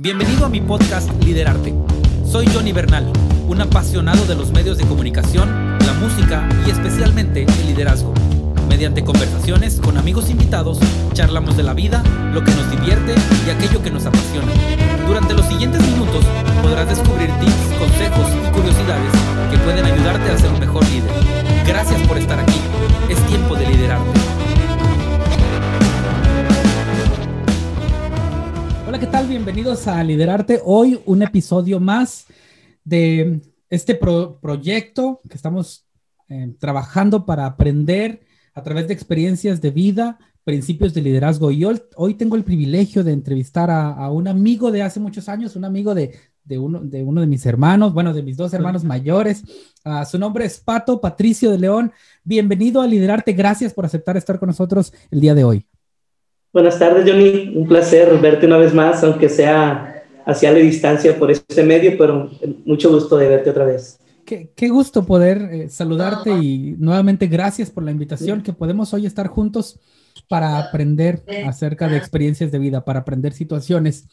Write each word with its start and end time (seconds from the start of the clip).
Bienvenido 0.00 0.46
a 0.46 0.48
mi 0.48 0.60
podcast 0.60 1.10
Liderarte. 1.24 1.74
Soy 2.24 2.46
Johnny 2.54 2.70
Bernal, 2.70 3.12
un 3.48 3.60
apasionado 3.60 4.26
de 4.26 4.36
los 4.36 4.52
medios 4.52 4.78
de 4.78 4.86
comunicación, 4.86 5.76
la 5.80 5.92
música 5.94 6.48
y 6.64 6.70
especialmente 6.70 7.42
el 7.42 7.66
liderazgo. 7.66 8.14
Mediante 8.68 9.02
conversaciones 9.02 9.80
con 9.80 9.98
amigos 9.98 10.30
invitados, 10.30 10.78
charlamos 11.14 11.56
de 11.56 11.64
la 11.64 11.74
vida, 11.74 12.04
lo 12.32 12.44
que 12.44 12.52
nos 12.52 12.70
divierte 12.70 13.12
y 13.44 13.50
aquello 13.50 13.82
que 13.82 13.90
nos 13.90 14.06
apasiona. 14.06 14.52
Durante 15.08 15.34
los 15.34 15.46
siguientes 15.46 15.82
minutos 15.82 16.24
podrás 16.62 16.88
descubrir 16.88 17.32
tips, 17.40 17.78
consejos 17.80 18.30
y 18.36 18.52
curiosidades 18.52 19.12
que 19.50 19.58
pueden 19.58 19.84
ayudarte 19.84 20.30
a 20.30 20.38
ser 20.38 20.52
un 20.52 20.60
mejor 20.60 20.88
líder. 20.90 21.10
Gracias 21.66 22.00
por 22.06 22.18
estar 22.18 22.38
aquí. 22.38 22.60
Es 23.08 23.18
tiempo 23.26 23.56
de 23.56 23.66
liderarte. 23.66 24.47
Hola, 28.88 28.98
¿qué 28.98 29.06
tal? 29.06 29.28
Bienvenidos 29.28 29.86
a 29.86 30.02
Liderarte. 30.02 30.62
Hoy 30.64 30.98
un 31.04 31.20
episodio 31.20 31.78
más 31.78 32.24
de 32.84 33.42
este 33.68 33.94
proyecto 33.94 35.20
que 35.28 35.36
estamos 35.36 35.86
eh, 36.30 36.54
trabajando 36.58 37.26
para 37.26 37.44
aprender 37.44 38.22
a 38.54 38.62
través 38.62 38.88
de 38.88 38.94
experiencias 38.94 39.60
de 39.60 39.72
vida, 39.72 40.18
principios 40.42 40.94
de 40.94 41.02
liderazgo. 41.02 41.50
Y 41.50 41.66
hoy, 41.66 42.14
tengo 42.14 42.34
el 42.34 42.44
privilegio 42.44 43.04
de 43.04 43.12
entrevistar 43.12 43.70
a, 43.70 44.10
un 44.10 44.26
amigo 44.26 44.72
de 44.72 44.80
hace 44.80 45.00
muchos 45.00 45.28
años, 45.28 45.54
un 45.54 45.66
amigo 45.66 45.94
de, 45.94 46.14
uno, 46.58 46.80
de 46.80 47.02
uno 47.02 47.20
de 47.20 47.26
mis 47.26 47.44
hermanos, 47.44 47.92
bueno, 47.92 48.14
de 48.14 48.22
mis 48.22 48.38
dos 48.38 48.54
hermanos 48.54 48.84
mayores. 48.84 49.42
Uh, 49.84 50.06
su 50.06 50.18
nombre 50.18 50.46
es 50.46 50.60
Pato 50.60 50.98
Patricio 50.98 51.50
de 51.50 51.58
León. 51.58 51.92
Bienvenido 52.24 52.80
a 52.80 52.86
Liderarte. 52.86 53.34
Gracias 53.34 53.74
por 53.74 53.84
aceptar 53.84 54.16
estar 54.16 54.38
con 54.38 54.46
nosotros 54.46 54.94
el 55.10 55.20
día 55.20 55.34
de 55.34 55.44
hoy. 55.44 55.66
Buenas 56.52 56.78
tardes, 56.78 57.08
Johnny. 57.08 57.52
Un 57.54 57.68
placer 57.68 58.18
verte 58.20 58.46
una 58.46 58.56
vez 58.56 58.72
más, 58.72 59.04
aunque 59.04 59.28
sea 59.28 60.02
hacia 60.24 60.52
la 60.52 60.58
distancia 60.58 61.18
por 61.18 61.30
este 61.30 61.62
medio, 61.62 61.96
pero 61.98 62.30
mucho 62.64 62.90
gusto 62.90 63.16
de 63.16 63.28
verte 63.28 63.50
otra 63.50 63.64
vez. 63.64 63.98
Qué, 64.24 64.68
gusto 64.68 65.06
poder 65.06 65.38
eh, 65.50 65.68
saludarte 65.70 66.30
y 66.30 66.74
nuevamente 66.78 67.26
gracias 67.28 67.70
por 67.70 67.82
la 67.82 67.90
invitación 67.90 68.42
que 68.42 68.52
podemos 68.52 68.92
hoy 68.92 69.06
estar 69.06 69.26
juntos 69.28 69.80
para 70.28 70.58
aprender 70.58 71.22
acerca 71.46 71.88
de 71.88 71.96
experiencias 71.96 72.52
de 72.52 72.58
vida, 72.58 72.84
para 72.84 73.00
aprender 73.00 73.32
situaciones. 73.32 74.06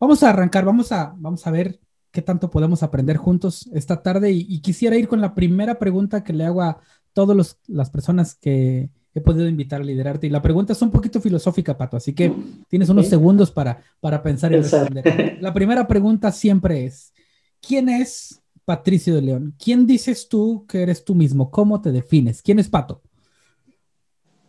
Vamos 0.00 0.24
a 0.24 0.30
arrancar, 0.30 0.64
vamos 0.64 0.90
a, 0.90 1.14
vamos 1.16 1.46
a 1.46 1.52
ver 1.52 1.78
qué 2.10 2.22
tanto 2.22 2.50
podemos 2.50 2.82
aprender 2.82 3.16
juntos 3.16 3.70
esta 3.72 4.02
tarde 4.02 4.32
y, 4.32 4.60
quisiera 4.62 4.96
ir 4.96 5.06
con 5.06 5.20
la 5.20 5.34
primera 5.34 5.78
pregunta 5.78 6.24
que 6.24 6.32
le 6.32 6.44
hago 6.44 6.62
a 6.62 6.80
todas 7.12 7.56
las 7.68 7.90
personas 7.90 8.34
que, 8.34 8.90
he 9.14 9.20
podido 9.20 9.48
invitar 9.48 9.80
a 9.80 9.84
liderarte. 9.84 10.26
Y 10.26 10.30
la 10.30 10.42
pregunta 10.42 10.72
es 10.72 10.82
un 10.82 10.90
poquito 10.90 11.20
filosófica, 11.20 11.76
Pato, 11.76 11.96
así 11.96 12.14
que 12.14 12.32
tienes 12.68 12.88
unos 12.88 13.06
segundos 13.06 13.50
para, 13.50 13.82
para 14.00 14.22
pensar 14.22 14.52
y 14.52 14.56
responder. 14.56 15.38
La 15.40 15.52
primera 15.52 15.86
pregunta 15.86 16.32
siempre 16.32 16.84
es, 16.84 17.12
¿quién 17.60 17.88
es 17.88 18.42
Patricio 18.64 19.14
de 19.14 19.22
León? 19.22 19.54
¿Quién 19.62 19.86
dices 19.86 20.28
tú 20.28 20.64
que 20.68 20.82
eres 20.82 21.04
tú 21.04 21.14
mismo? 21.14 21.50
¿Cómo 21.50 21.80
te 21.80 21.92
defines? 21.92 22.42
¿Quién 22.42 22.58
es 22.58 22.68
Pato? 22.68 23.02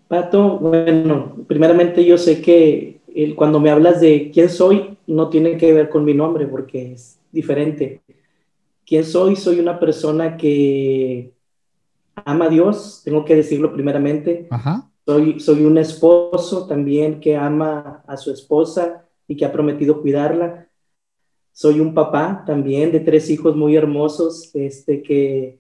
Pato, 0.08 0.60
bueno, 0.60 1.36
primeramente 1.48 2.06
yo 2.06 2.18
sé 2.18 2.42
que 2.42 3.02
cuando 3.36 3.60
me 3.60 3.70
hablas 3.70 4.00
de 4.00 4.32
quién 4.32 4.50
soy, 4.50 4.98
no 5.08 5.30
tiene 5.30 5.58
que 5.58 5.74
ver 5.74 5.90
con 5.90 6.06
mi 6.06 6.14
nombre 6.14 6.48
porque 6.48 6.94
es 6.94 7.20
diferente. 7.32 8.02
¿Quién 8.86 9.04
soy? 9.04 9.36
Soy 9.36 9.60
una 9.60 9.80
persona 9.80 10.38
que 10.38 11.34
ama 12.16 12.46
a 12.46 12.50
Dios, 12.50 13.02
tengo 13.04 13.26
que 13.26 13.36
decirlo 13.36 13.74
primeramente. 13.74 14.48
Soy, 15.06 15.40
soy 15.40 15.66
un 15.66 15.78
esposo 15.78 16.66
también 16.68 17.20
que 17.20 17.36
ama 17.36 18.04
a 18.08 18.18
su 18.18 18.32
esposa 18.32 19.06
y 19.28 19.36
que 19.36 19.46
ha 19.46 19.52
prometido 19.52 20.02
cuidarla. 20.02 20.68
Soy 21.52 21.80
un 21.80 21.94
papá 21.94 22.44
también 22.46 22.92
de 22.92 23.00
tres 23.00 23.30
hijos 23.30 23.56
muy 23.56 23.76
hermosos, 23.76 24.52
este, 24.54 25.04
que 25.04 25.60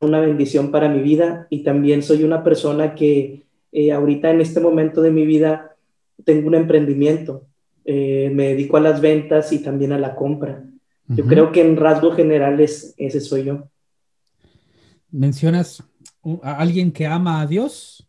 una 0.00 0.20
bendición 0.20 0.70
para 0.70 0.88
mi 0.88 1.00
vida. 1.00 1.46
Y 1.48 1.62
también 1.62 2.02
soy 2.02 2.24
una 2.24 2.42
persona 2.42 2.94
que 2.94 3.46
eh, 3.72 3.92
ahorita 3.92 4.30
en 4.30 4.40
este 4.40 4.60
momento 4.60 5.00
de 5.00 5.10
mi 5.10 5.24
vida 5.24 5.76
tengo 6.24 6.48
un 6.48 6.54
emprendimiento. 6.54 7.46
Eh, 7.84 8.30
me 8.34 8.48
dedico 8.48 8.76
a 8.76 8.80
las 8.80 9.00
ventas 9.00 9.52
y 9.52 9.60
también 9.60 9.92
a 9.92 9.98
la 9.98 10.16
compra. 10.16 10.64
Yo 11.08 11.24
creo 11.24 11.52
que 11.52 11.60
en 11.60 11.76
rasgos 11.76 12.16
generales 12.16 12.92
ese 12.96 13.20
soy 13.20 13.44
yo 13.44 13.68
mencionas 15.16 15.82
a 16.42 16.58
alguien 16.58 16.92
que 16.92 17.06
ama 17.06 17.40
a 17.40 17.46
Dios, 17.46 18.08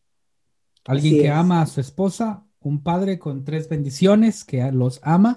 alguien 0.85 1.21
que 1.21 1.29
ama 1.29 1.61
a 1.61 1.67
su 1.67 1.79
esposa, 1.79 2.43
un 2.61 2.83
padre 2.83 3.17
con 3.17 3.45
tres 3.45 3.69
bendiciones 3.69 4.43
que 4.43 4.71
los 4.71 4.99
ama 5.03 5.35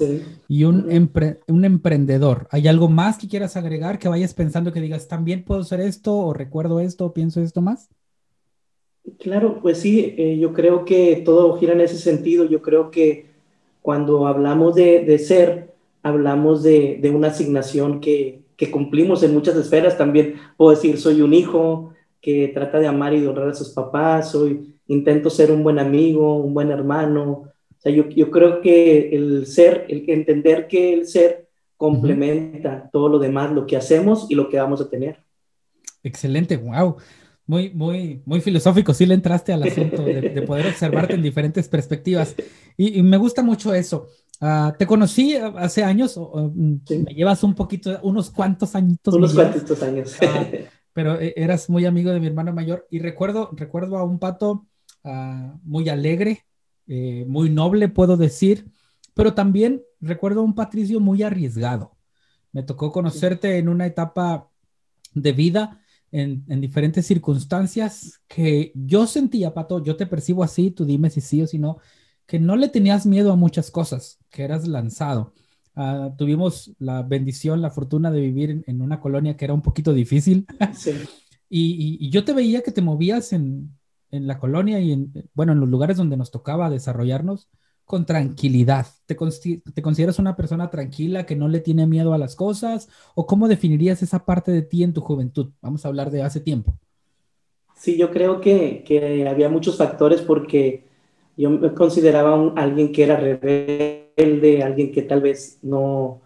y 0.48 0.64
un, 0.64 1.10
un 1.47 1.64
emprendedor. 1.64 2.48
¿Hay 2.50 2.66
algo 2.66 2.88
más 2.88 3.19
que 3.19 3.28
quieras 3.28 3.56
agregar 3.56 3.98
que 3.98 4.09
vayas 4.09 4.34
pensando 4.34 4.72
que 4.72 4.80
digas, 4.80 5.09
también 5.09 5.44
puedo 5.44 5.60
hacer 5.60 5.80
esto 5.80 6.16
o 6.16 6.32
recuerdo 6.32 6.80
esto 6.80 7.06
o 7.06 7.12
pienso 7.12 7.41
esto 7.41 7.60
más? 7.60 7.88
Claro, 9.19 9.60
pues 9.60 9.78
sí, 9.78 10.14
eh, 10.19 10.38
yo 10.38 10.53
creo 10.53 10.84
que 10.84 11.22
todo 11.25 11.56
gira 11.59 11.72
en 11.72 11.80
ese 11.80 11.98
sentido. 11.98 12.44
Yo 12.44 12.62
creo 12.62 12.91
que 12.91 13.26
cuando 13.82 14.26
hablamos 14.26 14.75
de, 14.75 15.19
ser, 15.19 15.72
hablamos 16.03 16.62
de, 16.62 16.98
de, 17.00 17.10
una 17.10 17.28
asignación 17.28 18.00
que, 18.00 18.39
que 18.60 18.71
cumplimos 18.71 19.22
en 19.22 19.32
muchas 19.32 19.56
esferas. 19.56 19.97
También 19.97 20.34
puedo 20.59 20.72
decir, 20.72 20.98
soy 20.98 21.22
un 21.22 21.32
hijo 21.32 21.94
que 22.21 22.48
trata 22.48 22.78
de 22.78 22.87
amar 22.87 23.15
y 23.15 23.21
de 23.22 23.26
honrar 23.26 23.48
a 23.48 23.54
sus 23.54 23.71
papás, 23.71 24.32
soy, 24.32 24.76
intento 24.87 25.31
ser 25.31 25.50
un 25.50 25.62
buen 25.62 25.78
amigo, 25.78 26.37
un 26.37 26.53
buen 26.53 26.71
hermano. 26.71 27.22
O 27.25 27.78
sea, 27.78 27.91
yo, 27.91 28.06
yo 28.10 28.31
creo 28.31 28.60
que 28.60 29.16
el 29.16 29.47
ser, 29.47 29.87
el 29.88 30.04
entender 30.06 30.69
que 30.69 30.93
el 30.93 31.06
ser 31.06 31.48
complementa 31.78 32.91
todo 32.93 33.09
lo 33.09 33.19
demás, 33.19 33.50
lo 33.50 33.66
que 33.66 33.78
hacemos 33.78 34.26
y 34.28 34.34
lo 34.34 34.50
que 34.50 34.59
vamos 34.59 34.82
a 34.82 34.91
tener. 34.91 35.21
Excelente, 36.03 36.59
wow. 36.59 36.97
Muy, 37.47 37.71
muy, 37.71 38.21
muy 38.27 38.42
filosófico, 38.42 38.92
sí 38.92 39.06
le 39.06 39.15
entraste 39.15 39.54
al 39.54 39.62
asunto 39.62 40.04
de, 40.04 40.42
poder 40.42 40.66
observarte 40.66 41.15
en 41.15 41.22
diferentes 41.31 41.66
perspectivas. 41.66 42.37
y, 42.77 43.03
me 43.03 43.16
gusta 43.16 43.42
mucho 43.42 43.72
eso. 43.72 44.09
Ah, 44.42 44.74
te 44.78 44.86
conocí 44.86 45.36
hace 45.36 45.84
años, 45.84 46.16
mm, 46.16 46.76
me 47.04 47.14
llevas 47.14 47.44
un 47.44 47.54
poquito, 47.54 48.00
unos 48.02 48.30
cuantos 48.30 48.74
añitos. 48.74 49.14
Unos 49.14 49.34
cuantos 49.34 49.82
años. 49.82 50.16
Ah, 50.22 50.46
pero 50.94 51.20
eh, 51.20 51.34
eras 51.36 51.68
muy 51.68 51.84
amigo 51.84 52.10
de 52.10 52.20
mi 52.20 52.26
hermano 52.26 52.54
mayor 52.54 52.86
y 52.90 53.00
recuerdo, 53.00 53.50
recuerdo 53.52 53.98
a 53.98 54.04
un 54.04 54.18
pato 54.18 54.66
ah, 55.04 55.58
muy 55.62 55.90
alegre, 55.90 56.46
eh, 56.86 57.26
muy 57.28 57.50
noble, 57.50 57.90
puedo 57.90 58.16
decir, 58.16 58.64
pero 59.12 59.34
también 59.34 59.82
recuerdo 60.00 60.40
a 60.40 60.44
un 60.44 60.54
Patricio 60.54 61.00
muy 61.00 61.22
arriesgado. 61.22 61.98
Me 62.52 62.62
tocó 62.62 62.90
conocerte 62.92 63.58
en 63.58 63.68
una 63.68 63.84
etapa 63.84 64.48
de 65.12 65.32
vida, 65.32 65.82
en, 66.12 66.44
en, 66.48 66.60
diferentes 66.60 67.06
circunstancias 67.06 68.20
que 68.26 68.72
yo 68.74 69.06
sentía, 69.06 69.52
Pato, 69.52 69.84
yo 69.84 69.96
te 69.96 70.06
percibo 70.06 70.42
así, 70.42 70.70
tú 70.70 70.84
dime 70.84 71.10
si 71.10 71.20
sí 71.20 71.42
o 71.42 71.46
si 71.46 71.58
no, 71.58 71.78
que 72.30 72.38
no 72.38 72.54
le 72.54 72.68
tenías 72.68 73.06
miedo 73.06 73.32
a 73.32 73.36
muchas 73.36 73.72
cosas, 73.72 74.20
que 74.30 74.44
eras 74.44 74.68
lanzado. 74.68 75.32
Ah, 75.74 76.12
tuvimos 76.16 76.70
la 76.78 77.02
bendición, 77.02 77.60
la 77.60 77.72
fortuna 77.72 78.12
de 78.12 78.20
vivir 78.20 78.62
en, 78.68 78.82
una 78.82 79.00
colonia 79.00 79.36
que 79.36 79.46
era 79.46 79.52
un 79.52 79.62
poquito 79.62 79.92
difícil. 79.92 80.46
y, 81.50 82.08
yo 82.08 82.24
te 82.24 82.32
veía 82.32 82.62
que 82.62 82.70
te 82.70 82.82
movías 82.82 83.32
en, 83.32 83.76
la 84.12 84.38
colonia 84.38 84.78
y 84.78 84.92
en, 84.92 85.12
bueno, 85.34 85.54
en 85.54 85.58
los 85.58 85.68
lugares 85.68 85.96
donde 85.96 86.16
nos 86.16 86.30
tocaba 86.30 86.70
desarrollarnos 86.70 87.48
con 87.84 88.06
tranquilidad. 88.06 88.86
¿Te, 89.06 89.16
¿Te 89.74 89.82
consideras 89.82 90.20
una 90.20 90.36
persona 90.36 90.70
tranquila 90.70 91.26
que 91.26 91.34
no 91.34 91.48
le 91.48 91.58
tiene 91.58 91.88
miedo 91.88 92.14
a 92.14 92.18
las 92.18 92.36
cosas? 92.36 92.88
¿O 93.16 93.26
cómo 93.26 93.48
definirías 93.48 94.04
esa 94.04 94.24
parte 94.24 94.52
de 94.52 94.62
ti 94.62 94.84
en 94.84 94.92
tu 94.92 95.00
juventud? 95.00 95.50
Vamos 95.60 95.84
a 95.84 95.88
hablar 95.88 96.12
de 96.12 96.22
hace 96.22 96.38
tiempo. 96.38 96.78
Sí, 97.74 97.97
yo 97.97 98.12
creo 98.12 98.41
que, 98.41 98.84
que 98.86 99.26
había 99.26 99.48
muchos 99.48 99.76
factores 99.76 100.20
porque 100.20 100.89
yo 101.40 101.50
me 101.50 101.72
consideraba 101.72 102.34
un, 102.34 102.58
alguien 102.58 102.92
que 102.92 103.04
era 103.04 103.16
rebelde, 103.16 104.62
alguien 104.62 104.92
que 104.92 105.02
tal 105.02 105.22
vez 105.22 105.58
no, 105.62 106.20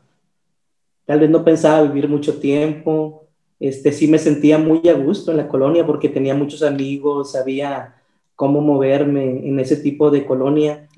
tal 1.07 1.21
vez 1.21 1.31
no 1.31 1.45
pensaba 1.45 1.83
vivir 1.83 2.09
mucho 2.09 2.39
tiempo. 2.39 3.27
Este, 3.61 3.93
sí 3.93 4.09
me 4.09 4.19
sentía 4.19 4.59
muy 4.59 4.89
a 4.89 4.95
gusto 4.95 5.31
en 5.31 5.37
la 5.37 5.49
colonia 5.49 5.87
porque 5.87 6.09
tenía 6.09 6.35
muchos 6.35 6.63
amigos, 6.63 7.33
sabía 7.33 7.95
cómo 8.35 8.61
moverme 8.61 9.47
en 9.47 9.61
ese 9.61 9.77
tipo 9.77 10.11
de 10.11 10.27
colonia, 10.27 10.89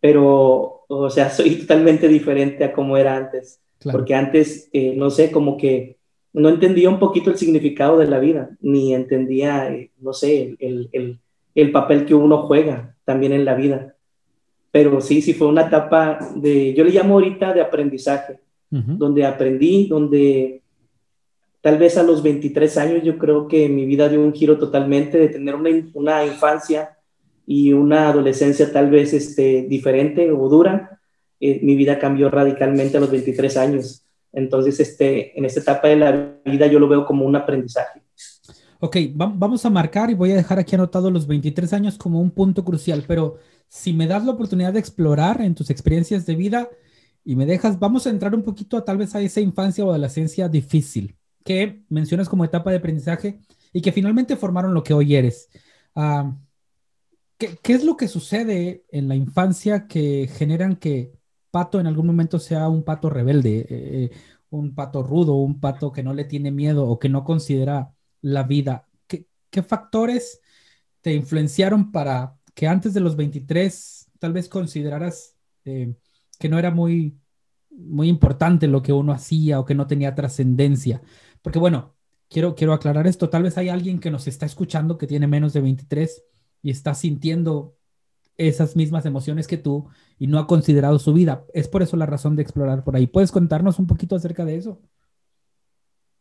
pero, 0.00 0.84
o 0.86 1.10
sea, 1.10 1.30
soy 1.36 1.56
totalmente 1.56 2.06
diferente 2.06 2.64
a 2.64 2.72
como 2.72 2.96
era 2.96 3.16
antes, 3.16 3.60
porque 3.90 4.14
antes, 4.14 4.68
eh, 4.72 4.94
no 4.96 5.10
sé, 5.10 5.32
como 5.32 5.56
que 5.56 5.96
no 6.32 6.48
entendía 6.48 6.88
un 6.88 7.00
poquito 7.00 7.30
el 7.30 7.36
significado 7.38 7.98
de 7.98 8.06
la 8.06 8.20
vida, 8.20 8.56
ni 8.60 8.94
entendía, 8.94 9.68
eh, 9.72 9.90
no 9.98 10.12
sé, 10.12 10.42
el, 10.42 10.56
el, 10.60 10.88
el 10.92 11.18
papel 11.72 12.04
que 12.04 12.14
uno 12.14 12.38
juega 12.46 12.96
también 13.04 13.32
en 13.32 13.44
la 13.44 13.54
vida. 13.54 13.94
Pero 14.70 15.00
sí, 15.00 15.22
sí 15.22 15.34
fue 15.34 15.46
una 15.46 15.66
etapa 15.66 16.18
de, 16.34 16.74
yo 16.74 16.84
le 16.84 16.90
llamo 16.90 17.14
ahorita 17.14 17.52
de 17.52 17.60
aprendizaje, 17.60 18.40
donde 18.70 19.24
aprendí, 19.24 19.86
donde 19.86 20.62
tal 21.60 21.78
vez 21.78 21.96
a 21.96 22.02
los 22.02 22.24
23 22.24 22.76
años 22.78 23.04
yo 23.04 23.16
creo 23.16 23.46
que 23.46 23.68
mi 23.68 23.86
vida 23.86 24.08
dio 24.08 24.20
un 24.20 24.32
giro 24.32 24.58
totalmente 24.58 25.16
de 25.16 25.28
tener 25.28 25.54
una, 25.54 25.70
una 25.94 26.26
infancia 26.26 26.98
y 27.46 27.72
una 27.72 28.08
adolescencia 28.08 28.72
tal 28.72 28.90
vez 28.90 29.12
este, 29.12 29.62
diferente 29.68 30.30
o 30.32 30.48
dura, 30.48 31.00
eh, 31.40 31.60
mi 31.62 31.76
vida 31.76 31.98
cambió 31.98 32.30
radicalmente 32.30 32.96
a 32.96 33.00
los 33.00 33.10
23 33.10 33.56
años. 33.56 34.04
Entonces, 34.32 34.80
este, 34.80 35.38
en 35.38 35.44
esta 35.44 35.60
etapa 35.60 35.88
de 35.88 35.96
la 35.96 36.32
vida 36.44 36.66
yo 36.66 36.78
lo 36.78 36.88
veo 36.88 37.06
como 37.06 37.24
un 37.24 37.36
aprendizaje. 37.36 38.00
Ok, 38.84 38.98
vamos 39.14 39.64
a 39.64 39.70
marcar 39.70 40.10
y 40.10 40.14
voy 40.14 40.32
a 40.32 40.36
dejar 40.36 40.58
aquí 40.58 40.74
anotado 40.74 41.10
los 41.10 41.26
23 41.26 41.72
años 41.72 41.96
como 41.96 42.20
un 42.20 42.30
punto 42.30 42.66
crucial, 42.66 43.02
pero 43.08 43.38
si 43.66 43.94
me 43.94 44.06
das 44.06 44.26
la 44.26 44.32
oportunidad 44.32 44.74
de 44.74 44.78
explorar 44.78 45.40
en 45.40 45.54
tus 45.54 45.70
experiencias 45.70 46.26
de 46.26 46.34
vida 46.34 46.68
y 47.24 47.34
me 47.34 47.46
dejas, 47.46 47.78
vamos 47.78 48.06
a 48.06 48.10
entrar 48.10 48.34
un 48.34 48.42
poquito 48.42 48.76
a 48.76 48.84
tal 48.84 48.98
vez 48.98 49.14
a 49.14 49.22
esa 49.22 49.40
infancia 49.40 49.86
o 49.86 49.88
adolescencia 49.88 50.50
difícil 50.50 51.16
que 51.42 51.82
mencionas 51.88 52.28
como 52.28 52.44
etapa 52.44 52.70
de 52.72 52.76
aprendizaje 52.76 53.40
y 53.72 53.80
que 53.80 53.90
finalmente 53.90 54.36
formaron 54.36 54.74
lo 54.74 54.82
que 54.82 54.92
hoy 54.92 55.14
eres. 55.14 55.48
Ah, 55.94 56.36
¿qué, 57.38 57.58
es 57.64 57.84
lo 57.84 57.96
que 57.96 58.06
sucede 58.06 58.84
en 58.90 59.08
la 59.08 59.16
infancia 59.16 59.86
que 59.86 60.28
generan 60.30 60.76
que 60.76 61.12
Pato 61.50 61.80
en 61.80 61.86
algún 61.86 62.06
momento 62.06 62.38
sea 62.38 62.68
un 62.68 62.82
pato 62.84 63.08
rebelde, 63.08 63.60
eh, 63.60 63.66
eh, 63.70 64.10
un 64.50 64.74
pato 64.74 65.02
rudo, 65.02 65.36
un 65.36 65.58
pato 65.60 65.90
que 65.92 66.02
no 66.02 66.12
le 66.12 66.24
tiene 66.24 66.50
miedo 66.50 66.86
o 66.86 66.98
que 66.98 67.08
no 67.08 67.24
considera 67.24 67.93
la 68.24 68.42
vida? 68.42 68.88
¿Qué, 69.06 69.62
factores 69.62 70.40
te 71.00 71.12
influenciaron 71.12 71.92
para 71.92 72.36
que 72.54 72.66
antes 72.66 72.92
de 72.92 73.00
los 73.00 73.14
23 73.14 74.10
tal 74.18 74.32
vez 74.32 74.48
consideraras 74.48 75.36
eh, 75.64 75.94
que 76.40 76.48
no 76.48 76.58
era 76.58 76.72
muy, 76.72 77.16
muy 77.70 78.08
importante 78.08 78.66
lo 78.66 78.82
que 78.82 78.92
uno 78.92 79.12
hacía 79.12 79.60
o 79.60 79.64
que 79.64 79.74
no 79.74 79.86
tenía 79.86 80.14
trascendencia? 80.14 81.02
Porque 81.42 81.58
bueno, 81.58 81.94
quiero, 82.28 82.54
quiero 82.54 82.72
aclarar 82.72 83.06
esto, 83.06 83.28
tal 83.28 83.44
vez 83.44 83.58
hay 83.58 83.68
alguien 83.68 84.00
que 84.00 84.10
nos 84.10 84.26
está 84.26 84.46
escuchando 84.46 84.98
que 84.98 85.06
tiene 85.06 85.26
menos 85.26 85.52
de 85.52 85.60
23 85.60 86.24
y 86.62 86.70
está 86.70 86.94
sintiendo 86.94 87.76
esas 88.36 88.74
mismas 88.74 89.06
emociones 89.06 89.46
que 89.46 89.58
tú 89.58 89.86
y 90.18 90.26
no 90.26 90.38
ha 90.38 90.46
considerado 90.46 90.98
su 90.98 91.12
vida. 91.12 91.44
Es 91.52 91.68
por 91.68 91.82
eso 91.82 91.96
la 91.96 92.06
razón 92.06 92.34
de 92.34 92.42
explorar 92.42 92.82
por 92.82 92.96
ahí. 92.96 93.06
¿Puedes 93.06 93.30
contarnos 93.30 93.78
un 93.78 93.86
poquito 93.86 94.16
acerca 94.16 94.44
de 94.44 94.56
eso? 94.56 94.80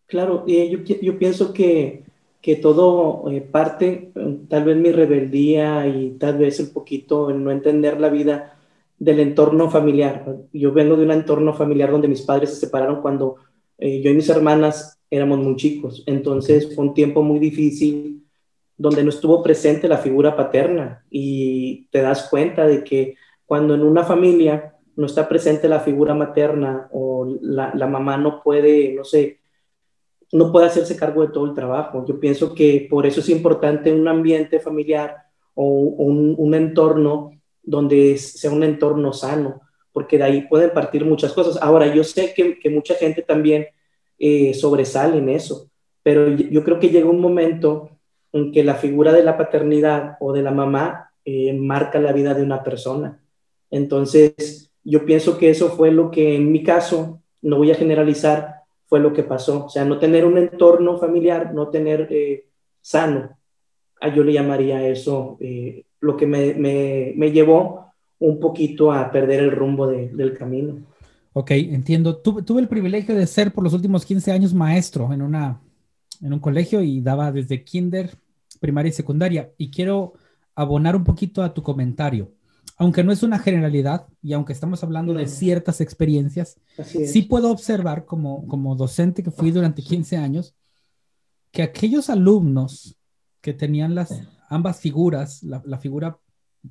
Claro, 0.07 0.45
yo, 0.47 0.79
yo 0.79 1.17
pienso 1.17 1.53
que, 1.53 2.03
que 2.41 2.57
todo 2.57 3.31
eh, 3.31 3.41
parte, 3.41 4.11
tal 4.49 4.65
vez 4.65 4.77
mi 4.77 4.91
rebeldía 4.91 5.87
y 5.87 6.11
tal 6.19 6.37
vez 6.37 6.59
un 6.59 6.73
poquito 6.73 7.29
el 7.29 7.43
no 7.43 7.51
entender 7.51 7.99
la 7.99 8.09
vida 8.09 8.59
del 8.99 9.21
entorno 9.21 9.69
familiar. 9.69 10.25
Yo 10.51 10.71
vengo 10.73 10.95
de 10.97 11.03
un 11.05 11.11
entorno 11.11 11.53
familiar 11.53 11.89
donde 11.89 12.09
mis 12.09 12.21
padres 12.21 12.49
se 12.51 12.57
separaron 12.57 13.01
cuando 13.01 13.37
eh, 13.77 14.01
yo 14.01 14.11
y 14.11 14.13
mis 14.13 14.29
hermanas 14.29 14.99
éramos 15.09 15.39
muy 15.39 15.55
chicos. 15.55 16.03
Entonces 16.05 16.75
fue 16.75 16.85
un 16.85 16.93
tiempo 16.93 17.23
muy 17.23 17.39
difícil 17.39 18.23
donde 18.77 19.03
no 19.03 19.09
estuvo 19.09 19.41
presente 19.41 19.87
la 19.87 19.97
figura 19.97 20.35
paterna 20.35 21.05
y 21.09 21.87
te 21.91 22.01
das 22.01 22.27
cuenta 22.29 22.67
de 22.67 22.83
que 22.83 23.15
cuando 23.45 23.73
en 23.73 23.83
una 23.83 24.03
familia 24.03 24.75
no 24.95 25.05
está 25.05 25.29
presente 25.29 25.69
la 25.69 25.79
figura 25.79 26.13
materna 26.13 26.89
o 26.91 27.37
la, 27.41 27.73
la 27.73 27.87
mamá 27.87 28.17
no 28.17 28.43
puede, 28.43 28.93
no 28.93 29.03
sé, 29.05 29.39
no 30.33 30.51
puede 30.51 30.65
hacerse 30.65 30.97
cargo 30.97 31.21
de 31.21 31.31
todo 31.31 31.45
el 31.45 31.53
trabajo. 31.53 32.03
Yo 32.05 32.19
pienso 32.19 32.53
que 32.53 32.87
por 32.89 33.05
eso 33.05 33.19
es 33.19 33.29
importante 33.29 33.93
un 33.93 34.07
ambiente 34.07 34.59
familiar 34.59 35.15
o 35.53 35.65
un, 35.65 36.35
un 36.37 36.53
entorno 36.55 37.31
donde 37.61 38.17
sea 38.17 38.51
un 38.51 38.63
entorno 38.63 39.13
sano, 39.13 39.61
porque 39.91 40.17
de 40.17 40.23
ahí 40.23 40.41
pueden 40.47 40.71
partir 40.71 41.05
muchas 41.05 41.33
cosas. 41.33 41.57
Ahora, 41.61 41.93
yo 41.93 42.03
sé 42.03 42.33
que, 42.35 42.59
que 42.59 42.69
mucha 42.69 42.95
gente 42.95 43.21
también 43.21 43.67
eh, 44.17 44.53
sobresale 44.55 45.19
en 45.19 45.29
eso, 45.29 45.69
pero 46.01 46.29
yo 46.29 46.63
creo 46.63 46.79
que 46.79 46.89
llega 46.89 47.09
un 47.09 47.21
momento 47.21 47.91
en 48.31 48.51
que 48.51 48.63
la 48.63 48.75
figura 48.75 49.13
de 49.13 49.23
la 49.23 49.37
paternidad 49.37 50.17
o 50.19 50.33
de 50.33 50.41
la 50.41 50.51
mamá 50.51 51.11
eh, 51.23 51.53
marca 51.53 51.99
la 51.99 52.11
vida 52.11 52.33
de 52.33 52.41
una 52.41 52.63
persona. 52.63 53.23
Entonces, 53.69 54.71
yo 54.83 55.05
pienso 55.05 55.37
que 55.37 55.51
eso 55.51 55.69
fue 55.69 55.91
lo 55.91 56.09
que 56.09 56.35
en 56.35 56.51
mi 56.51 56.63
caso, 56.63 57.21
no 57.41 57.57
voy 57.57 57.71
a 57.71 57.75
generalizar, 57.75 58.62
fue 58.93 58.99
lo 58.99 59.11
que 59.11 59.23
pasó. 59.23 59.65
O 59.65 59.69
sea, 59.69 59.83
no 59.85 59.97
tener 59.97 60.23
un 60.23 60.37
entorno 60.37 60.99
familiar, 60.99 61.51
no 61.51 61.69
tener 61.69 62.07
eh, 62.11 62.45
sano, 62.79 63.35
a 63.99 64.13
yo 64.13 64.23
le 64.23 64.33
llamaría 64.33 64.87
eso 64.87 65.35
eh, 65.39 65.83
lo 65.99 66.15
que 66.15 66.27
me, 66.27 66.53
me, 66.53 67.11
me, 67.15 67.31
llevó 67.31 67.87
un 68.19 68.39
poquito 68.39 68.91
a 68.91 69.11
perder 69.11 69.39
el 69.39 69.49
rumbo 69.49 69.87
de, 69.87 70.09
del 70.09 70.37
camino. 70.37 70.75
Ok, 71.33 71.49
entiendo. 71.49 72.17
Tuve, 72.17 72.43
tuve 72.43 72.61
el 72.61 72.67
privilegio 72.67 73.15
de 73.15 73.25
ser 73.25 73.51
por 73.51 73.63
los 73.63 73.73
últimos 73.73 74.05
15 74.05 74.31
años 74.31 74.53
maestro 74.53 75.11
en, 75.11 75.23
una, 75.23 75.59
en 76.21 76.31
un 76.31 76.39
colegio 76.39 76.83
y 76.83 77.01
daba 77.01 77.31
desde 77.31 77.63
kinder 77.63 78.11
primaria 78.59 78.89
y 78.89 78.93
secundaria. 78.93 79.49
Y 79.57 79.71
quiero 79.71 80.13
abonar 80.53 80.95
un 80.95 81.03
poquito 81.03 81.41
a 81.41 81.51
tu 81.51 81.63
comentario. 81.63 82.29
Aunque 82.83 83.03
no 83.03 83.13
es 83.13 83.23
una 83.23 83.39
generalidad 83.39 84.07
y 84.21 84.33
aunque 84.33 84.51
estamos 84.51 84.83
hablando 84.83 85.13
de 85.13 85.27
ciertas 85.27 85.79
experiencias, 85.79 86.59
sí 86.85 87.21
puedo 87.21 87.49
observar 87.49 88.05
como, 88.05 88.45
como 88.47 88.75
docente 88.75 89.23
que 89.23 89.31
fui 89.31 89.51
durante 89.51 89.81
15 89.81 90.17
años 90.17 90.53
que 91.51 91.63
aquellos 91.63 92.09
alumnos 92.09 92.97
que 93.39 93.53
tenían 93.53 93.95
las 93.95 94.23
ambas 94.49 94.81
figuras, 94.81 95.43
la, 95.43 95.77
figura 95.77 96.19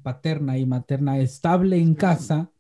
paterna 0.02 0.58
y 0.58 0.66
materna 0.66 1.18
estable 1.18 1.78
en 1.78 1.94
casa, 1.94 2.50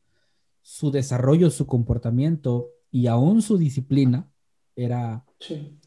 su 0.62 0.90
desarrollo, 0.90 1.50
su 1.50 1.66
comportamiento 1.66 2.70
y 2.90 3.06
aún 3.06 3.42
su 3.42 3.58
disciplina 3.58 4.30
era, 4.76 5.26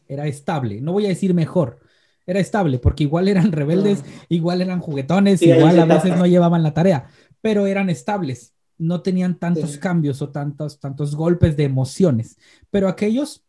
era 0.06 0.28
estable. 0.28 0.80
No 0.80 0.92
voy 0.92 1.06
a 1.06 1.08
decir 1.08 1.34
mejor, 1.34 1.80
era 2.26 2.40
estable, 2.40 2.78
porque 2.78 3.04
igual 3.04 3.28
eran 3.28 3.52
rebeldes, 3.52 4.04
igual 4.28 4.60
eran 4.60 4.80
juguetones, 4.80 5.40
igual 5.42 5.78
a 5.78 5.84
veces 5.84 6.16
no 6.16 6.26
llevaban 6.26 6.64
la 6.64 6.74
tarea, 6.74 7.08
pero 7.40 7.66
eran 7.66 7.90
estables, 7.90 8.54
no 8.78 9.02
tenían 9.02 9.38
tantos 9.38 9.78
cambios 9.78 10.20
o 10.22 10.30
tantos, 10.30 10.78
tantos 10.78 11.14
golpes 11.14 11.56
de 11.56 11.64
emociones. 11.64 12.38
Pero 12.70 12.88
aquellos 12.88 13.44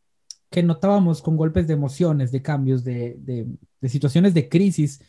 que 0.50 0.64
notábamos 0.64 1.22
con 1.22 1.36
golpes 1.36 1.68
de 1.68 1.74
emociones, 1.74 2.32
de 2.32 2.42
cambios, 2.42 2.84
de, 2.84 3.18
de, 3.20 3.90
situaciones 3.90 4.34
de 4.34 4.48
crisis, 4.48 5.02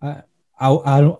a, 0.00 0.26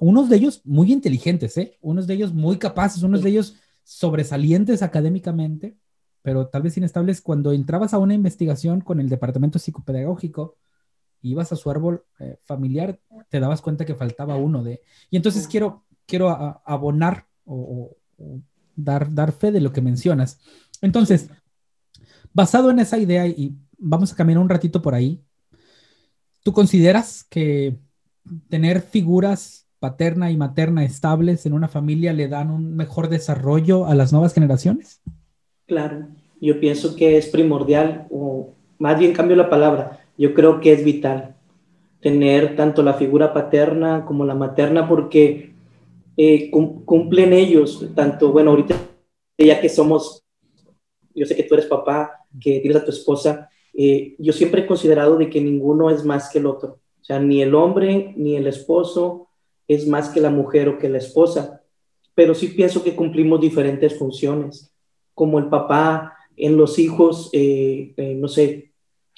unos 0.00 0.28
de 0.28 0.36
ellos 0.36 0.62
muy 0.64 0.92
inteligentes, 0.92 1.56
¿eh? 1.58 1.76
unos 1.80 2.06
de 2.06 2.14
ellos 2.14 2.32
muy 2.32 2.58
capaces, 2.58 3.02
unos 3.02 3.22
de 3.22 3.30
ellos 3.30 3.56
sobresalientes 3.84 4.82
académicamente, 4.82 5.76
pero 6.22 6.48
tal 6.48 6.62
vez 6.62 6.76
inestables, 6.76 7.20
cuando 7.20 7.52
entrabas 7.52 7.94
a 7.94 7.98
una 7.98 8.14
investigación 8.14 8.80
con 8.80 9.00
el 9.00 9.08
departamento 9.08 9.58
psicopedagógico, 9.58 10.56
ibas 11.22 11.52
a 11.52 11.56
su 11.56 11.70
árbol 11.70 12.04
eh, 12.18 12.38
familiar, 12.44 13.00
te 13.28 13.40
dabas 13.40 13.62
cuenta 13.62 13.84
que 13.84 13.94
faltaba 13.94 14.36
uno 14.36 14.62
de... 14.62 14.82
Y 15.10 15.16
entonces 15.16 15.46
quiero, 15.46 15.84
quiero 16.08 16.30
abonar 16.64 17.26
o, 17.44 17.96
dar, 18.74 19.14
dar 19.14 19.30
fe 19.32 19.52
de 19.52 19.60
lo 19.60 19.72
que 19.72 19.82
mencionas. 19.82 20.40
Entonces, 20.82 21.30
basado 22.32 22.70
en 22.70 22.80
esa 22.80 22.98
idea, 22.98 23.26
y 23.26 23.54
vamos 23.76 24.12
a 24.12 24.16
caminar 24.16 24.42
un 24.42 24.48
ratito 24.48 24.82
por 24.82 24.94
ahí, 24.94 25.20
¿tú 26.42 26.52
consideras 26.52 27.24
que 27.28 27.76
tener 28.48 28.80
figuras 28.80 29.68
paterna 29.78 30.30
y 30.30 30.36
materna 30.36 30.84
estables 30.84 31.46
en 31.46 31.52
una 31.52 31.68
familia 31.68 32.12
le 32.12 32.26
dan 32.26 32.50
un 32.50 32.74
mejor 32.74 33.08
desarrollo 33.08 33.86
a 33.86 33.94
las 33.94 34.12
nuevas 34.12 34.34
generaciones? 34.34 35.00
Claro, 35.66 36.08
yo 36.40 36.58
pienso 36.58 36.96
que 36.96 37.18
es 37.18 37.28
primordial, 37.28 38.06
o 38.10 38.54
más 38.78 38.98
bien 38.98 39.12
cambio 39.12 39.36
la 39.36 39.50
palabra, 39.50 40.00
yo 40.16 40.34
creo 40.34 40.60
que 40.60 40.72
es 40.72 40.82
vital 40.82 41.36
tener 42.00 42.56
tanto 42.56 42.82
la 42.82 42.94
figura 42.94 43.32
paterna 43.32 44.04
como 44.04 44.24
la 44.24 44.34
materna 44.34 44.88
porque 44.88 45.47
eh, 46.20 46.50
cumplen 46.50 47.32
ellos, 47.32 47.86
tanto, 47.94 48.32
bueno, 48.32 48.50
ahorita 48.50 48.76
ya 49.38 49.60
que 49.60 49.68
somos, 49.68 50.24
yo 51.14 51.24
sé 51.24 51.36
que 51.36 51.44
tú 51.44 51.54
eres 51.54 51.66
papá, 51.66 52.26
que 52.40 52.58
tienes 52.58 52.82
a 52.82 52.84
tu 52.84 52.90
esposa, 52.90 53.48
eh, 53.72 54.16
yo 54.18 54.32
siempre 54.32 54.62
he 54.62 54.66
considerado 54.66 55.16
de 55.16 55.30
que 55.30 55.40
ninguno 55.40 55.90
es 55.90 56.04
más 56.04 56.28
que 56.28 56.40
el 56.40 56.46
otro, 56.46 56.80
o 57.00 57.04
sea, 57.04 57.20
ni 57.20 57.40
el 57.40 57.54
hombre 57.54 58.14
ni 58.16 58.34
el 58.34 58.48
esposo 58.48 59.28
es 59.68 59.86
más 59.86 60.08
que 60.08 60.20
la 60.20 60.30
mujer 60.30 60.68
o 60.68 60.78
que 60.78 60.88
la 60.88 60.98
esposa, 60.98 61.62
pero 62.16 62.34
sí 62.34 62.48
pienso 62.48 62.82
que 62.82 62.96
cumplimos 62.96 63.40
diferentes 63.40 63.96
funciones, 63.96 64.72
como 65.14 65.38
el 65.38 65.46
papá 65.46 66.16
en 66.36 66.56
los 66.56 66.80
hijos, 66.80 67.30
eh, 67.32 67.94
no 68.18 68.26
sé, 68.26 68.72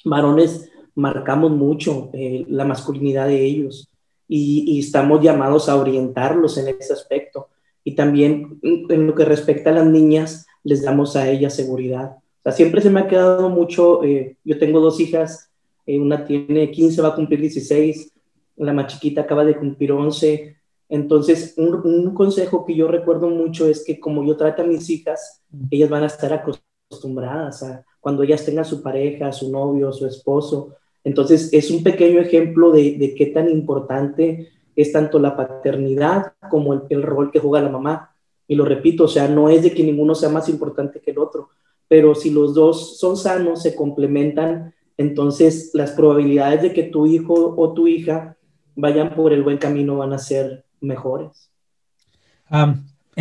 varones 0.05 0.69
marcamos 0.93 1.51
mucho 1.51 2.11
eh, 2.13 2.45
la 2.47 2.65
masculinidad 2.65 3.27
de 3.27 3.43
ellos 3.43 3.90
y, 4.33 4.79
estamos 4.79 5.21
llamados 5.21 5.67
a 5.67 5.75
orientarlos 5.75 6.57
en 6.57 6.69
ese 6.69 6.93
aspecto. 6.93 7.49
Y 7.83 7.95
también 7.95 8.59
en 8.61 9.05
lo 9.05 9.13
que 9.13 9.25
respecta 9.25 9.71
a 9.71 9.73
las 9.73 9.85
niñas, 9.85 10.47
les 10.63 10.83
damos 10.83 11.17
a 11.17 11.29
ellas 11.29 11.53
seguridad. 11.53 12.15
O 12.15 12.43
sea, 12.43 12.53
siempre 12.53 12.79
se 12.79 12.89
me 12.89 13.01
ha 13.01 13.07
quedado 13.07 13.49
mucho, 13.49 14.03
eh, 14.05 14.37
yo 14.45 14.57
tengo 14.57 14.79
dos 14.79 15.01
hijas, 15.01 15.51
eh, 15.85 15.99
una 15.99 16.25
tiene 16.25 16.71
15, 16.71 17.01
va 17.01 17.09
a 17.09 17.15
cumplir 17.15 17.41
16, 17.41 18.13
la 18.55 18.71
más 18.71 18.87
chiquita 18.87 19.21
acaba 19.21 19.43
de 19.43 19.57
cumplir 19.57 19.91
11. 19.91 20.55
Entonces, 20.87 21.53
un 21.57 22.13
consejo 22.13 22.63
que 22.65 22.75
yo 22.75 22.87
recuerdo 22.87 23.29
mucho 23.29 23.67
es 23.67 23.83
que 23.83 23.99
como 23.99 24.23
yo 24.23 24.37
trato 24.37 24.61
a 24.61 24.65
mis 24.65 24.89
hijas, 24.89 25.41
ellas 25.69 25.89
van 25.89 26.03
a 26.03 26.07
estar 26.07 26.31
acostumbradas 26.31 27.63
a 27.63 27.85
cuando 27.99 28.23
ellas 28.23 28.45
tengan 28.45 28.65
su 28.65 28.81
pareja, 28.81 29.33
su 29.33 29.51
novio, 29.51 29.91
su 29.91 30.07
esposo, 30.07 30.75
entonces, 31.03 31.49
es 31.51 31.71
un 31.71 31.83
pequeño 31.83 32.19
ejemplo 32.19 32.71
de, 32.71 33.15
qué 33.17 33.27
tan 33.27 33.49
importante 33.49 34.49
es 34.75 34.91
tanto 34.91 35.19
la 35.19 35.35
paternidad 35.35 36.33
como 36.49 36.73
el, 36.89 37.03
rol 37.03 37.31
que 37.31 37.39
juega 37.39 37.65
la 37.65 37.71
mamá. 37.71 38.15
Y 38.47 38.55
lo 38.55 38.65
repito, 38.65 39.05
o 39.05 39.07
sea, 39.07 39.27
no 39.27 39.49
es 39.49 39.63
de 39.63 39.71
que 39.73 39.83
ninguno 39.83 40.15
sea 40.15 40.29
más 40.29 40.49
importante 40.49 40.99
que 40.99 41.11
el 41.11 41.19
otro, 41.19 41.49
pero 41.87 42.15
si 42.15 42.29
los 42.29 42.53
dos 42.53 42.99
son 42.99 43.17
sanos, 43.17 43.63
se 43.63 43.75
complementan, 43.75 44.73
entonces 44.97 45.71
las 45.73 45.91
probabilidades 45.91 46.61
de 46.61 46.73
que 46.73 46.83
tu 46.83 47.05
hijo 47.05 47.55
o 47.57 47.73
tu 47.73 47.87
hija 47.87 48.37
vayan 48.75 49.15
por 49.15 49.33
el 49.33 49.43
buen 49.43 49.57
camino 49.57 49.97
van 49.97 50.13
a 50.13 50.19
ser 50.19 50.65
mejores. 50.79 51.49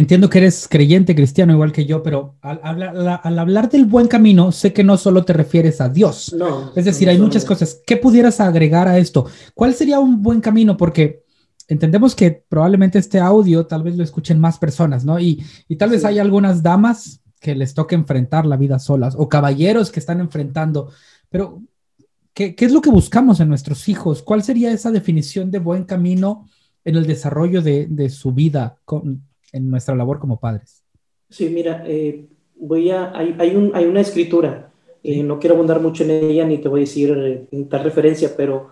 Entiendo 0.00 0.28
que 0.30 0.38
eres 0.38 0.66
creyente 0.68 1.14
cristiano 1.14 1.52
igual 1.52 1.72
que 1.72 1.84
yo, 1.84 2.02
pero 2.02 2.34
al, 2.40 3.38
hablar 3.38 3.70
del 3.70 3.84
buen 3.84 4.08
camino, 4.08 4.50
sé 4.50 4.72
que 4.72 4.82
no 4.82 4.96
solo 4.96 5.24
te 5.24 5.32
refieres 5.32 5.80
a 5.80 5.88
Dios. 5.88 6.34
No. 6.36 6.72
Es 6.74 6.86
decir, 6.86 7.08
hay 7.08 7.18
muchas 7.18 7.44
cosas. 7.44 7.80
¿Qué 7.86 7.96
pudieras 7.96 8.40
agregar 8.40 8.88
a 8.88 8.98
esto? 8.98 9.26
¿Cuál 9.54 9.74
sería 9.74 10.00
un 10.00 10.22
buen 10.22 10.40
camino? 10.40 10.76
Porque 10.76 11.22
entendemos 11.68 12.14
que 12.14 12.44
probablemente 12.48 12.98
este 12.98 13.20
audio 13.20 13.66
tal 13.66 13.82
vez 13.82 13.96
lo 13.96 14.02
escuchen 14.02 14.40
más 14.40 14.58
personas, 14.58 15.04
¿no? 15.04 15.20
Y, 15.20 15.44
tal 15.78 15.90
vez 15.90 16.04
hay 16.04 16.18
algunas 16.18 16.62
damas 16.62 17.20
que 17.38 17.54
les 17.54 17.74
toque 17.74 17.94
enfrentar 17.94 18.46
la 18.46 18.56
vida 18.56 18.78
solas 18.78 19.14
o 19.16 19.28
caballeros 19.28 19.90
que 19.90 20.00
están 20.00 20.20
enfrentando, 20.20 20.90
pero 21.28 21.62
¿qué, 22.34 22.54
es 22.58 22.72
lo 22.72 22.80
que 22.80 22.90
buscamos 22.90 23.40
en 23.40 23.48
nuestros 23.48 23.88
hijos? 23.88 24.22
¿Cuál 24.22 24.42
sería 24.42 24.72
esa 24.72 24.90
definición 24.90 25.50
de 25.50 25.58
buen 25.58 25.84
camino 25.84 26.46
en 26.84 26.96
el 26.96 27.06
desarrollo 27.06 27.62
de, 27.62 28.08
su 28.08 28.32
vida 28.32 28.76
en 29.52 29.70
nuestra 29.70 29.94
labor 29.94 30.18
como 30.18 30.38
padres? 30.38 30.84
Sí, 31.28 31.48
mira, 31.48 31.84
eh, 31.86 32.26
voy 32.56 32.90
a, 32.90 33.16
hay, 33.16 33.36
hay, 33.38 33.54
un, 33.54 33.72
hay, 33.74 33.86
una 33.86 34.00
escritura, 34.00 34.72
eh, 35.02 35.22
no 35.22 35.38
quiero 35.38 35.54
abundar 35.54 35.80
mucho 35.80 36.04
en 36.04 36.10
ella 36.10 36.44
ni 36.44 36.58
te 36.58 36.68
voy 36.68 36.80
a 36.80 36.82
decir 36.82 37.10
eh, 37.16 37.46
en 37.50 37.68
tal 37.68 37.84
referencia, 37.84 38.34
pero 38.36 38.68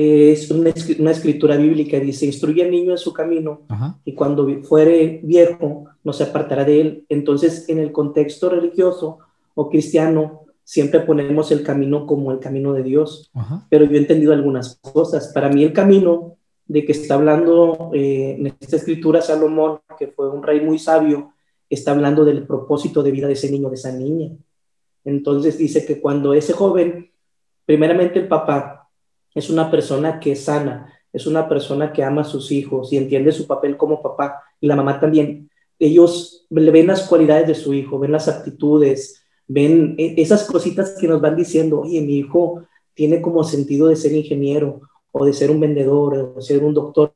es 0.00 0.48
una, 0.52 0.70
escritura 0.70 1.56
bíblica, 1.56 1.98
dice, 1.98 2.24
instruye 2.24 2.62
al 2.62 2.70
niño 2.70 2.92
en 2.92 2.98
su 2.98 3.12
camino 3.12 3.62
y 4.04 4.12
cuando 4.12 4.46
fuere 4.62 5.18
viejo 5.24 5.86
no 6.04 6.12
se 6.12 6.22
apartará 6.22 6.64
de 6.64 6.80
él. 6.80 7.04
Entonces, 7.08 7.68
en 7.68 7.80
el 7.80 7.90
contexto 7.90 8.48
religioso 8.48 9.18
o 9.56 9.68
cristiano, 9.68 10.42
siempre 10.62 11.00
ponemos 11.00 11.50
el 11.50 11.64
camino 11.64 12.06
como 12.06 12.30
el 12.30 12.38
camino 12.38 12.72
de 12.74 12.84
Dios, 12.84 13.32
pero 13.68 13.86
yo 13.86 13.96
he 13.96 13.98
entendido 13.98 14.32
algunas 14.32 14.78
cosas. 14.80 15.32
Para 15.34 15.48
mí 15.48 15.64
el 15.64 15.72
camino 15.72 16.37
de 16.68 16.84
que 16.84 16.92
está 16.92 17.14
hablando 17.14 17.90
eh, 17.94 18.36
en 18.38 18.46
esta 18.46 18.76
escritura 18.76 19.22
Salomón, 19.22 19.80
que 19.98 20.08
fue 20.08 20.28
un 20.28 20.42
rey 20.42 20.60
muy 20.60 20.78
sabio, 20.78 21.32
está 21.68 21.92
hablando 21.92 22.24
del 22.24 22.46
propósito 22.46 23.02
de 23.02 23.10
vida 23.10 23.26
de 23.26 23.32
ese 23.32 23.50
niño, 23.50 23.70
de 23.70 23.74
esa 23.74 23.90
niña. 23.90 24.36
Entonces 25.04 25.56
dice 25.56 25.86
que 25.86 26.00
cuando 26.00 26.34
ese 26.34 26.52
joven, 26.52 27.10
primeramente 27.64 28.18
el 28.18 28.28
papá, 28.28 28.90
es 29.34 29.48
una 29.48 29.70
persona 29.70 30.20
que 30.20 30.32
es 30.32 30.44
sana, 30.44 30.92
es 31.10 31.26
una 31.26 31.48
persona 31.48 31.92
que 31.92 32.04
ama 32.04 32.20
a 32.20 32.24
sus 32.24 32.52
hijos 32.52 32.92
y 32.92 32.98
entiende 32.98 33.32
su 33.32 33.46
papel 33.46 33.78
como 33.78 34.02
papá 34.02 34.42
y 34.60 34.66
la 34.66 34.76
mamá 34.76 35.00
también. 35.00 35.50
Ellos 35.78 36.46
le 36.50 36.70
ven 36.70 36.88
las 36.88 37.08
cualidades 37.08 37.46
de 37.46 37.54
su 37.54 37.72
hijo, 37.72 37.98
ven 37.98 38.12
las 38.12 38.28
aptitudes, 38.28 39.22
ven 39.46 39.94
e, 39.96 40.14
esas 40.18 40.44
cositas 40.44 40.96
que 41.00 41.08
nos 41.08 41.20
van 41.20 41.36
diciendo, 41.36 41.80
oye, 41.80 42.02
mi 42.02 42.18
hijo 42.18 42.64
tiene 42.92 43.22
como 43.22 43.42
sentido 43.44 43.88
de 43.88 43.96
ser 43.96 44.12
ingeniero 44.12 44.82
o 45.12 45.24
de 45.24 45.32
ser 45.32 45.50
un 45.50 45.60
vendedor 45.60 46.34
o 46.36 46.40
ser 46.40 46.62
un 46.64 46.74
doctor. 46.74 47.14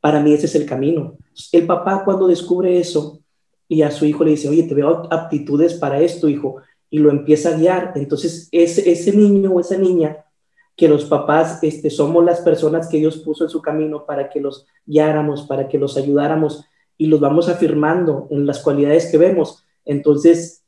Para 0.00 0.20
mí 0.20 0.32
ese 0.32 0.46
es 0.46 0.54
el 0.54 0.66
camino. 0.66 1.16
El 1.52 1.66
papá 1.66 2.02
cuando 2.04 2.26
descubre 2.26 2.78
eso 2.78 3.20
y 3.68 3.82
a 3.82 3.90
su 3.90 4.04
hijo 4.04 4.24
le 4.24 4.32
dice, 4.32 4.48
oye, 4.48 4.64
te 4.64 4.74
veo 4.74 5.02
aptitudes 5.10 5.74
para 5.74 6.00
esto, 6.00 6.28
hijo, 6.28 6.56
y 6.90 6.98
lo 6.98 7.10
empieza 7.10 7.50
a 7.50 7.56
guiar, 7.56 7.92
entonces 7.96 8.48
ese, 8.52 8.90
ese 8.90 9.16
niño 9.16 9.50
o 9.52 9.60
esa 9.60 9.76
niña 9.76 10.24
que 10.76 10.88
los 10.88 11.04
papás 11.04 11.58
este, 11.62 11.90
somos 11.90 12.24
las 12.24 12.40
personas 12.40 12.88
que 12.88 12.98
Dios 12.98 13.18
puso 13.18 13.44
en 13.44 13.50
su 13.50 13.62
camino 13.62 14.04
para 14.06 14.28
que 14.28 14.40
los 14.40 14.66
guiáramos, 14.86 15.42
para 15.42 15.68
que 15.68 15.78
los 15.78 15.96
ayudáramos 15.96 16.64
y 16.98 17.06
los 17.06 17.20
vamos 17.20 17.48
afirmando 17.48 18.28
en 18.30 18.46
las 18.46 18.60
cualidades 18.60 19.10
que 19.10 19.18
vemos. 19.18 19.64
Entonces, 19.84 20.64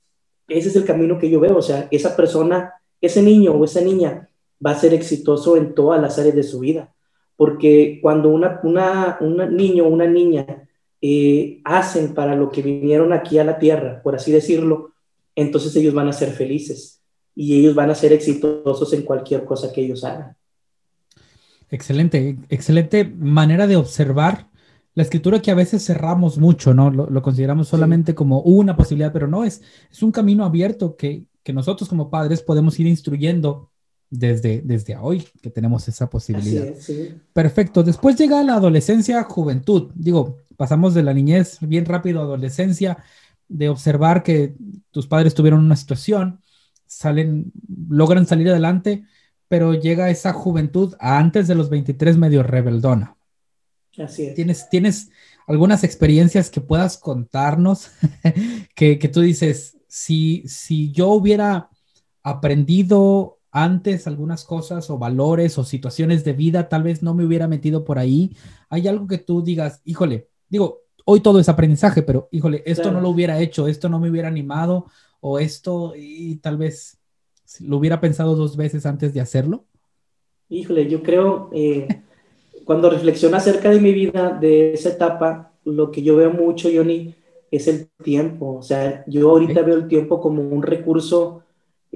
ese 0.49 0.69
es 0.69 0.77
el 0.77 0.85
camino 0.85 1.19
que 1.19 1.31
yo 1.31 1.41
veo, 1.41 1.57
o 1.57 1.63
sea, 1.63 1.89
esa 1.91 2.17
persona, 2.17 2.75
ese 3.01 3.23
niño 3.23 3.53
o 3.53 3.65
esa 3.65 3.81
niña 3.81 4.29
va 4.65 4.73
a 4.73 4.79
ser 4.79 4.95
exitoso 4.95 5.57
en 5.57 5.75
todas 5.75 6.01
las 6.01 6.19
áreas 6.19 6.35
de 6.35 6.43
su 6.43 6.61
vida, 6.61 6.95
porque 7.37 7.99
cuando 8.03 8.31
una, 8.31 8.61
una, 8.63 9.19
un 9.21 9.57
niño 9.57 9.85
o 9.85 9.89
una 9.89 10.07
niña 10.07 10.69
eh, 11.01 11.61
hacen 11.65 12.15
para 12.15 12.35
lo 12.35 12.51
que 12.51 12.63
vinieron 12.63 13.13
aquí 13.13 13.39
a 13.39 13.45
la 13.45 13.59
tierra, 13.59 14.01
por 14.03 14.15
así 14.15 14.33
decirlo, 14.33 14.95
entonces 15.35 15.75
ellos 15.77 15.95
van 15.95 16.09
a 16.09 16.13
ser 16.13 16.31
felices 16.31 17.03
y 17.35 17.59
ellos 17.59 17.75
van 17.75 17.91
a 17.91 17.95
ser 17.95 18.13
exitosos 18.13 18.93
en 18.95 19.03
cualquier 19.03 19.45
cosa 19.45 19.73
que 19.73 19.83
ellos 19.83 20.03
hagan. 20.05 20.37
Excelente, 21.71 22.39
excelente 22.49 23.05
manera 23.05 23.67
de 23.67 23.77
observar 23.77 24.49
la 24.95 25.03
escritura 25.03 25.43
que 25.43 25.51
a 25.51 25.55
veces 25.55 25.85
cerramos 25.85 26.39
mucho, 26.39 26.73
¿no? 26.73 26.91
Lo, 26.91 27.21
consideramos 27.21 27.69
solamente 27.69 28.15
como 28.15 28.41
una 28.41 28.77
posibilidad, 28.77 29.13
pero 29.13 29.29
no, 29.29 29.45
es, 29.45 29.61
es 29.91 30.03
un 30.03 30.11
camino 30.11 30.45
abierto 30.45 30.97
que, 30.97 31.25
que 31.43 31.53
nosotros 31.53 31.89
como 31.91 32.09
padres 32.09 32.41
podemos 32.41 32.81
ir 32.81 32.87
instruyendo 32.87 33.71
desde, 34.11 34.63
desde 34.63 34.97
hoy 34.97 35.27
que 35.43 35.51
tenemos 35.51 35.89
esa 35.89 36.09
posibilidad. 36.09 36.67
Perfecto. 37.33 37.83
Después 37.83 38.17
llega 38.17 38.43
la 38.43 38.55
adolescencia, 38.55 39.23
juventud. 39.25 39.91
Digo, 39.95 40.39
pasamos 40.57 40.95
de 40.95 41.03
la 41.03 41.15
niñez 41.15 41.59
bien 41.61 41.85
rápido 41.85 42.21
a 42.21 42.25
adolescencia, 42.25 42.99
de 43.49 43.69
observar 43.69 44.23
que 44.23 44.55
tus 44.91 45.07
padres 45.07 45.35
tuvieron 45.35 45.61
una 45.65 45.77
situación, 45.77 46.41
salen, 46.87 47.53
logran 47.89 48.27
salir 48.27 48.49
adelante, 48.49 49.05
pero 49.49 49.75
llega 49.75 50.11
esa 50.11 50.33
juventud 50.33 50.95
antes 50.99 51.47
de 51.47 51.55
los 51.55 51.71
23 51.71 52.17
medio 52.17 52.43
rebeldona. 52.43 53.17
Así 53.99 54.27
es. 54.27 54.35
¿Tienes, 54.35 54.69
tienes 54.69 55.11
algunas 55.47 55.85
experiencias 55.85 56.51
que 56.51 56.61
puedas 56.61 56.99
contarnos 56.99 57.91
que, 58.75 58.97
tú 59.13 59.21
dices, 59.21 59.79
si, 59.89 60.43
si 60.47 60.91
yo 60.93 61.09
hubiera 61.11 61.71
aprendido 62.23 63.36
antes 63.57 64.07
algunas 64.07 64.45
cosas 64.45 64.91
o 64.91 64.99
valores 64.99 65.57
o 65.57 65.65
situaciones 65.65 66.25
de 66.25 66.35
vida, 66.35 66.69
tal 66.69 66.83
vez 66.83 67.03
no 67.03 67.15
me 67.15 67.25
hubiera 67.25 67.49
metido 67.49 67.85
por 67.85 67.99
ahí. 67.99 68.37
¿Hay 68.69 68.87
algo 68.87 69.07
que 69.07 69.17
tú 69.17 69.43
digas, 69.43 69.81
híjole, 69.87 70.29
digo, 70.51 70.83
hoy 71.07 71.21
todo 71.21 71.41
es 71.41 71.49
aprendizaje, 71.49 72.03
pero 72.03 72.29
híjole, 72.33 72.63
esto 72.67 72.93
no 72.93 73.01
lo 73.01 73.09
hubiera 73.09 73.41
hecho, 73.41 73.67
esto 73.67 73.89
no 73.89 73.99
me 73.99 74.11
hubiera 74.11 74.29
animado 74.29 74.89
o 75.21 75.39
esto 75.39 75.95
y 75.97 76.37
tal 76.37 76.59
vez 76.59 76.99
lo 77.61 77.79
hubiera 77.79 77.99
pensado 77.99 78.37
dos 78.37 78.59
veces 78.59 78.85
antes 78.85 79.15
de 79.15 79.23
hacerlo? 79.23 79.65
Híjole, 80.51 80.87
yo 80.87 81.03
creo, 81.03 81.49
eh, 81.55 81.89
cuando 82.67 82.91
reflexiono 82.91 83.39
acerca 83.39 83.71
de 83.71 83.81
mi 83.81 83.93
vida, 83.93 84.37
de 84.39 84.75
esa 84.75 84.91
etapa, 84.91 85.53
lo 85.65 85.91
que 85.91 86.03
yo 86.03 86.17
veo 86.17 86.31
mucho, 86.31 86.69
Johnny, 86.71 87.15
es 87.51 87.69
el 87.69 87.89
tiempo. 88.05 88.57
O 88.57 88.63
sea, 88.63 89.03
yo 89.07 89.31
ahorita 89.31 89.63
veo 89.63 89.77
el 89.77 89.89
tiempo 89.89 90.21
como 90.21 90.43
un 90.43 90.63
recurso 90.63 91.46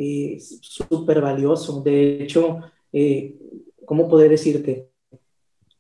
eh, 0.03 0.39
súper 0.41 1.21
valioso. 1.21 1.83
De 1.83 2.23
hecho, 2.23 2.61
eh, 2.91 3.37
¿cómo 3.85 4.09
poder 4.09 4.31
decirte? 4.31 4.89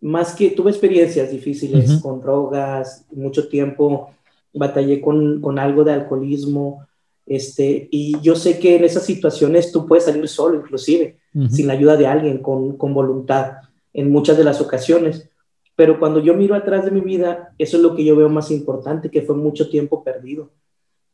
Más 0.02 0.34
que 0.34 0.50
tuve 0.50 0.70
experiencias 0.70 1.30
difíciles 1.30 2.00
con 2.02 2.20
drogas, 2.20 3.06
mucho 3.10 3.48
tiempo 3.48 4.10
batallé 4.52 5.00
con, 5.00 5.40
con 5.40 5.58
algo 5.58 5.84
de 5.84 5.92
alcoholismo, 5.92 6.86
este, 7.24 7.88
y 7.90 8.20
yo 8.20 8.34
sé 8.34 8.58
que 8.58 8.76
en 8.76 8.84
esas 8.84 9.04
situaciones 9.04 9.72
tú 9.72 9.86
puedes 9.86 10.04
salir 10.04 10.26
solo, 10.28 10.56
inclusive, 10.56 11.16
sin 11.48 11.68
la 11.68 11.74
ayuda 11.74 11.96
de 11.96 12.08
alguien, 12.08 12.38
con, 12.38 12.76
con, 12.76 12.92
voluntad, 12.92 13.58
en 13.92 14.10
muchas 14.10 14.36
de 14.36 14.44
las 14.44 14.60
ocasiones. 14.60 15.30
Pero 15.76 15.98
cuando 15.98 16.20
yo 16.20 16.34
miro 16.34 16.56
atrás 16.56 16.84
de 16.84 16.90
mi 16.90 17.00
vida, 17.00 17.54
eso 17.56 17.76
es 17.76 17.82
lo 17.82 17.94
que 17.94 18.04
yo 18.04 18.16
veo 18.16 18.28
más 18.28 18.50
importante, 18.50 19.10
que 19.10 19.22
fue 19.22 19.36
mucho 19.36 19.70
tiempo 19.70 20.02
perdido. 20.02 20.50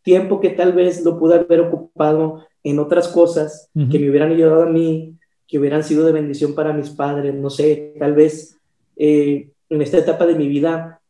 Tiempo 0.03 0.41
que 0.41 0.51
tal 0.51 0.73
vez 0.73 1.05
lo 1.05 1.19
pude 1.19 1.35
haber 1.35 1.61
ocupado 1.61 2.47
en 2.67 2.81
otras 2.81 3.07
cosas 3.07 3.71
que 3.75 3.99
me 4.01 4.11
hubieran 4.11 4.33
ayudado 4.33 4.65
a 4.65 4.71
mí, 4.71 5.15
que 5.47 5.57
hubieran 5.57 5.85
sido 5.85 6.05
de 6.05 6.11
bendición 6.11 6.53
para 6.53 6.73
mis 6.73 6.91
padres, 6.91 7.33
no 7.33 7.49
sé, 7.49 7.95
tal 7.97 8.13
vez 8.13 8.59
eh, 8.97 9.51
en 9.69 9.83
esta 9.83 9.99
etapa 9.99 10.27
de 10.27 10.35
mi 10.35 10.49
vida 10.49 11.01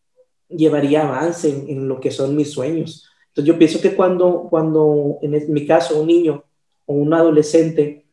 llevaría 0.51 1.09
avance 1.09 1.49
en, 1.49 1.71
en 1.71 1.89
lo 1.89 1.99
que 1.99 2.11
son 2.11 2.37
mis 2.37 2.51
sueños. 2.51 3.09
Entonces 3.29 3.55
yo 3.55 3.59
pienso 3.59 3.81
que 3.81 3.97
cuando, 3.97 4.49
cuando 4.51 5.19
en 5.23 5.51
mi 5.51 5.67
caso, 5.67 5.99
un 5.99 6.09
niño 6.09 6.45
o 6.85 6.93
un 6.93 7.15
adolescente 7.15 8.05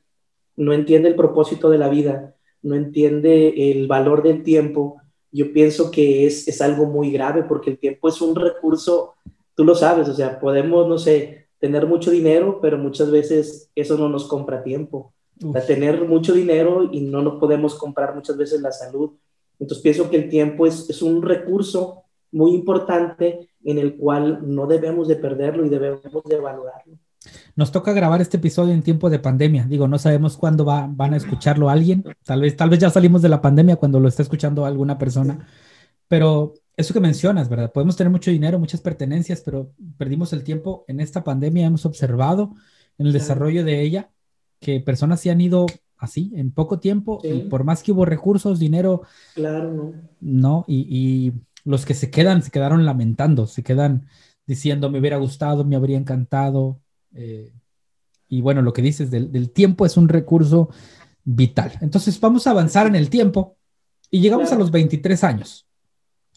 no 0.56 0.72
entiende 0.72 1.10
el 1.10 1.16
propósito 1.16 1.70
de 1.70 1.80
la 1.80 1.90
vida, 1.90 2.36
no 2.62 2.76
entiende 2.76 3.72
el 3.72 3.88
valor 3.88 4.24
del 4.24 4.44
tiempo, 4.44 5.02
yo 5.34 5.52
pienso 5.52 5.92
que 5.92 6.26
es, 6.26 6.48
es 6.48 6.62
algo 6.62 6.86
muy 6.86 7.12
grave 7.12 7.44
porque 7.44 7.72
el 7.72 7.78
tiempo 7.78 8.08
es 8.08 8.22
un 8.22 8.38
recurso, 8.38 9.16
tú 9.54 9.66
lo 9.66 9.76
sabes, 9.76 10.08
o 10.08 10.14
sea, 10.14 10.40
podemos, 10.40 10.88
no 10.88 10.98
sé, 10.98 11.43
tener 11.64 11.88
mucho 11.88 12.12
dinero, 12.12 12.60
pero 12.62 12.78
muchas 12.78 13.10
veces 13.10 13.70
eso 13.74 13.98
no 13.98 14.10
nos 14.10 14.28
compra 14.28 14.64
tiempo. 14.64 15.14
O 15.42 15.54
sea, 15.54 15.66
tener 15.66 16.06
mucho 16.06 16.34
dinero 16.34 16.90
y 16.92 17.00
no 17.00 17.22
nos 17.22 17.40
podemos 17.40 17.76
comprar 17.76 18.14
muchas 18.14 18.36
veces 18.36 18.60
la 18.60 18.74
salud. 18.74 19.12
Entonces 19.58 19.82
pienso 19.82 20.10
que 20.10 20.18
el 20.18 20.28
tiempo 20.28 20.68
es, 20.68 20.90
es 20.90 21.02
un 21.02 21.22
recurso 21.22 22.04
muy 22.34 22.54
importante 22.54 23.48
en 23.64 23.78
el 23.78 23.96
cual 23.96 24.42
no 24.44 24.68
debemos 24.68 25.08
de 25.08 25.16
perderlo 25.16 25.66
y 25.66 25.70
debemos 25.70 26.22
de 26.26 26.38
valorarlo. 26.38 26.98
Nos 27.56 27.72
toca 27.72 27.94
grabar 27.94 28.20
este 28.20 28.36
episodio 28.36 28.74
en 28.74 28.84
tiempo 28.84 29.10
de 29.10 29.20
pandemia. 29.20 29.64
Digo, 29.64 29.88
no 29.88 29.98
sabemos 29.98 30.36
cuándo 30.36 30.66
va, 30.66 30.90
van 30.92 31.14
a 31.14 31.18
escucharlo 31.18 31.70
alguien. 31.70 32.04
Tal 32.26 32.42
vez, 32.42 32.58
tal 32.58 32.72
vez 32.72 32.80
ya 32.80 32.90
salimos 32.90 33.22
de 33.22 33.30
la 33.30 33.42
pandemia 33.42 33.78
cuando 33.78 34.02
lo 34.02 34.10
está 34.10 34.22
escuchando 34.22 34.66
alguna 34.66 34.98
persona. 34.98 35.48
Pero 36.10 36.56
eso 36.76 36.94
que 36.94 37.00
mencionas, 37.00 37.50
¿verdad? 37.50 37.72
Podemos 37.72 37.96
tener 37.96 38.12
mucho 38.12 38.32
dinero, 38.32 38.60
muchas 38.60 38.82
pertenencias, 38.82 39.42
pero 39.42 39.72
perdimos 39.98 40.34
el 40.34 40.44
tiempo. 40.44 40.86
En 40.88 41.00
esta 41.00 41.24
pandemia 41.24 41.68
hemos 41.68 41.86
observado 41.86 42.56
en 42.98 43.08
el 43.08 43.14
desarrollo 43.14 43.64
de 43.64 43.82
ella 43.82 44.10
que 44.60 44.80
personas 44.80 45.20
se 45.20 45.30
han 45.30 45.42
ido 45.42 45.66
así 45.98 46.32
en 46.36 46.52
poco 46.52 46.80
tiempo 46.80 47.22
y 47.24 47.42
por 47.42 47.64
más 47.64 47.84
que 47.84 47.92
hubo 47.92 48.06
recursos, 48.06 48.60
dinero. 48.60 49.04
Claro, 49.36 49.72
no. 49.72 49.94
No, 50.20 50.66
y, 50.68 51.34
los 51.66 51.86
que 51.86 51.94
se 51.94 52.12
quedan 52.12 52.44
se 52.44 52.52
quedaron 52.52 52.86
lamentando, 52.86 53.48
se 53.48 53.64
quedan 53.64 54.08
diciendo 54.46 54.90
me 54.90 55.00
hubiera 55.00 55.16
gustado, 55.16 55.64
me 55.64 55.78
habría 55.78 55.98
encantado. 55.98 56.82
Eh, 57.14 57.54
y 58.28 58.42
bueno, 58.42 58.62
lo 58.62 58.74
que 58.74 58.82
dices 58.82 59.10
del, 59.12 59.52
tiempo 59.52 59.86
es 59.86 59.96
un 59.96 60.10
recurso 60.10 60.70
vital. 61.24 61.72
Entonces 61.80 62.20
vamos 62.20 62.46
a 62.46 62.52
avanzar 62.52 62.86
en 62.88 62.96
el 62.96 63.10
tiempo 63.10 63.56
y 64.12 64.20
llegamos 64.20 64.52
a 64.52 64.56
los 64.56 64.72
23 64.72 65.24
años. 65.24 65.68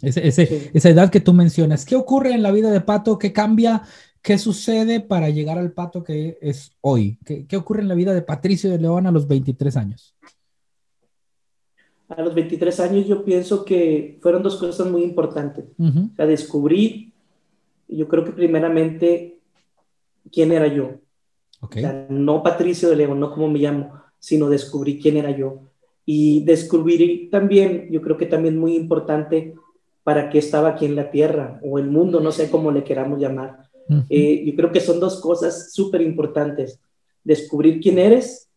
Esa 0.03 0.89
edad 0.91 1.11
que 1.11 1.21
tú 1.21 1.33
mencionas. 1.33 1.85
¿Qué 1.85 1.97
ocurre 1.97 2.33
en 2.33 2.43
la 2.43 2.53
vida 2.53 2.71
de 2.71 2.81
Pato? 2.81 3.19
¿Qué 3.19 3.33
cambia? 3.33 3.83
¿Qué 4.21 4.39
sucede 4.39 5.01
para 5.01 5.31
llegar 5.31 5.59
al 5.59 5.73
Pato 5.73 6.03
que 6.03 6.37
es 6.41 6.73
hoy? 6.81 7.19
¿Qué, 7.25 7.57
ocurre 7.57 7.83
en 7.83 7.89
la 7.89 7.95
vida 7.95 8.13
de 8.13 8.23
Patricio 8.23 8.71
de 8.71 8.79
León 8.79 9.07
a 9.07 9.13
los 9.13 9.27
23 9.27 9.77
años? 9.77 10.15
A 12.09 12.21
los 12.23 12.35
23 12.35 12.81
años 12.81 13.07
yo 13.07 13.25
pienso 13.25 13.65
que 13.65 14.19
fueron 14.21 14.43
dos 14.43 14.57
cosas 14.57 14.91
muy 14.91 15.03
importantes. 15.03 15.67
O 15.79 16.15
sea, 16.17 16.27
descubrí, 16.27 17.13
yo 17.89 18.09
creo 18.09 18.25
que 18.25 18.33
primeramente, 18.33 19.39
quién 20.31 20.53
era 20.53 20.67
yo. 20.67 21.01
O 21.61 21.69
sea, 21.73 22.07
no 22.11 22.43
Patricio 22.43 22.91
de 22.91 22.97
León, 22.97 23.19
no 23.19 23.33
como 23.33 23.49
me 23.49 23.61
llamo, 23.61 23.93
sino 24.19 24.49
descubrí 24.51 25.01
quién 25.01 25.17
era 25.17 25.31
yo. 25.31 25.61
Y 26.05 26.45
descubrí 26.45 27.29
también, 27.31 27.89
yo 27.91 28.03
creo 28.03 28.17
que 28.17 28.27
también 28.27 28.59
muy 28.59 28.77
importante, 28.77 29.55
para 30.07 30.31
qué 30.31 30.39
estaba 30.39 30.69
aquí 30.69 30.87
en 30.87 30.95
la 30.95 31.11
tierra 31.11 31.59
o 31.65 31.81
el 31.81 31.91
mundo, 31.91 32.21
no 32.21 32.31
sé 32.31 32.49
cómo 32.49 32.71
le 32.71 32.85
queramos 32.85 33.19
llamar. 33.19 33.69
Eh, 34.09 34.45
yo 34.47 34.55
creo 34.55 34.71
que 34.71 34.79
son 34.79 35.01
dos 35.01 35.21
cosas 35.21 35.73
súper 35.73 36.01
importantes, 36.01 36.79
descubrir 37.25 37.81
quién 37.81 37.99
eres 37.99 38.49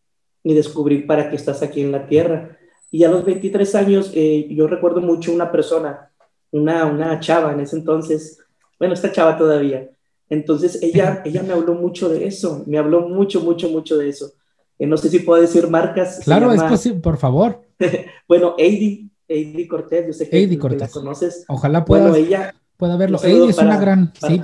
y 0.44 0.54
descubrir 0.54 1.08
para 1.08 1.28
qué 1.28 1.34
estás 1.34 1.60
aquí 1.64 1.80
en 1.80 1.90
la 1.90 2.06
tierra. 2.06 2.56
Y 2.92 3.02
a 3.02 3.10
los 3.10 3.24
23 3.24 3.74
años, 3.74 4.12
eh, 4.14 4.46
yo 4.48 4.68
recuerdo 4.68 5.00
mucho 5.00 5.32
una 5.32 5.50
persona, 5.50 6.12
una, 6.52 6.86
una 6.86 7.18
chava 7.18 7.52
en 7.52 7.58
ese 7.58 7.78
entonces, 7.78 8.38
bueno, 8.78 8.94
esta 8.94 9.10
chava 9.10 9.36
todavía. 9.36 9.90
Entonces 10.28 10.80
ella, 10.80 11.20
ella 11.24 11.42
me 11.42 11.52
habló 11.52 11.74
mucho 11.74 12.08
de 12.08 12.28
eso, 12.28 12.62
me 12.68 12.78
habló 12.78 13.08
mucho, 13.08 13.40
mucho, 13.40 13.68
mucho 13.70 13.98
de 13.98 14.08
eso. 14.08 14.30
Eh, 14.78 14.86
no 14.86 14.96
sé 14.96 15.08
si 15.08 15.18
puedo 15.18 15.42
decir 15.42 15.66
marcas. 15.66 16.20
Claro, 16.22 16.52
es 16.52 16.62
posible, 16.62 17.00
por 17.00 17.16
favor. 17.16 17.60
bueno, 18.28 18.54
Eddie, 18.56 19.09
Eddie 19.30 19.68
Cortés, 19.68 20.06
yo 20.08 20.12
sé 20.12 20.28
que, 20.28 20.58
Cortés. 20.58 20.80
la 20.80 20.88
conoces. 20.88 21.44
Ojalá 21.46 21.84
pueda, 21.84 22.16
ella, 22.18 22.52
pueda 22.76 22.96
verlo. 22.96 23.18
Eddie 23.22 23.50
es 23.50 23.58
una 23.58 23.78
gran, 23.78 24.12
sí. 24.26 24.42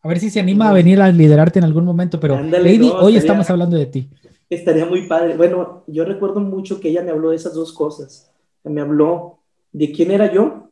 A 0.00 0.08
ver 0.08 0.18
si 0.18 0.30
se 0.30 0.40
anima 0.40 0.70
a 0.70 0.72
venir 0.72 1.02
a 1.02 1.12
liderarte 1.12 1.58
en 1.58 1.66
algún 1.66 1.84
momento, 1.84 2.18
pero 2.18 2.38
Eddie, 2.38 2.90
hoy 2.90 3.16
estamos 3.16 3.50
hablando 3.50 3.76
de 3.76 3.86
ti. 3.86 4.08
Estaría 4.48 4.86
muy 4.86 5.06
padre. 5.06 5.36
Bueno, 5.36 5.84
yo 5.86 6.06
recuerdo 6.06 6.40
mucho 6.40 6.80
que 6.80 6.88
ella 6.88 7.02
me 7.02 7.10
habló 7.10 7.30
de 7.30 7.36
esas 7.36 7.52
dos 7.52 7.74
cosas. 7.74 8.30
Me 8.64 8.80
habló 8.80 9.40
de 9.72 9.92
quién 9.92 10.10
era 10.10 10.32
yo 10.32 10.70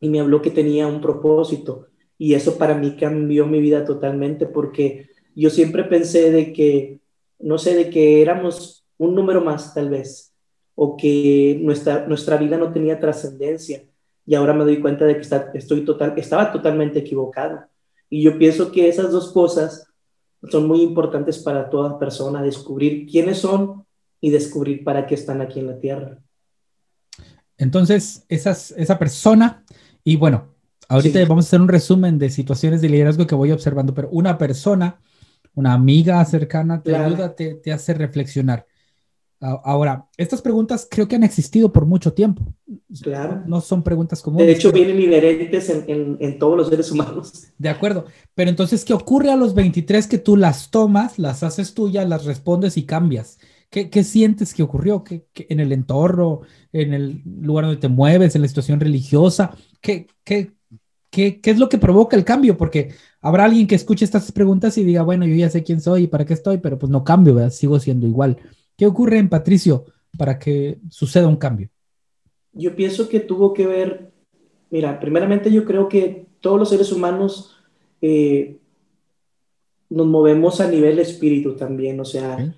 y 0.00 0.08
me 0.08 0.20
habló 0.20 0.40
que 0.40 0.50
tenía 0.50 0.86
un 0.86 1.02
propósito. 1.02 1.88
Y 2.16 2.32
eso 2.32 2.56
para 2.56 2.74
mí 2.74 2.96
cambió 2.96 3.46
mi 3.46 3.60
vida 3.60 3.84
totalmente 3.84 4.46
porque 4.46 5.10
yo 5.34 5.50
siempre 5.50 5.84
pensé 5.84 6.30
de 6.30 6.54
que, 6.54 7.00
no 7.40 7.58
sé, 7.58 7.74
de 7.74 7.90
que 7.90 8.22
éramos 8.22 8.86
un 8.96 9.14
número 9.14 9.42
más 9.42 9.74
tal 9.74 9.90
vez 9.90 10.33
o 10.74 10.96
que 10.96 11.58
nuestra, 11.62 12.06
nuestra 12.06 12.36
vida 12.36 12.56
no 12.56 12.72
tenía 12.72 12.98
trascendencia. 12.98 13.84
Y 14.26 14.34
ahora 14.34 14.54
me 14.54 14.64
doy 14.64 14.80
cuenta 14.80 15.04
de 15.04 15.20
que 15.20 15.58
estoy 15.58 15.84
total, 15.84 16.14
estaba 16.16 16.50
totalmente 16.52 16.98
equivocado. 16.98 17.64
Y 18.08 18.22
yo 18.22 18.38
pienso 18.38 18.72
que 18.72 18.88
esas 18.88 19.12
dos 19.12 19.32
cosas 19.32 19.86
son 20.50 20.66
muy 20.66 20.82
importantes 20.82 21.38
para 21.38 21.70
toda 21.70 21.98
persona, 21.98 22.42
descubrir 22.42 23.06
quiénes 23.06 23.38
son 23.38 23.84
y 24.20 24.30
descubrir 24.30 24.84
para 24.84 25.06
qué 25.06 25.14
están 25.14 25.40
aquí 25.40 25.60
en 25.60 25.66
la 25.66 25.78
tierra. 25.78 26.18
Entonces, 27.56 28.24
esas, 28.28 28.72
esa 28.72 28.98
persona, 28.98 29.64
y 30.02 30.16
bueno, 30.16 30.54
ahorita 30.88 31.24
vamos 31.26 31.46
a 31.46 31.48
hacer 31.48 31.60
un 31.60 31.68
resumen 31.68 32.18
de 32.18 32.30
situaciones 32.30 32.80
de 32.80 32.88
liderazgo 32.88 33.26
que 33.26 33.34
voy 33.34 33.52
observando, 33.52 33.94
pero 33.94 34.08
una 34.10 34.38
persona, 34.38 35.00
una 35.54 35.72
amiga 35.72 36.24
cercana, 36.24 36.82
te 36.82 36.96
ayuda, 36.96 37.34
te, 37.34 37.54
te 37.54 37.72
hace 37.72 37.94
reflexionar. 37.94 38.66
Ahora, 39.62 40.08
estas 40.16 40.40
preguntas 40.40 40.88
creo 40.90 41.06
que 41.06 41.16
han 41.16 41.22
existido 41.22 41.70
por 41.70 41.84
mucho 41.84 42.14
tiempo. 42.14 42.42
Claro. 43.02 43.42
No 43.46 43.60
son 43.60 43.82
preguntas 43.82 44.22
comunes. 44.22 44.46
De 44.46 44.54
hecho, 44.54 44.72
vienen 44.72 44.98
inherentes 44.98 45.68
en, 45.68 46.16
en, 46.18 46.38
todos 46.38 46.56
los 46.56 46.68
seres 46.68 46.90
humanos. 46.90 47.48
De 47.58 47.68
acuerdo. 47.68 48.06
Pero 48.34 48.48
entonces, 48.48 48.86
¿qué 48.86 48.94
ocurre 48.94 49.30
a 49.30 49.36
los 49.36 49.54
23 49.54 50.06
que 50.06 50.16
tú 50.16 50.38
las 50.38 50.70
tomas, 50.70 51.18
las 51.18 51.42
haces 51.42 51.74
tuyas, 51.74 52.08
las 52.08 52.24
respondes 52.24 52.78
y 52.78 52.84
cambias? 52.84 53.38
¿Qué, 53.68 53.90
qué 53.90 54.02
sientes 54.02 54.54
que 54.54 54.62
ocurrió 54.62 55.04
¿Qué, 55.04 55.26
en 55.34 55.60
el 55.60 55.72
entorno, 55.72 56.40
en 56.72 56.94
el 56.94 57.20
lugar 57.24 57.66
donde 57.66 57.80
te 57.80 57.88
mueves, 57.88 58.34
en 58.34 58.42
la 58.42 58.48
situación 58.48 58.80
religiosa? 58.80 59.54
¿Qué, 59.82 60.06
qué, 60.24 60.52
qué, 61.10 61.42
qué 61.42 61.50
es 61.50 61.58
lo 61.58 61.68
que 61.68 61.76
provoca 61.76 62.16
el 62.16 62.24
cambio? 62.24 62.56
Porque 62.56 62.94
habrá 63.20 63.44
alguien 63.44 63.66
que 63.66 63.74
escuche 63.74 64.06
estas 64.06 64.32
preguntas 64.32 64.78
y 64.78 64.84
diga, 64.84 65.02
bueno, 65.02 65.26
yo 65.26 65.34
ya 65.34 65.50
sé 65.50 65.62
quién 65.62 65.82
soy 65.82 66.04
y 66.04 66.06
para 66.06 66.24
qué 66.24 66.32
estoy, 66.32 66.58
pero 66.58 66.78
pues 66.78 66.88
no 66.88 67.04
cambio, 67.04 67.34
¿verdad? 67.34 67.50
sigo 67.50 67.78
siendo 67.78 68.06
igual. 68.06 68.38
¿Qué 68.76 68.86
ocurre 68.86 69.18
en 69.18 69.28
Patricio 69.28 69.84
para 70.18 70.38
que 70.38 70.78
suceda 70.90 71.28
un 71.28 71.36
cambio? 71.36 71.68
Yo 72.52 72.74
pienso 72.74 73.08
que 73.08 73.20
tuvo 73.20 73.52
que 73.52 73.66
ver, 73.66 74.10
mira, 74.70 74.98
primeramente 75.00 75.50
yo 75.50 75.64
creo 75.64 75.88
que 75.88 76.26
todos 76.40 76.58
los 76.58 76.68
seres 76.68 76.92
humanos 76.92 77.56
eh, 78.00 78.58
nos 79.90 80.06
movemos 80.06 80.60
a 80.60 80.68
nivel 80.68 80.98
espíritu 80.98 81.56
también, 81.56 81.98
o 82.00 82.04
sea, 82.04 82.54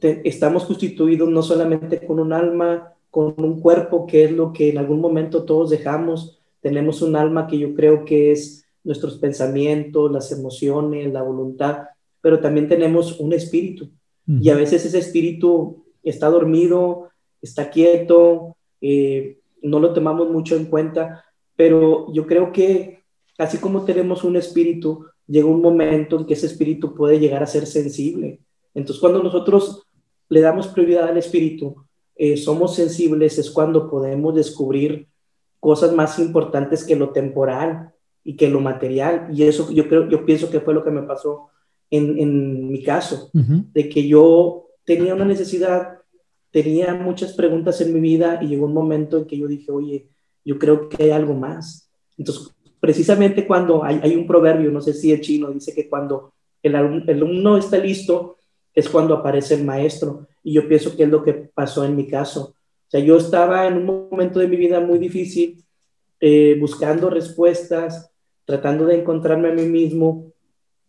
estamos 0.00 0.64
constituidos 0.64 1.28
no 1.28 1.42
solamente 1.42 2.04
con 2.06 2.20
un 2.20 2.32
alma, 2.32 2.94
con 3.10 3.34
un 3.38 3.60
cuerpo, 3.60 4.06
que 4.06 4.24
es 4.24 4.32
lo 4.32 4.52
que 4.52 4.70
en 4.70 4.78
algún 4.78 5.00
momento 5.00 5.44
todos 5.44 5.70
dejamos, 5.70 6.38
tenemos 6.60 7.02
un 7.02 7.16
alma 7.16 7.46
que 7.46 7.58
yo 7.58 7.74
creo 7.74 8.04
que 8.04 8.32
es 8.32 8.64
nuestros 8.84 9.18
pensamientos, 9.18 10.10
las 10.10 10.32
emociones, 10.32 11.12
la 11.12 11.22
voluntad, 11.22 11.88
pero 12.20 12.40
también 12.40 12.68
tenemos 12.68 13.18
un 13.20 13.32
espíritu 13.32 13.90
y 14.26 14.48
a 14.50 14.54
veces 14.54 14.84
ese 14.84 14.98
espíritu 14.98 15.84
está 16.02 16.28
dormido, 16.28 17.10
está 17.42 17.70
quieto, 17.70 18.56
eh, 18.80 19.38
no 19.62 19.80
lo 19.80 19.92
tomamos 19.92 20.30
mucho 20.30 20.56
en 20.56 20.66
cuenta, 20.66 21.24
pero 21.56 22.12
yo 22.12 22.26
creo 22.26 22.52
que 22.52 23.00
así 23.38 23.58
como 23.58 23.84
tenemos 23.84 24.22
un 24.24 24.36
espíritu, 24.36 25.06
llega 25.26 25.48
un 25.48 25.62
momento 25.62 26.18
en 26.18 26.26
que 26.26 26.34
ese 26.34 26.46
espíritu 26.46 26.94
puede 26.94 27.18
llegar 27.18 27.42
a 27.42 27.46
ser 27.46 27.66
sensible. 27.66 28.40
Entonces, 28.74 29.00
cuando 29.00 29.22
nosotros 29.22 29.82
le 30.28 30.40
damos 30.40 30.68
prioridad 30.68 31.08
al 31.08 31.16
espíritu, 31.16 31.76
eh, 32.16 32.36
somos 32.36 32.74
sensibles, 32.74 33.38
es 33.38 33.50
cuando 33.50 33.88
podemos 33.88 34.34
descubrir 34.34 35.08
cosas 35.58 35.92
más 35.92 36.18
importantes 36.18 36.84
que 36.84 36.96
lo 36.96 37.10
temporal 37.10 37.92
y 38.24 38.36
que 38.36 38.48
lo 38.48 38.60
material. 38.60 39.28
Y 39.32 39.44
eso 39.44 39.70
yo 39.70 39.88
creo, 39.88 40.08
yo 40.08 40.24
pienso 40.26 40.50
que 40.50 40.60
fue 40.60 40.74
lo 40.74 40.84
que 40.84 40.90
me 40.90 41.02
pasó 41.02 41.48
en, 41.90 42.68
mi 42.70 42.82
caso, 42.82 43.30
de 43.32 43.88
que 43.88 44.06
yo 44.06 44.68
tenía 44.84 45.14
una 45.14 45.24
necesidad, 45.24 45.98
tenía 46.50 46.94
muchas 46.94 47.32
preguntas 47.32 47.80
en 47.80 47.92
mi 47.92 48.00
vida 48.00 48.38
y 48.42 48.48
llegó 48.48 48.66
un 48.66 48.74
momento 48.74 49.18
en 49.18 49.24
que 49.24 49.36
yo 49.36 49.46
dije, 49.46 49.70
oye, 49.70 50.08
yo 50.44 50.58
creo 50.58 50.88
que 50.88 51.02
hay 51.02 51.10
algo 51.10 51.34
más. 51.34 51.90
Entonces, 52.16 52.54
precisamente 52.80 53.46
cuando 53.46 53.84
hay, 53.84 54.00
hay 54.02 54.14
un 54.14 54.26
proverbio, 54.26 54.70
no 54.70 54.80
sé 54.80 54.94
si 54.94 55.12
es 55.12 55.20
chino, 55.20 55.50
dice 55.50 55.74
que 55.74 55.88
cuando 55.88 56.32
el, 56.62 56.74
el 56.74 57.16
alumno 57.16 57.56
está 57.56 57.78
listo, 57.78 58.36
es 58.74 58.88
cuando 58.88 59.14
aparece 59.14 59.54
el 59.54 59.64
maestro. 59.64 60.26
Y 60.42 60.54
yo 60.54 60.66
pienso 60.68 60.96
que 60.96 61.04
es 61.04 61.08
lo 61.08 61.22
que 61.22 61.34
pasó 61.34 61.84
en 61.84 61.96
mi 61.96 62.06
caso. 62.06 62.54
O 62.88 62.90
sea, 62.90 63.00
yo 63.00 63.16
estaba 63.16 63.66
en 63.66 63.76
un 63.76 64.08
momento 64.10 64.40
de 64.40 64.48
mi 64.48 64.56
vida 64.56 64.80
muy 64.80 64.98
difícil, 64.98 65.64
eh, 66.20 66.56
buscando 66.58 67.08
respuestas, 67.10 68.10
tratando 68.44 68.86
de 68.86 68.98
encontrarme 68.98 69.48
a 69.48 69.54
mí 69.54 69.62
mismo. 69.62 70.32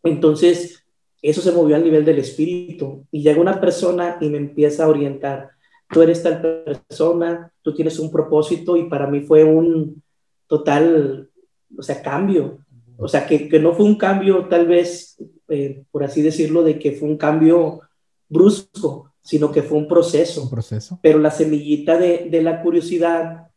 Entonces, 0.04 0.81
eso 1.22 1.42
se 1.42 1.52
movió 1.52 1.76
al 1.76 1.84
nivel 1.84 2.04
del 2.04 2.20
espíritu. 2.20 3.06
Y 3.12 3.22
llega 3.22 3.42
una 3.42 3.60
persona 3.60 4.18
y 4.20 4.30
me 4.30 4.38
empieza 4.38 4.86
a 4.86 4.88
orientar. 4.88 5.52
Tú 5.90 6.02
eres 6.02 6.24
tal 6.24 6.42
persona, 6.42 7.52
tú 7.62 7.74
tienes 7.74 8.00
un 8.00 8.12
propósito 8.12 8.78
y 8.78 8.90
para 8.90 9.08
mí 9.08 9.22
fue 9.22 9.44
un 9.44 10.02
total, 10.48 11.30
o 11.78 11.84
sea, 11.84 12.02
cambio. 12.02 12.60
O 12.98 13.08
sea, 13.08 13.28
que, 13.28 13.50
que 13.50 13.60
no 13.60 13.74
fue 13.74 13.86
un 13.86 13.96
cambio 13.96 14.48
tal 14.48 14.68
vez, 14.68 15.18
eh, 15.50 15.84
por 15.92 16.04
así 16.04 16.22
decirlo, 16.22 16.64
de 16.64 16.80
que 16.80 16.94
fue 16.94 17.10
un 17.10 17.18
cambio 17.18 17.82
brusco, 18.30 19.12
sino 19.22 19.52
que 19.52 19.64
fue 19.64 19.78
un 19.78 19.88
proceso. 19.88 20.44
Un 20.44 20.50
proceso. 20.50 21.00
Pero 21.02 21.20
la 21.20 21.32
semillita 21.32 21.98
de, 21.98 22.28
de 22.32 22.42
la 22.42 22.62
curiosidad 22.62 23.48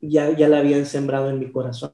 ya, 0.00 0.36
ya 0.36 0.48
la 0.48 0.58
habían 0.58 0.86
sembrado 0.86 1.28
en 1.30 1.38
mi 1.38 1.50
corazón. 1.50 1.90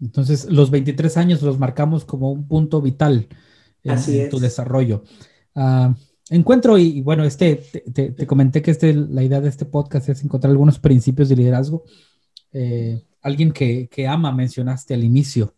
Entonces, 0.00 0.50
los 0.50 0.70
23 0.70 1.16
años 1.16 1.42
los 1.42 1.58
marcamos 1.58 2.04
como 2.04 2.32
un 2.32 2.48
punto 2.48 2.80
vital 2.80 3.28
en, 3.84 4.30
tu 4.30 4.38
desarrollo. 4.38 5.04
Ah, 5.54 5.94
encuentro, 6.28 6.78
y, 6.78 7.00
bueno, 7.02 7.24
este, 7.24 7.56
te, 7.92 8.26
comenté 8.26 8.62
que 8.62 8.70
este, 8.70 8.94
la 8.94 9.22
idea 9.22 9.40
de 9.40 9.48
este 9.48 9.64
podcast 9.64 10.08
es 10.08 10.22
encontrar 10.22 10.50
algunos 10.50 10.78
principios 10.78 11.28
de 11.28 11.36
liderazgo. 11.36 11.84
Eh, 12.52 13.02
alguien 13.22 13.52
que, 13.52 13.88
que 13.88 14.06
ama, 14.06 14.32
mencionaste 14.32 14.94
al 14.94 15.04
inicio. 15.04 15.54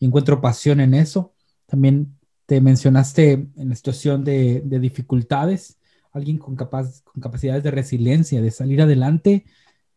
encuentro 0.00 0.40
pasión 0.40 0.80
en 0.80 0.94
eso. 0.94 1.34
También 1.66 2.16
te 2.46 2.60
mencionaste 2.60 3.32
en 3.56 3.68
la 3.68 3.74
situación 3.74 4.24
de, 4.24 4.62
de 4.64 4.78
dificultades, 4.78 5.78
alguien 6.12 6.38
con, 6.38 6.56
capaz, 6.56 7.02
con 7.02 7.20
capacidades 7.20 7.62
de 7.62 7.72
resiliencia, 7.72 8.40
de 8.40 8.50
salir 8.50 8.80
adelante 8.80 9.44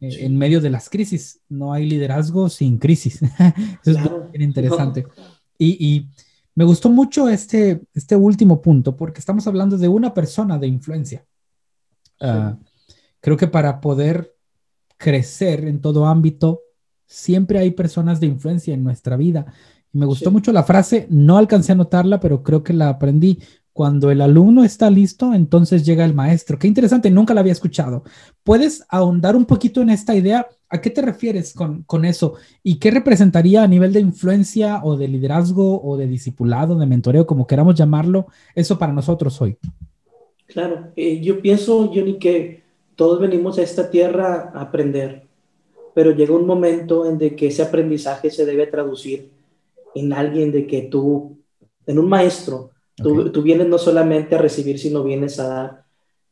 eh, 0.01 0.25
en 0.25 0.37
medio 0.37 0.59
de 0.61 0.69
las 0.69 0.89
crisis. 0.89 1.41
No 1.47 1.73
hay 1.73 1.87
liderazgo 1.87 2.49
sin 2.49 2.77
crisis. 2.77 3.21
Eso 3.85 3.99
es 3.99 3.99
muy 3.99 4.43
interesante. 4.43 5.05
Y, 5.57 5.85
y, 5.85 6.09
me 6.59 6.65
gustó 6.65 6.89
mucho 6.89 7.29
este, 7.29 7.83
este 7.93 8.17
último 8.17 8.61
punto 8.61 8.93
porque 8.97 9.19
estamos 9.19 9.47
hablando 9.47 9.77
de 9.77 9.87
una 9.87 10.13
persona 10.13 10.57
de 10.57 10.67
influencia. 10.67 11.25
Uh, 12.19 12.57
creo 13.21 13.37
que 13.37 13.47
para 13.47 13.79
poder 13.79 14.35
crecer 14.97 15.63
en 15.63 15.79
todo 15.79 16.05
ámbito, 16.05 16.59
siempre 17.05 17.59
hay 17.59 17.71
personas 17.71 18.19
de 18.19 18.27
influencia 18.27 18.73
en 18.73 18.83
nuestra 18.83 19.15
vida. 19.15 19.45
Y 19.93 19.99
me 19.99 20.05
gustó 20.05 20.31
sí. 20.31 20.33
mucho 20.33 20.51
la 20.51 20.63
frase, 20.63 21.07
no 21.09 21.37
alcancé 21.37 21.71
a 21.71 21.75
notarla, 21.75 22.19
pero 22.19 22.43
creo 22.43 22.61
que 22.61 22.73
la 22.73 22.89
aprendí. 22.89 23.39
Cuando 23.79 24.11
el 24.11 24.19
alumno 24.19 24.65
está 24.65 24.89
listo, 24.89 25.33
entonces 25.33 25.85
llega 25.85 26.03
el 26.03 26.13
maestro. 26.13 26.59
Qué 26.59 26.67
interesante, 26.67 27.09
nunca 27.09 27.33
la 27.33 27.39
había 27.39 27.53
escuchado. 27.53 28.03
¿Puedes 28.43 28.85
ahondar 28.89 29.37
un 29.37 29.45
poquito 29.45 29.81
en 29.81 29.89
esta 29.89 30.13
idea? 30.13 30.49
¿A 30.67 30.81
qué 30.81 30.89
te 30.89 31.01
refieres 31.01 31.53
con, 31.53 31.83
con 31.83 32.03
eso? 32.03 32.33
¿Y 32.61 32.77
qué 32.77 32.91
representaría 32.91 33.63
a 33.63 33.69
nivel 33.69 33.93
de 33.93 34.01
influencia 34.01 34.81
o 34.83 34.97
de 34.97 35.07
liderazgo 35.07 35.81
o 35.81 35.95
de 35.95 36.07
discipulado, 36.07 36.77
de 36.77 36.87
mentoreo, 36.87 37.25
como 37.25 37.47
queramos 37.47 37.75
llamarlo, 37.75 38.27
eso 38.53 38.77
para 38.77 38.91
nosotros 38.91 39.41
hoy? 39.41 39.57
Claro, 40.47 40.91
eh, 40.97 41.21
yo 41.21 41.41
pienso, 41.41 41.87
Johnny, 41.87 42.19
que 42.19 42.63
todos 42.97 43.21
venimos 43.21 43.59
a 43.59 43.61
esta 43.61 43.89
tierra 43.89 44.51
a 44.53 44.59
aprender, 44.59 45.25
pero 45.95 46.11
llega 46.11 46.35
un 46.35 46.45
momento 46.45 47.09
en 47.09 47.17
de 47.17 47.33
que 47.33 47.47
ese 47.47 47.61
aprendizaje 47.61 48.29
se 48.29 48.45
debe 48.45 48.67
traducir 48.67 49.31
en 49.95 50.11
alguien 50.11 50.51
de 50.51 50.67
que 50.67 50.81
tú, 50.81 51.37
en 51.87 51.97
un 51.97 52.09
maestro, 52.09 52.71
okay. 52.99 53.13
tú, 53.13 53.31
tú, 53.31 53.41
vienes 53.41 53.67
no 53.67 53.77
solamente 53.77 54.35
a 54.35 54.39
recibir, 54.39 54.79
sino 54.79 55.03
vienes 55.03 55.39
a 55.39 55.47
dar. 55.47 55.83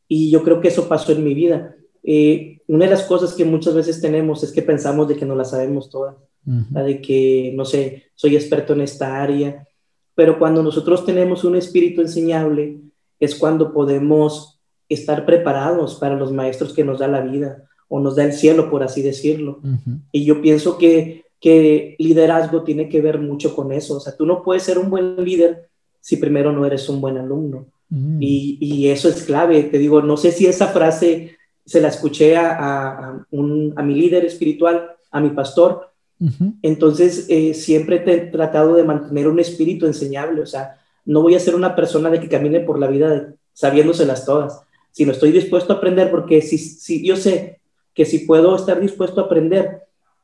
Y 0.08 0.30
yo 0.30 0.42
creo 0.42 0.60
que 0.60 0.68
eso 0.68 0.88
pasó 0.88 1.12
en 1.12 1.24
mi 1.24 1.34
vida. 1.34 1.76
Eh, 2.02 2.60
una 2.68 2.84
de 2.86 2.90
las 2.92 3.02
cosas 3.02 3.34
que 3.34 3.44
muchas 3.44 3.74
veces 3.74 4.00
tenemos 4.00 4.42
es 4.42 4.52
que 4.52 4.62
pensamos 4.62 5.08
de 5.08 5.16
que 5.16 5.26
no 5.26 5.34
la 5.34 5.44
sabemos 5.44 5.90
todas, 5.90 6.16
uh 6.46 6.50
-huh. 6.50 6.84
de 6.84 7.00
que, 7.00 7.52
no 7.54 7.64
sé, 7.64 8.04
soy 8.14 8.36
experto 8.36 8.72
en 8.72 8.82
esta 8.82 9.22
área, 9.22 9.66
pero 10.14 10.38
cuando 10.38 10.62
nosotros 10.62 11.04
tenemos 11.04 11.44
un 11.44 11.56
espíritu 11.56 12.00
enseñable, 12.00 12.80
es 13.20 13.34
cuando 13.34 13.72
podemos 13.72 14.60
estar 14.88 15.26
preparados 15.26 15.96
para 15.96 16.16
los 16.16 16.32
maestros 16.32 16.72
que 16.72 16.84
nos 16.84 16.98
da 16.98 17.08
la 17.08 17.20
vida 17.20 17.64
o 17.88 18.00
nos 18.00 18.16
da 18.16 18.24
el 18.24 18.32
cielo, 18.32 18.70
por 18.70 18.82
así 18.82 19.02
decirlo. 19.02 19.60
Uh 19.62 19.68
-huh. 19.68 20.00
Y 20.12 20.24
yo 20.24 20.40
pienso 20.40 20.76
que, 20.78 21.24
que 21.40 21.94
liderazgo 21.98 22.62
tiene 22.62 22.88
que 22.88 23.00
ver 23.00 23.18
mucho 23.18 23.54
con 23.54 23.72
eso. 23.72 23.96
O 23.96 24.00
sea, 24.00 24.16
tú 24.16 24.26
no 24.26 24.42
puedes 24.42 24.62
ser 24.62 24.78
un 24.78 24.90
buen 24.90 25.22
líder 25.24 25.67
si 26.08 26.16
primero 26.16 26.52
no 26.52 26.64
eres 26.64 26.88
un 26.88 27.00
buen 27.00 27.18
alumno. 27.18 27.66
-huh. 27.90 28.18
y, 28.20 28.58
y, 28.60 28.88
eso 28.88 29.08
es 29.08 29.22
clave. 29.24 29.64
Te 29.64 29.78
digo, 29.78 30.00
no 30.02 30.16
sé 30.16 30.32
si 30.32 30.46
esa 30.46 30.68
frase 30.68 31.36
se 31.64 31.80
la 31.80 31.88
escuché 31.88 32.36
a, 32.36 32.46
a, 32.60 33.26
un, 33.30 33.74
a 33.76 33.82
mi 33.82 33.94
líder 33.94 34.24
espiritual, 34.24 34.76
a 35.10 35.20
mi 35.20 35.30
pastor. 35.30 35.90
Uh 36.20 36.28
-huh. 36.28 36.52
Entonces, 36.62 37.26
eh, 37.28 37.52
siempre 37.54 37.98
te 37.98 38.12
he 38.12 38.20
tratado 38.36 38.74
de 38.74 38.84
mantener 38.84 39.28
un 39.28 39.38
espíritu 39.38 39.86
enseñable. 39.86 40.40
O 40.42 40.46
sea, 40.46 40.78
no 41.04 41.22
voy 41.22 41.34
a 41.34 41.44
ser 41.46 41.54
una 41.54 41.74
persona 41.74 42.10
de 42.10 42.20
que 42.20 42.28
camine 42.28 42.60
por 42.60 42.78
la 42.78 42.88
vida 42.88 43.34
sabiéndoselas 43.52 44.24
todas 44.24 44.62
sino 44.98 45.12
estoy 45.12 45.30
dispuesto 45.30 45.72
a 45.72 45.76
aprender, 45.76 46.10
porque 46.10 46.42
si, 46.42 46.58
si 46.58 47.06
yo 47.06 47.14
sé 47.16 47.60
que 47.94 48.04
si 48.04 48.20
puedo 48.20 48.56
estar 48.56 48.80
dispuesto 48.80 49.20
a 49.20 49.24
aprender, 49.26 49.82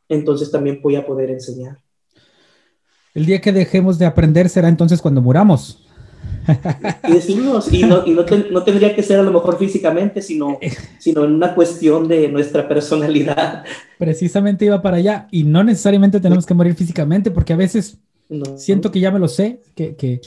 entonces 0.09 0.51
también 0.51 0.81
voy 0.83 0.97
a 0.97 1.07
poder 1.07 1.31
enseñar. 1.31 1.79
El 3.15 3.27
día 3.27 3.41
que 3.41 3.53
dejemos 3.53 3.99
de 3.99 4.07
aprender 4.07 4.49
será 4.49 4.69
entonces 4.69 5.01
cuando 5.01 5.23
muramos. 5.23 5.81
Y 7.09 7.13
decimos, 7.13 7.73
y, 7.73 7.85
no, 7.85 8.07
y 8.07 8.11
no, 8.11 8.25
te, 8.25 8.51
no, 8.51 8.63
tendría 8.63 8.95
que 8.95 9.03
ser 9.03 9.19
a 9.19 9.23
lo 9.23 9.33
mejor 9.33 9.59
físicamente, 9.59 10.21
sino, 10.21 10.59
sino 10.99 11.25
en 11.25 11.33
una 11.33 11.55
cuestión 11.55 12.07
de 12.07 12.29
nuestra 12.29 12.69
personalidad. 12.69 13.65
Precisamente 13.99 14.67
iba 14.67 14.83
para 14.83 14.99
allá, 14.99 15.29
y 15.31 15.45
no 15.45 15.65
necesariamente 15.65 16.21
tenemos 16.21 16.45
que 16.45 16.53
morir 16.55 16.75
físicamente, 16.75 17.31
porque 17.31 17.55
a 17.55 17.57
veces 17.57 17.99
no. 18.29 18.59
siento 18.59 18.91
que 18.91 19.01
ya 19.01 19.11
me 19.11 19.19
lo 19.19 19.29
sé, 19.29 19.63
que, 19.75 19.97
que, 19.97 20.21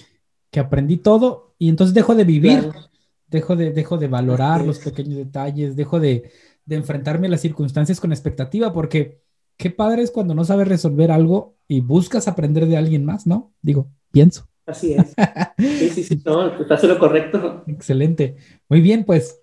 que 0.50 0.60
aprendí 0.60 0.97
todo, 0.97 1.54
y 1.60 1.69
entonces 1.69 1.93
dejo 1.93 2.15
de 2.15 2.23
vivir. 2.23 2.69
Claro 2.69 2.88
dejo 3.30 3.56
de, 3.56 3.71
dejo 3.71 3.97
de 3.97 4.08
valorar 4.08 4.65
los 4.65 4.80
pequeños 4.80 5.17
detalles, 5.17 5.76
dejo 5.76 6.00
de, 6.00 6.32
de, 6.65 6.76
enfrentarme 6.76 7.28
a 7.28 7.32
las 7.32 7.41
circunstancias 7.41 8.00
con 8.00 8.12
expectativa, 8.12 8.73
porque 8.73 9.21
qué 9.57 9.71
padre 9.71 10.03
es 10.03 10.11
cuando 10.11 10.33
no 10.35 10.45
sabes 10.45 10.67
resolver 10.67 11.11
algo 11.11 11.55
y 11.67 11.81
buscas 11.81 12.27
aprender 12.27 12.67
de 12.67 12.77
alguien 12.77 13.03
más, 13.03 13.27
¿no? 13.27 13.53
Digo, 13.61 13.89
pienso. 14.11 14.47
Así 14.65 14.93
es. 14.93 15.13
Sí, 15.57 15.89
sí, 15.89 16.03
sí, 16.03 16.21
no, 16.25 16.61
estás 16.61 16.83
en 16.83 16.89
lo 16.89 16.99
correcto. 16.99 17.63
Excelente. 17.67 18.37
Muy 18.69 18.81
bien, 18.81 19.05
pues 19.05 19.39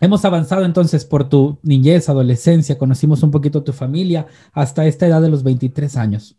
hemos 0.00 0.24
avanzado 0.24 0.64
entonces 0.64 1.04
por 1.04 1.28
tu 1.28 1.58
niñez, 1.62 2.08
adolescencia, 2.08 2.78
conocimos 2.78 3.22
un 3.22 3.30
poquito 3.30 3.64
tu 3.64 3.72
familia 3.72 4.26
hasta 4.52 4.86
esta 4.86 5.06
edad 5.06 5.20
de 5.20 5.30
los 5.30 5.42
23 5.42 5.96
años. 5.96 6.36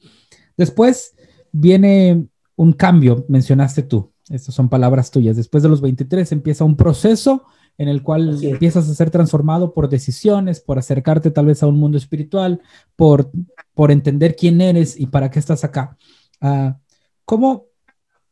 Después 0.56 1.16
viene 1.52 2.28
un 2.56 2.74
cambio, 2.74 3.26
mencionaste 3.28 3.84
tú, 3.84 4.14
estas 4.30 4.54
son 4.54 4.70
palabras 4.70 5.12
tuyas. 5.12 5.36
Después 5.36 5.64
de 5.64 5.70
los 5.70 5.82
23 5.82 6.32
empieza 6.32 6.64
un 6.64 6.78
proceso 6.78 7.44
en 7.80 7.88
el 7.88 8.04
cual 8.04 8.38
empiezas 8.44 8.90
a 8.90 8.94
ser 8.94 9.10
transformado 9.10 9.74
por 9.74 9.88
decisiones, 9.88 10.60
por 10.60 10.78
acercarte 10.78 11.32
tal 11.32 11.46
vez 11.46 11.64
a 11.64 11.68
un 11.68 11.80
mundo 11.80 11.98
espiritual, 11.98 12.62
por, 12.98 13.32
por 13.74 13.90
entender 13.90 14.36
quién 14.36 14.60
eres 14.60 15.00
y 15.00 15.08
para 15.08 15.32
qué 15.32 15.40
estás 15.40 15.64
acá. 15.64 15.98
Uh, 16.42 16.74
¿cómo, 17.24 17.68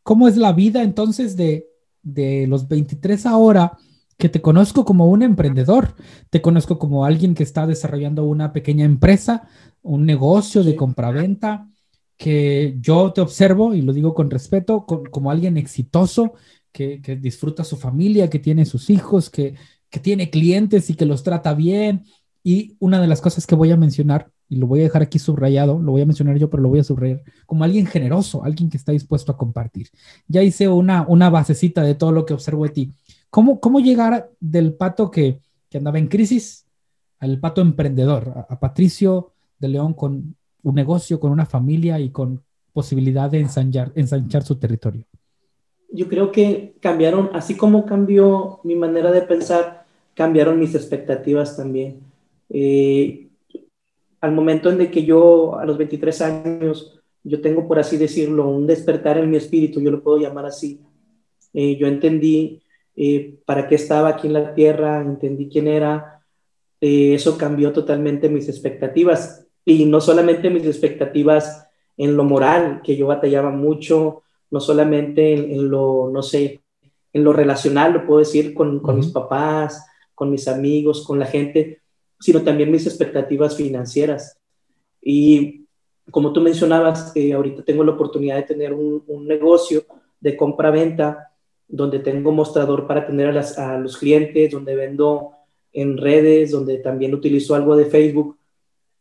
¿Cómo 0.04 0.28
es 0.28 0.36
la 0.36 0.52
vida 0.52 0.84
entonces 0.84 1.38
de, 1.38 1.66
de 2.04 2.46
los 2.48 2.68
23 2.68 3.26
ahora? 3.26 3.78
que 4.18 4.30
te 4.30 4.42
conozco 4.42 4.84
como 4.84 5.06
un 5.08 5.22
emprendedor, 5.22 5.94
te 6.32 6.42
conozco 6.42 6.80
como 6.80 7.06
alguien 7.06 7.36
que 7.36 7.44
está 7.44 7.68
desarrollando 7.68 8.24
una 8.24 8.52
pequeña 8.52 8.84
empresa, 8.84 9.48
un 9.84 10.08
negocio 10.08 10.64
de 10.64 10.76
compraventa, 10.76 11.70
que 12.18 12.76
yo 12.80 13.14
te 13.14 13.22
observo, 13.22 13.76
y 13.76 13.84
lo 13.84 13.94
digo 13.94 14.16
con 14.16 14.32
respeto, 14.32 14.88
con, 14.88 15.06
como 15.06 15.30
alguien 15.30 15.56
exitoso, 15.56 16.34
que, 16.78 17.16
disfruta 17.20 17.63
su 17.63 17.76
familia, 17.76 18.30
que 18.30 18.38
tiene 18.38 18.66
sus 18.66 18.90
hijos, 18.92 19.32
que, 19.32 19.56
que 19.90 20.00
tiene 20.00 20.30
clientes 20.30 20.90
y 20.90 20.94
que 20.94 21.06
los 21.06 21.24
trata 21.24 21.56
bien. 21.56 22.04
Y 22.44 22.76
una 22.80 23.02
de 23.02 23.08
las 23.08 23.20
cosas 23.20 23.48
que 23.48 23.56
voy 23.56 23.72
a 23.72 23.78
mencionar, 23.78 24.30
y 24.48 24.58
lo 24.58 24.68
voy 24.68 24.82
a 24.82 24.84
dejar 24.84 25.02
aquí 25.02 25.18
subrayado, 25.18 25.80
lo 25.80 25.92
voy 25.92 26.02
a 26.02 26.06
mencionar 26.06 26.38
yo, 26.38 26.50
pero 26.50 26.62
lo 26.62 26.70
voy 26.70 26.80
a 26.80 26.84
subrayar, 26.84 27.24
como 27.46 27.63
alguien 27.63 27.88
generoso, 27.88 28.44
alguien 28.44 28.70
que 28.70 28.78
está 28.78 28.92
dispuesto 28.92 29.32
a 29.32 29.38
compartir. 29.38 29.90
Ya 30.28 30.44
hice 30.44 30.68
una, 30.70 31.06
una 31.08 31.30
basecita 31.30 31.82
de 31.82 31.96
todo 31.96 32.12
lo 32.12 32.26
que 32.26 32.36
observo 32.36 32.63
de 32.63 32.70
ti. 32.70 32.94
¿Cómo, 33.30 33.60
cómo 33.60 33.80
llegar 33.80 34.30
del 34.40 34.74
pato 34.74 35.10
que, 35.10 35.42
que 35.70 35.80
andaba 35.80 35.98
en 35.98 36.08
crisis 36.08 36.66
al 37.20 37.40
pato 37.40 37.62
emprendedor, 37.62 38.34
a, 38.36 38.54
a 38.54 38.60
Patricio 38.60 39.34
de 39.60 39.70
León 39.70 39.94
con 39.94 40.36
un 40.62 40.76
negocio, 40.76 41.20
con 41.20 41.32
una 41.32 41.48
familia 41.48 42.00
y 42.00 42.12
con 42.12 42.44
posibilidad 42.72 43.32
de 43.32 43.40
ensanchar, 43.40 43.92
ensanchar 43.96 44.44
su 44.44 44.56
territorio? 44.58 45.08
Yo 45.89 46.08
creo 46.08 46.32
que 46.32 46.73
cambiaron, 46.80 47.30
así 47.34 47.56
como 47.56 47.86
cambió 47.86 48.60
mi 48.63 48.76
manera 48.76 49.12
de 49.12 49.21
pensar, 49.21 49.86
cambiaron 50.13 50.60
mis 50.60 50.76
expectativas 50.76 51.56
también. 51.56 52.02
Eh, 52.50 53.28
al 54.21 54.32
momento 54.32 54.69
en 54.69 54.78
de 54.78 54.91
que 54.91 55.04
yo, 55.04 55.58
a 55.58 55.65
los 55.65 55.78
23 55.78 56.21
años, 56.21 57.00
yo 57.23 57.41
tengo, 57.41 57.67
por 57.67 57.80
así 57.80 57.97
decirlo, 57.97 58.47
un 58.47 58.67
despertar 58.67 59.17
en 59.17 59.30
mi 59.30 59.38
espíritu, 59.38 59.82
yo 59.82 59.91
lo 59.91 60.02
puedo 60.02 60.17
llamar 60.17 60.45
así. 60.45 60.82
Eh, 61.54 61.76
yo 61.78 61.88
entendí 61.88 62.62
eh, 62.95 63.38
para 63.45 63.67
qué 63.67 63.76
estaba 63.76 64.10
aquí 64.10 64.28
en 64.28 64.34
la 64.34 64.54
tierra, 64.54 65.02
entendí 65.02 65.50
quién 65.50 65.67
era. 65.67 66.23
Eh, 66.80 67.13
eso 67.13 67.38
cambió 67.38 67.71
totalmente 67.73 68.30
mis 68.30 68.50
expectativas 68.50 69.45
y 69.65 69.86
no 69.86 70.00
solamente 70.00 70.50
mis 70.50 70.65
expectativas 70.65 71.67
en 71.97 72.15
lo 72.15 72.23
moral, 72.23 72.82
que 72.84 72.95
yo 72.95 73.08
batallaba 73.08 73.50
mucho, 73.50 74.23
no 74.52 74.60
solamente 74.60 75.34
en, 75.34 75.52
en 75.52 75.70
lo, 75.70 76.10
no 76.12 76.22
sé, 76.22 76.62
en 77.14 77.24
lo 77.24 77.34
relacional, 77.34 77.94
lo 77.94 78.06
puedo 78.06 78.20
decir, 78.20 78.54
con, 78.54 78.80
con 78.80 78.96
uh 78.96 78.98
-huh. 78.98 79.02
mis 79.02 79.12
papás, 79.12 79.86
con 80.16 80.30
mis 80.30 80.48
amigos, 80.48 81.06
con 81.06 81.20
la 81.20 81.26
gente, 81.26 81.82
sino 82.20 82.42
también 82.42 82.72
mis 82.72 82.86
expectativas 82.88 83.56
financieras. 83.56 84.38
Y 85.02 85.66
como 86.12 86.34
tú 86.34 86.42
mencionabas, 86.42 87.12
eh, 87.16 87.34
ahorita 87.34 87.64
tengo 87.64 87.84
la 87.84 87.92
oportunidad 87.92 88.38
de 88.38 88.44
tener 88.44 88.74
un, 88.74 89.04
un 89.08 89.28
negocio 89.28 89.84
de 90.20 90.36
compra-venta, 90.36 91.32
donde 91.68 92.00
tengo 92.00 92.32
mostrador 92.32 92.88
para 92.88 93.06
tener 93.06 93.28
a, 93.28 93.34
las, 93.34 93.60
a 93.60 93.78
los 93.78 93.98
clientes, 93.98 94.52
donde 94.52 94.76
vendo 94.76 95.32
en 95.74 95.98
redes, 95.98 96.52
donde 96.52 96.78
también 96.78 97.14
utilizo 97.14 97.56
algo 97.56 97.76
de 97.76 97.86
Facebook 97.86 98.38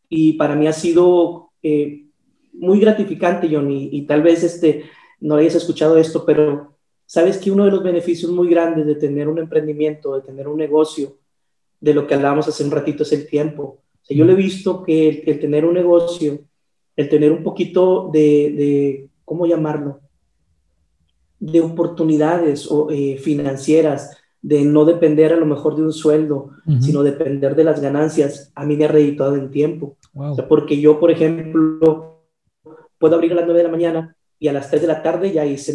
y 0.08 0.34
para 0.34 0.54
mí 0.54 0.66
ha 0.66 0.72
sido 0.72 1.50
eh, 1.62 2.06
muy 2.52 2.80
gratificante, 2.80 3.48
John, 3.50 3.70
y, 3.70 3.88
y, 3.92 4.02
tal 4.02 4.22
vez 4.22 4.42
este, 4.42 4.84
no 5.20 5.36
hayas 5.36 5.54
escuchado 5.54 5.96
esto, 5.96 6.24
pero 6.24 6.76
sabes 7.06 7.38
que 7.38 7.50
uno 7.50 7.64
de 7.64 7.70
los 7.70 7.82
beneficios 7.82 8.30
muy 8.30 8.48
grandes 8.48 8.86
de 8.86 8.96
tener 8.96 9.28
un 9.28 9.38
emprendimiento, 9.38 10.14
de 10.14 10.22
tener 10.22 10.48
un 10.48 10.58
negocio, 10.58 11.16
de 11.80 11.94
lo 11.94 12.06
que 12.06 12.14
hablábamos 12.14 12.48
hace 12.48 12.64
un 12.64 12.70
ratito, 12.70 13.02
es 13.02 13.12
el 13.12 13.26
tiempo. 13.26 13.82
O 14.08 14.14
yo 14.14 14.24
le 14.24 14.32
he 14.32 14.36
visto 14.36 14.82
que 14.82 15.22
el, 15.26 15.40
tener 15.40 15.64
un 15.64 15.74
negocio, 15.74 16.40
el 16.96 17.08
tener 17.08 17.32
un 17.32 17.42
poquito 17.42 18.10
de, 18.12 19.08
¿cómo 19.24 19.46
llamarlo? 19.46 20.00
De 21.38 21.60
oportunidades 21.60 22.70
o, 22.70 22.90
eh, 22.90 23.18
financieras, 23.18 24.16
de 24.42 24.64
no 24.64 24.84
depender 24.84 25.32
a 25.32 25.36
lo 25.36 25.46
mejor 25.46 25.76
de 25.76 25.82
un 25.82 25.92
sueldo, 25.92 26.50
sino 26.80 27.02
depender 27.02 27.56
de 27.56 27.64
las 27.64 27.80
ganancias, 27.80 28.52
a 28.54 28.64
mí 28.64 28.76
me 28.76 28.84
ha 28.84 28.88
redituado 28.88 29.34
el 29.34 29.50
tiempo. 29.50 29.96
porque 30.48 30.80
yo, 30.80 31.00
por 31.00 31.10
ejemplo, 31.10 32.22
puedo 32.98 33.16
abrir 33.16 33.32
a 33.32 33.36
las 33.36 33.44
9 33.44 33.58
de 33.58 33.64
la 33.64 33.70
mañana 33.70 34.16
y 34.38 34.48
a 34.48 34.52
las 34.52 34.70
3 34.70 34.82
de 34.82 34.88
la 34.88 35.02
tarde 35.02 35.32
ya 35.32 35.46
hice 35.46 35.72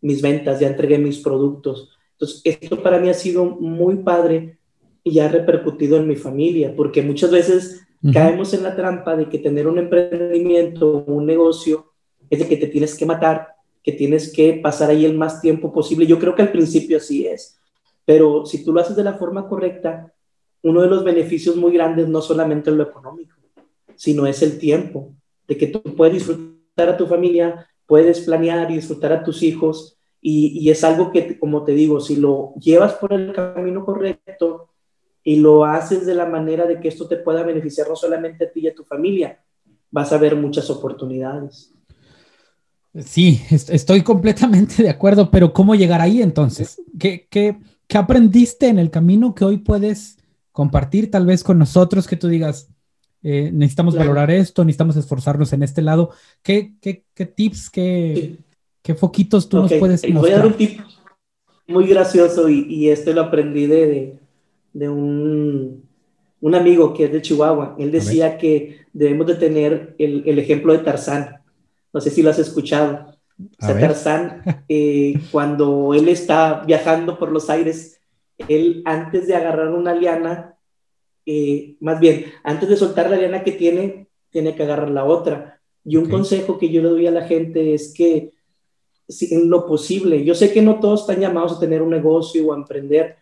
mis 0.00 0.22
ventas, 0.22 0.60
ya 0.60 0.68
entregué 0.68 0.98
mis 0.98 1.18
productos. 1.18 1.90
Entonces, 2.12 2.40
esto 2.44 2.82
para 2.82 2.98
mí 2.98 3.08
ha 3.08 3.14
sido 3.14 3.44
muy 3.44 3.96
padre 3.96 4.58
y 5.04 5.18
ha 5.18 5.28
repercutido 5.28 5.96
en 5.96 6.06
mi 6.06 6.16
familia, 6.16 6.74
porque 6.76 7.02
muchas 7.02 7.30
veces 7.30 7.82
caemos 8.12 8.54
en 8.54 8.62
la 8.62 8.74
trampa 8.74 9.16
de 9.16 9.28
que 9.28 9.38
tener 9.38 9.66
un 9.66 9.78
emprendimiento, 9.78 11.04
un 11.06 11.26
negocio, 11.26 11.92
es 12.30 12.38
de 12.38 12.48
que 12.48 12.56
te 12.56 12.68
tienes 12.68 12.96
que 12.96 13.06
matar, 13.06 13.48
que 13.82 13.92
tienes 13.92 14.32
que 14.32 14.54
pasar 14.54 14.90
ahí 14.90 15.04
el 15.04 15.16
más 15.16 15.40
tiempo 15.40 15.72
posible. 15.72 16.06
Yo 16.06 16.18
creo 16.18 16.34
que 16.34 16.42
al 16.42 16.52
principio 16.52 16.96
así 16.96 17.26
es, 17.26 17.58
pero 18.04 18.46
si 18.46 18.64
tú 18.64 18.72
lo 18.72 18.80
haces 18.80 18.96
de 18.96 19.04
la 19.04 19.14
forma 19.14 19.48
correcta, 19.48 20.12
uno 20.62 20.80
de 20.80 20.88
los 20.88 21.04
beneficios 21.04 21.56
muy 21.56 21.72
grandes 21.72 22.08
no 22.08 22.22
solamente 22.22 22.70
es 22.70 22.76
lo 22.76 22.84
económico, 22.84 23.36
sino 23.96 24.26
es 24.26 24.42
el 24.42 24.58
tiempo, 24.58 25.12
de 25.46 25.56
que 25.56 25.66
tú 25.66 25.82
puedes 25.82 26.14
disfrutar 26.14 26.51
a 26.76 26.96
tu 26.96 27.06
familia, 27.06 27.66
puedes 27.86 28.20
planear 28.20 28.70
y 28.70 28.76
disfrutar 28.76 29.12
a 29.12 29.24
tus 29.24 29.42
hijos, 29.42 29.98
y, 30.20 30.58
y 30.60 30.70
es 30.70 30.84
algo 30.84 31.10
que, 31.10 31.38
como 31.38 31.64
te 31.64 31.72
digo, 31.72 32.00
si 32.00 32.16
lo 32.16 32.54
llevas 32.60 32.94
por 32.94 33.12
el 33.12 33.32
camino 33.32 33.84
correcto, 33.84 34.68
y 35.24 35.36
lo 35.36 35.64
haces 35.64 36.04
de 36.06 36.14
la 36.14 36.26
manera 36.26 36.66
de 36.66 36.80
que 36.80 36.88
esto 36.88 37.06
te 37.06 37.16
pueda 37.16 37.42
beneficiar 37.44 37.88
no 37.88 37.96
solamente 37.96 38.44
a 38.44 38.50
ti 38.52 38.60
y 38.60 38.68
a 38.68 38.74
tu 38.74 38.84
familia, 38.84 39.40
vas 39.90 40.12
a 40.12 40.18
ver 40.18 40.34
muchas 40.34 40.68
oportunidades. 40.70 41.72
Sí, 42.98 43.40
estoy 43.50 44.02
completamente 44.02 44.82
de 44.82 44.90
acuerdo, 44.90 45.30
pero 45.30 45.52
¿cómo 45.52 45.74
llegar 45.74 46.00
ahí 46.00 46.20
entonces? 46.20 46.82
¿Qué, 46.98 47.26
qué, 47.30 47.56
qué 47.86 47.98
aprendiste 47.98 48.68
en 48.68 48.78
el 48.78 48.90
camino 48.90 49.34
que 49.34 49.44
hoy 49.44 49.58
puedes 49.58 50.18
compartir 50.50 51.10
tal 51.10 51.24
vez 51.24 51.42
con 51.42 51.58
nosotros 51.58 52.06
que 52.06 52.16
tú 52.16 52.28
digas, 52.28 52.68
eh, 53.22 53.50
necesitamos 53.52 53.94
valorar 53.96 54.30
esto, 54.30 54.64
necesitamos 54.64 54.96
esforzarnos 54.96 55.52
en 55.52 55.62
este 55.62 55.82
lado? 55.82 56.10
¿Qué, 56.42 56.74
qué, 56.80 57.04
qué 57.14 57.26
tips, 57.26 57.70
qué, 57.70 58.38
qué, 58.82 58.94
foquitos 58.94 59.48
tú 59.48 59.58
nos 59.58 59.72
puedes 59.72 60.02
mostrar? 60.02 60.22
Voy 60.22 60.30
a 60.30 60.36
dar 60.38 60.46
un 60.46 60.54
tip 60.54 60.80
muy 61.68 61.86
gracioso 61.86 62.48
y, 62.48 62.66
y 62.68 62.90
este 62.90 63.14
lo 63.14 63.22
aprendí 63.22 63.66
de, 63.66 64.18
de 64.72 64.88
un, 64.88 65.84
un, 66.40 66.54
amigo 66.54 66.92
que 66.94 67.04
es 67.04 67.12
de 67.12 67.22
Chihuahua. 67.22 67.76
Él 67.78 67.92
decía 67.92 68.38
que 68.38 68.80
debemos 68.92 69.26
de 69.26 69.36
tener 69.36 69.94
el, 69.98 70.24
el, 70.26 70.38
ejemplo 70.38 70.72
de 70.72 70.80
Tarzán. 70.80 71.42
No 71.92 72.00
sé 72.00 72.10
si 72.10 72.22
lo 72.22 72.30
has 72.30 72.38
escuchado. 72.38 73.14
O 73.60 73.66
sea, 73.66 73.78
Tarzán, 73.78 74.42
eh, 74.68 75.14
cuando 75.30 75.94
él 75.94 76.08
está 76.08 76.62
viajando 76.66 77.18
por 77.18 77.30
los 77.30 77.48
aires, 77.50 78.00
él 78.48 78.82
antes 78.84 79.26
de 79.26 79.36
agarrar 79.36 79.70
una 79.70 79.94
liana, 79.94 80.51
eh, 81.26 81.76
más 81.80 82.00
bien, 82.00 82.26
antes 82.42 82.68
de 82.68 82.76
soltar 82.76 83.10
la 83.10 83.16
liana 83.16 83.44
que 83.44 83.52
tiene, 83.52 84.08
tiene 84.30 84.54
que 84.54 84.62
agarrar 84.62 84.90
la 84.90 85.04
otra. 85.04 85.60
Y 85.84 85.96
un 85.96 86.08
consejo 86.08 86.58
que 86.58 86.70
yo 86.70 86.82
le 86.82 86.88
doy 86.88 87.06
a 87.06 87.10
la 87.10 87.26
gente 87.26 87.74
es 87.74 87.92
que 87.92 88.32
si 89.08 89.34
en 89.34 89.50
lo 89.50 89.66
posible, 89.66 90.24
yo 90.24 90.34
sé 90.34 90.52
que 90.52 90.62
no 90.62 90.80
todos 90.80 91.02
están 91.02 91.20
llamados 91.20 91.52
a 91.52 91.60
tener 91.60 91.82
un 91.82 91.90
negocio 91.90 92.46
o 92.46 92.52
a 92.52 92.56
emprender, 92.56 93.16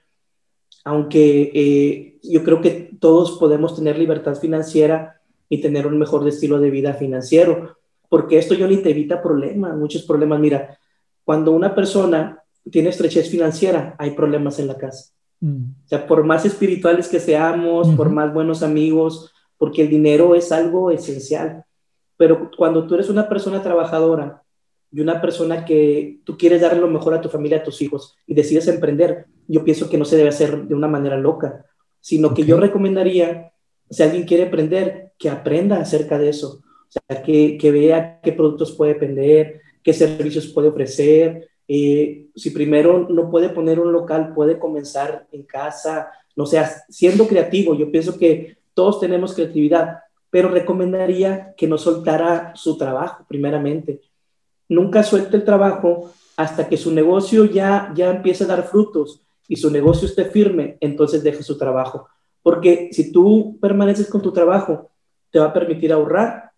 aunque 0.84 1.50
eh, 1.54 2.18
yo 2.22 2.44
creo 2.44 2.60
que 2.60 2.90
todos 3.00 3.38
podemos 3.38 3.74
tener 3.74 3.98
libertad 3.98 4.36
financiera 4.36 5.20
y 5.48 5.60
tener 5.60 5.86
un 5.86 5.98
mejor 5.98 6.26
estilo 6.28 6.60
de 6.60 6.70
vida 6.70 6.94
financiero, 6.94 7.76
porque 8.08 8.38
esto 8.38 8.54
yo 8.54 8.68
ni 8.68 8.76
te 8.78 8.90
evita 8.90 9.22
problemas, 9.22 9.76
muchos 9.76 10.02
problemas. 10.02 10.38
Mira, 10.38 10.78
cuando 11.24 11.52
una 11.52 11.74
persona 11.74 12.42
tiene 12.70 12.90
estrechez 12.90 13.30
financiera, 13.30 13.96
hay 13.98 14.12
problemas 14.12 14.58
en 14.58 14.68
la 14.68 14.76
casa. 14.76 15.12
Mm. 15.40 15.70
O 15.84 15.88
sea, 15.88 16.06
por 16.06 16.24
más 16.24 16.44
espirituales 16.44 17.08
que 17.08 17.20
seamos, 17.20 17.88
por 17.96 18.10
más 18.10 18.32
buenos 18.32 18.62
amigos, 18.62 19.32
porque 19.58 19.82
el 19.82 19.90
dinero 19.90 20.34
es 20.34 20.52
algo 20.52 20.90
esencial. 20.90 21.64
Pero 22.16 22.50
cuando 22.56 22.86
tú 22.86 22.94
eres 22.94 23.08
una 23.08 23.28
persona 23.28 23.62
trabajadora 23.62 24.42
y 24.92 25.00
una 25.00 25.20
persona 25.20 25.64
que 25.64 26.20
tú 26.24 26.36
quieres 26.36 26.60
dar 26.60 26.76
lo 26.76 26.88
mejor 26.88 27.14
a 27.14 27.20
tu 27.20 27.28
familia, 27.28 27.58
a 27.58 27.62
tus 27.62 27.80
hijos, 27.82 28.16
y 28.26 28.34
decides 28.34 28.68
emprender, 28.68 29.26
yo 29.48 29.64
pienso 29.64 29.88
que 29.88 29.98
no 29.98 30.04
se 30.04 30.16
debe 30.16 30.28
hacer 30.28 30.66
de 30.66 30.74
una 30.74 30.88
manera 30.88 31.16
loca, 31.16 31.64
sino 32.00 32.34
que 32.34 32.44
yo 32.44 32.58
recomendaría, 32.58 33.52
si 33.88 34.02
alguien 34.02 34.24
quiere 34.24 34.44
emprender, 34.44 35.12
que 35.18 35.28
aprenda 35.28 35.78
acerca 35.78 36.18
de 36.18 36.30
eso, 36.30 36.62
o 36.62 36.92
sea, 37.08 37.22
que, 37.22 37.56
que 37.58 37.70
vea 37.70 38.20
qué 38.22 38.32
productos 38.32 38.72
puede 38.72 38.94
vender, 38.94 39.60
qué 39.82 39.92
servicios 39.92 40.48
puede 40.48 40.68
ofrecer, 40.68 41.49
eh, 41.72 42.26
si 42.34 42.50
primero 42.50 43.06
no 43.08 43.30
puede 43.30 43.48
poner 43.48 43.78
un 43.78 43.92
local, 43.92 44.32
puede 44.34 44.58
comenzar 44.58 45.28
en 45.30 45.44
casa, 45.44 46.10
no 46.34 46.44
sea, 46.44 46.68
siendo 46.88 47.28
creativo, 47.28 47.76
yo 47.76 47.92
pienso 47.92 48.18
que 48.18 48.56
todos 48.74 48.98
tenemos 48.98 49.34
creatividad, 49.34 50.00
pero 50.30 50.48
recomendaría 50.48 51.54
que 51.56 51.68
no 51.68 51.78
soltara 51.78 52.50
su 52.56 52.76
trabajo 52.76 53.24
primeramente, 53.28 54.00
nunca 54.68 55.04
suelte 55.04 55.36
el 55.36 55.44
trabajo 55.44 56.10
hasta 56.36 56.68
que 56.68 56.76
su 56.76 56.90
negocio 56.90 57.44
ya, 57.44 57.92
ya 57.94 58.10
empiece 58.10 58.42
a 58.42 58.48
dar 58.48 58.64
frutos 58.64 59.22
y 59.46 59.54
su 59.54 59.70
negocio 59.70 60.08
esté 60.08 60.24
firme, 60.24 60.76
entonces 60.80 61.22
deje 61.22 61.44
su 61.44 61.56
trabajo. 61.56 62.08
Porque 62.42 62.88
si 62.90 63.12
tú 63.12 63.58
permaneces 63.60 64.10
con 64.10 64.22
tu 64.22 64.32
trabajo, 64.32 64.90
te 65.30 65.38
va 65.38 65.46
a 65.46 65.52
permitir 65.52 65.92
ahorrar 65.92 66.50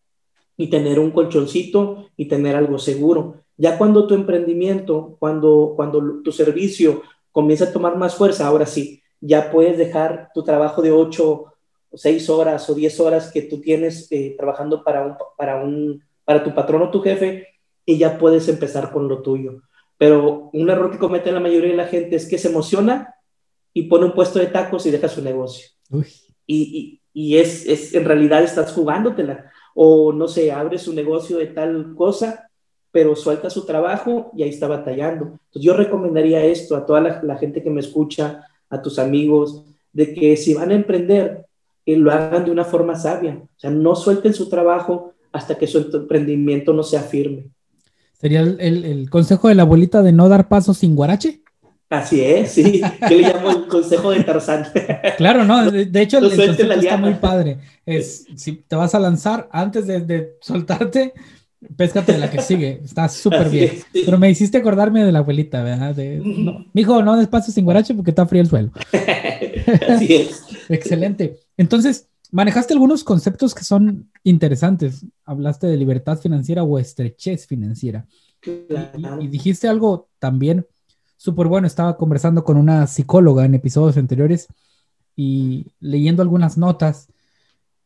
y 0.56 0.68
tener 0.68 0.98
un 0.98 1.10
colchoncito 1.10 2.08
y 2.16 2.28
tener 2.28 2.56
algo 2.56 2.78
seguro. 2.78 3.41
Ya 3.62 3.78
cuando 3.78 4.08
tu 4.08 4.14
emprendimiento, 4.16 5.14
cuando, 5.20 5.74
cuando 5.76 6.20
tu 6.24 6.32
servicio 6.32 7.02
comienza 7.30 7.66
a 7.66 7.72
tomar 7.72 7.96
más 7.96 8.16
fuerza, 8.16 8.48
ahora 8.48 8.66
sí, 8.66 9.00
ya 9.20 9.52
puedes 9.52 9.78
dejar 9.78 10.30
tu 10.34 10.42
trabajo 10.42 10.82
de 10.82 10.90
8 10.90 11.30
o 11.30 11.96
6 11.96 12.28
horas 12.28 12.68
o 12.68 12.74
10 12.74 12.98
horas 12.98 13.30
que 13.30 13.42
tú 13.42 13.60
tienes 13.60 14.10
eh, 14.10 14.34
trabajando 14.36 14.82
para, 14.82 15.06
un, 15.06 15.14
para, 15.36 15.62
un, 15.62 16.02
para 16.24 16.42
tu 16.42 16.52
patrón 16.52 16.82
o 16.82 16.90
tu 16.90 17.02
jefe 17.02 17.46
y 17.86 17.98
ya 17.98 18.18
puedes 18.18 18.48
empezar 18.48 18.90
con 18.90 19.06
lo 19.06 19.22
tuyo. 19.22 19.62
Pero 19.96 20.50
un 20.52 20.68
error 20.68 20.90
que 20.90 20.98
comete 20.98 21.30
la 21.30 21.38
mayoría 21.38 21.70
de 21.70 21.76
la 21.76 21.86
gente 21.86 22.16
es 22.16 22.28
que 22.28 22.38
se 22.38 22.48
emociona 22.48 23.14
y 23.72 23.84
pone 23.84 24.06
un 24.06 24.12
puesto 24.12 24.40
de 24.40 24.46
tacos 24.46 24.86
y 24.86 24.90
deja 24.90 25.08
su 25.08 25.22
negocio. 25.22 25.68
Y, 26.48 27.00
y, 27.12 27.36
es, 27.36 27.64
es, 27.66 27.94
en 27.94 28.06
realidad 28.06 28.42
estás 28.42 28.72
jugándotela. 28.72 29.52
O 29.72 30.12
no 30.12 30.26
sé, 30.26 30.50
abre 30.50 30.80
su 30.80 30.92
negocio 30.92 31.38
de 31.38 31.46
tal 31.46 31.94
cosa, 31.94 32.50
pero 32.92 33.16
suelta 33.16 33.50
su 33.50 33.64
trabajo 33.64 34.30
y 34.36 34.42
ahí 34.42 34.50
está 34.50 34.68
batallando. 34.68 35.24
Entonces 35.24 35.62
yo 35.62 35.74
recomendaría 35.74 36.44
esto 36.44 36.76
a 36.76 36.84
toda 36.86 37.00
la, 37.22 37.38
gente 37.38 37.62
que 37.62 37.70
me 37.70 37.80
escucha, 37.80 38.46
a 38.68 38.82
tus 38.82 38.98
amigos, 38.98 39.64
de 39.92 40.14
que 40.14 40.36
si 40.36 40.54
van 40.54 40.70
a 40.70 40.74
emprender, 40.74 41.46
que 41.84 41.96
lo 41.96 42.12
hagan 42.12 42.44
de 42.44 42.50
una 42.50 42.64
forma 42.64 42.94
sabia. 42.94 43.40
O 43.42 43.58
sea, 43.58 43.70
no 43.70 43.96
suelten 43.96 44.34
su 44.34 44.48
trabajo 44.48 45.14
hasta 45.32 45.56
que 45.56 45.66
su 45.66 45.78
emprendimiento 45.78 46.74
no 46.74 46.82
sea 46.82 47.00
firme. 47.00 47.46
Sería 48.20 48.42
el, 48.42 49.08
consejo 49.10 49.48
de 49.48 49.56
la 49.56 49.62
abuelita 49.62 50.02
de 50.02 50.12
no 50.12 50.28
dar 50.28 50.48
pasos 50.48 50.78
sin 50.78 50.94
guarache. 50.94 51.40
Así 51.88 52.22
es, 52.22 52.52
sí. 52.52 52.80
Yo 53.10 53.16
le 53.16 53.22
llamo 53.22 53.50
el 53.50 53.66
consejo 53.66 54.10
de 54.12 54.22
Tarzán. 54.22 54.66
Claro, 55.16 55.44
no. 55.44 55.70
De, 55.70 56.00
hecho, 56.00 56.18
el, 56.18 56.28
consejo 56.28 56.72
está 56.72 56.96
muy 56.96 57.14
padre. 57.14 57.58
Es, 57.84 58.26
si 58.36 58.52
te 58.52 58.76
vas 58.76 58.94
a 58.94 59.00
lanzar, 59.00 59.48
antes 59.50 59.86
de, 59.86 60.36
soltarte, 60.40 61.12
péscate 61.76 62.12
de 62.12 62.18
la 62.18 62.30
que 62.30 62.40
sigue. 62.40 62.80
Está 62.84 63.08
súper 63.08 63.48
bien. 63.50 63.72
Pero 63.92 64.18
me 64.18 64.30
hiciste 64.30 64.58
acordarme 64.58 65.04
de 65.04 65.12
la 65.12 65.20
abuelita, 65.20 65.62
¿verdad? 65.62 65.94
De, 65.94 66.20
no, 66.24 66.66
mijo, 66.72 67.02
no 67.02 67.16
des 67.16 67.28
pasos 67.28 67.54
sin 67.54 67.64
guarache 67.64 67.94
porque 67.94 68.10
está 68.10 68.26
frío 68.26 68.42
el 68.42 68.48
suelo. 68.48 68.72
Así 69.88 70.14
es. 70.14 70.42
Excelente. 70.68 71.38
Entonces, 71.56 72.08
manejaste 72.30 72.72
algunos 72.72 73.04
conceptos 73.04 73.54
que 73.54 73.64
son 73.64 74.10
interesantes. 74.24 75.06
Hablaste 75.24 75.66
de 75.66 75.76
libertad 75.76 76.18
financiera 76.18 76.62
o 76.64 76.78
estrechez 76.78 77.46
financiera. 77.46 78.06
Y, 79.20 79.28
dijiste 79.28 79.68
algo 79.68 80.08
también 80.18 80.66
súper 81.16 81.46
bueno. 81.46 81.66
Estaba 81.66 81.96
conversando 81.96 82.44
con 82.44 82.56
una 82.56 82.86
psicóloga 82.86 83.44
en 83.44 83.54
episodios 83.54 83.96
anteriores 83.96 84.48
y 85.14 85.66
leyendo 85.78 86.22
algunas 86.22 86.56
notas, 86.56 87.08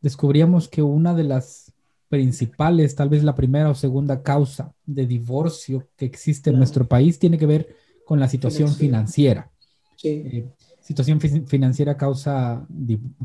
descubríamos 0.01 0.69
que 0.69 0.83
una 0.83 1.13
de 1.15 1.25
las 1.25 1.66
principales, 2.09 2.95
tal 2.95 3.09
vez 3.09 3.25
la 3.25 3.35
primera 3.35 3.71
o 3.71 3.75
segunda 3.75 4.23
causa 4.23 4.73
de 4.85 5.07
divorcio 5.07 5.89
que 5.97 6.07
existe 6.07 6.51
en 6.51 6.59
nuestro 6.59 6.87
país 6.87 7.19
tiene 7.19 7.39
que 7.39 7.47
ver 7.47 7.77
con 8.05 8.21
la 8.21 8.29
situación 8.29 8.73
financiera. 8.73 9.51
Sí. 9.97 10.09
Eh, 10.09 10.49
situación 10.81 11.21
financiera 11.21 11.97
causa, 11.97 12.65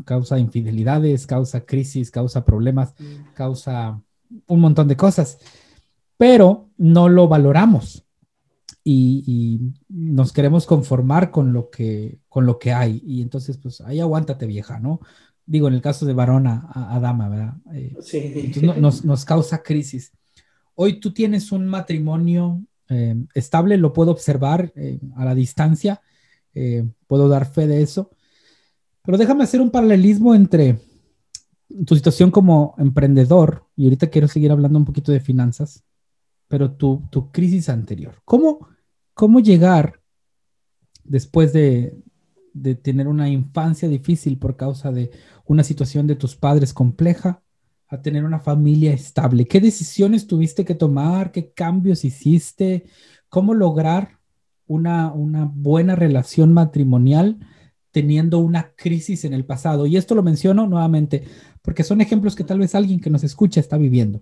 causa 0.04 0.40
infidelidades, 0.40 1.28
causa 1.28 1.64
crisis, 1.64 2.10
causa 2.10 2.44
problemas, 2.44 2.96
mm. 2.98 3.34
causa 3.36 4.02
un 4.48 4.60
montón 4.60 4.88
de 4.88 4.98
cosas, 4.98 5.38
pero 6.18 6.70
no 6.78 7.08
lo 7.08 7.28
valoramos 7.28 8.04
y, 8.84 9.60
nos 9.90 10.34
queremos 10.34 10.66
conformar 10.66 11.32
con 11.32 11.54
lo, 11.54 11.70
que, 11.70 12.20
con 12.30 12.46
lo 12.46 12.58
que 12.58 12.74
hay. 12.74 13.02
Y 13.06 13.22
entonces, 13.22 13.58
pues 13.58 13.82
ahí 13.82 14.00
aguántate 14.00 14.48
vieja, 14.48 14.80
¿no? 14.80 15.02
Digo, 15.46 15.68
en 15.68 15.74
el 15.74 15.82
caso 15.82 16.06
de 16.06 16.14
varón 16.14 16.48
a, 16.48 17.00
dama, 17.02 17.30
¿verdad? 17.30 17.54
Eh, 17.74 17.96
sí. 18.02 18.34
Entonces 18.36 19.04
nos, 19.04 19.26
causa 19.26 19.64
crisis. 19.64 20.12
Hoy 20.76 21.00
tú 21.00 21.14
tienes 21.14 21.52
un 21.52 21.68
matrimonio 21.68 22.62
eh, 22.90 23.16
estable, 23.34 23.78
lo 23.78 23.94
puedo 23.94 24.12
observar 24.12 24.72
eh, 24.76 25.00
a 25.16 25.26
la 25.26 25.36
distancia, 25.36 26.02
puedo 27.08 27.30
dar 27.30 27.46
fe 27.46 27.66
de 27.66 27.82
eso, 27.82 28.12
pero 29.04 29.18
déjame 29.18 29.46
hacer 29.46 29.62
un 29.62 29.72
paralelismo 29.72 30.36
entre 30.36 30.80
tu 31.86 31.96
situación 31.96 32.30
como 32.30 32.76
emprendedor, 32.78 33.66
y 33.78 33.86
ahorita 33.86 34.08
quiero 34.08 34.28
seguir 34.28 34.52
hablando 34.52 34.78
un 34.78 34.84
poquito 34.84 35.14
de 35.14 35.22
finanzas, 35.22 35.86
pero 36.50 36.74
tu, 36.74 37.08
tu 37.10 37.32
crisis 37.32 37.70
anterior. 37.70 38.16
¿Cómo, 38.26 38.68
cómo 39.14 39.40
llegar 39.40 40.02
después 41.06 41.54
de, 41.54 41.96
de 42.54 42.76
tener 42.76 43.08
una 43.08 43.30
infancia 43.30 43.88
difícil 43.88 44.38
por 44.38 44.56
causa 44.58 44.92
de 44.92 45.12
una 45.46 45.64
situación 45.64 46.08
de 46.08 46.16
tus 46.16 46.36
padres 46.36 46.74
compleja 46.74 47.42
a 47.88 48.02
tener 48.02 48.24
una 48.24 48.40
familia 48.40 48.94
estable? 48.94 49.48
¿Qué 49.48 49.60
decisiones 49.60 50.28
tuviste 50.28 50.66
que 50.66 50.76
tomar? 50.76 51.32
¿Qué 51.32 51.52
cambios 51.52 52.06
hiciste? 52.06 52.86
¿Cómo 53.30 53.54
lograr 53.54 54.20
una, 54.68 55.12
una 55.12 55.46
buena 55.46 55.96
relación 55.96 56.54
matrimonial 56.54 57.40
teniendo 57.92 58.40
una 58.40 58.74
crisis 58.76 59.26
en 59.26 59.34
el 59.34 59.46
pasado? 59.46 59.86
Y 59.86 59.98
esto 59.98 60.16
lo 60.16 60.24
menciono 60.24 60.68
nuevamente 60.68 61.24
porque 61.62 61.84
son 61.84 62.02
ejemplos 62.02 62.36
que 62.36 62.44
tal 62.44 62.60
vez 62.60 62.76
alguien 62.76 63.00
que 63.00 63.10
nos 63.10 63.24
escucha 63.24 63.60
está 63.60 63.78
viviendo 63.78 64.22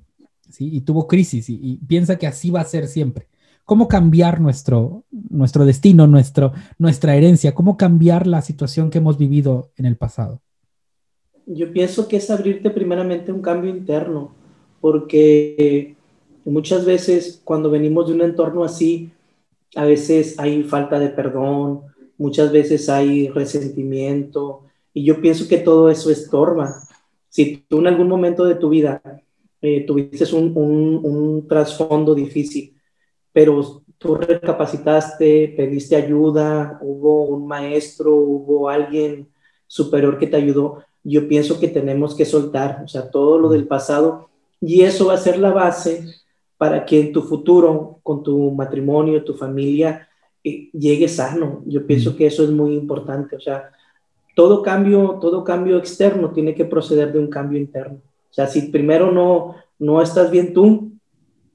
¿sí? 0.50 0.70
y 0.74 0.82
tuvo 0.82 1.08
crisis 1.08 1.50
y 1.50 1.78
piensa 1.88 2.18
que 2.18 2.28
así 2.28 2.50
va 2.50 2.62
a 2.62 2.65
ser 2.65 2.88
siempre 2.88 3.28
cómo 3.70 3.88
cambiar 3.88 4.42
nuestro, 4.42 5.04
nuestro 5.12 5.64
destino, 5.64 6.08
nuestro, 6.08 6.54
nuestra 6.80 7.16
herencia, 7.16 7.54
cómo 7.54 7.78
cambiar 7.78 8.26
la 8.26 8.42
situación 8.42 8.90
que 8.90 8.98
hemos 8.98 9.20
vivido 9.20 9.70
en 9.78 9.86
el 9.86 9.96
pasado. 9.96 10.42
Yo 11.46 11.72
pienso 11.72 12.08
que 12.08 12.18
es 12.18 12.32
abrirte 12.32 12.72
primeramente 12.72 13.32
un 13.32 13.44
cambio 13.44 13.70
interno, 13.70 14.34
porque 14.82 15.96
muchas 16.46 16.84
veces 16.84 17.44
cuando 17.44 17.70
venimos 17.70 18.08
de 18.08 18.14
un 18.16 18.22
entorno 18.22 18.64
así, 18.64 19.12
a 19.76 19.86
veces 19.86 20.40
hay 20.40 20.64
falta 20.64 20.98
de 20.98 21.10
perdón, 21.10 21.82
muchas 22.18 22.52
veces 22.52 22.90
hay 22.90 23.30
resentimiento, 23.30 24.64
y 24.96 25.04
yo 25.04 25.22
pienso 25.22 25.48
que 25.48 25.60
todo 25.60 25.92
eso 25.92 26.10
estorba. 26.10 26.74
Si 27.30 27.64
tú 27.68 27.82
en 27.82 27.88
algún 27.88 28.08
momento 28.08 28.46
de 28.46 28.56
tu 28.56 28.70
vida 28.70 29.00
eh, 29.62 29.82
tuviste 29.86 30.26
un, 30.36 30.54
un, 30.56 31.02
un 31.04 31.48
trasfondo 31.48 32.16
difícil, 32.16 32.79
pero 33.39 33.84
tú 33.97 34.15
recapacitaste, 34.15 35.54
pediste 35.56 35.95
ayuda, 35.95 36.78
hubo 36.82 37.23
un 37.23 37.47
maestro, 37.47 38.13
hubo 38.13 38.67
alguien 38.67 39.30
superior 39.65 40.19
que 40.19 40.28
te 40.28 40.36
ayudó. 40.36 40.84
Yo 41.06 41.25
pienso 41.30 41.58
que 41.58 41.69
tenemos 41.69 42.15
que 42.15 42.25
soltar, 42.25 42.82
o 42.84 42.88
sea, 42.89 43.10
todo 43.10 43.39
lo 43.39 43.47
del 43.47 43.65
pasado 43.65 44.28
y 44.60 44.82
eso 44.82 45.06
va 45.06 45.13
a 45.13 45.17
ser 45.17 45.39
la 45.39 45.52
base 45.52 46.04
para 46.58 46.86
que 46.86 46.99
en 46.99 47.13
tu 47.13 47.21
futuro, 47.21 48.02
con 48.04 48.23
tu 48.23 48.52
matrimonio, 48.52 49.23
tu 49.23 49.36
familia, 49.36 50.10
eh, 50.43 50.69
llegue 50.73 51.08
sano. 51.08 51.63
Yo 51.65 51.88
pienso 51.88 52.17
que 52.17 52.28
eso 52.28 52.43
es 52.43 52.49
muy 52.49 52.73
importante, 52.73 53.38
o 53.38 53.39
sea, 53.39 53.71
todo 54.36 54.62
cambio, 54.62 55.17
todo 55.21 55.45
cambio 55.45 55.78
externo 55.78 56.32
tiene 56.32 56.54
que 56.56 56.65
proceder 56.65 57.13
de 57.13 57.19
un 57.19 57.28
cambio 57.28 57.58
interno. 57.58 58.02
O 58.30 58.34
sea, 58.34 58.47
si 58.47 58.63
primero 58.63 59.13
no, 59.13 59.56
no 59.80 60.02
estás 60.02 60.30
bien 60.30 60.54
tú, 60.54 60.89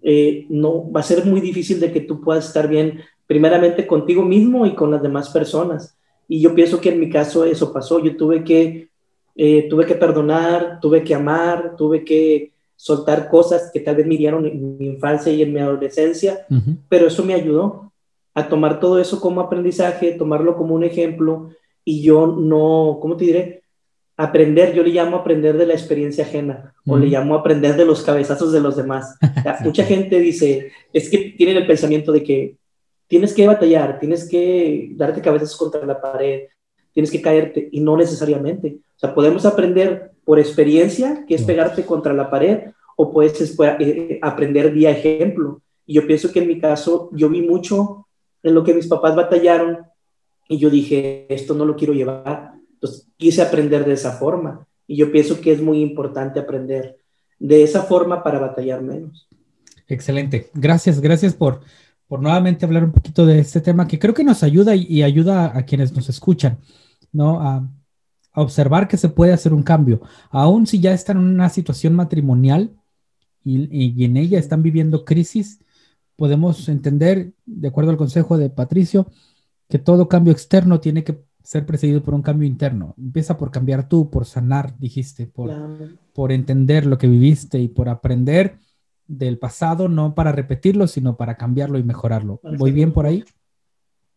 eh, 0.06 0.46
no 0.50 0.92
va 0.92 1.00
a 1.00 1.02
ser 1.02 1.24
muy 1.24 1.40
difícil 1.40 1.80
de 1.80 1.90
que 1.90 2.02
tú 2.02 2.20
puedas 2.20 2.46
estar 2.46 2.68
bien 2.68 3.00
primeramente 3.26 3.86
contigo 3.86 4.22
mismo 4.22 4.66
y 4.66 4.74
con 4.74 4.90
las 4.90 5.02
demás 5.02 5.30
personas. 5.30 5.96
Y 6.28 6.42
yo 6.42 6.54
pienso 6.54 6.78
que 6.78 6.90
en 6.90 7.00
mi 7.00 7.08
caso 7.08 7.44
eso 7.44 7.72
pasó. 7.72 7.98
Yo 7.98 8.14
tuve 8.14 8.44
que, 8.44 8.90
eh, 9.34 9.66
tuve 9.70 9.86
que 9.86 9.94
perdonar, 9.94 10.78
tuve 10.80 11.02
que 11.02 11.14
amar, 11.14 11.74
tuve 11.76 12.04
que 12.04 12.52
soltar 12.76 13.30
cosas 13.30 13.70
que 13.72 13.80
tal 13.80 13.96
vez 13.96 14.06
me 14.06 14.18
dieron 14.18 14.44
en 14.46 14.76
mi 14.76 14.86
infancia 14.86 15.32
y 15.32 15.40
en 15.40 15.54
mi 15.54 15.60
adolescencia, 15.60 16.46
pero 16.88 17.06
eso 17.06 17.24
me 17.24 17.32
ayudó 17.32 17.92
a 18.34 18.48
tomar 18.48 18.80
todo 18.80 18.98
eso 18.98 19.20
como 19.20 19.40
aprendizaje, 19.40 20.12
tomarlo 20.12 20.54
como 20.56 20.74
un 20.74 20.84
ejemplo 20.84 21.50
y 21.82 22.02
yo 22.02 22.26
no, 22.26 22.98
¿cómo 23.00 23.16
te 23.16 23.24
diré? 23.24 23.63
Aprender, 24.16 24.72
yo 24.74 24.83
le 24.83 24.90
llamo 24.90 25.16
aprender 25.16 25.57
de 25.57 25.66
la 25.66 25.72
experiencia 25.72 26.24
ajena 26.24 26.72
o 26.87 26.96
le 26.96 27.07
llamo 27.07 27.35
aprender 27.35 27.77
de 27.77 27.85
los 27.85 28.03
cabezazos 28.03 28.53
de 28.53 28.61
los 28.61 28.77
demás. 28.77 29.16
mucha 29.64 29.85
gente 29.85 30.20
dice, 30.20 30.72
es 30.92 31.11
que 31.11 31.35
tienen 31.37 31.57
el 31.57 31.66
pensamiento 31.66 32.12
de 32.12 32.22
que 32.22 32.57
tienes 33.09 33.35
que 33.35 33.46
batallar, 33.46 33.98
tienes 33.98 34.29
que 34.29 34.90
darte 34.92 35.20
cabezazos 35.20 35.57
contra 35.57 35.85
la 35.85 36.00
pared, 36.00 36.44
tienes 36.92 37.11
que 37.11 37.20
caerte 37.20 37.68
y 37.72 37.81
no 37.81 37.96
necesariamente. 37.96 38.79
O 38.96 38.98
sea, 38.98 39.14
podemos 39.14 39.44
aprender 39.46 40.12
por 40.24 40.38
experiencia, 40.38 41.24
que 41.27 41.35
es 41.35 41.42
pegarte 41.42 41.85
contra 41.85 42.12
la 42.12 42.31
pared, 42.31 42.70
o 42.96 43.12
puedes 43.12 43.40
eh, 43.40 43.77
eh, 43.81 44.18
aprender 44.22 44.70
vía 44.70 44.90
ejemplo. 44.90 45.61
Y 45.85 45.94
yo 45.94 46.07
pienso 46.07 46.31
que 46.33 46.38
en 46.38 46.48
mi 46.48 46.61
caso, 46.61 47.11
yo 47.12 47.29
vi 47.29 47.42
mucho 47.42 48.07
en 48.42 48.55
lo 48.55 48.62
que 48.62 48.74
mis 48.74 48.87
papás 48.87 49.16
batallaron 49.16 49.79
y 50.48 50.59
yo 50.59 50.70
dije, 50.70 51.27
esto 51.29 51.55
no 51.55 51.64
lo 51.64 51.74
quiero 51.74 51.92
llevar 51.92 52.55
entonces, 52.84 53.08
quise 53.16 53.42
aprender 53.42 53.84
de 53.84 53.94
esa 53.94 54.12
forma 54.12 54.66
y 54.86 54.96
yo 54.96 55.10
pienso 55.10 55.40
que 55.40 55.52
es 55.52 55.62
muy 55.62 55.80
importante 55.80 56.38
aprender 56.38 56.98
de 57.38 57.62
esa 57.62 57.82
forma 57.82 58.22
para 58.22 58.38
batallar 58.38 58.82
menos. 58.82 59.26
Excelente. 59.88 60.50
Gracias, 60.54 61.00
gracias 61.00 61.34
por, 61.34 61.60
por 62.06 62.20
nuevamente 62.20 62.64
hablar 62.64 62.84
un 62.84 62.92
poquito 62.92 63.24
de 63.24 63.38
este 63.38 63.60
tema 63.60 63.88
que 63.88 63.98
creo 63.98 64.12
que 64.12 64.24
nos 64.24 64.42
ayuda 64.42 64.74
y, 64.74 65.02
ayuda 65.02 65.56
a 65.56 65.64
quienes 65.64 65.92
nos 65.94 66.08
escuchan, 66.08 66.58
¿no? 67.12 67.40
A, 67.40 67.68
observar 68.36 68.88
que 68.88 68.96
se 68.96 69.08
puede 69.08 69.32
hacer 69.32 69.54
un 69.54 69.62
cambio, 69.62 70.00
aun 70.28 70.66
si 70.66 70.80
ya 70.80 70.92
están 70.92 71.18
en 71.18 71.22
una 71.22 71.48
situación 71.50 71.94
matrimonial 71.94 72.74
y, 73.44 73.68
y 73.70 74.04
en 74.04 74.16
ella 74.16 74.40
están 74.40 74.60
viviendo 74.60 75.04
crisis, 75.04 75.60
podemos 76.16 76.68
entender, 76.68 77.32
de 77.46 77.68
acuerdo 77.68 77.92
al 77.92 77.96
consejo 77.96 78.36
de 78.36 78.50
Patricio, 78.50 79.06
que 79.68 79.78
todo 79.78 80.08
cambio 80.08 80.32
externo 80.32 80.80
tiene 80.80 81.04
que 81.04 81.22
ser 81.44 81.66
precedido 81.66 82.02
por 82.02 82.14
un 82.14 82.22
cambio 82.22 82.48
interno. 82.48 82.94
Empieza 82.98 83.37
por 83.37 83.50
cambiar 83.50 83.87
tú, 83.87 84.11
por 84.11 84.24
sanar, 84.24 84.76
dijiste, 84.78 85.26
por, 85.26 85.52
por 86.14 86.33
entender 86.33 86.87
lo 86.87 86.96
que 86.96 87.07
viviste 87.07 87.59
y 87.61 87.68
por 87.68 87.88
aprender 87.90 88.57
del 89.07 89.38
pasado, 89.38 89.88
no 89.88 90.14
para 90.14 90.33
repetirlo, 90.33 90.87
sino 90.87 91.18
para 91.18 91.37
cambiarlo 91.37 91.78
y 91.78 91.83
mejorarlo. 91.83 92.40
¿Voy 92.59 92.72
bien 92.72 92.92
por 92.92 93.04
ahí? 93.04 93.24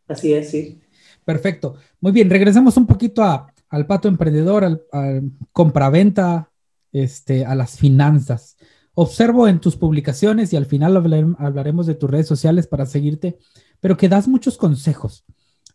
Así 0.08 0.34
es, 0.34 0.50
sí. 0.50 0.80
Perfecto. 1.26 1.76
Muy 2.00 2.14
bien, 2.14 2.30
regresamos 2.30 2.78
un 2.78 2.88
poquito 2.88 3.22
a, 3.22 3.54
al 3.68 3.86
pato 3.86 4.08
emprendedor, 4.08 4.64
al, 4.64 4.82
al 4.94 5.30
compraventa, 5.52 6.50
este, 6.94 7.46
a 7.46 7.56
las 7.56 7.78
finanzas. 7.78 8.56
Observo 8.94 9.50
en 9.50 9.60
tus 9.60 9.76
publicaciones 9.76 10.54
y 10.54 10.56
al 10.56 10.66
final 10.66 10.96
hablaremos 11.38 11.88
de 11.88 11.96
tus 11.96 12.10
redes 12.10 12.28
sociales 12.28 12.68
para 12.68 12.86
seguirte, 12.86 13.38
pero 13.82 13.98
que 13.98 14.08
das 14.08 14.30
muchos 14.30 14.58
consejos 14.58 15.26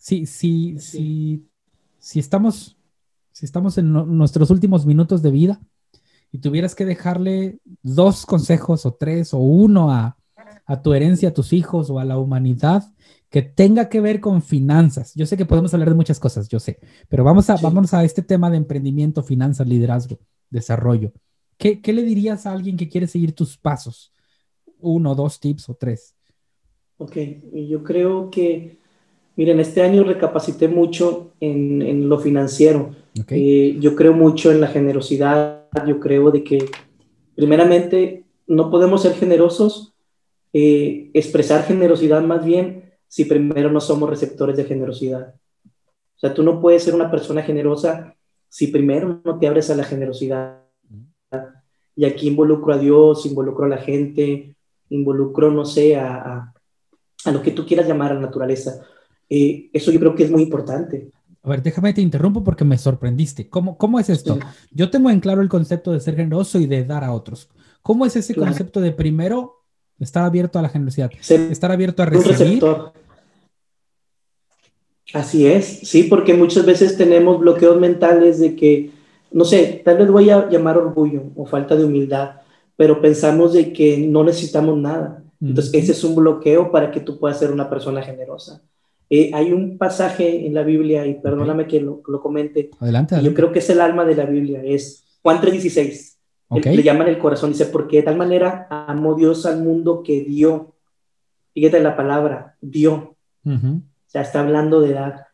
si, 0.02 0.26
si, 0.26 0.80
si, 0.80 1.46
si 2.00 2.18
estamos, 2.18 2.76
si 3.30 3.46
estamos 3.46 3.78
en 3.78 3.92
nuestros 3.92 4.50
últimos 4.50 4.84
minutos 4.84 5.22
de 5.22 5.30
vida 5.30 5.60
y 6.32 6.38
tuvieras 6.38 6.74
que 6.74 6.84
dejarle 6.84 7.60
dos 7.82 8.26
consejos 8.26 8.84
o 8.84 8.94
tres 8.94 9.32
o 9.32 9.38
uno 9.38 9.92
a, 9.92 10.18
a 10.66 10.82
tu 10.82 10.92
herencia, 10.92 11.28
a 11.28 11.34
tus 11.34 11.52
hijos 11.52 11.88
o 11.88 12.00
a 12.00 12.04
la 12.04 12.18
humanidad 12.18 12.92
que 13.30 13.42
tenga 13.42 13.88
que 13.88 14.00
ver 14.00 14.18
con 14.18 14.42
finanzas. 14.42 15.14
Yo 15.14 15.24
sé 15.24 15.36
que 15.36 15.46
podemos 15.46 15.72
hablar 15.72 15.90
de 15.90 15.94
muchas 15.94 16.18
cosas, 16.18 16.48
yo 16.48 16.58
sé, 16.58 16.80
pero 17.08 17.22
vamos 17.22 17.48
a, 17.48 17.54
vamos 17.58 17.94
a 17.94 18.02
este 18.02 18.22
tema 18.22 18.50
de 18.50 18.56
emprendimiento, 18.56 19.22
finanzas, 19.22 19.68
liderazgo, 19.68 20.18
desarrollo. 20.50 21.12
¿Qué, 21.56 21.80
¿Qué, 21.80 21.92
le 21.92 22.02
dirías 22.02 22.44
a 22.44 22.52
alguien 22.52 22.76
que 22.76 22.88
quiere 22.88 23.06
seguir 23.06 23.36
tus 23.36 23.56
pasos? 23.56 24.12
Uno, 24.80 25.14
dos 25.14 25.38
tips 25.38 25.68
o 25.68 25.74
tres. 25.74 26.16
Ok, 26.96 27.16
yo 27.68 27.84
creo 27.84 28.30
que 28.30 28.81
Miren, 29.34 29.60
este 29.60 29.82
año 29.82 30.04
recapacité 30.04 30.68
mucho 30.68 31.32
en, 31.40 32.08
lo 32.08 32.18
financiero. 32.18 32.94
Eh, 33.28 33.76
yo 33.80 33.96
creo 33.96 34.12
mucho 34.12 34.50
en 34.50 34.60
la 34.60 34.66
generosidad. 34.66 35.68
Yo 35.86 35.98
creo 36.00 36.30
de 36.30 36.44
que, 36.44 36.66
primeramente, 37.34 38.24
no 38.46 38.70
podemos 38.70 39.02
ser 39.02 39.14
generosos, 39.14 39.94
eh, 40.52 41.10
expresar 41.14 41.64
generosidad 41.64 42.22
más 42.22 42.44
bien, 42.44 42.92
si 43.08 43.24
primero 43.24 43.70
no 43.70 43.80
somos 43.80 44.10
receptores 44.10 44.56
de 44.56 44.64
generosidad. 44.64 45.34
O 45.64 46.18
sea, 46.18 46.34
tú 46.34 46.42
no 46.42 46.60
puedes 46.60 46.82
ser 46.82 46.94
una 46.94 47.10
persona 47.10 47.42
generosa 47.42 48.14
si 48.48 48.66
primero 48.66 49.20
no 49.24 49.38
te 49.38 49.46
abres 49.46 49.70
a 49.70 49.74
la 49.74 49.84
generosidad. 49.84 50.60
Y 51.96 52.04
aquí 52.04 52.28
involucro 52.28 52.74
a 52.74 52.78
Dios, 52.78 53.24
involucro 53.24 53.64
a 53.64 53.68
la 53.68 53.78
gente, 53.78 54.54
involucro, 54.90 55.50
no 55.50 55.64
sé, 55.64 55.96
a, 55.96 56.52
a 57.24 57.30
lo 57.30 57.42
que 57.42 57.50
tú 57.50 57.64
quieras 57.64 57.88
llamar 57.88 58.12
a 58.12 58.14
la 58.14 58.20
naturaleza 58.20 58.86
eh, 59.34 59.70
eso 59.72 59.90
yo 59.90 59.98
creo 59.98 60.14
que 60.14 60.24
es 60.24 60.30
muy 60.30 60.42
importante. 60.42 61.10
A 61.42 61.48
ver, 61.48 61.62
déjame 61.62 61.92
te 61.92 62.00
interrumpo 62.00 62.44
porque 62.44 62.64
me 62.64 62.78
sorprendiste. 62.78 63.48
¿Cómo, 63.48 63.76
cómo 63.76 63.98
es 63.98 64.08
esto? 64.08 64.38
Yo 64.70 64.90
tengo 64.90 65.10
en 65.10 65.20
claro 65.20 65.42
el 65.42 65.48
concepto 65.48 65.92
de 65.92 66.00
ser 66.00 66.16
generoso 66.16 66.58
y 66.58 66.66
de 66.66 66.84
dar 66.84 67.02
a 67.02 67.12
otros. 67.12 67.48
¿Cómo 67.82 68.06
es 68.06 68.14
ese 68.14 68.34
concepto 68.34 68.80
de 68.80 68.92
primero 68.92 69.64
estar 69.98 70.24
abierto 70.24 70.58
a 70.58 70.62
la 70.62 70.68
generosidad? 70.68 71.10
estar 71.28 71.72
abierto 71.72 72.02
a 72.02 72.06
recibir. 72.06 72.62
Así 75.12 75.46
es, 75.46 75.80
sí, 75.82 76.04
porque 76.04 76.32
muchas 76.32 76.64
veces 76.64 76.96
tenemos 76.96 77.38
bloqueos 77.40 77.78
mentales 77.78 78.38
de 78.38 78.54
que 78.54 78.92
no 79.32 79.44
sé, 79.44 79.82
tal 79.84 79.98
vez 79.98 80.10
voy 80.10 80.30
a 80.30 80.48
llamar 80.48 80.76
orgullo 80.76 81.24
o 81.36 81.46
falta 81.46 81.74
de 81.74 81.84
humildad, 81.84 82.36
pero 82.76 83.00
pensamos 83.00 83.52
de 83.52 83.72
que 83.72 83.98
no 83.98 84.24
necesitamos 84.24 84.78
nada. 84.78 85.22
Entonces, 85.40 85.74
ese 85.74 85.92
es 85.92 86.04
un 86.04 86.14
bloqueo 86.14 86.70
para 86.70 86.90
que 86.90 87.00
tú 87.00 87.18
puedas 87.18 87.38
ser 87.38 87.50
una 87.50 87.68
persona 87.68 88.02
generosa. 88.02 88.62
Eh, 89.14 89.30
hay 89.34 89.52
un 89.52 89.76
pasaje 89.76 90.46
en 90.46 90.54
la 90.54 90.62
Biblia, 90.62 91.04
y 91.04 91.20
perdóname 91.20 91.66
que 91.66 91.82
lo, 91.82 92.00
lo 92.08 92.22
comente. 92.22 92.70
Adelante, 92.80 93.14
Yo 93.22 93.34
creo 93.34 93.52
que 93.52 93.58
es 93.58 93.68
el 93.68 93.82
alma 93.82 94.06
de 94.06 94.14
la 94.14 94.24
Biblia, 94.24 94.62
es 94.64 95.04
Juan 95.20 95.38
3:16. 95.38 96.16
Le 96.64 96.82
llaman 96.82 97.08
el 97.08 97.18
corazón, 97.18 97.50
dice, 97.50 97.66
porque 97.66 97.98
de 97.98 98.04
tal 98.04 98.16
manera 98.16 98.66
amó 98.70 99.14
Dios 99.14 99.44
al 99.44 99.62
mundo 99.62 100.02
que 100.02 100.22
dio. 100.22 100.76
Fíjate 101.52 101.80
la 101.80 101.94
palabra, 101.94 102.56
dio. 102.62 103.16
O 103.44 103.50
sea, 104.06 104.22
está 104.22 104.40
hablando 104.40 104.80
de 104.80 104.94
dar. 104.94 105.26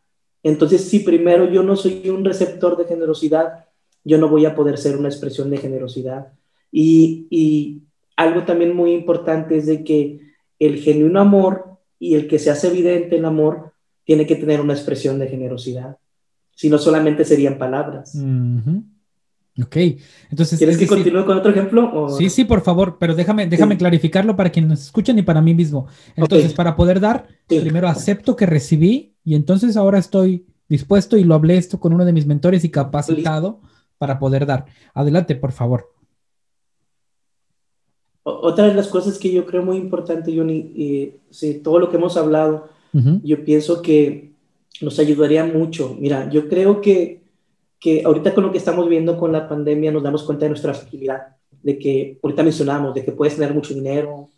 Entonces, 0.43 0.83
si 0.83 0.99
primero 0.99 1.49
yo 1.49 1.63
no 1.63 1.77
soy 1.77 2.09
un 2.11 2.25
receptor 2.25 2.77
de 2.77 2.85
generosidad, 2.85 3.67
yo 4.03 4.19
no 4.19 4.29
voy 4.29 4.45
a 4.45 4.57
poder 4.57 4.77
ser 4.77 4.97
una 4.97 5.09
expresión 5.09 5.51
de 5.51 5.59
generosidad. 5.59 6.33
Y, 6.73 7.29
y 7.31 7.83
algo 8.17 8.43
también 8.43 8.75
muy 8.75 8.91
importante 8.91 9.57
es 9.57 9.67
de 9.67 9.85
que 9.85 10.19
el 10.59 10.79
genuino 10.79 11.21
amor 11.21 11.79
y 12.01 12.15
el 12.15 12.29
que 12.29 12.39
se 12.39 12.51
hace 12.51 12.69
evidente 12.69 13.17
el 13.17 13.25
amor 13.25 13.68
tiene 14.09 14.25
que 14.25 14.37
tener 14.37 14.63
una 14.63 14.73
expresión 14.73 15.19
de 15.19 15.29
generosidad. 15.29 15.99
Si 16.57 16.71
no 16.71 16.79
solamente 16.79 17.27
serían 17.27 17.59
palabras. 17.59 18.17
Ok, 19.63 19.77
entonces... 20.31 20.59
¿Quieres 20.59 20.79
que 20.79 20.87
continúe 20.87 21.27
con 21.27 21.37
otro 21.37 21.51
ejemplo? 21.51 22.09
Sí, 22.17 22.31
sí, 22.31 22.47
por 22.47 22.63
favor, 22.63 22.97
pero 22.99 23.15
déjame, 23.15 23.47
déjame 23.47 23.77
clarificarlo 23.77 24.35
para 24.35 24.49
quienes 24.49 24.71
nos 24.71 24.81
escuchan 24.81 25.19
y 25.19 25.23
para 25.23 25.43
mí 25.43 25.53
mismo. 25.53 25.89
Entonces, 26.17 26.55
para 26.55 26.75
poder 26.75 27.01
dar, 27.01 27.27
primero 27.47 27.87
acepto 27.87 28.35
que 28.35 28.47
recibí 28.47 29.15
y 29.25 29.35
entonces 29.35 29.77
ahora 29.77 29.99
estoy 29.99 30.47
dispuesto 30.71 31.19
y 31.19 31.25
lo 31.25 31.35
hablé 31.35 31.59
esto 31.59 31.79
con 31.79 31.93
uno 31.93 32.07
de 32.07 32.15
mis 32.15 32.25
mentores 32.25 32.65
y 32.65 32.71
capacitado 32.71 33.61
para 33.99 34.19
poder 34.19 34.47
dar. 34.47 34.65
Adelante, 34.95 35.37
por 35.37 35.53
favor. 35.53 35.93
Otra 38.23 38.69
de 38.69 38.75
las 38.75 38.89
cosas 38.89 39.19
que 39.19 39.31
yo 39.31 39.45
creo 39.45 39.63
muy 39.63 39.77
importante, 39.77 40.35
Johnny, 40.35 40.57
y, 40.57 41.17
sí, 41.29 41.61
todo 41.63 41.79
lo 41.79 41.91
que 41.91 41.99
hemos 41.99 42.17
hablado, 42.17 42.71
yo 43.23 43.45
pienso 43.45 43.83
que 43.83 44.33
nos 44.81 44.99
ayudaría 44.99 45.45
mucho. 45.45 45.97
Mira, 45.99 46.29
yo 46.31 46.49
creo 46.49 46.81
que, 46.81 47.23
que 47.79 48.03
ahorita 48.05 48.35
con 48.35 48.45
lo 48.45 48.53
que 48.53 48.59
estamos 48.59 48.89
viendo 48.89 49.19
con 49.19 49.33
la 49.33 49.49
pandemia 49.49 49.93
nos 49.93 50.03
damos 50.03 50.23
cuenta 50.23 50.45
de 50.45 50.51
nuestra 50.51 50.75
fragilidad, 50.75 51.37
de 51.63 51.79
que 51.79 52.19
ahorita 52.23 52.43
mencionamos, 52.43 52.95
de 52.95 53.05
que 53.05 53.13
puedes 53.13 53.37
tener 53.37 53.55
mucho 53.55 53.75
dinero, 53.75 54.29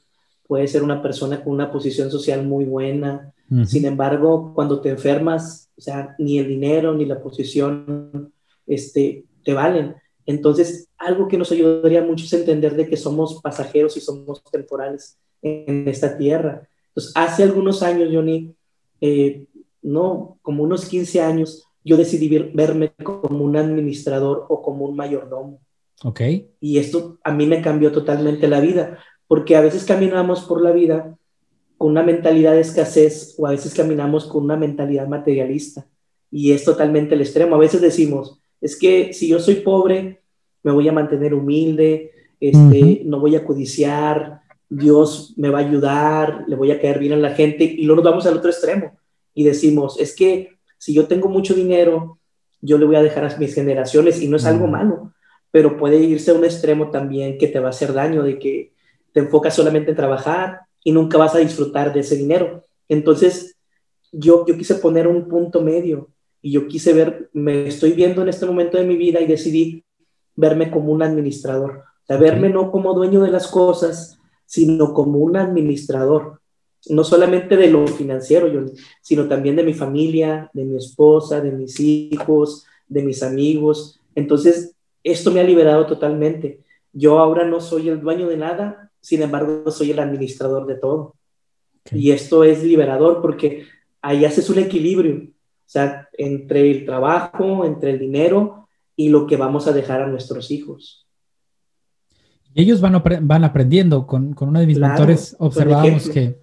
puedes 0.46 0.70
ser 0.70 0.82
una 0.82 1.00
persona 1.00 1.42
con 1.42 1.52
una 1.52 1.70
posición 1.70 2.10
social 2.10 2.46
muy 2.46 2.64
buena, 2.64 3.32
sin 3.66 3.84
embargo, 3.84 4.52
cuando 4.54 4.80
te 4.80 4.90
enfermas, 4.90 5.68
o 5.76 5.80
sea, 5.80 6.14
ni 6.20 6.38
el 6.38 6.46
dinero 6.46 6.94
ni 6.94 7.04
la 7.04 7.20
posición 7.20 8.32
este, 8.64 9.24
te 9.42 9.54
valen. 9.54 9.96
Entonces, 10.24 10.88
algo 10.96 11.26
que 11.26 11.36
nos 11.36 11.50
ayudaría 11.50 12.00
mucho 12.02 12.24
es 12.24 12.32
entender 12.32 12.76
de 12.76 12.88
que 12.88 12.96
somos 12.96 13.40
pasajeros 13.42 13.96
y 13.96 14.00
somos 14.00 14.40
temporales 14.52 15.18
en 15.42 15.88
esta 15.88 16.16
tierra. 16.16 16.68
Entonces, 16.90 17.12
hace 17.14 17.42
algunos 17.42 17.82
años, 17.82 18.10
Johnny, 18.12 18.54
eh, 19.00 19.46
no, 19.82 20.38
como 20.42 20.62
unos 20.62 20.86
15 20.86 21.20
años, 21.20 21.64
yo 21.84 21.96
decidí 21.96 22.28
verme 22.52 22.92
como 23.02 23.44
un 23.44 23.56
administrador 23.56 24.46
o 24.48 24.62
como 24.62 24.84
un 24.84 24.96
mayordomo. 24.96 25.60
Ok. 26.04 26.20
Y 26.60 26.78
esto 26.78 27.18
a 27.24 27.32
mí 27.32 27.46
me 27.46 27.62
cambió 27.62 27.92
totalmente 27.92 28.48
la 28.48 28.60
vida, 28.60 28.98
porque 29.26 29.56
a 29.56 29.60
veces 29.60 29.84
caminamos 29.84 30.42
por 30.42 30.62
la 30.62 30.72
vida 30.72 31.16
con 31.78 31.92
una 31.92 32.02
mentalidad 32.02 32.52
de 32.52 32.60
escasez 32.60 33.34
o 33.38 33.46
a 33.46 33.52
veces 33.52 33.74
caminamos 33.74 34.26
con 34.26 34.44
una 34.44 34.56
mentalidad 34.56 35.08
materialista 35.08 35.86
y 36.30 36.52
es 36.52 36.64
totalmente 36.64 37.14
el 37.14 37.22
extremo. 37.22 37.54
A 37.54 37.58
veces 37.58 37.80
decimos, 37.80 38.38
es 38.60 38.78
que 38.78 39.12
si 39.12 39.28
yo 39.28 39.40
soy 39.40 39.56
pobre, 39.56 40.20
me 40.62 40.72
voy 40.72 40.88
a 40.88 40.92
mantener 40.92 41.32
humilde, 41.32 42.10
este, 42.38 43.02
no 43.04 43.20
voy 43.20 43.36
a 43.36 43.44
codiciar, 43.44 44.42
Dios 44.70 45.34
me 45.36 45.50
va 45.50 45.58
a 45.58 45.66
ayudar, 45.66 46.44
le 46.46 46.54
voy 46.54 46.70
a 46.70 46.80
caer 46.80 47.00
bien 47.00 47.12
a 47.12 47.16
la 47.16 47.34
gente 47.34 47.64
y 47.64 47.84
luego 47.84 48.02
nos 48.02 48.10
vamos 48.10 48.26
al 48.26 48.36
otro 48.36 48.50
extremo 48.50 48.96
y 49.34 49.44
decimos, 49.44 49.98
es 49.98 50.14
que 50.14 50.58
si 50.78 50.94
yo 50.94 51.06
tengo 51.06 51.28
mucho 51.28 51.54
dinero, 51.54 52.18
yo 52.62 52.78
le 52.78 52.86
voy 52.86 52.96
a 52.96 53.02
dejar 53.02 53.24
a 53.24 53.36
mis 53.36 53.54
generaciones 53.54 54.22
y 54.22 54.28
no 54.28 54.36
es 54.36 54.46
algo 54.46 54.68
malo, 54.68 55.12
pero 55.50 55.76
puede 55.76 55.96
irse 55.96 56.30
a 56.30 56.34
un 56.34 56.44
extremo 56.44 56.90
también 56.90 57.36
que 57.36 57.48
te 57.48 57.58
va 57.58 57.66
a 57.66 57.70
hacer 57.70 57.92
daño, 57.92 58.22
de 58.22 58.38
que 58.38 58.72
te 59.12 59.20
enfocas 59.20 59.54
solamente 59.54 59.90
en 59.90 59.96
trabajar 59.96 60.60
y 60.84 60.92
nunca 60.92 61.18
vas 61.18 61.34
a 61.34 61.38
disfrutar 61.38 61.92
de 61.92 62.00
ese 62.00 62.16
dinero. 62.16 62.64
Entonces, 62.88 63.56
yo, 64.12 64.46
yo 64.46 64.56
quise 64.56 64.76
poner 64.76 65.08
un 65.08 65.28
punto 65.28 65.60
medio 65.60 66.10
y 66.40 66.52
yo 66.52 66.68
quise 66.68 66.92
ver, 66.92 67.28
me 67.32 67.66
estoy 67.66 67.92
viendo 67.92 68.22
en 68.22 68.28
este 68.28 68.46
momento 68.46 68.78
de 68.78 68.84
mi 68.84 68.96
vida 68.96 69.20
y 69.20 69.26
decidí 69.26 69.84
verme 70.36 70.70
como 70.70 70.92
un 70.92 71.02
administrador. 71.02 71.82
O 72.02 72.06
sea, 72.06 72.16
verme 72.16 72.48
no 72.48 72.70
como 72.70 72.94
dueño 72.94 73.20
de 73.20 73.30
las 73.30 73.48
cosas, 73.48 74.19
sino 74.50 74.92
como 74.92 75.20
un 75.20 75.36
administrador. 75.36 76.40
No 76.88 77.04
solamente 77.04 77.56
de 77.56 77.70
lo 77.70 77.86
financiero, 77.86 78.48
sino 79.00 79.28
también 79.28 79.54
de 79.54 79.62
mi 79.62 79.74
familia, 79.74 80.50
de 80.52 80.64
mi 80.64 80.76
esposa, 80.76 81.40
de 81.40 81.52
mis 81.52 81.78
hijos, 81.78 82.66
de 82.88 83.04
mis 83.04 83.22
amigos. 83.22 84.00
Entonces, 84.16 84.74
esto 85.04 85.30
me 85.30 85.38
ha 85.38 85.44
liberado 85.44 85.86
totalmente. 85.86 86.58
Yo 86.92 87.20
ahora 87.20 87.46
no 87.46 87.60
soy 87.60 87.90
el 87.90 88.00
dueño 88.00 88.26
de 88.26 88.38
nada, 88.38 88.90
sin 89.00 89.22
embargo, 89.22 89.70
soy 89.70 89.92
el 89.92 90.00
administrador 90.00 90.66
de 90.66 90.74
todo. 90.74 91.14
Y 91.92 92.10
esto 92.10 92.42
es 92.42 92.64
liberador 92.64 93.22
porque 93.22 93.66
ahí 94.02 94.24
haces 94.24 94.50
un 94.50 94.58
equilibrio, 94.58 95.28
o 95.28 95.32
sea, 95.64 96.08
entre 96.18 96.68
el 96.72 96.84
trabajo, 96.84 97.64
entre 97.64 97.92
el 97.92 98.00
dinero 98.00 98.68
y 98.96 99.10
lo 99.10 99.28
que 99.28 99.36
vamos 99.36 99.68
a 99.68 99.72
dejar 99.72 100.02
a 100.02 100.08
nuestros 100.08 100.50
hijos. 100.50 101.06
Y 102.54 102.62
ellos 102.62 102.80
van, 102.80 103.02
van 103.22 103.44
aprendiendo. 103.44 104.06
Con, 104.06 104.34
con, 104.34 104.48
uno 104.48 104.60
de 104.60 104.66
mis 104.66 104.78
mentores 104.78 105.36
observábamos 105.38 106.08
que, 106.08 106.40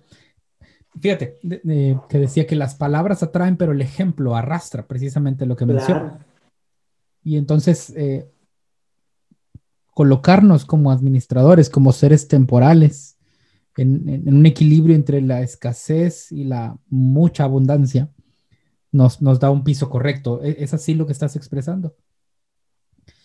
fíjate, 1.00 1.40
que 1.42 2.18
decía 2.20 2.48
que 2.48 2.56
las 2.56 2.76
palabras 2.76 3.24
atraen, 3.24 3.58
pero 3.58 3.72
el 3.72 3.82
ejemplo 3.82 4.36
arrastra 4.36 4.88
precisamente 4.88 5.46
lo 5.46 5.56
que 5.56 5.66
menciona. 5.66 6.26
Y 7.24 7.38
entonces, 7.38 7.94
eh, 7.98 8.30
colocarnos 9.94 10.64
como 10.64 10.92
administradores, 10.92 11.70
como 11.70 11.92
seres 11.92 12.28
temporales, 12.28 13.18
en, 13.78 14.28
un 14.28 14.46
equilibrio 14.46 14.96
entre 14.96 15.22
la 15.22 15.42
escasez 15.42 16.32
y 16.32 16.44
la 16.44 16.78
mucha 16.88 17.44
abundancia, 17.44 18.10
nos, 18.92 19.22
nos 19.22 19.40
da 19.40 19.50
un 19.50 19.64
piso 19.64 19.90
correcto. 19.90 20.42
¿E-, 20.44 20.58
¿Es, 20.60 20.74
así 20.74 20.94
lo 20.94 21.06
que 21.06 21.14
estás 21.14 21.36
expresando? 21.36 21.96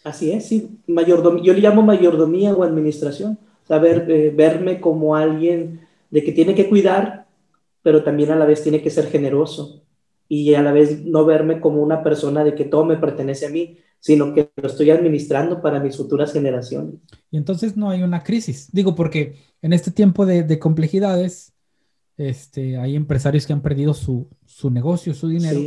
Así 0.05 0.33
es, 0.33 0.47
sí. 0.49 0.79
Mayordomía, 0.87 1.43
yo 1.45 1.53
le 1.53 1.61
llamo 1.61 1.83
mayordomía 1.83 2.53
o 2.55 2.65
administración. 2.65 3.39
Saber 3.67 4.11
eh, 4.11 4.33
verme 4.35 4.81
como 4.81 5.15
alguien 5.15 5.81
de 6.11 6.25
que 6.25 6.33
tiene 6.33 6.55
que 6.55 6.69
cuidar, 6.69 7.27
pero 7.83 8.03
también 8.03 8.31
a 8.31 8.37
la 8.37 8.45
vez 8.45 8.63
tiene 8.63 8.83
que 8.83 8.91
ser 8.91 9.07
generoso. 9.07 9.83
Y 10.29 10.55
a 10.55 10.63
la 10.63 10.73
vez 10.73 11.05
no 11.05 11.25
verme 11.25 11.61
como 11.61 11.83
una 11.83 12.03
persona 12.03 12.43
de 12.43 12.55
que 12.55 12.65
todo 12.65 12.85
me 12.85 12.97
pertenece 12.97 13.47
a 13.47 13.51
mí, 13.51 13.79
sino 14.03 14.35
que 14.35 14.51
lo 14.57 14.67
estoy 14.67 14.91
administrando 14.91 15.63
para 15.63 15.79
mis 15.79 15.97
futuras 15.97 16.33
generaciones. 16.33 16.95
Y 17.31 17.37
entonces 17.37 17.77
no 17.77 17.89
hay 17.89 18.03
una 18.03 18.25
crisis. 18.25 18.69
Digo, 18.73 18.97
porque 18.97 19.37
en 19.63 19.73
este 19.73 19.93
tiempo 19.93 20.27
de, 20.27 20.59
complejidades, 20.59 21.53
este, 22.17 22.79
hay 22.79 22.97
empresarios 22.97 23.47
que 23.47 23.53
han 23.53 23.63
perdido 23.63 23.95
su, 23.95 24.29
negocio, 24.71 25.15
su 25.15 25.29
dinero, 25.29 25.61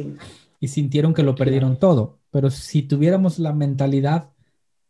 y 0.60 0.68
sintieron 0.68 1.14
que 1.14 1.24
lo 1.24 1.34
perdieron 1.34 1.80
todo. 1.80 2.20
Pero 2.36 2.50
si 2.50 2.82
tuviéramos 2.82 3.40
la 3.40 3.54
mentalidad 3.54 4.30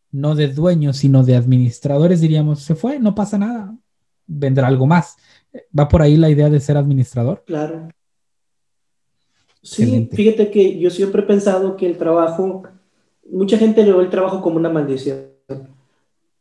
no 0.09 0.33
de 0.33 0.47
dueños, 0.47 0.97
sino 0.97 1.23
de 1.23 1.35
administradores, 1.35 2.19
diríamos, 2.19 2.61
se 2.63 2.73
fue, 2.73 2.97
no 2.97 3.13
pasa 3.13 3.37
nada, 3.37 3.77
vendrá 4.25 4.65
algo 4.65 4.87
más. 4.87 5.15
¿Va 5.77 5.87
por 5.87 6.01
ahí 6.01 6.17
la 6.17 6.31
idea 6.31 6.49
de 6.49 6.59
ser 6.59 6.75
administrador? 6.75 7.43
Claro. 7.45 7.89
Sí, 9.61 10.09
fíjate 10.11 10.49
que 10.49 10.79
yo 10.79 10.89
siempre 10.89 11.21
he 11.21 11.25
pensado 11.27 11.75
que 11.77 11.85
el 11.85 11.99
trabajo 11.99 12.63
mucha 13.29 13.59
gente 13.59 13.83
ve 13.83 14.01
el 14.01 14.09
trabajo 14.09 14.41
como 14.41 14.55
una 14.55 14.69
maldición 14.69 15.27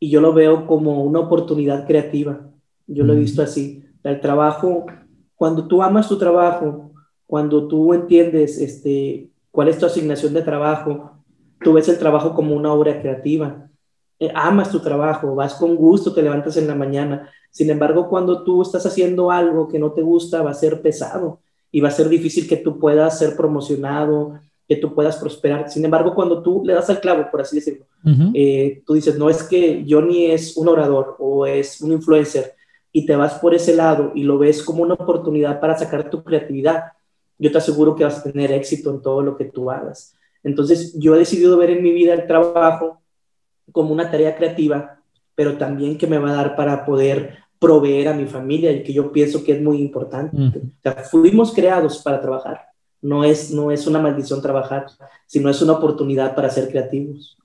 y 0.01 0.09
yo 0.09 0.23
lo 0.23 0.33
veo 0.33 0.67
como 0.67 1.05
una 1.05 1.19
oportunidad 1.19 1.87
creativa. 1.87 2.49
Yo 2.87 3.05
lo 3.05 3.13
he 3.13 3.19
visto 3.19 3.43
así. 3.43 3.85
El 4.03 4.23
trabajo, 4.23 4.87
cuando 5.35 5.69
tú 5.69 5.83
amas 5.83 6.09
tu 6.09 6.17
trabajo, 6.17 6.93
cuando 7.27 7.69
tú 7.69 7.93
entiendes 7.93 8.57
este, 8.57 9.34
cuál 9.55 9.69
es 9.69 9.79
tu 9.79 9.87
asignación 9.87 10.35
de 10.35 10.43
trabajo, 10.43 11.13
tú 11.61 11.75
ves 11.75 11.89
el 11.89 11.97
trabajo 11.97 12.35
como 12.35 12.57
una 12.57 12.73
obra 12.73 13.01
creativa. 13.01 13.69
Eh, 14.19 14.29
amas 14.35 14.69
tu 14.69 14.81
trabajo, 14.81 15.37
vas 15.37 15.55
con 15.55 15.77
gusto, 15.77 16.13
te 16.13 16.23
levantas 16.23 16.57
en 16.57 16.67
la 16.67 16.75
mañana. 16.75 17.31
Sin 17.53 17.71
embargo, 17.71 18.09
cuando 18.09 18.43
tú 18.43 18.63
estás 18.63 18.85
haciendo 18.85 19.31
algo 19.31 19.69
que 19.69 19.79
no 19.79 19.93
te 19.93 20.03
gusta, 20.03 20.43
va 20.43 20.51
a 20.51 20.55
ser 20.55 20.83
pesado 20.83 21.39
y 21.71 21.81
va 21.81 21.87
a 21.87 21.93
ser 21.93 22.09
difícil 22.09 22.49
que 22.49 22.57
tú 22.57 22.81
puedas 22.81 23.17
ser 23.17 23.37
promocionado, 23.37 24.41
que 24.67 24.75
tú 24.75 24.93
puedas 24.93 25.19
prosperar. 25.19 25.71
Sin 25.71 25.85
embargo, 25.85 26.17
cuando 26.17 26.43
tú 26.43 26.63
le 26.65 26.73
das 26.73 26.91
al 26.91 26.99
clavo, 26.99 27.31
por 27.31 27.43
así 27.43 27.55
decirlo, 27.55 27.87
eh, 28.35 28.83
tú 28.85 28.95
dices, 28.95 29.17
no 29.17 29.31
es 29.31 29.45
que 29.45 29.87
Johnny 29.89 30.33
es 30.33 30.57
un 30.57 30.67
orador 30.67 31.15
o 31.21 31.47
es 31.47 31.81
un 31.81 31.93
influencer 31.93 32.55
y 32.91 33.07
te 33.07 33.15
vas 33.15 33.35
por 33.35 33.55
ese 33.55 33.77
lado 33.77 34.11
y 34.17 34.25
lo 34.25 34.37
ves 34.37 34.65
como 34.65 34.83
una 34.83 34.95
oportunidad 34.95 35.61
para 35.61 35.79
sacar 35.79 36.11
tu 36.11 36.25
creatividad, 36.25 36.87
yo 37.39 37.51
te 37.51 37.59
aseguro 37.59 37.95
que 37.95 38.05
vas 38.05 38.19
a 38.19 38.23
tener 38.23 38.53
éxito 38.53 38.91
en 38.91 39.03
todo 39.03 39.23
lo 39.23 39.37
que 39.37 39.47
tú 39.47 39.71
hagas. 39.71 40.15
Entonces, 40.43 40.95
yo 40.99 41.15
he 41.15 41.19
decidido 41.19 41.57
ver 41.57 41.71
en 41.71 41.83
mi 41.83 41.93
vida 41.93 42.15
el 42.15 42.27
trabajo 42.27 43.01
como 43.73 43.93
una 43.93 44.11
tarea 44.11 44.37
creativa, 44.37 45.01
pero 45.35 45.57
también 45.57 45.99
que 45.99 46.07
me 46.07 46.19
va 46.19 46.31
a 46.31 46.37
dar 46.37 46.57
para 46.57 46.85
poder 46.85 47.39
proveer 47.59 48.09
a 48.09 48.15
mi 48.15 48.27
familia 48.27 48.73
y 48.73 48.83
que 48.83 48.93
yo 48.93 49.11
pienso 49.11 49.43
que 49.43 49.53
es 49.53 49.63
muy 49.63 49.79
importante. 49.81 50.37
O 50.37 50.83
sea, 50.83 50.93
fuimos 51.11 51.53
creados 51.53 52.03
para 52.03 52.21
trabajar. 52.21 52.61
No 53.01 53.25
es, 53.25 53.51
no 53.51 53.71
es 53.71 53.87
una 53.87 54.01
maldición 54.01 54.41
trabajar, 54.41 54.87
sino 55.27 55.49
es 55.51 55.61
una 55.63 55.73
oportunidad 55.73 56.35
para 56.35 56.51
ser 56.51 56.69
creativos. 56.69 57.37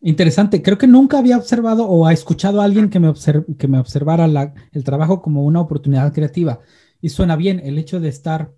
Interesante. 0.00 0.60
Creo 0.60 0.76
que 0.76 0.86
nunca 0.86 1.18
había 1.18 1.38
observado 1.38 1.86
o 1.86 2.06
ha 2.06 2.12
escuchado 2.12 2.60
a 2.60 2.64
alguien 2.64 2.90
que 2.90 3.00
me, 3.00 3.12
que 3.58 3.68
me 3.68 3.78
observara 3.78 4.26
el 4.72 4.84
trabajo 4.84 5.22
como 5.22 5.44
una 5.44 5.62
oportunidad 5.62 6.12
creativa. 6.12 6.60
Y 7.00 7.08
suena 7.08 7.36
bien 7.36 7.60
el 7.64 7.78
hecho 7.78 8.00
de 8.00 8.08
estar, 8.08 8.52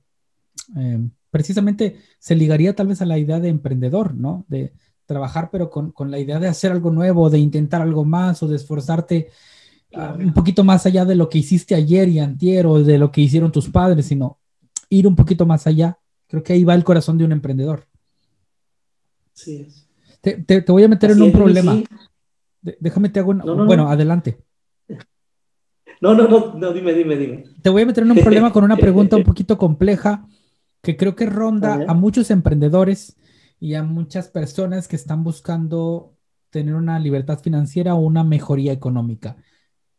eh, 0.77 0.99
precisamente 1.31 2.01
se 2.19 2.35
ligaría 2.35 2.75
tal 2.75 2.89
vez 2.89 3.03
a 3.03 3.07
la 3.07 3.19
idea 3.19 3.41
de 3.41 3.49
emprendedor, 3.49 4.15
¿no? 4.15 4.45
De 4.49 4.73
trabajar, 5.07 5.51
pero 5.53 5.71
con, 5.71 5.93
con, 5.93 6.11
la 6.11 6.19
idea 6.19 6.41
de 6.41 6.49
hacer 6.49 6.73
algo 6.73 6.91
nuevo, 6.91 7.31
de 7.31 7.39
intentar 7.39 7.83
algo 7.83 8.05
más 8.05 8.43
o 8.43 8.49
de 8.49 8.57
esforzarte 8.57 9.29
ah, 9.95 10.17
un 10.19 10.33
poquito 10.33 10.65
más 10.65 10.85
allá 10.87 11.05
de 11.05 11.15
lo 11.15 11.29
que 11.29 11.39
hiciste 11.39 11.75
ayer 11.75 12.09
y 12.09 12.19
antier 12.19 12.67
o 12.67 12.83
de 12.83 12.99
lo 12.99 13.13
que 13.13 13.21
hicieron 13.21 13.53
tus 13.53 13.69
padres, 13.69 14.07
sino 14.07 14.39
ir 14.89 15.07
un 15.07 15.15
poquito 15.15 15.47
más 15.47 15.67
allá. 15.67 15.99
Creo 16.27 16.43
que 16.43 16.55
ahí 16.55 16.65
va 16.65 16.75
el 16.75 16.85
corazón 16.85 17.19
de 17.19 17.25
un 17.25 17.33
emprendedor. 17.33 17.87
Sí 19.33 19.67
es. 19.69 19.87
Te, 20.21 20.65
voy 20.67 20.83
a 20.83 20.89
meter 20.89 21.13
en 21.13 21.23
un 21.23 21.31
problema. 21.31 21.81
Déjame 22.81 23.11
te 23.11 23.21
hago 23.21 23.31
una... 23.31 23.45
bueno, 23.45 23.89
adelante. 23.89 24.39
No, 25.99 26.15
no, 26.15 26.29
no, 26.29 26.53
no, 26.53 26.73
dime, 26.75 26.93
dime, 26.93 27.17
dime. 27.17 27.45
Te 27.63 27.71
voy 27.71 27.81
a 27.81 27.87
meter 27.87 28.05
en 28.05 28.11
un 28.11 28.19
problema 28.19 28.53
con 28.53 28.63
una 28.63 28.77
pregunta 28.77 29.17
un 29.17 29.25
poquito 29.25 29.57
compleja 29.57 30.29
que 30.87 30.97
creo 30.97 31.17
que 31.17 31.27
ronda 31.27 31.85
a, 31.89 31.95
muchos 31.95 32.31
emprendedores 32.31 33.17
y 33.59 33.75
a 33.75 33.83
muchas 33.83 34.29
personas 34.29 34.87
que 34.87 34.95
están 34.95 35.25
buscando 35.25 36.15
tener 36.51 36.77
una 36.77 37.01
libertad 37.01 37.41
financiera 37.41 37.97
o 37.97 37.99
una 37.99 38.23
mejoría 38.23 38.71
económica. 38.71 39.37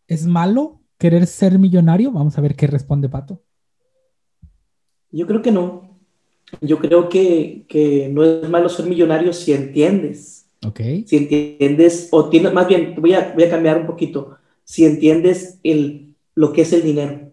¿Es 0.07 0.25
malo 0.25 0.79
querer 0.97 1.27
ser 1.27 1.59
millonario? 1.59 2.13
Vamos 2.13 2.37
a 2.37 2.41
ver 2.41 2.55
qué 2.55 2.67
responde 2.67 3.09
Pato. 3.09 3.43
Yo 5.11 5.27
creo 5.27 5.41
que 5.41 5.51
no 5.51 5.99
yo 6.61 6.79
creo 6.79 7.09
que, 7.09 7.65
que, 7.67 8.07
no 8.07 8.23
es 8.23 8.47
malo 8.47 8.69
ser 8.69 8.85
millonario 8.85 9.33
si 9.33 9.51
entiendes. 9.51 10.47
Ok. 10.65 10.79
Si 11.05 11.17
entiendes, 11.17 12.07
o 12.11 12.29
tienes, 12.29 12.53
más 12.53 12.69
bien, 12.69 12.95
voy 12.97 13.11
a, 13.11 13.33
voy 13.33 13.43
a 13.43 13.49
cambiar 13.49 13.81
un 13.81 13.87
poquito, 13.87 14.37
si 14.63 14.85
entiendes 14.85 15.59
el, 15.63 16.15
lo 16.33 16.53
que 16.53 16.61
es 16.61 16.71
el 16.71 16.81
dinero, 16.81 17.26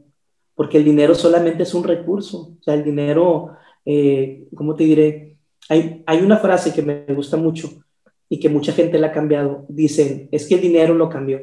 porque 0.55 0.79
el 0.79 0.85
dinero 0.85 1.15
solamente 1.15 1.65
es 1.65 1.75
un 1.75 1.85
recurso, 1.85 2.57
o 2.61 2.63
sea, 2.63 2.75
el 2.75 2.85
dinero, 2.85 3.57
eh, 3.85 4.47
¿cómo 4.55 4.75
te 4.75 4.85
diré? 4.85 5.37
Hay, 5.69 6.03
hay 6.07 6.21
una 6.21 6.37
frase 6.39 6.73
que 6.73 6.83
me 6.83 7.05
gusta 7.15 7.37
mucho 7.37 7.71
y 8.29 8.39
que 8.39 8.49
mucha 8.49 8.73
gente 8.73 8.99
la 8.99 9.09
ha 9.09 9.13
cambiado, 9.13 9.67
dicen, 9.69 10.29
es 10.31 10.47
que 10.47 10.55
el 10.55 10.61
dinero 10.61 10.95
lo 10.95 11.09
cambió. 11.09 11.43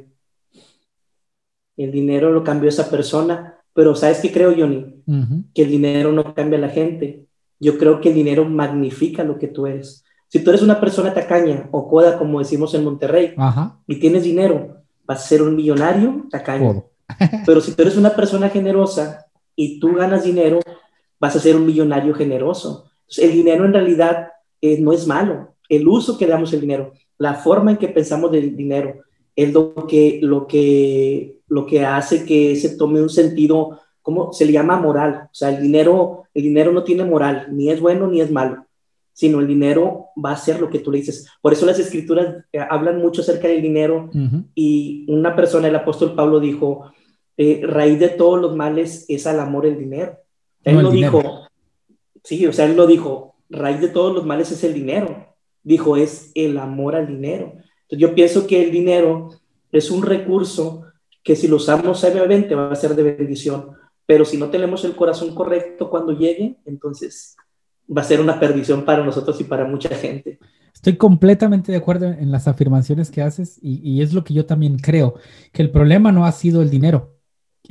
El 1.78 1.92
dinero 1.92 2.32
lo 2.32 2.44
cambió 2.44 2.70
esa 2.70 2.90
persona, 2.90 3.58
pero 3.74 3.96
¿sabes 3.96 4.20
qué 4.20 4.32
creo, 4.32 4.54
Johnny? 4.56 5.04
Que 5.54 5.64
el 5.64 5.70
dinero 5.70 6.12
no 6.12 6.34
cambia 6.34 6.58
a 6.58 6.62
la 6.62 6.70
gente, 6.70 7.26
yo 7.60 7.78
creo 7.78 8.02
que 8.02 8.10
el 8.10 8.16
dinero 8.16 8.46
magnifica 8.46 9.24
lo 9.24 9.38
que 9.38 9.48
tú 9.48 9.68
eres. 9.68 10.04
Si 10.28 10.44
tú 10.44 10.50
eres 10.50 10.62
una 10.62 10.80
persona 10.80 11.14
tacaña 11.14 11.68
o 11.72 11.88
coda, 11.88 12.18
como 12.18 12.40
decimos 12.40 12.74
en 12.74 12.84
Monterrey, 12.84 13.34
y 13.88 14.00
tienes 14.00 14.24
dinero, 14.24 14.84
vas 15.06 15.24
a 15.24 15.28
ser 15.28 15.42
un 15.42 15.56
millonario 15.56 16.26
tacaño. 16.30 16.86
Pero 17.46 17.62
si 17.62 17.74
tú 17.74 17.82
eres 17.82 17.98
una 17.98 18.16
persona 18.16 18.50
generosa 18.50 19.26
y 19.56 19.80
tú 19.80 19.94
ganas 19.96 20.24
dinero, 20.24 20.60
vas 21.20 21.36
a 21.36 21.40
ser 21.40 21.56
un 21.56 21.66
millonario 21.66 22.14
generoso. 22.14 22.86
el 23.18 23.32
dinero 23.32 23.66
en 23.66 23.74
realidad 23.74 24.30
eh, 24.62 24.80
no 24.80 24.94
es 24.94 25.08
malo. 25.08 25.56
El 25.70 25.88
uso 25.88 26.18
que 26.18 26.28
damos 26.28 26.52
el 26.54 26.62
dinero, 26.62 26.94
la 27.18 27.36
forma 27.36 27.72
en 27.72 27.78
que 27.78 27.88
pensamos 27.88 28.32
del 28.32 28.56
dinero, 28.56 29.02
es 29.36 29.54
lo 29.54 29.74
que, 29.88 30.20
lo 30.22 30.46
que, 30.46 31.40
lo 31.48 31.66
que 31.66 31.86
hace 31.86 32.26
que 32.26 32.56
se 32.58 32.76
tome 32.76 33.02
un 33.02 33.10
sentido 33.10 33.80
¿cómo 34.02 34.34
se 34.34 34.46
le 34.46 34.52
llama 34.52 34.78
moral? 34.78 35.28
O 35.32 35.34
sea, 35.34 35.50
el 35.50 35.62
dinero, 35.62 36.24
el 36.34 36.44
dinero 36.44 36.72
no 36.72 36.84
tiene 36.84 37.04
moral, 37.04 37.48
ni 37.52 37.70
es 37.70 37.80
bueno 37.80 38.08
ni 38.08 38.22
es 38.22 38.32
malo, 38.32 38.66
sino 39.14 39.40
el 39.40 39.48
dinero 39.48 40.08
va 40.24 40.32
a 40.32 40.38
ser 40.38 40.60
lo 40.60 40.70
que 40.70 40.80
tú 40.80 40.92
le 40.92 41.00
dices. 41.00 41.28
Por 41.42 41.54
eso 41.54 41.66
las 41.66 41.80
escrituras 41.80 42.46
eh, 42.52 42.60
hablan 42.60 43.00
mucho 43.00 43.22
acerca 43.22 43.48
del 43.48 43.62
dinero 43.62 44.10
y 44.56 45.06
una 45.08 45.36
persona, 45.36 45.68
el 45.68 45.76
apóstol 45.76 46.16
Pablo 46.16 46.40
dijo, 46.40 46.92
eh, 47.44 47.60
raíz 47.64 48.00
de 48.00 48.10
todos 48.10 48.40
los 48.40 48.56
males 48.56 49.04
es 49.10 49.26
al 49.26 49.40
amor 49.40 49.66
el 49.66 49.80
dinero. 49.80 50.20
Él 50.64 50.78
lo 50.78 50.92
dijo, 50.92 51.48
sí, 52.24 52.46
o 52.46 52.54
sea, 52.54 52.66
él 52.66 52.78
lo 52.78 52.86
dijo, 52.86 53.34
raíz 53.50 53.82
de 53.82 53.88
todos 53.88 54.14
los 54.14 54.28
males 54.28 54.52
es 54.52 54.64
el 54.64 54.76
dinero. 54.76 55.34
Dijo, 55.64 55.98
es 55.98 56.32
el 56.36 56.60
amor 56.60 56.96
al 56.96 57.08
dinero. 57.08 57.54
Entonces 57.56 57.98
yo 57.98 58.14
pienso 58.14 58.46
que 58.46 58.64
el 58.64 58.72
dinero 58.72 59.30
es 59.72 59.90
un 59.90 60.04
recurso 60.04 60.84
que 61.24 61.36
si 61.36 61.48
lo 61.48 61.56
usamos 61.56 62.02
sabiamente 62.02 62.54
va 62.54 62.72
a 62.72 62.76
ser 62.76 62.96
de 62.96 63.02
bendición, 63.02 63.72
pero 64.06 64.24
si 64.24 64.38
no 64.38 64.52
tenemos 64.52 64.86
el 64.86 64.96
corazón 64.96 65.34
correcto 65.34 65.90
cuando 65.90 66.12
llegue, 66.12 66.58
entonces 66.66 67.36
va 67.90 68.02
a 68.02 68.06
ser 68.06 68.22
una 68.22 68.40
perdición 68.40 68.86
para 68.86 69.04
nosotros 69.04 69.42
y 69.42 69.46
para 69.46 69.66
mucha 69.66 69.90
gente. 69.90 70.38
Estoy 70.76 70.96
completamente 70.96 71.72
de 71.72 71.80
acuerdo 71.80 72.06
en 72.06 72.30
las 72.30 72.48
afirmaciones 72.48 73.10
que 73.10 73.24
haces 73.24 73.58
y, 73.64 74.00
es 74.00 74.14
lo 74.14 74.24
que 74.24 74.36
yo 74.36 74.46
también 74.46 74.78
creo, 74.78 75.16
que 75.52 75.64
el 75.64 75.72
problema 75.72 76.12
no 76.12 76.24
ha 76.24 76.32
sido 76.32 76.62
el 76.62 76.70
dinero 76.70 77.21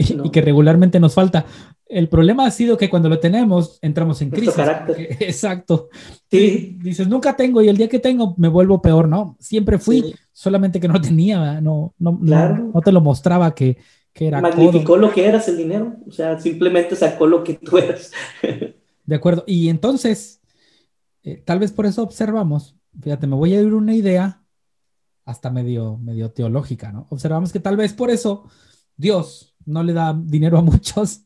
y, 0.01 0.31
que 0.31 0.41
regularmente 0.41 0.99
nos 0.99 1.15
falta. 1.15 1.45
El 1.87 2.09
problema 2.09 2.47
ha 2.47 2.51
sido 2.51 2.77
que 2.77 2.89
cuando 2.89 3.09
lo 3.09 3.19
tenemos 3.19 3.79
entramos 3.83 4.23
en 4.23 4.31
crisis. 4.31 4.55
Exacto. 5.21 5.89
Sí. 6.31 6.79
Dices, 6.81 7.09
nunca 7.09 7.37
tengo 7.37 7.61
y 7.63 7.69
el 7.69 7.77
día 7.77 7.89
que 7.89 7.99
tengo 7.99 8.35
me 8.39 8.49
vuelvo 8.49 8.81
peor, 8.81 9.09
¿no? 9.09 9.37
Siempre 9.41 9.79
fui, 9.79 10.15
solamente 10.33 10.81
que 10.81 10.89
no 10.89 11.01
tenía, 11.01 11.61
no, 11.61 11.95
no, 11.99 12.19
no, 12.21 12.81
te 12.81 12.93
lo 12.93 13.01
mostraba 13.01 13.55
que, 13.55 13.77
Magnificó 14.21 14.97
lo 14.97 15.13
que 15.13 15.27
eras 15.27 15.49
el 15.49 15.57
dinero, 15.57 15.97
o 16.07 16.11
sea, 16.11 16.39
simplemente 16.39 16.95
sacó 16.97 17.27
lo 17.27 17.43
que 17.43 17.55
tú 17.55 17.79
eras. 17.79 18.11
de 19.05 19.15
acuerdo, 19.15 19.45
y 19.47 19.69
entonces, 19.69 20.43
eh, 21.23 21.41
tal 21.43 21.59
vez 21.59 21.73
por 21.73 21.87
eso 21.87 22.03
observamos, 22.03 22.77
fíjate, 23.01 23.27
me 23.27 23.37
voy 23.37 23.55
a 23.55 23.61
ir 23.61 23.73
una 23.73 23.95
idea 23.95 24.43
hasta 25.25 25.49
medio, 25.49 25.97
medio 25.97 26.33
teológica, 26.33 26.93
¿no? 26.93 27.07
Observamos 27.09 27.53
que 27.53 27.61
tal 27.61 27.77
vez 27.77 27.95
por 27.95 28.11
eso 28.11 28.45
Dios 28.97 29.50
no 29.71 29.83
le 29.83 29.93
da 29.93 30.13
dinero 30.13 30.59
a 30.59 30.63
muchos, 30.63 31.23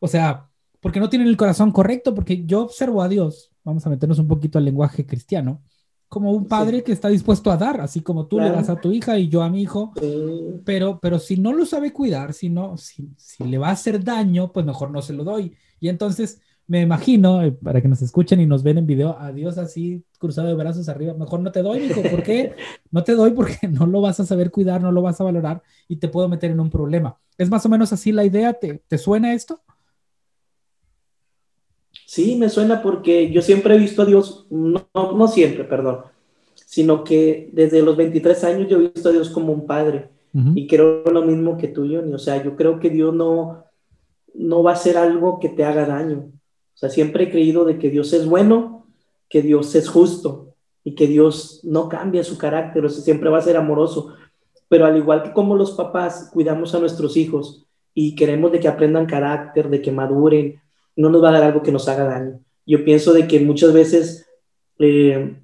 o 0.00 0.08
sea, 0.08 0.48
porque 0.80 1.00
no 1.00 1.08
tienen 1.08 1.28
el 1.28 1.36
corazón 1.36 1.72
correcto, 1.72 2.14
porque 2.14 2.44
yo 2.44 2.62
observo 2.62 3.02
a 3.02 3.08
Dios, 3.08 3.50
vamos 3.64 3.86
a 3.86 3.90
meternos 3.90 4.18
un 4.18 4.28
poquito 4.28 4.58
al 4.58 4.64
lenguaje 4.64 5.04
cristiano, 5.04 5.62
como 6.08 6.32
un 6.32 6.46
padre 6.46 6.82
que 6.82 6.92
está 6.92 7.08
dispuesto 7.08 7.50
a 7.50 7.58
dar, 7.58 7.82
así 7.82 8.00
como 8.00 8.26
tú 8.26 8.40
le 8.40 8.50
das 8.50 8.70
a 8.70 8.80
tu 8.80 8.92
hija 8.92 9.18
y 9.18 9.28
yo 9.28 9.42
a 9.42 9.50
mi 9.50 9.60
hijo, 9.60 9.92
pero, 10.64 10.98
pero 11.00 11.18
si 11.18 11.36
no 11.36 11.52
lo 11.52 11.66
sabe 11.66 11.92
cuidar, 11.92 12.32
si, 12.32 12.48
no, 12.48 12.78
si, 12.78 13.10
si, 13.18 13.44
le 13.44 13.58
va 13.58 13.68
a 13.68 13.72
hacer 13.72 14.02
daño, 14.02 14.50
pues 14.50 14.64
mejor 14.64 14.90
no 14.90 15.02
se 15.02 15.12
lo 15.12 15.22
doy. 15.22 15.54
Y 15.80 15.88
entonces 15.90 16.40
me 16.68 16.82
imagino, 16.82 17.42
eh, 17.42 17.50
para 17.50 17.80
que 17.80 17.88
nos 17.88 18.02
escuchen 18.02 18.40
y 18.40 18.46
nos 18.46 18.62
ven 18.62 18.78
en 18.78 18.86
video, 18.86 19.18
a 19.18 19.32
Dios 19.32 19.56
así 19.56 20.04
cruzado 20.18 20.48
de 20.48 20.54
brazos 20.54 20.88
arriba, 20.88 21.14
mejor 21.14 21.40
no 21.40 21.50
te 21.50 21.62
doy, 21.62 21.84
hijo, 21.84 22.02
¿por 22.02 22.22
qué? 22.22 22.54
No 22.90 23.04
te 23.04 23.12
doy 23.12 23.32
porque 23.32 23.68
no 23.68 23.86
lo 23.86 24.00
vas 24.00 24.20
a 24.20 24.26
saber 24.26 24.50
cuidar, 24.50 24.80
no 24.80 24.92
lo 24.92 25.02
vas 25.02 25.20
a 25.20 25.24
valorar 25.24 25.62
y 25.88 25.96
te 25.96 26.08
puedo 26.08 26.28
meter 26.28 26.50
en 26.50 26.60
un 26.60 26.70
problema. 26.70 27.18
¿Es 27.38 27.48
más 27.48 27.64
o 27.64 27.68
menos 27.68 27.92
así 27.92 28.12
la 28.12 28.24
idea? 28.24 28.52
¿Te, 28.52 28.82
te 28.86 28.98
suena 28.98 29.32
esto? 29.32 29.62
Sí, 32.06 32.36
me 32.36 32.48
suena 32.48 32.82
porque 32.82 33.30
yo 33.30 33.40
siempre 33.42 33.74
he 33.74 33.78
visto 33.78 34.02
a 34.02 34.06
Dios, 34.06 34.46
no, 34.50 34.88
no 34.94 35.28
siempre, 35.28 35.64
perdón, 35.64 36.04
sino 36.54 37.04
que 37.04 37.50
desde 37.52 37.82
los 37.82 37.96
23 37.96 38.44
años 38.44 38.68
yo 38.68 38.78
he 38.78 38.90
visto 38.90 39.08
a 39.08 39.12
Dios 39.12 39.30
como 39.30 39.52
un 39.52 39.66
padre. 39.66 40.10
Y 40.54 40.68
creo 40.68 41.02
lo 41.04 41.22
mismo 41.22 41.56
que 41.56 41.66
tú, 41.66 41.80
Johnny. 41.90 42.12
O 42.12 42.18
sea, 42.18 42.40
yo 42.44 42.54
creo 42.54 42.78
que 42.78 42.90
Dios 42.90 43.12
no, 43.12 43.64
no 44.34 44.62
va 44.62 44.70
a 44.70 44.74
hacer 44.74 44.96
algo 44.96 45.40
que 45.40 45.48
te 45.48 45.64
haga 45.64 45.84
daño. 45.84 46.30
O 46.74 46.76
sea, 46.76 46.90
siempre 46.90 47.24
he 47.24 47.30
creído 47.30 47.64
de 47.64 47.78
que 47.78 47.90
Dios 47.90 48.12
es 48.12 48.24
bueno, 48.24 48.86
que 49.28 49.42
Dios 49.42 49.74
es 49.74 49.88
justo 49.88 50.54
y 50.84 50.94
que 50.94 51.08
Dios 51.08 51.60
no 51.64 51.88
cambia 51.88 52.22
su 52.22 52.38
carácter, 52.38 52.84
o 52.84 52.88
sea, 52.88 53.02
siempre 53.02 53.30
va 53.30 53.38
a 53.38 53.42
ser 53.42 53.56
amoroso. 53.56 54.14
Pero 54.68 54.86
al 54.86 54.96
igual 54.96 55.22
que 55.22 55.32
como 55.32 55.56
los 55.56 55.72
papás 55.72 56.30
cuidamos 56.32 56.74
a 56.74 56.80
nuestros 56.80 57.16
hijos 57.16 57.66
y 57.94 58.14
queremos 58.14 58.52
de 58.52 58.60
que 58.60 58.68
aprendan 58.68 59.06
carácter, 59.06 59.68
de 59.68 59.80
que 59.82 59.90
maduren, 59.90 60.60
no 60.96 61.10
nos 61.10 61.22
va 61.22 61.30
a 61.30 61.32
dar 61.32 61.44
algo 61.44 61.62
que 61.62 61.72
nos 61.72 61.88
haga 61.88 62.04
daño. 62.04 62.40
Yo 62.66 62.84
pienso 62.84 63.12
de 63.12 63.26
que 63.26 63.40
muchas 63.40 63.72
veces 63.72 64.28
eh, 64.78 65.36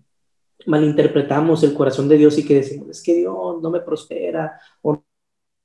malinterpretamos 0.67 1.63
el 1.63 1.75
corazón 1.75 2.09
de 2.09 2.19
Dios 2.19 2.39
y 2.39 2.45
que 2.47 2.57
decimos, 2.57 2.91
es 2.91 3.03
que 3.03 3.15
Dios 3.15 3.63
no 3.63 3.71
me 3.71 3.81
prospera 3.81 4.59
o 4.83 5.03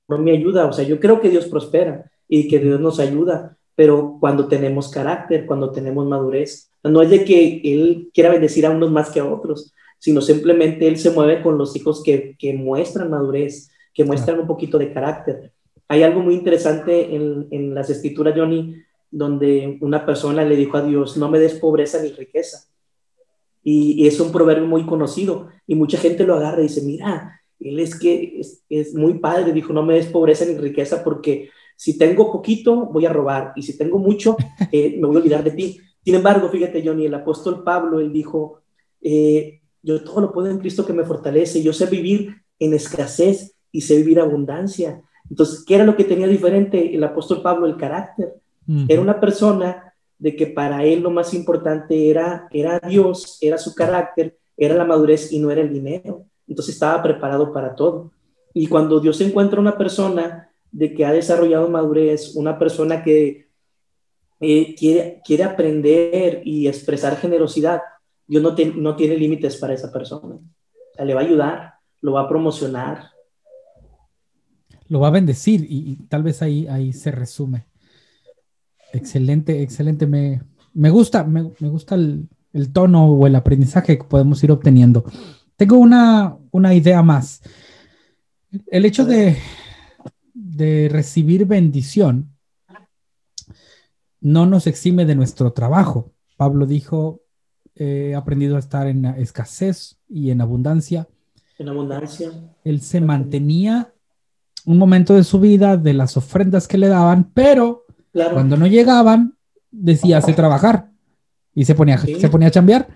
no 0.07 0.18
me 0.18 0.32
ayuda. 0.32 0.66
O 0.66 0.74
sea, 0.74 0.86
yo 0.86 0.99
creo 0.99 1.20
que 1.20 1.30
Dios 1.30 1.45
prospera 1.47 2.10
y 2.28 2.47
que 2.47 2.60
Dios 2.60 2.80
nos 2.80 2.99
ayuda, 2.99 3.57
pero 3.76 4.18
cuando 4.20 4.47
tenemos 4.47 4.89
carácter, 4.89 5.45
cuando 5.45 5.72
tenemos 5.72 6.05
madurez, 6.05 6.72
no 6.84 7.01
es 7.01 7.10
de 7.10 7.26
que 7.26 7.62
Él 7.64 8.10
quiera 8.14 8.30
bendecir 8.30 8.66
a 8.66 8.72
unos 8.72 8.91
más 8.91 9.10
que 9.10 9.20
a 9.20 9.26
otros, 9.26 9.74
sino 10.00 10.22
simplemente 10.22 10.88
Él 10.88 10.97
se 10.97 11.12
mueve 11.12 11.41
con 11.41 11.58
los 11.58 11.76
hijos 11.76 12.02
que, 12.04 12.36
que 12.39 12.54
muestran 12.54 13.10
madurez, 13.10 13.70
que 13.93 14.04
muestran 14.04 14.39
un 14.39 14.47
poquito 14.47 14.78
de 14.78 14.91
carácter. 14.93 15.52
Hay 15.88 16.04
algo 16.04 16.22
muy 16.22 16.36
interesante 16.36 17.16
en, 17.16 17.47
en 17.52 17.74
las 17.76 17.89
escrituras, 17.89 18.34
Johnny, 18.36 18.76
donde 19.12 19.78
una 19.82 20.06
persona 20.06 20.43
le 20.43 20.56
dijo 20.56 20.78
a 20.78 20.84
Dios, 20.84 21.18
no 21.18 21.30
me 21.30 21.39
des 21.39 21.56
pobreza 21.56 22.02
ni 22.02 22.10
riqueza. 22.10 22.70
Y, 23.64 24.08
es 24.08 24.20
un 24.20 24.32
proverbio 24.32 24.66
muy 24.66 24.86
conocido 24.86 25.50
y 25.68 25.76
mucha 25.76 25.97
gente 25.97 26.24
lo 26.24 26.36
agarra 26.36 26.60
y 26.60 26.64
dice, 26.64 26.82
mira, 26.82 27.41
él 27.60 27.80
es 27.80 28.00
que 28.00 28.41
es, 28.70 28.95
muy 28.95 29.20
padre, 29.20 29.52
dijo, 29.52 29.74
no 29.74 29.84
me 29.84 29.95
des 29.95 30.08
pobreza 30.08 30.45
ni 30.45 30.56
riqueza 30.58 31.04
porque 31.04 31.50
si 31.76 31.97
tengo 31.97 32.32
poquito 32.32 32.86
voy 32.88 33.06
a 33.06 33.14
robar 33.14 33.54
y 33.56 33.64
si 33.64 33.78
tengo 33.78 34.00
mucho 34.00 34.38
eh, 34.72 34.97
me 35.00 35.08
voy 35.08 35.18
a 35.18 35.20
olvidar 35.20 35.43
de 35.43 35.52
ti. 35.52 35.80
Sin 36.04 36.16
embargo, 36.16 36.50
fíjate 36.50 36.82
Johnny, 36.86 37.06
el 37.06 37.14
apóstol 37.14 37.64
Pablo, 37.64 38.00
él 38.00 38.14
dijo, 38.14 38.62
eh, 39.02 39.59
yo 39.82 40.03
todo 40.03 40.21
lo 40.21 40.32
puedo 40.32 40.47
en 40.49 40.59
Cristo 40.59 40.86
que 40.86 40.93
me 40.93 41.05
fortalece, 41.05 41.63
yo 41.63 41.73
sé 41.73 41.86
vivir 41.86 42.36
en 42.59 42.73
escasez 42.73 43.55
y 43.71 43.82
sé 43.82 43.97
vivir 43.97 44.19
abundancia. 44.19 45.01
Entonces, 45.30 45.63
¿qué 45.65 45.75
era 45.75 45.86
lo 45.86 45.95
que 45.95 46.03
tenía 46.03 46.27
diferente 46.27 46.95
el 46.95 47.03
apóstol 47.03 47.41
Pablo? 47.41 47.65
El 47.67 47.77
carácter. 47.77 48.36
Era 48.88 49.01
una 49.01 49.19
persona 49.19 49.95
de 50.19 50.36
que 50.36 50.45
para 50.45 50.84
él 50.84 51.01
lo 51.01 51.09
más 51.09 51.34
importante 51.34 52.09
era, 52.09 52.47
era 52.51 52.80
Dios, 52.80 53.39
era 53.41 53.57
su 53.57 53.73
carácter, 53.73 54.38
era 54.55 54.75
la 54.75 54.86
madurez 54.86 55.32
y 55.32 55.39
no 55.39 55.49
era 55.49 55.61
el 55.61 55.73
dinero. 55.73 56.25
Entonces 56.47 56.75
estaba 56.75 57.01
preparado 57.01 57.51
para 57.51 57.73
todo. 57.73 58.11
Y 58.53 58.67
cuando 58.67 58.99
Dios 58.99 59.19
encuentra 59.21 59.59
una 59.59 59.77
persona 59.77 60.51
de 60.71 60.93
que 60.93 61.05
ha 61.05 61.11
desarrollado 61.11 61.69
madurez, 61.69 62.36
una 62.36 62.59
persona 62.59 63.03
que 63.03 63.47
eh, 64.39 64.75
quiere, 64.75 65.21
quiere 65.25 65.43
aprender 65.43 66.41
y 66.43 66.67
expresar 66.67 67.17
generosidad, 67.17 67.82
Dios 68.30 68.43
no, 68.43 68.55
no 68.75 68.95
tiene 68.95 69.17
límites 69.17 69.57
para 69.57 69.73
esa 69.73 69.91
persona. 69.91 70.36
O 70.99 71.05
le 71.05 71.13
va 71.15 71.21
a 71.21 71.23
ayudar, 71.23 71.73
lo 72.01 72.13
va 72.13 72.21
a 72.21 72.30
promocionar. 72.30 73.09
Lo 74.88 74.99
va 74.99 75.07
a 75.07 75.11
bendecir 75.11 75.65
y, 75.67 75.95
tal 76.07 76.21
vez 76.21 76.43
ahí, 76.43 76.67
ahí 76.67 76.93
se 76.93 77.09
resume. 77.09 77.65
Excelente, 78.93 79.63
excelente. 79.63 80.05
Me, 80.05 80.43
me 80.75 80.91
gusta, 80.91 81.23
me, 81.23 81.41
gusta 81.41 81.95
el, 81.95 82.30
tono 82.71 83.07
o 83.07 83.25
el 83.25 83.36
aprendizaje 83.36 83.97
que 83.97 84.03
podemos 84.03 84.43
ir 84.43 84.51
obteniendo. 84.51 85.05
Tengo 85.55 85.77
una, 85.77 86.38
una 86.51 86.75
idea 86.75 87.01
más. 87.01 87.41
El 88.67 88.86
hecho 88.86 89.05
de, 89.05 89.38
de 90.36 90.88
recibir 90.91 91.45
bendición 91.47 92.36
no 94.21 94.45
nos 94.45 94.67
exime 94.67 95.05
de 95.05 95.15
nuestro 95.15 95.51
trabajo. 95.51 96.13
Pablo 96.38 96.67
dijo, 96.67 97.23
he 97.80 98.13
aprendido 98.13 98.57
a 98.57 98.59
estar 98.59 98.88
en 98.88 99.05
escasez 99.05 99.97
y 100.07 100.32
en 100.32 100.41
abundancia. 100.41 101.07
En 101.57 101.69
abundancia. 101.69 102.30
Él 102.63 102.82
se 102.82 103.01
mantenía 103.01 103.93
un 104.65 104.77
momento 104.77 105.15
de 105.15 105.23
su 105.23 105.39
vida 105.39 105.77
de 105.77 105.93
las 105.93 106.17
ofrendas 106.17 106.67
que 106.67 106.77
le 106.77 106.89
daban, 106.89 107.32
pero 107.34 107.86
cuando 108.11 108.57
no 108.57 108.67
llegaban, 108.67 109.36
decía, 109.71 110.17
hace 110.17 110.34
trabajar 110.34 110.91
y 111.55 111.65
se 111.65 111.73
ponía, 111.73 111.97
se 111.97 112.30
ponía 112.30 112.49
a 112.49 112.51
chambear. 112.51 112.88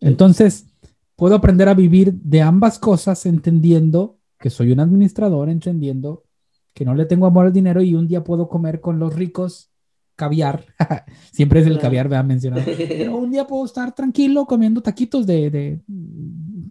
Entonces, 0.00 0.66
puedo 1.14 1.36
aprender 1.36 1.68
a 1.68 1.74
vivir 1.74 2.12
de 2.12 2.42
ambas 2.42 2.78
cosas 2.78 3.24
entendiendo 3.26 4.18
que 4.38 4.50
soy 4.50 4.72
un 4.72 4.80
administrador, 4.80 5.48
entendiendo 5.48 6.24
que 6.74 6.84
no 6.84 6.94
le 6.94 7.06
tengo 7.06 7.26
amor 7.26 7.46
al 7.46 7.52
dinero 7.52 7.80
y 7.80 7.94
un 7.94 8.06
día 8.06 8.22
puedo 8.22 8.48
comer 8.48 8.80
con 8.80 8.98
los 8.98 9.14
ricos 9.14 9.70
caviar. 10.16 10.64
Siempre 11.30 11.60
es 11.60 11.66
el 11.66 11.78
caviar, 11.78 12.08
me 12.08 12.16
han 12.16 12.26
mencionado. 12.26 12.64
Pero 12.66 13.16
un 13.16 13.30
día 13.30 13.46
puedo 13.46 13.64
estar 13.64 13.94
tranquilo 13.94 14.46
comiendo 14.46 14.80
taquitos 14.80 15.26
de, 15.26 15.50
de 15.50 15.80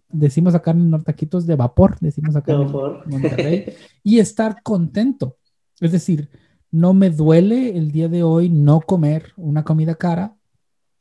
decimos 0.09 0.55
acá 0.55 0.71
en 0.71 1.03
taquitos 1.03 1.45
de 1.45 1.55
vapor, 1.55 1.97
decimos 1.99 2.35
acá 2.35 2.53
en 2.53 2.71
Monterrey, 2.71 3.73
y 4.03 4.19
estar 4.19 4.61
contento. 4.63 5.37
Es 5.79 5.91
decir, 5.91 6.29
no 6.71 6.93
me 6.93 7.09
duele 7.09 7.77
el 7.77 7.91
día 7.91 8.07
de 8.07 8.23
hoy 8.23 8.49
no 8.49 8.81
comer 8.81 9.33
una 9.37 9.63
comida 9.63 9.95
cara 9.95 10.35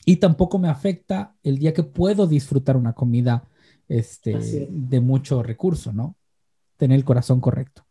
y 0.04 0.16
tampoco 0.16 0.58
me 0.58 0.68
afecta 0.68 1.34
el 1.42 1.58
día 1.58 1.72
que 1.72 1.82
puedo 1.82 2.26
disfrutar 2.26 2.76
una 2.76 2.92
comida 2.92 3.48
este, 3.88 4.68
de 4.70 5.00
mucho 5.00 5.42
recurso, 5.42 5.92
¿no? 5.92 6.16
Tener 6.76 6.96
el 6.96 7.04
corazón 7.04 7.40
correcto. 7.40 7.84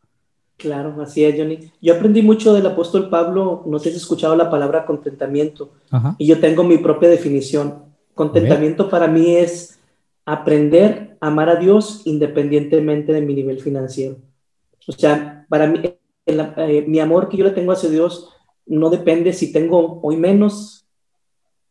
Claro, 0.58 1.02
así 1.02 1.24
es, 1.26 1.36
Johnny. 1.38 1.72
Yo 1.82 1.96
aprendí 1.96 2.22
mucho 2.22 2.54
del 2.54 2.66
apóstol 2.66 3.10
Pablo, 3.10 3.64
no 3.66 3.80
sé 3.80 3.90
si 3.90 3.98
has 3.98 4.04
escuchado 4.04 4.36
la 4.36 4.50
palabra 4.50 4.86
contentamiento, 4.86 5.72
y 6.18 6.28
yo 6.28 6.40
tengo 6.40 6.64
mi 6.64 6.78
propia 6.78 7.10
definición. 7.10 7.86
Contentamiento 8.14 8.90
para 8.90 9.08
mí 9.08 9.36
es 9.36 9.80
aprender 10.26 11.18
a 11.20 11.28
amar 11.28 11.50
a 11.50 11.56
Dios 11.56 12.04
independientemente 12.06 13.12
de 13.12 13.22
mi 13.22 13.34
nivel 13.34 13.60
financiero. 13.60 14.18
O 14.88 14.92
sea, 14.92 15.46
para 15.50 15.68
mí 15.68 15.82
eh, 16.26 16.86
mi 16.88 17.00
amor 17.00 17.28
que 17.28 17.38
yo 17.38 17.44
le 17.44 17.52
tengo 17.52 17.74
hacia 17.74 17.90
Dios 17.90 18.30
no 18.66 18.90
depende 18.90 19.34
si 19.34 19.52
tengo 19.52 20.00
hoy 20.02 20.16
menos 20.16 20.86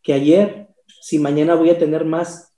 que 0.02 0.12
ayer, 0.12 0.68
si 1.00 1.18
mañana 1.18 1.54
voy 1.54 1.70
a 1.70 1.78
tener 1.78 2.04
más, 2.04 2.52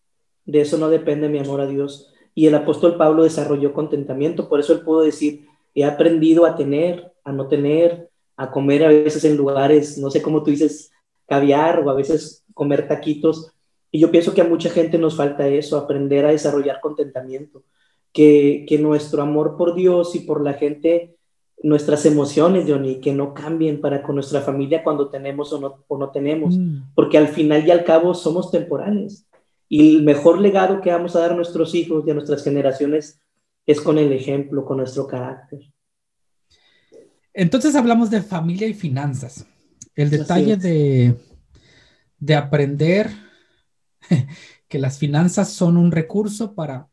de 0.44 0.60
eso 0.60 0.76
no 0.76 0.88
depende 0.88 1.28
mi 1.28 1.38
amor 1.38 1.60
a 1.60 1.66
Dios. 1.66 2.12
Y 2.34 2.46
el 2.46 2.54
apóstol 2.54 2.96
Pablo 2.96 3.22
desarrolló 3.22 3.72
contentamiento, 3.72 4.48
por 4.48 4.58
eso 4.58 4.72
él 4.72 4.80
pudo 4.80 5.02
decir, 5.02 5.46
he 5.74 5.84
aprendido 5.84 6.46
a 6.46 6.56
tener, 6.56 7.12
a 7.24 7.32
no 7.32 7.48
tener, 7.48 8.08
a 8.36 8.50
comer 8.50 8.84
a 8.84 8.88
veces 8.88 9.24
en 9.24 9.36
lugares, 9.36 9.98
no 9.98 10.10
sé 10.10 10.22
cómo 10.22 10.42
tú 10.42 10.50
dices, 10.50 10.90
caviar 11.26 11.80
o 11.80 11.90
a 11.90 11.94
veces 11.94 12.44
comer 12.54 12.88
taquitos. 12.88 13.52
Y 13.90 14.00
yo 14.00 14.10
pienso 14.10 14.34
que 14.34 14.40
a 14.40 14.48
mucha 14.48 14.70
gente 14.70 14.98
nos 14.98 15.16
falta 15.16 15.46
eso, 15.48 15.76
aprender 15.76 16.26
a 16.26 16.30
desarrollar 16.30 16.80
contentamiento, 16.80 17.62
que, 18.12 18.64
que 18.68 18.78
nuestro 18.78 19.22
amor 19.22 19.56
por 19.56 19.74
Dios 19.74 20.14
y 20.14 20.20
por 20.20 20.42
la 20.42 20.54
gente 20.54 21.14
nuestras 21.64 22.04
emociones, 22.04 22.66
Johnny, 22.68 23.00
que 23.00 23.14
no 23.14 23.32
cambien 23.32 23.80
para 23.80 24.02
con 24.02 24.16
nuestra 24.16 24.42
familia 24.42 24.84
cuando 24.84 25.08
tenemos 25.08 25.50
o 25.52 25.60
no, 25.60 25.84
o 25.88 25.96
no 25.96 26.10
tenemos, 26.10 26.58
mm. 26.58 26.92
porque 26.94 27.16
al 27.16 27.28
final 27.28 27.66
y 27.66 27.70
al 27.70 27.84
cabo 27.84 28.12
somos 28.12 28.50
temporales. 28.50 29.26
Y 29.66 29.96
el 29.96 30.02
mejor 30.02 30.40
legado 30.40 30.82
que 30.82 30.90
vamos 30.90 31.16
a 31.16 31.20
dar 31.20 31.32
a 31.32 31.36
nuestros 31.36 31.74
hijos 31.74 32.04
y 32.06 32.10
a 32.10 32.14
nuestras 32.14 32.44
generaciones 32.44 33.18
es 33.66 33.80
con 33.80 33.98
el 33.98 34.12
ejemplo, 34.12 34.64
con 34.64 34.78
nuestro 34.78 35.06
carácter. 35.06 35.60
Entonces 37.32 37.74
hablamos 37.74 38.10
de 38.10 38.22
familia 38.22 38.66
y 38.66 38.74
finanzas. 38.74 39.46
El 39.94 40.10
detalle 40.10 40.56
de, 40.56 41.16
de 42.18 42.34
aprender 42.34 43.10
que 44.68 44.78
las 44.78 44.98
finanzas 44.98 45.50
son 45.50 45.76
un 45.76 45.90
recurso 45.92 46.54
para 46.54 46.88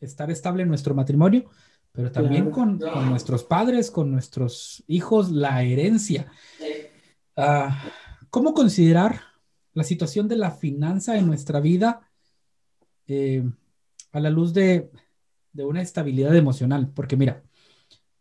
estar 0.00 0.30
estable 0.30 0.62
en 0.62 0.68
nuestro 0.68 0.94
matrimonio, 0.94 1.50
pero 1.92 2.12
también 2.12 2.50
con, 2.50 2.78
nuestros 2.78 3.44
padres, 3.44 3.90
con 3.90 4.10
nuestros 4.10 4.84
hijos, 4.86 5.30
la 5.30 5.62
herencia. 5.62 6.30
Ah, 7.36 7.82
¿Cómo 8.30 8.54
considerar 8.54 9.20
la 9.72 9.84
situación 9.84 10.28
de 10.28 10.36
la 10.36 10.50
finanza 10.50 11.16
en 11.16 11.26
nuestra 11.26 11.60
vida 11.60 12.08
eh, 13.06 13.42
a 14.12 14.20
la 14.20 14.30
luz 14.30 14.52
de, 14.52 14.90
una 15.64 15.82
estabilidad 15.82 16.34
emocional? 16.36 16.90
Porque 16.94 17.16
mira, 17.16 17.42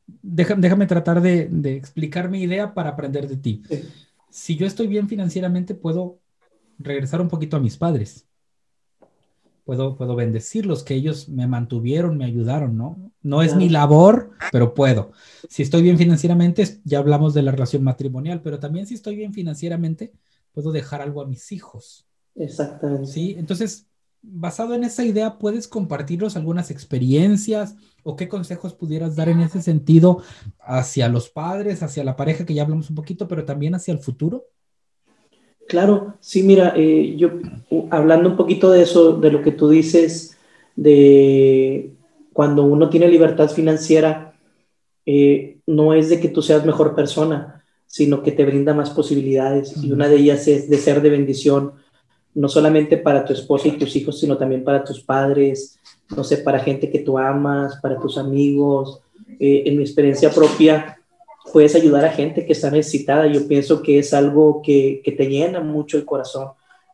déjame, 0.08 0.88
tratar 0.88 1.22
de, 1.22 1.48
de, 1.52 1.76
explicar 1.76 2.30
mi 2.30 2.42
idea 2.42 2.74
para 2.74 2.92
aprender 2.92 3.28
de 3.28 3.38
ti. 3.38 3.64
Si 4.30 4.56
yo 4.56 4.66
estoy 4.66 4.88
bien 4.88 5.08
financieramente, 5.08 5.76
puedo 5.76 6.20
regresar 6.80 7.22
un 7.22 7.30
poquito 7.30 7.58
a 7.58 7.60
mis 7.60 7.78
padres 7.78 8.28
puedo, 9.68 9.98
puedo 9.98 10.16
bendecirlos, 10.16 10.82
que 10.82 10.96
ellos 10.96 11.28
me 11.28 11.46
mantuvieron, 11.46 12.18
me 12.18 12.24
ayudaron, 12.24 12.78
¿no? 12.78 13.12
No 13.22 13.42
es 13.42 13.54
mi 13.54 13.68
labor, 13.68 14.32
pero 14.50 14.74
puedo. 14.74 15.12
Si 15.50 15.62
estoy 15.62 15.82
bien 15.82 15.98
financieramente, 15.98 16.80
ya 16.86 17.00
hablamos 17.00 17.34
de 17.34 17.42
la 17.42 17.52
relación 17.52 17.84
matrimonial, 17.84 18.42
pero 18.42 18.60
también 18.60 18.88
si 18.88 18.94
estoy 18.94 19.18
bien 19.18 19.34
financieramente, 19.34 20.14
puedo 20.54 20.72
dejar 20.72 21.02
algo 21.02 21.22
a 21.22 21.28
mis 21.28 21.52
hijos. 21.52 22.08
Exactamente. 22.34 23.08
Sí, 23.08 23.36
entonces, 23.38 23.87
basado 24.30 24.74
en 24.74 24.84
esa 24.84 25.06
idea, 25.06 25.38
¿puedes 25.38 25.68
compartirnos 25.68 26.36
algunas 26.36 26.70
experiencias 26.70 27.76
o 28.04 28.16
qué 28.16 28.28
consejos 28.28 28.74
pudieras 28.74 29.16
dar 29.16 29.30
en 29.30 29.40
ese 29.40 29.62
sentido 29.62 30.22
hacia 30.60 31.08
los 31.10 31.30
padres, 31.30 31.84
hacia 31.84 32.04
la 32.04 32.16
pareja, 32.16 32.46
que 32.46 32.54
ya 32.54 32.64
hablamos 32.64 32.90
un 32.90 32.96
poquito, 32.96 33.28
pero 33.28 33.46
también 33.46 33.76
hacia 33.76 33.94
el 33.94 34.00
futuro? 34.00 34.46
Claro, 35.68 36.16
sí, 36.20 36.44
mira, 36.44 36.74
eh, 36.76 37.16
yo 37.18 37.32
hablando 37.90 38.30
un 38.30 38.38
poquito 38.38 38.72
de 38.72 38.84
eso, 38.84 39.14
de 39.18 39.32
lo 39.32 39.42
que 39.42 39.52
tú 39.52 39.70
dices, 39.70 40.38
de 40.76 41.94
cuando 42.32 42.64
uno 42.64 42.90
tiene 42.90 43.08
libertad 43.08 43.50
financiera, 43.50 44.34
eh, 45.06 45.60
no 45.66 45.94
es 45.94 46.10
de 46.10 46.20
que 46.20 46.30
tú 46.30 46.42
seas 46.42 46.66
mejor 46.66 46.96
persona, 46.96 47.66
sino 47.86 48.22
que 48.22 48.32
te 48.32 48.46
brinda 48.46 48.74
más 48.74 48.92
posibilidades. 48.92 49.76
Y 49.84 49.92
una 49.92 50.08
de 50.08 50.18
ellas 50.18 50.48
es 50.48 50.70
de 50.70 50.78
ser 50.78 51.02
de 51.02 51.10
bendición, 51.10 51.74
no 52.38 52.48
solamente 52.48 52.98
para 52.98 53.26
tu 53.26 53.34
esposa 53.34 53.68
y 53.68 53.80
tus 53.80 53.96
hijos, 53.96 54.20
sino 54.20 54.38
también 54.38 54.64
para 54.64 54.84
tus 54.84 55.02
padres, 55.02 55.80
no 56.16 56.24
sé, 56.24 56.38
para 56.38 56.60
gente 56.60 56.92
que 56.92 57.00
tú 57.00 57.18
amas, 57.18 57.80
para 57.82 58.00
tus 58.00 58.16
amigos. 58.16 59.02
Eh, 59.40 59.64
en 59.66 59.76
mi 59.76 59.82
experiencia 59.82 60.30
propia, 60.30 61.00
puedes 61.52 61.74
ayudar 61.74 62.06
a 62.06 62.12
gente 62.12 62.46
que 62.46 62.54
está 62.54 62.70
necesitada. 62.70 63.26
Yo 63.26 63.48
pienso 63.48 63.82
que 63.82 63.98
es 63.98 64.14
algo 64.14 64.62
que, 64.64 65.02
que 65.04 65.14
te 65.14 65.26
llena 65.26 65.62
mucho 65.62 65.98
el 65.98 66.06
corazón. 66.06 66.50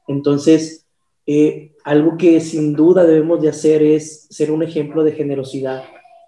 Entonces, 0.07 0.85
eh, 1.27 1.73
algo 1.83 2.15
que 2.17 2.39
sin 2.39 2.73
duda 2.73 3.03
debemos 3.03 3.41
de 3.41 3.49
hacer 3.49 3.83
es 3.83 4.27
ser 4.29 4.49
un 4.49 4.63
ejemplo 4.63 5.03
de 5.03 5.11
generosidad 5.11 5.83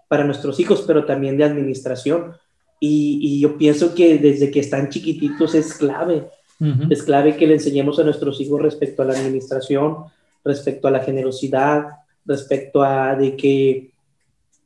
para 0.09 0.25
nuestros 0.25 0.59
hijos, 0.59 0.83
pero 0.85 1.05
también 1.05 1.37
de 1.37 1.45
administración. 1.45 2.33
Y, 2.81 3.19
y 3.21 3.39
yo 3.39 3.57
pienso 3.57 3.95
que 3.95 4.17
desde 4.17 4.51
que 4.51 4.59
están 4.59 4.89
chiquititos 4.89 5.55
es 5.55 5.73
clave. 5.75 6.27
Es 6.89 7.03
clave 7.03 7.35
que 7.35 7.47
le 7.47 7.55
enseñemos 7.55 7.99
a 7.99 8.03
nuestros 8.03 8.39
hijos 8.39 8.61
respecto 8.61 9.01
a 9.01 9.05
la 9.05 9.13
administración, 9.13 10.05
respecto 10.43 10.87
a 10.87 10.91
la 10.91 11.01
generosidad, 11.01 11.87
respecto 12.25 12.81
a 12.81 13.15
de 13.15 13.35
que 13.35 13.91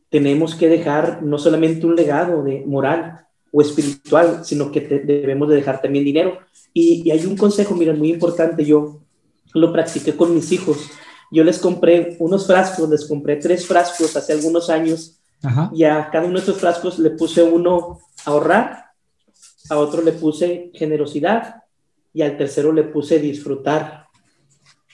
tenemos 0.10 0.56
que 0.56 0.70
dejar 0.70 1.24
no 1.24 1.38
solamente 1.38 1.86
un 1.86 1.96
legado 1.96 2.44
de 2.44 2.64
moral 2.66 3.26
o 3.52 3.62
espiritual, 3.62 4.42
sino 4.44 4.72
que 4.72 4.82
debemos 4.82 5.50
de 5.50 5.56
dejar 5.56 5.82
también 5.82 6.06
dinero. 6.06 6.38
Y, 6.74 7.02
y 7.06 7.12
hay 7.12 7.26
un 7.26 7.36
consejo, 7.36 7.76
miren, 7.76 7.98
muy 7.98 8.12
importante, 8.12 8.64
yo 8.64 9.00
lo 9.54 9.74
practiqué 9.74 10.16
con 10.16 10.34
mis 10.34 10.52
hijos. 10.52 10.90
Yo 11.32 11.44
les 11.44 11.60
compré 11.60 12.18
unos 12.20 12.46
frascos, 12.46 12.90
les 12.90 13.06
compré 13.06 13.38
tres 13.38 13.66
frascos 13.66 14.16
hace 14.16 14.34
algunos 14.34 14.70
años 14.70 15.20
y 15.74 15.84
a 15.84 16.10
cada 16.12 16.26
uno 16.26 16.34
de 16.34 16.40
estos 16.40 16.58
frascos 16.58 17.00
le 17.00 17.12
puse 17.12 17.42
uno 17.42 18.00
ahorrar, 18.26 18.86
a 19.70 19.78
otro 19.78 20.02
le 20.02 20.12
puse 20.12 20.72
generosidad 20.74 21.64
y 22.14 22.22
al 22.22 22.38
tercero 22.38 22.72
le 22.72 22.84
puse 22.84 23.20
disfrutar. 23.20 24.06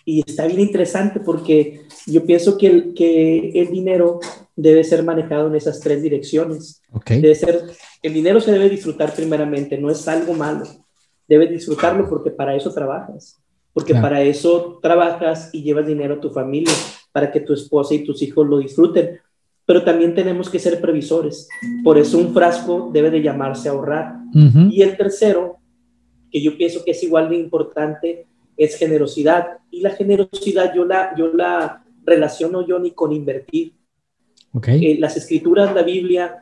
Y 0.04 0.24
está 0.26 0.46
bien 0.46 0.60
interesante 0.60 1.20
porque 1.20 1.82
yo 2.06 2.26
pienso 2.26 2.58
que 2.58 2.68
el, 2.68 2.94
que 2.94 3.50
el 3.56 3.72
dinero 3.72 4.20
debe 4.56 4.84
ser 4.84 5.04
manejado 5.04 5.48
en 5.48 5.56
esas 5.56 5.80
tres 5.80 6.02
direcciones. 6.02 6.82
Debe 7.08 7.36
ser, 7.36 7.64
el 8.04 8.14
dinero 8.14 8.40
se 8.40 8.52
debe 8.52 8.70
disfrutar 8.70 9.14
primeramente, 9.14 9.78
no 9.78 9.90
es 9.90 10.08
algo 10.08 10.34
malo. 10.34 10.66
Debes 11.28 11.50
disfrutarlo 11.50 12.08
porque 12.08 12.30
para 12.30 12.56
eso 12.56 12.72
trabajas, 12.72 13.38
porque 13.74 13.96
para 13.96 14.22
eso 14.22 14.80
trabajas 14.82 15.50
y 15.54 15.64
llevas 15.64 15.88
dinero 15.88 16.16
a 16.16 16.22
tu 16.22 16.30
familia, 16.30 16.74
para 17.12 17.32
que 17.32 17.40
tu 17.40 17.54
esposa 17.54 17.96
y 17.96 18.04
tus 18.04 18.22
hijos 18.22 18.48
lo 18.48 18.60
disfruten 18.60 19.20
pero 19.66 19.84
también 19.84 20.14
tenemos 20.14 20.50
que 20.50 20.60
ser 20.60 20.80
previsores. 20.80 21.48
Por 21.84 21.98
eso 21.98 22.18
un 22.18 22.34
frasco 22.34 22.90
debe 22.94 23.10
de 23.10 23.22
llamarse 23.22 23.70
ahorrar. 23.70 24.16
Y 24.70 24.82
el 24.82 24.98
tercero, 24.98 25.58
que 26.36 26.42
yo 26.42 26.58
pienso 26.58 26.84
que 26.84 26.92
es 26.92 27.02
igual 27.02 27.30
de 27.30 27.38
importante, 27.38 28.26
es 28.58 28.76
generosidad. 28.76 29.60
Y 29.72 29.80
la 29.80 29.92
generosidad 29.92 30.76
yo 30.76 30.84
la, 30.84 31.16
yo 31.18 31.32
la 31.32 31.86
relaciono 32.04 32.68
yo 32.68 32.78
ni 32.78 32.92
con 32.92 33.14
invertir. 33.14 33.72
Okay. 34.52 34.86
Eh, 34.86 34.98
las 35.00 35.16
escrituras, 35.16 35.74
la 35.74 35.84
Biblia, 35.84 36.40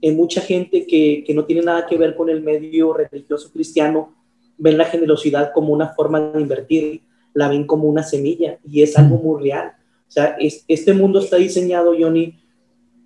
en 0.00 0.14
eh, 0.14 0.16
mucha 0.16 0.40
gente 0.40 0.84
que, 0.84 1.22
que, 1.24 1.32
no 1.32 1.44
tiene 1.44 1.62
nada 1.62 1.86
que 1.86 1.96
ver 1.96 2.16
con 2.16 2.28
el 2.28 2.42
medio 2.42 2.92
religioso 2.92 3.52
cristiano, 3.52 4.16
ven 4.58 4.76
la 4.76 4.86
generosidad 4.86 5.52
como 5.54 5.72
una 5.72 5.90
forma 5.90 6.18
de 6.18 6.40
invertir, 6.40 7.02
la 7.32 7.48
ven 7.48 7.68
como 7.68 7.84
una 7.84 8.02
semilla 8.02 8.58
y 8.68 8.82
es 8.82 8.98
algo 8.98 9.16
muy 9.16 9.44
real. 9.44 9.74
O 10.08 10.10
sea, 10.10 10.36
es, 10.40 10.64
este 10.66 10.92
mundo 10.92 11.20
está 11.20 11.36
diseñado, 11.36 11.94
Johnny, 11.96 12.34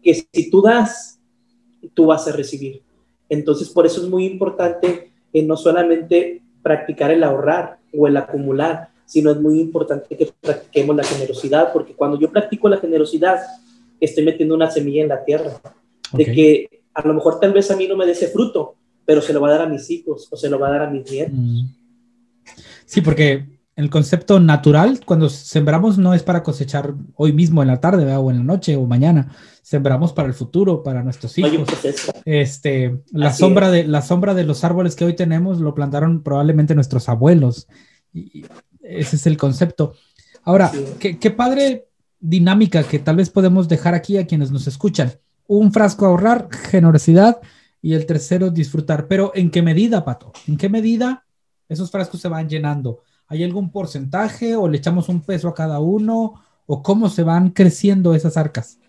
que 0.02 0.14
si 0.14 0.48
tú 0.48 0.62
das, 0.62 1.20
tú 1.92 2.06
vas 2.06 2.26
a 2.26 2.32
recibir. 2.32 2.80
Entonces, 3.28 3.68
por 3.68 3.84
eso 3.84 4.02
es 4.02 4.08
muy 4.08 4.24
importante 4.24 5.09
eh, 5.32 5.42
no 5.42 5.56
solamente 5.56 6.42
practicar 6.62 7.10
el 7.10 7.24
ahorrar 7.24 7.78
o 7.96 8.06
el 8.06 8.16
acumular, 8.16 8.88
sino 9.06 9.30
es 9.30 9.40
muy 9.40 9.60
importante 9.60 10.16
que 10.16 10.30
practiquemos 10.40 10.94
la 10.94 11.04
generosidad, 11.04 11.72
porque 11.72 11.94
cuando 11.94 12.18
yo 12.18 12.30
practico 12.30 12.68
la 12.68 12.78
generosidad, 12.78 13.40
estoy 14.00 14.24
metiendo 14.24 14.54
una 14.54 14.70
semilla 14.70 15.02
en 15.02 15.08
la 15.08 15.24
tierra, 15.24 15.60
de 16.12 16.24
que 16.24 16.82
a 16.94 17.06
lo 17.06 17.14
mejor 17.14 17.40
tal 17.40 17.52
vez 17.52 17.70
a 17.70 17.76
mí 17.76 17.88
no 17.88 17.96
me 17.96 18.06
dé 18.06 18.12
ese 18.12 18.28
fruto, 18.28 18.74
pero 19.04 19.20
se 19.20 19.32
lo 19.32 19.40
va 19.40 19.48
a 19.48 19.52
dar 19.52 19.62
a 19.62 19.68
mis 19.68 19.90
hijos 19.90 20.28
o 20.30 20.36
se 20.36 20.48
lo 20.48 20.58
va 20.58 20.68
a 20.68 20.72
dar 20.72 20.82
a 20.82 20.90
mis 20.90 21.10
nietos. 21.10 21.34
Mm. 21.34 21.66
Sí, 22.84 23.00
porque 23.00 23.44
el 23.80 23.90
concepto 23.90 24.38
natural, 24.40 25.00
cuando 25.04 25.28
sembramos 25.28 25.98
no 25.98 26.14
es 26.14 26.22
para 26.22 26.42
cosechar 26.42 26.94
hoy 27.16 27.32
mismo 27.32 27.62
en 27.62 27.68
la 27.68 27.80
tarde 27.80 28.14
o 28.14 28.30
en 28.30 28.38
la 28.38 28.44
noche 28.44 28.76
o 28.76 28.86
mañana, 28.86 29.32
sembramos 29.62 30.12
para 30.12 30.28
el 30.28 30.34
futuro, 30.34 30.82
para 30.82 31.02
nuestros 31.02 31.36
hijos. 31.38 31.68
Este, 32.24 33.00
la 33.12 33.32
sombra 33.32 33.70
de 33.70 33.84
la 33.84 34.02
sombra 34.02 34.34
de 34.34 34.44
los 34.44 34.64
árboles 34.64 34.96
que 34.96 35.04
hoy 35.04 35.14
tenemos 35.14 35.60
lo 35.60 35.74
plantaron 35.74 36.22
probablemente 36.22 36.74
nuestros 36.74 37.08
abuelos. 37.08 37.68
Y 38.12 38.44
ese 38.82 39.16
es 39.16 39.26
el 39.26 39.36
concepto. 39.36 39.94
Ahora, 40.42 40.72
qué, 40.98 41.30
padre 41.30 41.88
dinámica 42.18 42.82
que 42.82 42.98
tal 42.98 43.16
vez 43.16 43.30
podemos 43.30 43.68
dejar 43.68 43.94
aquí 43.94 44.18
a 44.18 44.26
quienes 44.26 44.50
nos 44.50 44.66
escuchan. 44.66 45.12
Un 45.46 45.72
frasco 45.72 46.06
ahorrar, 46.06 46.48
generosidad 46.70 47.40
y 47.80 47.94
el 47.94 48.06
tercero 48.06 48.50
disfrutar. 48.50 49.06
Pero 49.08 49.32
¿en 49.34 49.50
qué 49.50 49.62
medida, 49.62 50.04
Pato? 50.04 50.32
¿En 50.46 50.56
qué 50.56 50.68
medida 50.68 51.24
esos 51.68 51.90
frascos 51.90 52.20
se 52.20 52.28
van 52.28 52.48
llenando? 52.48 53.02
¿Hay 53.30 53.44
algún 53.44 53.70
porcentaje 53.70 54.56
o 54.56 54.66
le 54.66 54.78
echamos 54.78 55.08
un 55.08 55.20
peso 55.20 55.46
a 55.46 55.54
cada 55.54 55.78
uno? 55.78 56.42
¿O 56.66 56.82
cómo 56.82 57.08
se 57.08 57.22
van 57.22 57.50
creciendo 57.50 58.12
esas 58.12 58.36
arcas? 58.36 58.80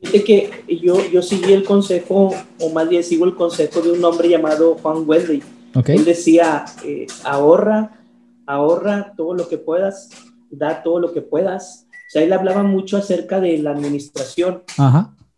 Que 0.00 0.50
yo, 0.82 0.96
yo 1.10 1.20
seguí 1.20 1.52
el 1.52 1.62
consejo, 1.64 2.30
o 2.58 2.70
más 2.70 2.88
bien 2.88 3.04
sigo 3.04 3.26
el 3.26 3.34
consejo 3.34 3.82
de 3.82 3.92
un 3.92 4.02
hombre 4.02 4.30
llamado 4.30 4.76
Juan 4.80 5.04
Wesley. 5.06 5.42
Él 5.88 6.04
decía, 6.06 6.64
eh, 6.86 7.06
ahorra, 7.22 8.00
ahorra 8.46 9.12
todo 9.14 9.34
lo 9.34 9.46
que 9.46 9.58
puedas, 9.58 10.08
da 10.50 10.82
todo 10.82 11.00
lo 11.00 11.12
que 11.12 11.20
puedas. 11.20 11.86
O 11.90 12.10
sea, 12.12 12.22
él 12.22 12.32
hablaba 12.32 12.62
mucho 12.62 12.96
acerca 12.96 13.40
de 13.40 13.58
la 13.58 13.72
administración. 13.72 14.62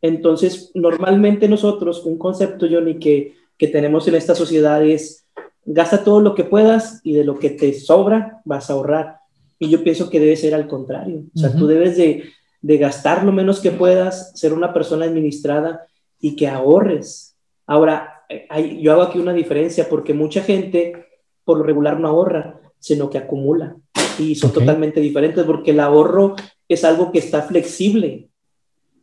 Entonces, 0.00 0.70
normalmente 0.74 1.48
nosotros, 1.48 2.04
un 2.04 2.18
concepto, 2.18 2.66
Johnny, 2.70 3.00
que, 3.00 3.34
que 3.58 3.66
tenemos 3.66 4.06
en 4.06 4.14
esta 4.14 4.36
sociedad 4.36 4.84
es 4.84 5.23
gasta 5.64 6.04
todo 6.04 6.20
lo 6.20 6.34
que 6.34 6.44
puedas 6.44 7.00
y 7.04 7.14
de 7.14 7.24
lo 7.24 7.38
que 7.38 7.50
te 7.50 7.72
sobra 7.74 8.40
vas 8.44 8.70
a 8.70 8.74
ahorrar. 8.74 9.18
Y 9.58 9.70
yo 9.70 9.82
pienso 9.82 10.10
que 10.10 10.20
debe 10.20 10.36
ser 10.36 10.54
al 10.54 10.66
contrario. 10.66 11.24
O 11.34 11.38
sea, 11.38 11.52
tú 11.54 11.66
debes 11.66 11.96
de, 11.96 12.24
de, 12.60 12.76
gastar 12.78 13.24
lo 13.24 13.32
menos 13.32 13.60
que 13.60 13.70
puedas, 13.70 14.38
ser 14.38 14.52
una 14.52 14.72
persona 14.72 15.06
administrada 15.06 15.86
y 16.20 16.36
que 16.36 16.48
ahorres. 16.48 17.36
Ahora, 17.66 18.24
hay, 18.50 18.80
yo 18.82 18.92
hago 18.92 19.02
aquí 19.02 19.18
una 19.18 19.32
diferencia 19.32 19.88
porque 19.88 20.12
mucha 20.12 20.42
gente 20.42 21.06
por 21.44 21.58
lo 21.58 21.64
regular 21.64 22.00
no 22.00 22.08
ahorra, 22.08 22.60
sino 22.78 23.08
que 23.10 23.18
acumula. 23.18 23.76
Y 24.18 24.34
son 24.34 24.52
totalmente 24.52 25.00
diferentes 25.00 25.44
porque 25.44 25.72
el 25.72 25.80
ahorro 25.80 26.36
es 26.68 26.84
algo 26.84 27.12
que 27.12 27.18
está 27.18 27.42
flexible. 27.42 28.28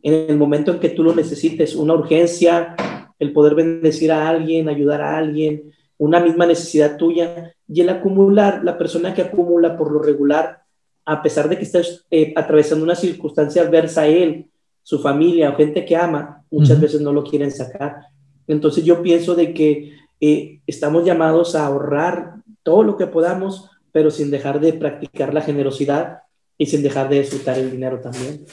En 0.02 0.30
el 0.30 0.36
momento 0.36 0.72
en 0.72 0.80
que 0.80 0.88
tú 0.88 1.02
lo 1.02 1.14
necesites, 1.14 1.74
una 1.74 1.94
urgencia, 1.94 2.74
el 3.18 3.32
poder 3.32 3.54
bendecir 3.54 4.10
a 4.10 4.28
alguien, 4.28 4.68
ayudar 4.68 5.00
a 5.00 5.16
alguien, 5.16 5.72
una 6.02 6.18
misma 6.18 6.46
necesidad 6.46 6.96
tuya. 6.96 7.54
Y 7.68 7.80
el 7.80 7.88
acumular, 7.88 8.62
la 8.64 8.76
persona 8.76 9.14
que 9.14 9.22
acumula 9.22 9.76
por 9.76 9.92
lo 9.92 10.02
regular, 10.02 10.62
a 11.04 11.22
pesar 11.22 11.48
de 11.48 11.56
que 11.56 11.62
estés 11.62 12.04
eh, 12.10 12.32
atravesando 12.36 12.84
una 12.84 12.96
circunstancia 12.96 13.62
adversa 13.62 14.02
a 14.02 14.06
él, 14.08 14.50
su 14.82 14.98
familia 14.98 15.50
o 15.50 15.56
gente 15.56 15.84
que 15.84 15.96
ama, 15.96 16.44
muchas 16.50 16.80
veces 16.80 17.00
no 17.00 17.12
lo 17.12 17.22
quieren 17.22 17.52
sacar. 17.52 18.06
Entonces 18.48 18.84
yo 18.84 19.00
pienso 19.00 19.36
de 19.36 19.54
que 19.54 19.92
eh, 20.20 20.60
estamos 20.66 21.04
llamados 21.04 21.54
a 21.54 21.66
ahorrar 21.66 22.34
todo 22.64 22.82
lo 22.82 22.96
que 22.96 23.06
podamos, 23.06 23.70
pero 23.92 24.10
sin 24.10 24.30
dejar 24.30 24.58
de 24.58 24.72
practicar 24.72 25.32
la 25.32 25.40
generosidad 25.40 26.22
y 26.58 26.66
sin 26.66 26.82
dejar 26.82 27.08
de 27.08 27.20
disfrutar 27.20 27.58
el 27.58 27.70
dinero 27.70 28.00
también. 28.00 28.44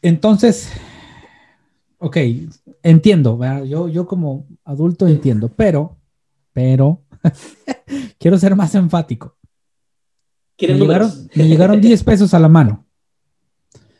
Entonces, 0.00 0.70
ok, 1.98 2.16
entiendo, 2.82 3.38
yo, 3.66 3.88
yo 3.88 4.06
como 4.06 4.46
adulto 4.64 5.06
entiendo, 5.06 5.50
pero 5.54 5.96
pero 6.54 7.02
quiero 8.18 8.38
ser 8.38 8.56
más 8.56 8.74
enfático. 8.74 9.36
Me 10.58 10.78
llegaron, 10.78 11.12
me 11.34 11.48
llegaron 11.48 11.80
10 11.80 12.04
pesos 12.04 12.32
a 12.32 12.38
la 12.38 12.48
mano. 12.48 12.86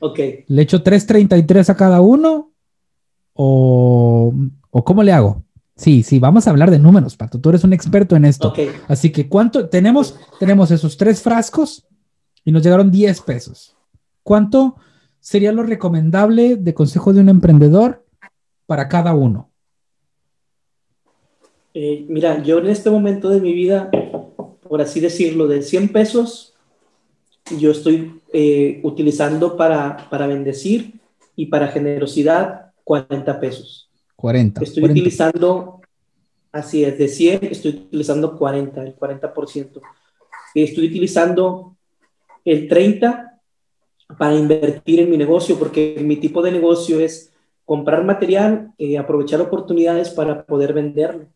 Ok. 0.00 0.18
¿Le 0.46 0.62
echo 0.62 0.82
3.33 0.82 1.68
a 1.68 1.76
cada 1.76 2.00
uno? 2.00 2.52
¿O, 3.34 4.32
¿O 4.70 4.84
cómo 4.84 5.02
le 5.02 5.12
hago? 5.12 5.44
Sí, 5.76 6.04
sí, 6.04 6.20
vamos 6.20 6.46
a 6.46 6.50
hablar 6.50 6.70
de 6.70 6.78
números, 6.78 7.16
Pato. 7.16 7.40
Tú 7.40 7.48
eres 7.48 7.64
un 7.64 7.72
experto 7.72 8.14
en 8.14 8.24
esto. 8.24 8.54
Así 8.86 9.10
que, 9.10 9.28
¿cuánto 9.28 9.68
tenemos? 9.68 10.16
Tenemos 10.38 10.70
esos 10.70 10.96
tres 10.96 11.20
frascos 11.20 11.86
y 12.44 12.52
nos 12.52 12.62
llegaron 12.62 12.92
10 12.92 13.20
pesos. 13.22 13.76
¿Cuánto 14.22 14.76
sería 15.18 15.50
lo 15.50 15.64
recomendable 15.64 16.56
de 16.56 16.74
consejo 16.74 17.12
de 17.12 17.20
un 17.20 17.28
emprendedor 17.28 18.06
para 18.66 18.88
cada 18.88 19.14
uno? 19.14 19.50
Eh, 21.74 22.06
mira, 22.08 22.40
yo 22.42 22.58
en 22.58 22.68
este 22.68 22.88
momento 22.88 23.28
de 23.28 23.40
mi 23.40 23.52
vida, 23.52 23.90
por 24.68 24.80
así 24.80 25.00
decirlo, 25.00 25.48
de 25.48 25.62
100 25.62 25.88
pesos, 25.88 26.54
yo 27.58 27.72
estoy 27.72 28.20
eh, 28.32 28.80
utilizando 28.84 29.56
para, 29.56 30.08
para 30.08 30.28
bendecir 30.28 31.00
y 31.34 31.46
para 31.46 31.68
generosidad 31.68 32.72
40 32.84 33.40
pesos. 33.40 33.90
40. 34.16 34.62
Estoy 34.62 34.84
utilizando, 34.84 35.80
así 36.52 36.84
es, 36.84 36.96
de 36.96 37.08
100 37.08 37.40
estoy 37.50 37.72
utilizando 37.72 38.38
40, 38.38 38.82
el 38.82 38.96
40%. 38.96 39.80
Estoy 40.54 40.86
utilizando 40.86 41.76
el 42.44 42.68
30 42.68 43.40
para 44.16 44.36
invertir 44.36 45.00
en 45.00 45.10
mi 45.10 45.16
negocio, 45.16 45.58
porque 45.58 45.96
mi 46.00 46.16
tipo 46.16 46.40
de 46.40 46.52
negocio 46.52 47.00
es 47.00 47.32
comprar 47.64 48.04
material, 48.04 48.72
eh, 48.78 48.96
aprovechar 48.96 49.40
oportunidades 49.40 50.10
para 50.10 50.44
poder 50.44 50.72
venderlo. 50.72 51.26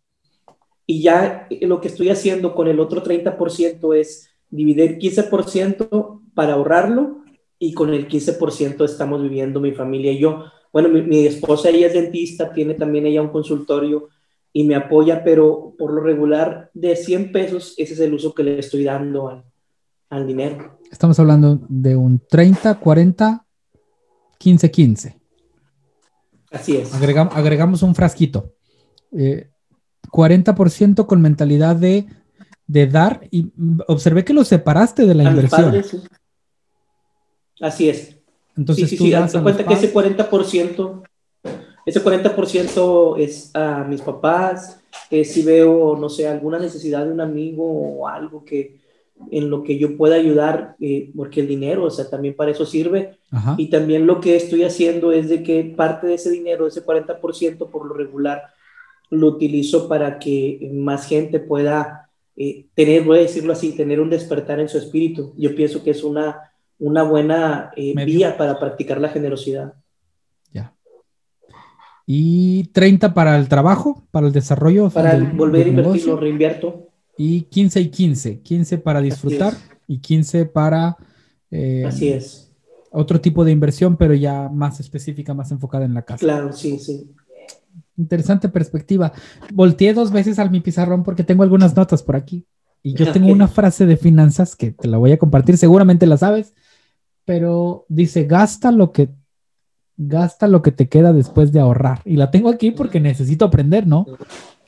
Y 0.90 1.02
ya 1.02 1.46
lo 1.60 1.82
que 1.82 1.88
estoy 1.88 2.08
haciendo 2.08 2.54
con 2.54 2.66
el 2.66 2.80
otro 2.80 3.04
30% 3.04 3.94
es 3.94 4.30
dividir 4.48 4.98
15% 4.98 6.22
para 6.32 6.54
ahorrarlo 6.54 7.24
y 7.58 7.74
con 7.74 7.92
el 7.92 8.08
15% 8.08 8.86
estamos 8.86 9.20
viviendo 9.20 9.60
mi 9.60 9.72
familia 9.72 10.12
y 10.12 10.18
yo. 10.18 10.44
Bueno, 10.72 10.88
mi, 10.88 11.26
esposa, 11.26 11.68
ella 11.68 11.88
es 11.88 11.92
dentista, 11.92 12.54
tiene 12.54 12.72
también 12.72 13.04
ella 13.04 13.20
un 13.20 13.28
consultorio 13.28 14.08
y 14.50 14.64
me 14.64 14.76
apoya, 14.76 15.22
pero 15.22 15.74
por 15.78 15.92
lo 15.92 16.00
regular 16.00 16.70
de 16.72 16.96
100 16.96 17.32
pesos, 17.32 17.74
ese 17.76 17.92
es 17.92 18.00
el 18.00 18.14
uso 18.14 18.32
que 18.32 18.44
le 18.44 18.58
estoy 18.58 18.84
dando 18.84 19.28
al, 19.28 19.44
al 20.08 20.26
dinero. 20.26 20.78
Estamos 20.90 21.18
hablando 21.18 21.60
de 21.68 21.96
un 21.96 22.18
30, 22.30 22.80
40, 22.80 23.46
15, 24.38 24.70
15. 24.70 25.20
Así 26.50 26.78
es. 26.78 26.94
agregamos 26.94 27.82
un 27.82 27.94
frasquito. 27.94 28.54
40% 30.10 31.02
eh, 31.02 31.06
con 31.06 31.20
mentalidad 31.20 31.76
de, 31.76 32.06
de, 32.66 32.86
dar 32.86 33.26
y 33.30 33.50
observé 33.86 34.24
que 34.24 34.32
lo 34.32 34.44
separaste 34.44 35.06
de 35.06 35.14
la 35.14 35.24
inversión. 35.24 35.82
Así 37.60 37.88
es. 37.88 38.16
Entonces, 38.56 38.90
sí, 38.90 38.96
sí, 38.96 39.12
sí. 39.12 39.38
cuenta 39.40 39.64
que 39.64 39.74
ese 39.74 39.92
40%, 39.92 41.02
ese 41.86 42.04
40% 42.04 43.18
es 43.18 43.54
a 43.54 43.84
mis 43.84 44.00
papás, 44.00 44.80
que 45.08 45.24
si 45.24 45.42
veo, 45.42 45.96
no 45.96 46.08
sé, 46.08 46.26
alguna 46.26 46.58
necesidad 46.58 47.04
de 47.04 47.12
un 47.12 47.20
amigo 47.20 47.64
o 47.64 48.08
algo 48.08 48.44
que 48.44 48.78
en 49.30 49.50
lo 49.50 49.62
que 49.62 49.78
yo 49.78 49.96
pueda 49.96 50.16
ayudar, 50.16 50.76
eh, 50.80 51.10
porque 51.16 51.40
el 51.40 51.48
dinero, 51.48 51.84
o 51.84 51.90
sea, 51.90 52.08
también 52.08 52.34
para 52.34 52.50
eso 52.50 52.64
sirve. 52.64 53.18
Y 53.56 53.68
también 53.68 54.06
lo 54.06 54.20
que 54.20 54.36
estoy 54.36 54.64
haciendo 54.64 55.12
es 55.12 55.28
de 55.28 55.42
que 55.42 55.74
parte 55.76 56.06
de 56.06 56.14
ese 56.14 56.30
dinero, 56.30 56.66
ese 56.66 56.84
40% 56.84 57.70
por 57.70 57.86
lo 57.86 57.94
regular, 57.94 58.42
lo 59.10 59.28
utilizo 59.28 59.88
para 59.88 60.18
que 60.18 60.70
más 60.72 61.06
gente 61.06 61.40
pueda 61.40 62.10
eh, 62.36 62.66
tener, 62.74 63.02
voy 63.02 63.18
a 63.18 63.22
decirlo 63.22 63.52
así, 63.52 63.72
tener 63.72 64.00
un 64.00 64.10
despertar 64.10 64.60
en 64.60 64.68
su 64.68 64.78
espíritu. 64.78 65.34
Yo 65.36 65.54
pienso 65.54 65.82
que 65.82 65.90
es 65.90 66.04
una 66.04 66.48
una 66.78 67.02
buena 67.02 67.70
eh, 67.76 67.94
vía 68.04 68.36
para 68.36 68.58
practicar 68.58 69.00
la 69.00 69.08
generosidad. 69.08 69.74
Ya. 70.52 70.74
¿Y 72.06 72.64
30 72.72 73.14
para 73.14 73.36
el 73.36 73.48
trabajo, 73.48 74.06
para 74.10 74.26
el 74.26 74.32
desarrollo? 74.32 74.88
Para 74.90 75.18
volver 75.18 75.66
a 75.66 75.68
invertir, 75.68 76.06
lo 76.06 76.16
reinvierto. 76.16 76.88
Y 77.16 77.42
15 77.42 77.80
y 77.80 77.88
15. 77.88 78.40
15 78.40 78.78
para 78.78 79.00
disfrutar 79.00 79.54
y 79.86 79.98
15 79.98 80.46
para... 80.46 80.96
Eh, 81.50 81.84
Así 81.86 82.08
es. 82.08 82.52
Otro 82.90 83.20
tipo 83.20 83.44
de 83.44 83.52
inversión, 83.52 83.96
pero 83.96 84.14
ya 84.14 84.48
más 84.48 84.80
específica, 84.80 85.34
más 85.34 85.50
enfocada 85.50 85.84
en 85.84 85.94
la 85.94 86.02
casa. 86.02 86.20
Claro, 86.20 86.52
sí, 86.52 86.78
sí. 86.78 87.10
Interesante 87.98 88.48
perspectiva. 88.48 89.12
Volteé 89.52 89.92
dos 89.92 90.12
veces 90.12 90.38
al 90.38 90.50
mi 90.50 90.60
pizarrón 90.60 91.02
porque 91.02 91.24
tengo 91.24 91.42
algunas 91.42 91.76
notas 91.76 92.02
por 92.02 92.16
aquí. 92.16 92.46
Y 92.82 92.94
yo 92.94 93.10
tengo 93.12 93.30
una 93.30 93.48
frase 93.48 93.84
de 93.84 93.96
finanzas 93.96 94.56
que 94.56 94.70
te 94.70 94.88
la 94.88 94.96
voy 94.96 95.12
a 95.12 95.18
compartir, 95.18 95.58
seguramente 95.58 96.06
la 96.06 96.16
sabes, 96.16 96.54
pero 97.24 97.84
dice, 97.88 98.24
gasta 98.24 98.70
lo 98.70 98.92
que 98.92 99.10
gasta 100.00 100.46
lo 100.46 100.62
que 100.62 100.70
te 100.70 100.88
queda 100.88 101.12
después 101.12 101.52
de 101.52 101.60
ahorrar. 101.60 102.00
Y 102.04 102.16
la 102.16 102.30
tengo 102.30 102.48
aquí 102.48 102.70
porque 102.70 103.00
necesito 103.00 103.44
aprender, 103.44 103.86
¿no? 103.86 104.06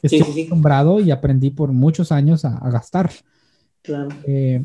Estoy 0.03 0.23
acostumbrado 0.23 1.01
y 1.01 1.13
aprendí 1.13 1.51
por 1.51 1.73
muchos 1.73 2.11
años 2.11 2.45
a, 2.45 2.59
gastar. 2.71 3.11
Claro. 3.83 4.09
Eh, 4.25 4.63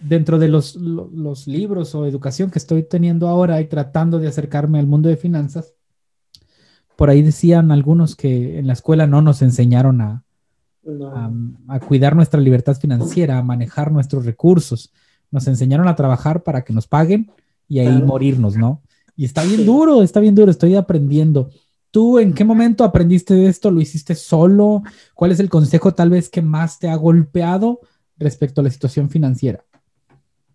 dentro 0.00 0.38
de 0.38 0.48
los, 0.48 0.76
los, 0.76 1.46
libros 1.46 1.94
o 1.94 2.06
educación 2.06 2.50
que 2.50 2.58
estoy 2.58 2.82
teniendo 2.82 3.28
ahora 3.28 3.60
y 3.60 3.64
tratando 3.66 4.18
de 4.18 4.28
acercarme 4.28 4.78
al 4.78 4.86
mundo 4.86 5.08
de 5.08 5.16
finanzas, 5.16 5.72
por 6.96 7.10
ahí 7.10 7.22
decían 7.22 7.70
algunos 7.70 8.16
que 8.16 8.58
en 8.58 8.66
la 8.66 8.72
escuela 8.72 9.06
no 9.06 9.22
nos 9.22 9.42
enseñaron 9.42 10.00
a, 10.00 10.24
a 11.68 11.80
cuidar 11.80 12.16
nuestra 12.16 12.40
libertad 12.40 12.76
financiera, 12.76 13.38
a 13.38 13.42
manejar 13.42 13.92
nuestros 13.92 14.24
recursos 14.24 14.92
nos 15.30 15.46
enseñaron 15.48 15.88
a 15.88 15.96
trabajar 15.96 16.42
para 16.42 16.64
que 16.64 16.72
nos 16.72 16.86
paguen 16.86 17.30
y 17.68 17.80
ahí 17.80 18.02
morirnos, 18.02 18.56
¿no? 18.56 18.82
Y 19.16 19.24
está 19.24 19.44
bien 19.44 19.64
duro, 19.64 20.02
está 20.02 20.20
bien 20.20 20.34
duro, 20.34 20.50
estoy 20.50 20.74
aprendiendo. 20.74 21.50
¿Tú 21.90 22.18
en 22.18 22.34
qué 22.34 22.44
momento 22.44 22.84
aprendiste 22.84 23.34
de 23.34 23.46
esto? 23.46 23.70
¿Lo 23.70 23.80
hiciste 23.80 24.14
solo? 24.14 24.82
¿Cuál 25.14 25.32
es 25.32 25.40
el 25.40 25.48
consejo 25.48 25.94
tal 25.94 26.10
vez 26.10 26.28
que 26.28 26.42
más 26.42 26.78
te 26.78 26.88
ha 26.88 26.96
golpeado 26.96 27.80
respecto 28.18 28.60
a 28.60 28.64
la 28.64 28.70
situación 28.70 29.08
financiera? 29.08 29.64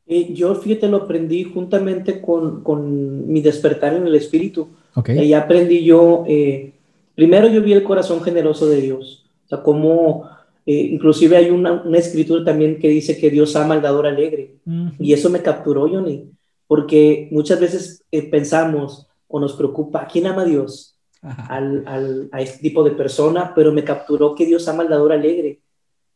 Eh, 0.06 0.34
yo, 0.34 0.54
fíjate, 0.56 0.88
lo 0.88 0.98
aprendí 0.98 1.44
juntamente 1.44 2.22
con, 2.22 2.64
con, 2.64 3.32
mi 3.32 3.42
despertar 3.42 3.96
en 3.96 4.06
el 4.06 4.16
espíritu. 4.16 4.68
Okay. 4.94 5.18
Ahí 5.18 5.34
aprendí 5.34 5.84
yo, 5.84 6.24
eh, 6.28 6.74
primero 7.16 7.48
yo 7.48 7.62
vi 7.62 7.74
el 7.74 7.84
corazón 7.84 8.22
generoso 8.22 8.68
de 8.68 8.82
Dios, 8.82 9.26
o 9.46 9.48
sea, 9.48 9.64
cómo 9.64 10.30
eh, 10.66 10.90
inclusive 10.92 11.38
hay 11.38 11.50
una, 11.50 11.82
una, 11.82 11.98
escritura 11.98 12.44
también 12.44 12.80
que 12.80 12.90
dice 12.90 13.18
que 13.18 13.30
Dios 13.30 13.56
ama 13.56 13.74
al 13.74 13.82
dador 13.82 14.06
alegre. 14.06 14.56
Y 15.00 15.14
eso 15.14 15.30
me 15.30 15.42
capturó, 15.42 15.88
Johnny, 15.90 16.30
porque 16.68 17.28
muchas 17.32 17.60
veces 17.60 18.04
eh, 18.12 18.30
pensamos 18.30 19.08
o 19.28 19.40
nos 19.40 19.54
preocupa, 19.54 20.08
¿quién 20.12 20.28
ama 20.28 20.44
a 20.44 20.46
Dios? 20.46 20.96
Al, 21.22 21.84
al, 21.88 22.30
a 22.32 22.42
este 22.42 22.60
tipo 22.60 22.84
de 22.84 22.92
persona, 22.92 23.54
pero 23.56 23.72
me 23.72 23.84
capturó 23.84 24.34
que 24.34 24.46
Dios 24.46 24.68
ama 24.68 24.84
al 24.84 24.90
dador 24.90 25.14
alegre. 25.14 25.60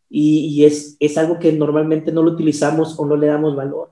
Y, 0.09 0.47
y, 0.47 0.65
es, 0.65 0.95
es 0.99 1.17
algo 1.17 1.39
que 1.39 1.51
normalmente 1.51 2.11
no 2.11 2.21
lo 2.21 2.31
utilizamos 2.31 2.99
o 2.99 3.05
no 3.05 3.15
le 3.15 3.27
damos 3.27 3.55
valor. 3.55 3.91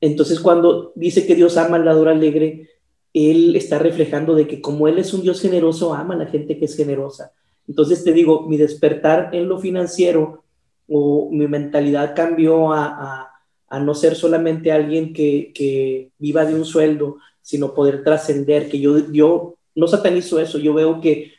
Entonces, 0.00 0.40
cuando 0.40 0.92
dice 0.94 1.26
que 1.26 1.34
Dios 1.34 1.56
ama 1.56 1.76
al 1.76 1.84
dador 1.84 2.08
alegre, 2.08 2.68
Él 3.12 3.56
está 3.56 3.78
reflejando 3.78 4.34
de 4.34 4.46
que 4.46 4.60
como 4.60 4.88
Él 4.88 4.98
es 4.98 5.12
un 5.12 5.22
Dios 5.22 5.40
generoso, 5.40 5.94
ama 5.94 6.14
a 6.14 6.18
la 6.18 6.26
gente 6.26 6.58
que 6.58 6.66
es 6.66 6.76
generosa. 6.76 7.32
Entonces 7.66 8.02
te 8.04 8.12
digo, 8.12 8.48
mi 8.48 8.56
despertar 8.56 9.30
en 9.32 9.48
lo 9.48 9.58
financiero 9.58 10.44
o 10.88 11.28
mi 11.30 11.46
mentalidad 11.46 12.14
cambió 12.16 12.72
a, 12.72 13.26
no 13.80 13.94
ser 13.94 14.16
solamente 14.16 14.72
alguien 14.72 15.12
que, 15.12 16.10
viva 16.18 16.44
de 16.44 16.54
un 16.54 16.64
sueldo, 16.64 17.18
sino 17.40 17.72
poder 17.72 18.02
trascender, 18.02 18.68
que 18.68 18.80
yo, 18.80 19.10
yo 19.12 19.54
no 19.76 19.86
satanizo 19.86 20.40
eso, 20.40 20.58
yo 20.58 20.74
veo 20.74 21.00
que 21.00 21.32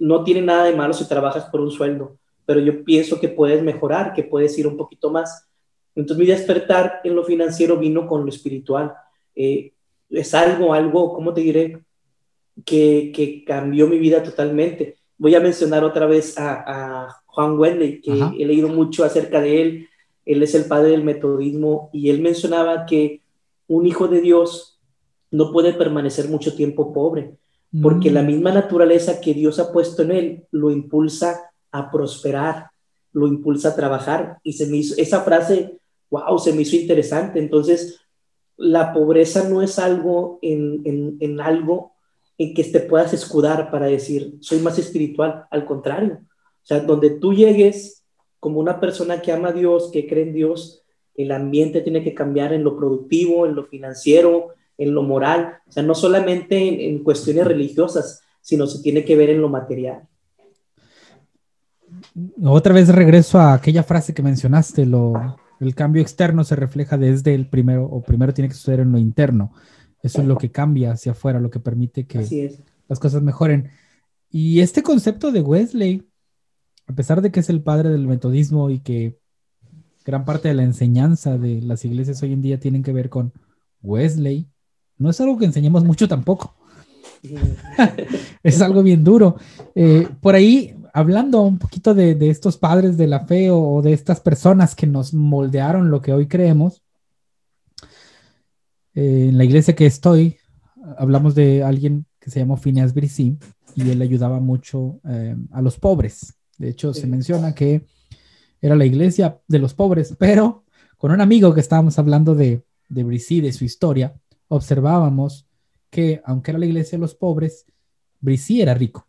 no 0.00 0.24
tiene 0.24 0.40
nada 0.40 0.64
de 0.64 0.74
malo 0.74 0.94
si 0.94 1.06
trabajas 1.06 1.44
por 1.46 1.60
un 1.60 1.70
sueldo, 1.70 2.16
pero 2.46 2.60
yo 2.60 2.82
pienso 2.84 3.20
que 3.20 3.28
puedes 3.28 3.62
mejorar, 3.62 4.14
que 4.14 4.24
puedes 4.24 4.58
ir 4.58 4.66
un 4.66 4.76
poquito 4.76 5.10
más. 5.10 5.46
Entonces 5.94 6.18
mi 6.18 6.26
despertar 6.26 7.00
en 7.04 7.14
lo 7.14 7.24
financiero 7.24 7.76
vino 7.76 8.06
con 8.06 8.22
lo 8.22 8.28
espiritual. 8.28 8.94
Eh, 9.34 9.72
es 10.10 10.34
algo, 10.34 10.72
algo, 10.72 11.14
¿cómo 11.14 11.34
te 11.34 11.40
diré? 11.40 11.78
Que, 12.64 13.12
que 13.14 13.44
cambió 13.44 13.86
mi 13.86 13.98
vida 13.98 14.22
totalmente 14.22 14.96
voy 15.18 15.34
a 15.34 15.40
mencionar 15.40 15.84
otra 15.84 16.06
vez 16.06 16.34
a, 16.38 17.22
Juan 17.26 17.58
Wenley, 17.58 18.00
que 18.00 18.12
he 18.12 18.46
leído 18.46 18.68
mucho 18.68 19.04
acerca 19.04 19.42
de 19.42 19.60
él. 19.60 19.88
Él 20.24 20.42
es 20.42 20.54
el 20.54 20.64
padre 20.64 20.92
del 20.92 21.04
metodismo 21.04 21.90
y 21.92 22.08
él 22.08 22.22
mencionaba 22.22 22.86
que 22.86 23.20
un 23.68 23.86
hijo 23.86 24.08
de 24.08 24.22
Dios 24.22 24.80
no 25.30 25.52
puede 25.52 25.74
permanecer 25.74 26.30
mucho 26.30 26.56
tiempo 26.56 26.94
pobre, 26.94 27.36
porque 27.82 28.10
la 28.10 28.22
mm. 28.22 28.26
misma 28.26 28.52
naturaleza 28.52 29.20
que 29.20 29.34
Dios 29.34 29.58
ha 29.58 29.70
puesto 29.70 30.00
en 30.00 30.12
él 30.12 30.44
lo 30.50 30.70
impulsa 30.70 31.50
a 31.72 31.90
prosperar, 31.90 32.70
lo 33.12 33.26
impulsa 33.26 33.68
a 33.68 33.76
trabajar. 33.76 34.38
Y 34.42 34.54
se 34.54 34.66
me 34.66 34.78
hizo, 34.78 34.94
esa 34.96 35.20
frase, 35.20 35.76
wow, 36.08 36.38
se 36.38 36.54
me 36.54 36.62
hizo 36.62 36.76
interesante. 36.76 37.38
Entonces, 37.38 38.00
la 38.56 38.92
pobreza 38.92 39.48
no 39.48 39.62
es 39.62 39.78
algo 39.78 40.38
en, 40.42 40.82
en, 40.84 41.16
en 41.20 41.40
algo 41.40 41.92
en 42.38 42.54
que 42.54 42.64
te 42.64 42.80
puedas 42.80 43.12
escudar 43.12 43.70
para 43.70 43.86
decir, 43.86 44.36
soy 44.40 44.58
más 44.58 44.78
espiritual, 44.78 45.46
al 45.50 45.64
contrario. 45.64 46.20
O 46.22 46.66
sea, 46.66 46.80
donde 46.80 47.10
tú 47.10 47.32
llegues 47.32 48.04
como 48.40 48.60
una 48.60 48.80
persona 48.80 49.20
que 49.20 49.32
ama 49.32 49.48
a 49.48 49.52
Dios, 49.52 49.90
que 49.92 50.06
cree 50.06 50.24
en 50.24 50.34
Dios, 50.34 50.82
el 51.14 51.32
ambiente 51.32 51.80
tiene 51.80 52.02
que 52.02 52.14
cambiar 52.14 52.52
en 52.52 52.64
lo 52.64 52.76
productivo, 52.76 53.46
en 53.46 53.54
lo 53.54 53.64
financiero, 53.64 54.48
en 54.76 54.94
lo 54.94 55.02
moral. 55.02 55.58
O 55.66 55.72
sea, 55.72 55.82
no 55.82 55.94
solamente 55.94 56.88
en, 56.88 57.02
cuestiones 57.02 57.46
religiosas, 57.46 58.22
sino 58.40 58.66
se 58.66 58.82
tiene 58.82 59.04
que 59.04 59.16
ver 59.16 59.30
en 59.30 59.40
lo 59.40 59.48
material. 59.48 60.02
Otra 62.44 62.74
vez 62.74 62.88
regreso 62.88 63.38
a 63.38 63.54
aquella 63.54 63.82
frase 63.82 64.12
que 64.12 64.22
mencionaste, 64.22 64.84
lo, 64.84 65.36
el 65.60 65.74
cambio 65.74 66.02
externo 66.02 66.44
se 66.44 66.56
refleja 66.56 66.98
desde 66.98 67.34
el 67.34 67.48
primero, 67.48 67.86
o 67.86 68.02
primero 68.02 68.34
tiene 68.34 68.48
que 68.48 68.54
suceder 68.54 68.80
en 68.80 68.92
lo 68.92 68.98
interno. 68.98 69.52
Eso 70.02 70.20
es 70.20 70.28
lo 70.28 70.36
que 70.36 70.50
cambia 70.50 70.92
hacia 70.92 71.12
afuera, 71.12 71.40
lo 71.40 71.50
que 71.50 71.60
permite 71.60 72.06
que 72.06 72.58
las 72.88 72.98
cosas 73.00 73.22
mejoren. 73.22 73.70
Y 74.30 74.60
este 74.60 74.82
concepto 74.82 75.32
de 75.32 75.40
Wesley, 75.40 76.06
a 76.86 76.94
pesar 76.94 77.22
de 77.22 77.32
que 77.32 77.40
es 77.40 77.48
el 77.48 77.62
padre 77.62 77.90
del 77.90 78.06
metodismo 78.06 78.70
y 78.70 78.80
que 78.80 79.18
gran 80.04 80.24
parte 80.24 80.48
de 80.48 80.54
la 80.54 80.62
enseñanza 80.62 81.38
de 81.38 81.60
las 81.62 81.84
iglesias 81.84 82.22
hoy 82.22 82.32
en 82.32 82.42
día 82.42 82.60
tienen 82.60 82.82
que 82.82 82.92
ver 82.92 83.08
con 83.08 83.32
Wesley, 83.82 84.48
no 84.98 85.10
es 85.10 85.20
algo 85.20 85.38
que 85.38 85.46
enseñemos 85.46 85.84
mucho 85.84 86.06
tampoco. 86.06 86.54
es 88.42 88.60
algo 88.60 88.82
bien 88.82 89.02
duro. 89.02 89.36
Eh, 89.74 90.08
por 90.20 90.34
ahí, 90.34 90.75
hablando 90.96 91.42
un 91.42 91.58
poquito 91.58 91.94
de, 91.94 92.16
estos 92.30 92.56
padres 92.56 92.96
de 92.96 93.06
la 93.06 93.26
fe 93.26 93.50
o, 93.50 93.82
de 93.82 93.92
estas 93.92 94.18
personas 94.18 94.74
que 94.74 94.86
nos 94.86 95.12
moldearon 95.12 95.90
lo 95.90 96.00
que 96.00 96.14
hoy 96.14 96.26
creemos, 96.26 96.82
eh, 98.94 99.26
en 99.28 99.36
la 99.36 99.44
iglesia 99.44 99.76
que 99.76 99.84
estoy, 99.84 100.38
hablamos 100.96 101.34
de 101.34 101.62
alguien 101.62 102.06
que 102.18 102.30
se 102.30 102.40
llamó 102.40 102.56
Phineas 102.56 102.94
Brissi 102.94 103.36
y 103.74 103.90
él 103.90 104.00
ayudaba 104.00 104.40
mucho 104.40 104.98
eh, 105.06 105.36
a 105.52 105.60
los 105.60 105.78
pobres. 105.78 106.34
De 106.56 106.70
hecho, 106.70 106.94
se 106.94 107.06
menciona 107.06 107.54
que 107.54 107.84
era 108.62 108.74
la 108.74 108.86
iglesia 108.86 109.38
de 109.48 109.58
los 109.58 109.74
pobres, 109.74 110.16
pero 110.18 110.64
con 110.96 111.12
un 111.12 111.20
amigo 111.20 111.52
que 111.52 111.60
estábamos 111.60 111.98
hablando 111.98 112.34
de, 112.34 112.64
de 112.88 113.04
de 113.04 113.52
su 113.52 113.66
historia, 113.66 114.14
observábamos 114.48 115.46
que 115.90 116.22
aunque 116.24 116.52
era 116.52 116.58
la 116.58 116.66
iglesia 116.66 116.96
de 116.96 117.02
los 117.02 117.14
pobres, 117.14 117.66
Brissi 118.18 118.62
era 118.62 118.72
rico. 118.72 119.05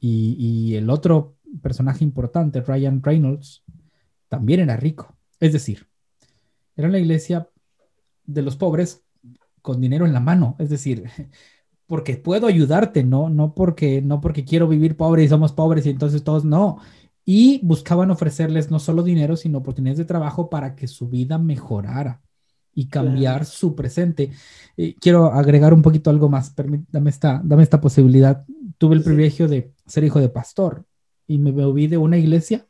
Y, 0.00 0.74
el 0.76 0.90
otro 0.90 1.36
personaje 1.62 2.04
importante, 2.04 2.60
Ryan 2.60 3.02
Reynolds, 3.02 3.64
también 4.28 4.60
era 4.60 4.76
rico. 4.76 5.16
Es 5.40 5.52
decir, 5.52 5.88
era 6.76 6.88
la 6.88 6.98
iglesia 6.98 7.48
de 8.24 8.42
los 8.42 8.56
pobres 8.56 9.04
con 9.62 9.80
dinero 9.80 10.06
en 10.06 10.12
la 10.12 10.20
mano. 10.20 10.56
Es 10.58 10.70
decir, 10.70 11.04
porque 11.86 12.16
puedo 12.16 12.46
ayudarte, 12.46 13.02
¿no? 13.04 13.30
No 13.30 13.54
porque, 13.54 14.02
no 14.02 14.20
porque 14.20 14.44
quiero 14.44 14.68
vivir 14.68 14.96
pobre 14.96 15.24
y 15.24 15.28
somos 15.28 15.52
pobres 15.52 15.86
y 15.86 15.90
entonces 15.90 16.22
todos 16.22 16.44
no. 16.44 16.78
Y 17.24 17.60
buscaban 17.62 18.10
ofrecerles 18.10 18.70
no 18.70 18.78
solo 18.78 19.02
dinero, 19.02 19.36
sino 19.36 19.58
oportunidades 19.58 19.98
de 19.98 20.04
trabajo 20.04 20.48
para 20.48 20.74
que 20.74 20.86
su 20.86 21.08
vida 21.08 21.38
mejorara 21.38 22.22
y 22.78 22.86
cambiar 22.86 23.44
su 23.44 23.74
presente. 23.74 24.30
Eh, 24.76 24.94
quiero 25.00 25.32
agregar 25.32 25.74
un 25.74 25.82
poquito 25.82 26.10
algo 26.10 26.28
más, 26.28 26.54
dame 26.54 27.10
esta, 27.10 27.40
dame 27.44 27.64
esta 27.64 27.80
posibilidad. 27.80 28.44
Tuve 28.78 28.96
el 28.96 29.02
privilegio 29.02 29.48
de 29.48 29.72
ser 29.86 30.04
hijo 30.04 30.20
de 30.20 30.28
pastor 30.28 30.86
y 31.26 31.38
me 31.38 31.52
moví 31.52 31.86
de 31.86 31.98
una 31.98 32.16
iglesia, 32.16 32.66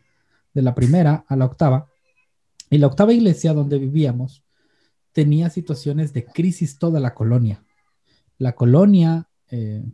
de 0.54 0.62
la 0.62 0.74
primera 0.74 1.24
a 1.28 1.36
la 1.36 1.44
octava, 1.44 1.88
y 2.70 2.78
la 2.78 2.86
octava 2.86 3.12
iglesia 3.12 3.52
donde 3.52 3.78
vivíamos 3.78 4.42
tenía 5.12 5.50
situaciones 5.50 6.12
de 6.12 6.24
crisis 6.24 6.78
toda 6.78 7.00
la 7.00 7.14
colonia. 7.14 7.64
La 8.38 8.54
colonia 8.54 9.28
eh, 9.50 9.84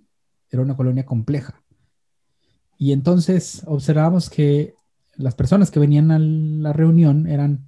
era 0.51 0.63
una 0.63 0.77
colonia 0.77 1.05
compleja. 1.05 1.63
Y 2.79 2.93
entonces 2.93 3.63
observamos 3.67 4.29
que 4.29 4.75
las 5.17 5.35
personas 5.35 5.71
que 5.71 5.81
venían 5.81 6.11
a 6.11 6.19
la 6.19 6.73
reunión 6.73 7.27
eran 7.27 7.67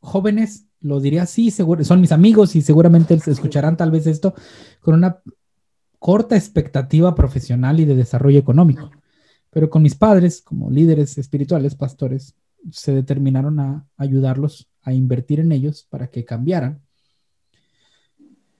jóvenes 0.00 0.66
lo 0.80 1.00
diría 1.00 1.22
así, 1.22 1.50
seguro, 1.50 1.84
son 1.84 2.00
mis 2.00 2.12
amigos 2.12 2.54
y 2.54 2.62
seguramente 2.62 3.18
se 3.18 3.32
escucharán 3.32 3.76
tal 3.76 3.90
vez 3.90 4.06
esto 4.06 4.34
con 4.80 4.94
una 4.94 5.20
corta 5.98 6.36
expectativa 6.36 7.14
profesional 7.14 7.80
y 7.80 7.84
de 7.84 7.96
desarrollo 7.96 8.38
económico. 8.38 8.90
Pero 9.50 9.70
con 9.70 9.82
mis 9.82 9.94
padres, 9.94 10.42
como 10.42 10.70
líderes 10.70 11.18
espirituales, 11.18 11.74
pastores, 11.74 12.34
se 12.70 12.94
determinaron 12.94 13.58
a 13.60 13.86
ayudarlos 13.96 14.68
a 14.82 14.92
invertir 14.92 15.40
en 15.40 15.52
ellos 15.52 15.86
para 15.88 16.08
que 16.08 16.24
cambiaran. 16.24 16.82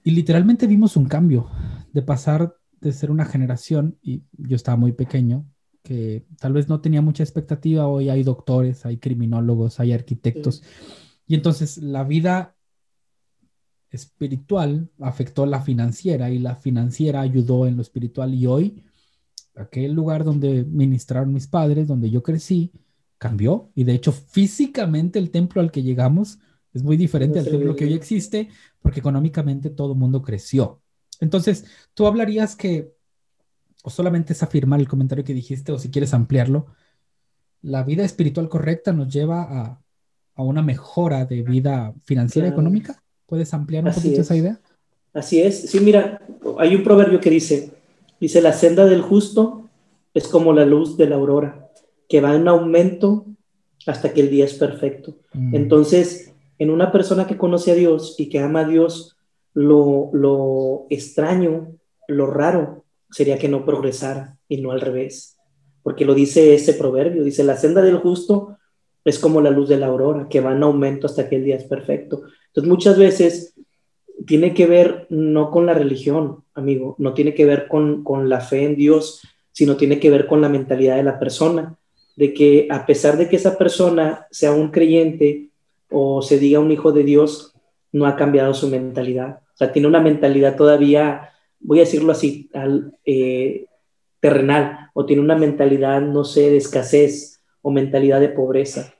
Y 0.03 0.12
literalmente 0.12 0.66
vimos 0.66 0.97
un 0.97 1.07
cambio 1.07 1.49
de 1.93 2.03
pasar 2.03 2.57
de 2.80 2.93
ser 2.93 3.11
una 3.11 3.24
generación, 3.24 3.99
y 4.03 4.22
yo 4.32 4.57
estaba 4.57 4.76
muy 4.76 4.93
pequeño, 4.93 5.47
que 5.82 6.26
tal 6.41 6.53
vez 6.53 6.68
no 6.68 6.80
tenía 6.80 7.01
mucha 7.01 7.22
expectativa, 7.22 7.87
hoy 7.87 8.09
hay 8.09 8.22
doctores, 8.22 8.84
hay 8.87 8.99
criminólogos, 8.99 9.78
hay 9.80 9.93
arquitectos. 9.93 10.62
Y 11.26 11.34
entonces 11.34 11.78
la 11.78 12.05
vida 12.05 12.55
espiritual 13.91 14.91
afectó 15.01 15.47
la 15.47 15.61
financiera 15.61 16.30
y 16.30 16.39
la 16.39 16.57
financiera 16.57 17.20
ayudó 17.20 17.66
en 17.66 17.76
lo 17.76 17.82
espiritual 17.82 18.34
y 18.34 18.47
hoy 18.47 18.82
aquel 19.55 19.93
lugar 19.93 20.24
donde 20.24 20.64
ministraron 20.64 21.32
mis 21.32 21.47
padres, 21.47 21.89
donde 21.89 22.11
yo 22.11 22.22
crecí, 22.22 22.72
cambió 23.18 23.70
y 23.74 23.84
de 23.84 23.95
hecho 23.95 24.12
físicamente 24.12 25.18
el 25.18 25.30
templo 25.30 25.61
al 25.61 25.70
que 25.70 25.82
llegamos 25.82 26.39
es 26.74 26.82
muy 26.82 26.97
diferente 26.97 27.39
al 27.39 27.47
templo 27.47 27.74
que 27.74 27.87
hoy 27.87 27.95
existe 27.95 28.51
porque 28.82 29.01
económicamente 29.01 29.70
todo 29.70 29.93
el 29.93 29.99
mundo 29.99 30.20
creció. 30.20 30.82
Entonces, 31.20 31.64
tú 31.95 32.07
hablarías 32.07 32.55
que, 32.55 32.93
o 33.82 33.89
solamente 33.89 34.34
es 34.34 34.43
afirmar 34.43 34.80
el 34.80 34.89
comentario 34.89 35.24
que 35.24 35.32
dijiste, 35.32 35.72
o 35.72 35.78
si 35.78 35.91
quieres 35.91 36.12
ampliarlo, 36.12 36.66
la 37.62 37.82
vida 37.82 38.05
espiritual 38.05 38.51
correcta 38.51 38.93
nos 38.93 39.11
lleva 39.11 39.43
a 39.43 39.80
a 40.37 40.43
una 40.43 40.62
mejora 40.62 41.24
de 41.24 41.43
vida 41.43 41.95
financiera 42.05 42.47
y 42.49 42.51
económica? 42.51 43.03
¿Puedes 43.26 43.52
ampliar 43.52 43.84
un 43.84 43.92
poquito 43.92 44.20
esa 44.20 44.36
idea? 44.36 44.60
Así 45.12 45.40
es. 45.40 45.70
Sí, 45.70 45.80
mira, 45.80 46.22
hay 46.58 46.74
un 46.74 46.84
proverbio 46.84 47.20
que 47.20 47.30
dice, 47.30 47.72
dice, 48.20 48.40
la 48.40 48.52
senda 48.52 48.86
del 48.86 49.02
justo 49.02 49.68
es 50.14 50.28
como 50.28 50.52
la 50.52 50.64
luz 50.64 50.96
de 50.96 51.08
la 51.08 51.16
aurora, 51.16 51.70
que 52.08 52.20
va 52.20 52.34
en 52.34 52.48
aumento 52.48 53.26
hasta 53.86 54.12
que 54.12 54.20
el 54.20 54.30
día 54.30 54.44
es 54.44 54.54
perfecto. 54.54 55.16
Mm. 55.32 55.54
Entonces, 55.54 56.32
en 56.58 56.70
una 56.70 56.92
persona 56.92 57.26
que 57.26 57.36
conoce 57.36 57.72
a 57.72 57.74
Dios 57.74 58.14
y 58.18 58.28
que 58.28 58.38
ama 58.38 58.60
a 58.60 58.68
Dios, 58.68 59.16
lo, 59.54 60.10
lo 60.12 60.86
extraño, 60.90 61.72
lo 62.08 62.26
raro 62.26 62.84
sería 63.10 63.38
que 63.38 63.48
no 63.48 63.64
progresara 63.64 64.38
y 64.48 64.60
no 64.60 64.70
al 64.70 64.80
revés. 64.80 65.36
Porque 65.82 66.04
lo 66.04 66.14
dice 66.14 66.54
ese 66.54 66.74
proverbio, 66.74 67.24
dice, 67.24 67.44
la 67.44 67.56
senda 67.56 67.80
del 67.80 67.98
justo 67.98 68.58
es 69.04 69.18
como 69.18 69.40
la 69.40 69.50
luz 69.50 69.68
de 69.68 69.78
la 69.78 69.86
aurora, 69.86 70.28
que 70.28 70.40
va 70.40 70.52
en 70.52 70.62
aumento 70.62 71.06
hasta 71.06 71.28
que 71.28 71.36
el 71.36 71.44
día 71.44 71.56
es 71.56 71.64
perfecto. 71.64 72.22
Entonces, 72.57 72.70
muchas 72.70 72.98
veces 72.98 73.54
tiene 74.26 74.54
que 74.54 74.66
ver 74.66 75.07
no 75.11 75.50
con 75.50 75.66
la 75.66 75.74
religión, 75.74 76.42
amigo, 76.54 76.94
no 76.98 77.12
tiene 77.12 77.34
que 77.34 77.44
ver 77.44 77.68
con, 77.68 78.02
la 78.30 78.40
fe 78.40 78.64
en 78.64 78.76
Dios, 78.76 79.20
sino 79.52 79.76
tiene 79.76 80.00
que 80.00 80.09
ver 80.09 80.26
con 80.26 80.40
la 80.40 80.48
mentalidad 80.48 80.96
de 80.96 81.02
la 81.02 81.18
persona, 81.18 81.76
de 82.16 82.32
que 82.32 82.66
a 82.70 82.86
pesar 82.86 83.18
de 83.18 83.28
que 83.28 83.36
esa 83.36 83.59
persona 83.59 84.26
sea 84.30 84.52
un 84.52 84.70
creyente 84.70 85.50
o 85.90 86.22
se 86.22 86.38
diga 86.38 86.59
un 86.59 86.72
hijo 86.72 86.92
de 86.92 87.04
Dios, 87.04 87.54
no 87.92 88.07
ha 88.07 88.16
cambiado 88.16 88.54
su 88.54 88.68
mentalidad. 88.68 89.40
O 89.52 89.57
sea, 89.57 89.70
tiene 89.70 89.88
una 89.88 90.00
mentalidad 90.00 90.57
todavía, 90.57 91.32
voy 91.61 91.80
a 91.80 91.82
decirlo 91.82 92.12
así, 92.12 92.48
eh, 93.04 93.66
terrenal, 94.18 94.90
o 94.94 95.04
tiene 95.04 95.20
una 95.20 95.36
mentalidad, 95.36 96.00
no 96.00 96.24
sé, 96.24 96.50
de 96.50 96.57
escasez 96.57 97.42
o 97.61 97.70
mentalidad 97.70 98.18
de 98.18 98.30
pobreza 98.30 98.94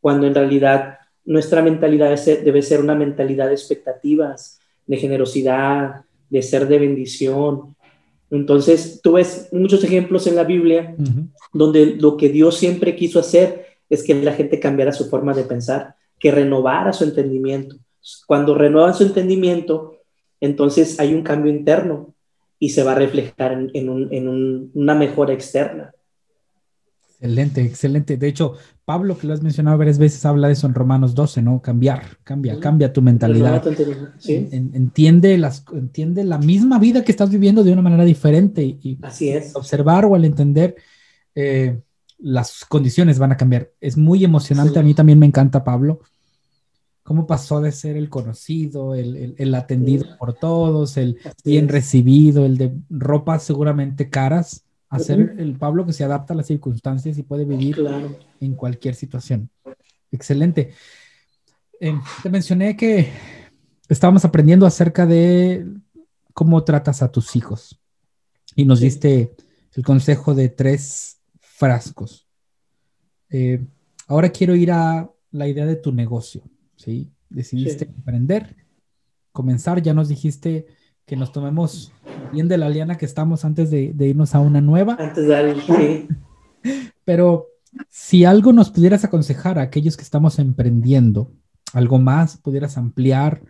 cuando 0.00 0.26
en 0.26 0.34
realidad 0.34 0.98
nuestra 1.24 1.62
mentalidad 1.62 2.18
debe 2.24 2.62
ser 2.62 2.80
una 2.80 2.94
mentalidad 2.94 3.48
de 3.48 3.54
expectativas, 3.54 4.60
de 4.86 4.96
generosidad, 4.96 6.04
de 6.28 6.42
ser 6.42 6.66
de 6.66 6.78
bendición. 6.78 7.76
Entonces, 8.30 9.00
tú 9.02 9.12
ves 9.12 9.48
muchos 9.52 9.84
ejemplos 9.84 10.26
en 10.26 10.36
la 10.36 10.44
Biblia 10.44 10.96
donde 11.52 11.96
lo 11.96 12.16
que 12.16 12.28
Dios 12.28 12.56
siempre 12.56 12.96
quiso 12.96 13.20
hacer 13.20 13.66
es 13.90 14.02
que 14.02 14.14
la 14.14 14.32
gente 14.32 14.58
cambiara 14.58 14.92
su 14.92 15.08
forma 15.10 15.34
de 15.34 15.44
pensar, 15.44 15.96
que 16.18 16.30
renovara 16.30 16.92
su 16.92 17.04
entendimiento. 17.04 17.76
Cuando 18.26 18.54
renuevan 18.54 18.94
su 18.94 19.04
entendimiento, 19.04 19.98
entonces 20.40 20.98
hay 20.98 21.14
un 21.14 21.22
cambio 21.22 21.52
interno 21.52 22.14
y 22.58 22.70
se 22.70 22.82
va 22.82 22.92
a 22.92 22.96
reflejar 22.96 23.52
en, 23.74 24.70
una 24.74 24.94
mejora 24.94 25.32
externa. 25.32 25.92
Excelente, 27.22 27.62
excelente. 27.62 28.16
De 28.16 28.26
hecho, 28.26 28.54
Pablo, 28.84 29.16
que 29.16 29.28
lo 29.28 29.32
has 29.32 29.42
mencionado 29.42 29.78
varias 29.78 29.96
veces, 29.96 30.26
habla 30.26 30.48
de 30.48 30.54
eso 30.54 30.66
en 30.66 30.74
Romanos 30.74 31.14
12, 31.14 31.40
¿no? 31.40 31.62
Cambiar, 31.62 32.18
cambia, 32.24 32.58
cambia 32.58 32.92
tu 32.92 33.00
mentalidad. 33.00 33.62
entiende, 34.26 35.38
las, 35.38 35.64
entiende 35.72 36.24
la 36.24 36.38
misma 36.38 36.80
vida 36.80 37.04
que 37.04 37.12
estás 37.12 37.30
viviendo 37.30 37.62
de 37.62 37.72
una 37.72 37.80
manera 37.80 38.04
diferente 38.04 38.64
y, 38.64 38.98
Así 39.02 39.28
es. 39.28 39.54
observar 39.54 40.04
o 40.04 40.16
al 40.16 40.24
entender 40.24 40.74
eh, 41.36 41.80
las 42.18 42.64
condiciones 42.64 43.20
van 43.20 43.30
a 43.30 43.36
cambiar. 43.36 43.70
Es 43.80 43.96
muy 43.96 44.24
emocionante, 44.24 44.80
a 44.80 44.82
mí 44.82 44.92
también 44.92 45.20
me 45.20 45.26
encanta 45.26 45.62
Pablo, 45.62 46.00
cómo 47.04 47.28
pasó 47.28 47.60
de 47.60 47.70
ser 47.70 47.96
el 47.96 48.08
conocido, 48.08 48.96
el, 48.96 49.54
atendido 49.54 50.06
por 50.18 50.34
todos, 50.34 50.96
el 50.96 51.20
bien 51.44 51.68
recibido, 51.68 52.44
el 52.44 52.58
de 52.58 52.72
ropas 52.90 53.44
seguramente 53.44 54.10
caras 54.10 54.64
hacer 54.92 55.36
el 55.38 55.56
Pablo 55.56 55.86
que 55.86 55.94
se 55.94 56.04
adapta 56.04 56.34
a 56.34 56.36
las 56.36 56.46
circunstancias 56.46 57.16
y 57.16 57.22
puede 57.22 57.46
vivir 57.46 57.82
en 58.40 58.54
cualquier 58.54 58.94
situación. 58.94 59.48
Excelente. 60.10 60.74
Em, 61.80 61.98
te 62.22 62.28
mencioné 62.28 62.76
que 62.76 63.08
estábamos 63.88 64.24
aprendiendo 64.26 64.66
acerca 64.66 65.06
de 65.06 65.66
cómo 66.34 66.62
tratas 66.62 67.02
a 67.02 67.10
tus 67.10 67.34
hijos 67.36 67.80
y 68.54 68.66
nos 68.66 68.80
diste 68.80 69.34
el 69.72 69.82
consejo 69.82 70.34
de 70.34 70.50
tres 70.50 71.18
frascos. 71.40 72.28
Eh, 73.30 73.64
ahora 74.08 74.28
quiero 74.28 74.54
ir 74.54 74.72
a 74.72 75.10
la 75.30 75.48
idea 75.48 75.64
de 75.64 75.76
tu 75.76 75.90
negocio, 75.90 76.42
¿sí? 76.76 77.10
Decidiste 77.30 77.86
emprender, 77.86 78.56
comenzar, 79.32 79.80
ya 79.80 79.94
nos 79.94 80.08
dijiste 80.08 80.66
que 81.06 81.16
nos 81.16 81.32
tomemos 81.32 81.92
bien 82.32 82.48
de 82.48 82.58
la 82.58 82.68
liana 82.68 82.96
que 82.96 83.04
estamos 83.04 83.44
antes 83.44 83.70
de, 83.70 83.94
irnos 83.98 84.34
a 84.34 84.40
una 84.40 84.60
nueva. 84.60 84.96
Antes 84.98 85.26
de 85.26 85.60
sí. 85.60 86.08
Pero 87.04 87.48
si 87.88 88.24
algo 88.24 88.52
nos 88.52 88.70
pudieras 88.70 89.04
aconsejar 89.04 89.58
a 89.58 89.62
aquellos 89.62 89.96
que 89.96 90.02
estamos 90.02 90.38
emprendiendo, 90.38 91.32
algo 91.72 91.98
más, 91.98 92.36
pudieras 92.36 92.76
ampliar 92.76 93.42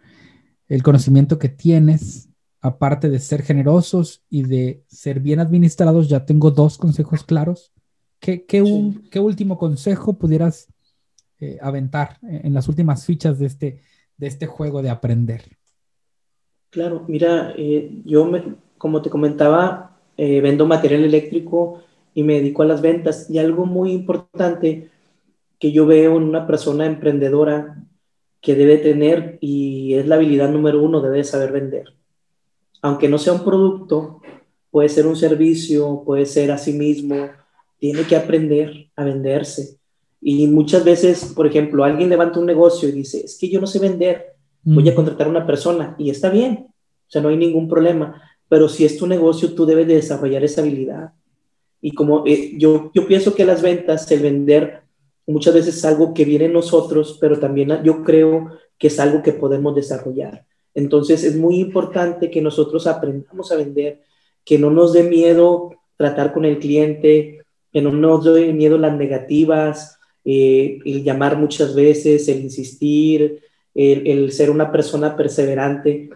el 0.68 0.82
conocimiento 0.82 1.38
que 1.38 1.48
tienes, 1.48 2.28
aparte 2.60 3.10
de 3.10 3.18
ser 3.18 3.42
generosos 3.42 4.22
y 4.30 4.44
de 4.44 4.84
ser 4.86 5.20
bien 5.20 5.40
administrados, 5.40 6.08
ya 6.08 6.24
tengo 6.24 6.50
dos 6.50 6.78
consejos 6.78 7.24
claros. 7.24 7.72
¿Qué, 8.20 8.46
qué, 8.46 8.62
último 9.20 9.58
consejo 9.58 10.16
pudieras 10.16 10.68
eh, 11.40 11.58
aventar 11.60 12.18
en 12.22 12.54
las 12.54 12.68
últimas 12.68 13.04
fichas 13.04 13.40
de 13.40 13.46
este, 13.46 13.82
de 14.16 14.26
este 14.28 14.46
juego 14.46 14.80
de 14.80 14.90
aprender? 14.90 15.58
Claro, 16.72 17.04
mira, 17.06 17.52
eh, 17.58 18.00
yo, 18.06 18.24
me, 18.24 18.54
como 18.78 19.02
te 19.02 19.10
comentaba, 19.10 20.00
eh, 20.16 20.40
vendo 20.40 20.64
material 20.66 21.04
eléctrico 21.04 21.82
y 22.14 22.22
me 22.22 22.36
dedico 22.36 22.62
a 22.62 22.64
las 22.66 22.80
ventas. 22.80 23.28
Y 23.28 23.38
algo 23.38 23.66
muy 23.66 23.92
importante 23.92 24.90
que 25.58 25.70
yo 25.70 25.84
veo 25.84 26.16
en 26.16 26.22
una 26.22 26.46
persona 26.46 26.86
emprendedora 26.86 27.84
que 28.40 28.54
debe 28.54 28.78
tener, 28.78 29.36
y 29.42 29.94
es 29.94 30.06
la 30.06 30.14
habilidad 30.14 30.48
número 30.48 30.82
uno, 30.82 31.02
debe 31.02 31.22
saber 31.24 31.52
vender. 31.52 31.92
Aunque 32.80 33.06
no 33.06 33.18
sea 33.18 33.34
un 33.34 33.44
producto, 33.44 34.22
puede 34.70 34.88
ser 34.88 35.06
un 35.06 35.14
servicio, 35.14 36.02
puede 36.06 36.24
ser 36.24 36.50
a 36.52 36.56
sí 36.56 36.72
mismo, 36.72 37.28
tiene 37.78 38.04
que 38.04 38.16
aprender 38.16 38.88
a 38.96 39.04
venderse. 39.04 39.76
Y 40.22 40.46
muchas 40.46 40.84
veces, 40.84 41.34
por 41.36 41.46
ejemplo, 41.46 41.84
alguien 41.84 42.08
levanta 42.08 42.40
un 42.40 42.46
negocio 42.46 42.88
y 42.88 42.92
dice, 42.92 43.26
es 43.26 43.36
que 43.38 43.50
yo 43.50 43.60
no 43.60 43.66
sé 43.66 43.78
vender, 43.78 44.31
voy 44.62 44.88
a 44.88 44.94
contratar 44.94 45.26
a 45.26 45.30
una 45.30 45.46
persona 45.46 45.94
y 45.98 46.10
está 46.10 46.30
bien, 46.30 46.66
o 46.68 47.10
sea, 47.10 47.22
no 47.22 47.28
hay 47.28 47.36
ningún 47.36 47.68
problema, 47.68 48.22
pero 48.48 48.68
si 48.68 48.84
es 48.84 48.96
tu 48.96 49.06
negocio, 49.06 49.54
tú 49.54 49.66
debes 49.66 49.86
de 49.86 49.94
desarrollar 49.94 50.44
esa 50.44 50.60
habilidad. 50.60 51.12
Y 51.80 51.92
como 51.92 52.24
eh, 52.26 52.52
yo, 52.58 52.90
yo 52.94 53.06
pienso 53.06 53.34
que 53.34 53.44
las 53.44 53.60
ventas, 53.60 54.10
el 54.10 54.20
vender, 54.20 54.82
muchas 55.26 55.54
veces 55.54 55.76
es 55.76 55.84
algo 55.84 56.14
que 56.14 56.24
viene 56.24 56.46
en 56.46 56.52
nosotros, 56.52 57.18
pero 57.20 57.38
también 57.38 57.82
yo 57.82 58.02
creo 58.04 58.50
que 58.78 58.86
es 58.88 59.00
algo 59.00 59.22
que 59.22 59.32
podemos 59.32 59.74
desarrollar. 59.74 60.46
Entonces 60.74 61.24
es 61.24 61.36
muy 61.36 61.56
importante 61.56 62.30
que 62.30 62.40
nosotros 62.40 62.86
aprendamos 62.86 63.52
a 63.52 63.56
vender, 63.56 64.02
que 64.44 64.58
no 64.58 64.70
nos 64.70 64.92
dé 64.92 65.02
miedo 65.02 65.70
tratar 65.96 66.32
con 66.32 66.44
el 66.44 66.58
cliente, 66.58 67.42
que 67.72 67.82
no 67.82 67.92
nos 67.92 68.24
dé 68.24 68.52
miedo 68.52 68.78
las 68.78 68.96
negativas, 68.96 69.98
eh, 70.24 70.78
el 70.84 71.02
llamar 71.02 71.36
muchas 71.36 71.74
veces, 71.74 72.28
el 72.28 72.40
insistir, 72.40 73.41
el, 73.74 74.32
ser 74.32 74.50
una 74.50 74.70
persona 74.70 75.16
perseverante, 75.16 76.10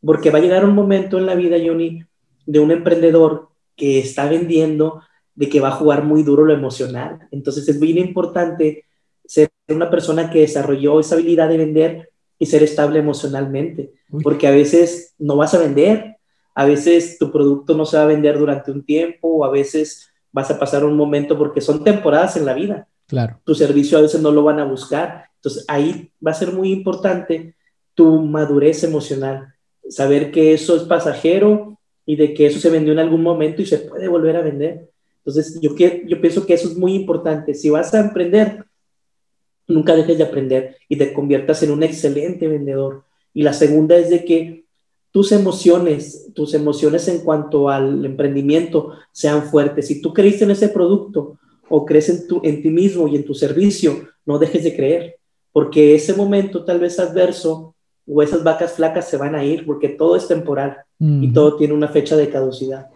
porque 0.00 0.30
va 0.30 0.38
a 0.38 0.42
llegar 0.42 0.64
un 0.64 0.74
momento 0.74 1.18
en 1.18 1.26
la 1.26 1.34
vida, 1.34 1.56
Johnny, 1.64 2.04
de 2.46 2.60
un 2.60 2.70
emprendedor 2.70 3.48
que 3.76 3.98
está 3.98 4.28
vendiendo, 4.28 5.02
de 5.34 5.48
que 5.48 5.60
va 5.60 5.68
a 5.68 5.72
jugar 5.72 6.04
muy 6.04 6.22
duro 6.22 6.44
lo 6.44 6.52
emocional. 6.52 7.20
Entonces 7.30 7.68
es 7.68 7.78
muy 7.78 7.98
importante 7.98 8.84
ser 9.24 9.50
una 9.68 9.90
persona 9.90 10.30
que 10.30 10.40
desarrolló 10.40 11.00
esa 11.00 11.14
habilidad 11.14 11.48
de 11.48 11.56
vender 11.56 12.10
y 12.38 12.46
ser 12.46 12.62
estable 12.62 12.98
emocionalmente, 12.98 13.92
porque 14.22 14.46
a 14.46 14.50
veces 14.50 15.14
no 15.18 15.36
vas 15.36 15.54
a 15.54 15.58
vender, 15.58 16.16
a 16.54 16.64
veces 16.64 17.18
tu 17.18 17.30
producto 17.30 17.76
no 17.76 17.84
se 17.84 17.96
va 17.96 18.04
a 18.04 18.06
vender 18.06 18.38
durante 18.38 18.70
un 18.72 18.84
tiempo, 18.84 19.28
o 19.28 19.44
a 19.44 19.50
veces 19.50 20.10
vas 20.32 20.50
a 20.50 20.58
pasar 20.58 20.84
un 20.84 20.96
momento 20.96 21.36
porque 21.36 21.60
son 21.60 21.84
temporadas 21.84 22.36
en 22.36 22.46
la 22.46 22.54
vida. 22.54 22.88
Claro. 23.10 23.40
Tu 23.44 23.56
servicio 23.56 23.98
a 23.98 24.02
veces 24.02 24.22
no 24.22 24.30
lo 24.30 24.44
van 24.44 24.60
a 24.60 24.64
buscar. 24.64 25.24
Entonces 25.34 25.64
ahí 25.66 26.12
va 26.24 26.30
a 26.30 26.34
ser 26.34 26.52
muy 26.52 26.70
importante 26.70 27.56
tu 27.94 28.20
madurez 28.20 28.84
emocional, 28.84 29.52
saber 29.88 30.30
que 30.30 30.54
eso 30.54 30.76
es 30.76 30.84
pasajero 30.84 31.76
y 32.06 32.14
de 32.14 32.32
que 32.32 32.46
eso 32.46 32.60
se 32.60 32.70
vendió 32.70 32.92
en 32.92 33.00
algún 33.00 33.22
momento 33.22 33.62
y 33.62 33.66
se 33.66 33.78
puede 33.78 34.06
volver 34.06 34.36
a 34.36 34.42
vender. 34.42 34.90
Entonces 35.18 35.60
yo, 35.60 35.74
yo 35.76 36.20
pienso 36.20 36.46
que 36.46 36.54
eso 36.54 36.68
es 36.68 36.76
muy 36.76 36.94
importante. 36.94 37.52
Si 37.52 37.68
vas 37.68 37.92
a 37.94 38.00
emprender, 38.00 38.64
nunca 39.66 39.96
dejes 39.96 40.16
de 40.16 40.24
aprender 40.24 40.76
y 40.88 40.96
te 40.96 41.12
conviertas 41.12 41.64
en 41.64 41.72
un 41.72 41.82
excelente 41.82 42.46
vendedor. 42.46 43.02
Y 43.34 43.42
la 43.42 43.54
segunda 43.54 43.96
es 43.96 44.08
de 44.08 44.24
que 44.24 44.66
tus 45.10 45.32
emociones, 45.32 46.30
tus 46.32 46.54
emociones 46.54 47.08
en 47.08 47.18
cuanto 47.20 47.68
al 47.68 48.04
emprendimiento 48.04 48.92
sean 49.10 49.42
fuertes. 49.42 49.88
Si 49.88 50.00
tú 50.00 50.14
creíste 50.14 50.44
en 50.44 50.52
ese 50.52 50.68
producto, 50.68 51.40
o 51.70 51.86
crees 51.86 52.08
en, 52.08 52.26
tu, 52.26 52.40
en 52.44 52.60
ti 52.60 52.68
mismo 52.68 53.08
y 53.08 53.16
en 53.16 53.24
tu 53.24 53.32
servicio, 53.32 54.08
no 54.26 54.38
dejes 54.38 54.64
de 54.64 54.74
creer, 54.76 55.16
porque 55.52 55.94
ese 55.94 56.14
momento 56.14 56.64
tal 56.64 56.80
vez 56.80 56.98
adverso 56.98 57.74
o 58.06 58.22
esas 58.22 58.42
vacas 58.42 58.72
flacas 58.72 59.08
se 59.08 59.16
van 59.16 59.36
a 59.36 59.44
ir, 59.44 59.64
porque 59.64 59.88
todo 59.88 60.16
es 60.16 60.26
temporal 60.26 60.78
y 60.98 61.32
todo 61.32 61.56
tiene 61.56 61.72
una 61.72 61.88
fecha 61.88 62.16
de 62.16 62.28
caducidad. 62.28 62.88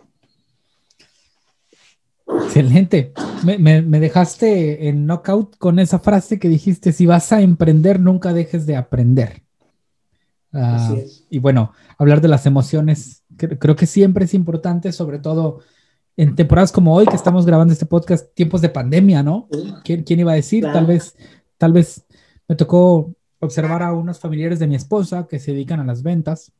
Excelente. 2.26 3.12
Me, 3.44 3.58
me, 3.80 4.00
dejaste 4.00 4.88
en 4.88 5.06
knockout 5.06 5.56
con 5.56 5.78
esa 5.78 6.00
frase 6.00 6.38
que 6.38 6.48
dijiste, 6.48 6.92
si 6.92 7.06
vas 7.06 7.32
a 7.32 7.40
emprender, 7.40 8.00
nunca 8.00 8.32
dejes 8.32 8.66
de 8.66 8.76
aprender. 8.76 9.42
Ah, 10.52 10.94
y 11.30 11.38
bueno, 11.38 11.72
hablar 11.96 12.20
de 12.20 12.28
las 12.28 12.46
emociones, 12.46 13.22
creo 13.36 13.76
que 13.76 13.86
siempre 13.86 14.24
es 14.24 14.34
importante, 14.34 14.92
sobre 14.92 15.18
todo 15.18 15.60
en 16.16 16.34
temporadas 16.36 16.72
como 16.72 16.94
hoy 16.94 17.06
que 17.06 17.16
estamos 17.16 17.44
grabando 17.44 17.72
este 17.72 17.86
podcast, 17.86 18.32
tiempos 18.34 18.60
de 18.60 18.68
pandemia, 18.68 19.22
¿no? 19.22 19.48
¿Quién, 19.82 20.04
iba 20.06 20.32
a 20.32 20.36
decir? 20.36 20.64
Tal 20.64 20.86
vez, 20.86 21.16
tal 21.58 21.72
vez 21.72 22.06
me 22.48 22.54
tocó 22.54 23.14
observar 23.40 23.82
a 23.82 23.92
unos 23.92 24.20
familiares 24.20 24.58
de 24.58 24.66
mi 24.66 24.76
esposa 24.76 25.26
que 25.28 25.38
se 25.38 25.52
dedican 25.52 25.80
a 25.80 25.84
las 25.84 26.02
ventas. 26.02 26.52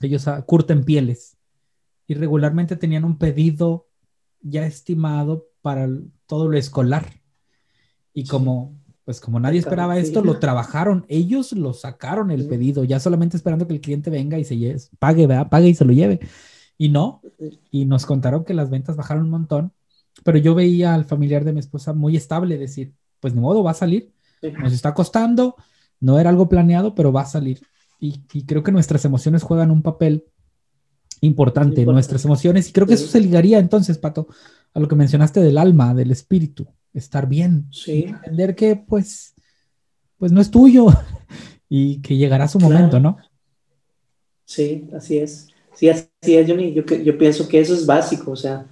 Ellos 0.00 0.26
ah, 0.26 0.42
curten 0.42 0.84
pieles 0.84 1.36
y 2.06 2.14
regularmente 2.14 2.76
tenían 2.76 3.04
un 3.04 3.16
pedido 3.16 3.86
ya 4.40 4.66
estimado 4.66 5.46
para 5.62 5.88
todo 6.26 6.48
lo 6.48 6.58
escolar. 6.58 7.20
Y 8.12 8.26
como, 8.26 8.76
pues 9.04 9.20
como 9.20 9.38
nadie 9.40 9.60
esperaba 9.60 9.98
esto, 9.98 10.22
lo 10.22 10.38
trabajaron. 10.40 11.06
Ellos 11.08 11.52
lo 11.52 11.72
sacaron 11.72 12.30
el 12.30 12.46
pedido, 12.48 12.84
ya 12.84 12.98
solamente 12.98 13.36
esperando 13.36 13.66
que 13.66 13.74
el 13.74 13.80
cliente 13.80 14.10
venga 14.10 14.38
y 14.38 14.44
se 14.44 14.56
lleve, 14.56 14.80
pague, 14.98 15.26
¿verdad? 15.26 15.48
Pague 15.48 15.68
y 15.68 15.74
se 15.74 15.84
lo 15.84 15.92
lleve. 15.92 16.20
Y 16.76 16.88
no, 16.88 17.22
y 17.70 17.84
nos 17.84 18.06
contaron 18.06 18.44
que 18.44 18.54
las 18.54 18.70
ventas 18.70 18.96
bajaron 18.96 19.24
un 19.24 19.30
montón, 19.30 19.72
pero 20.22 20.38
yo 20.38 20.54
veía 20.54 20.94
al 20.94 21.04
familiar 21.04 21.44
de 21.44 21.52
mi 21.52 21.60
esposa 21.60 21.92
muy 21.92 22.16
estable, 22.16 22.58
decir, 22.58 22.92
pues 23.20 23.34
ni 23.34 23.40
modo, 23.40 23.62
va 23.62 23.72
a 23.72 23.74
salir, 23.74 24.12
nos 24.42 24.72
está 24.72 24.94
costando, 24.94 25.56
no 26.00 26.18
era 26.18 26.30
algo 26.30 26.48
planeado, 26.48 26.94
pero 26.94 27.12
va 27.12 27.22
a 27.22 27.26
salir. 27.26 27.60
Y, 27.98 28.20
creo 28.44 28.62
que 28.62 28.72
nuestras 28.72 29.04
emociones 29.06 29.42
juegan 29.42 29.70
un 29.70 29.82
papel 29.82 30.24
importante, 31.20 31.86
nuestras 31.86 32.24
emociones, 32.24 32.68
y 32.68 32.72
creo 32.72 32.86
que 32.86 32.94
eso 32.94 33.06
se 33.06 33.20
ligaría 33.20 33.58
entonces, 33.58 33.96
Pato, 33.96 34.28
a 34.74 34.80
lo 34.80 34.88
que 34.88 34.96
mencionaste 34.96 35.40
del 35.40 35.56
alma, 35.56 35.94
del 35.94 36.10
espíritu, 36.10 36.66
estar 36.92 37.26
bien, 37.26 37.70
entender 37.86 38.54
que 38.54 38.76
pues, 38.76 39.34
pues 40.18 40.32
no 40.32 40.40
es 40.40 40.50
tuyo 40.50 40.88
y 41.68 42.02
que 42.02 42.16
llegará 42.16 42.46
su 42.46 42.58
momento, 42.58 43.00
¿no? 43.00 43.16
Sí, 44.44 44.86
así 44.94 45.18
es. 45.18 45.53
Sí, 45.74 45.88
así 45.88 46.06
es, 46.22 46.48
Johnny. 46.48 46.72
Yo, 46.72 46.84
yo 46.84 47.18
pienso 47.18 47.48
que 47.48 47.60
eso 47.60 47.74
es 47.74 47.86
básico, 47.86 48.32
o 48.32 48.36
sea, 48.36 48.66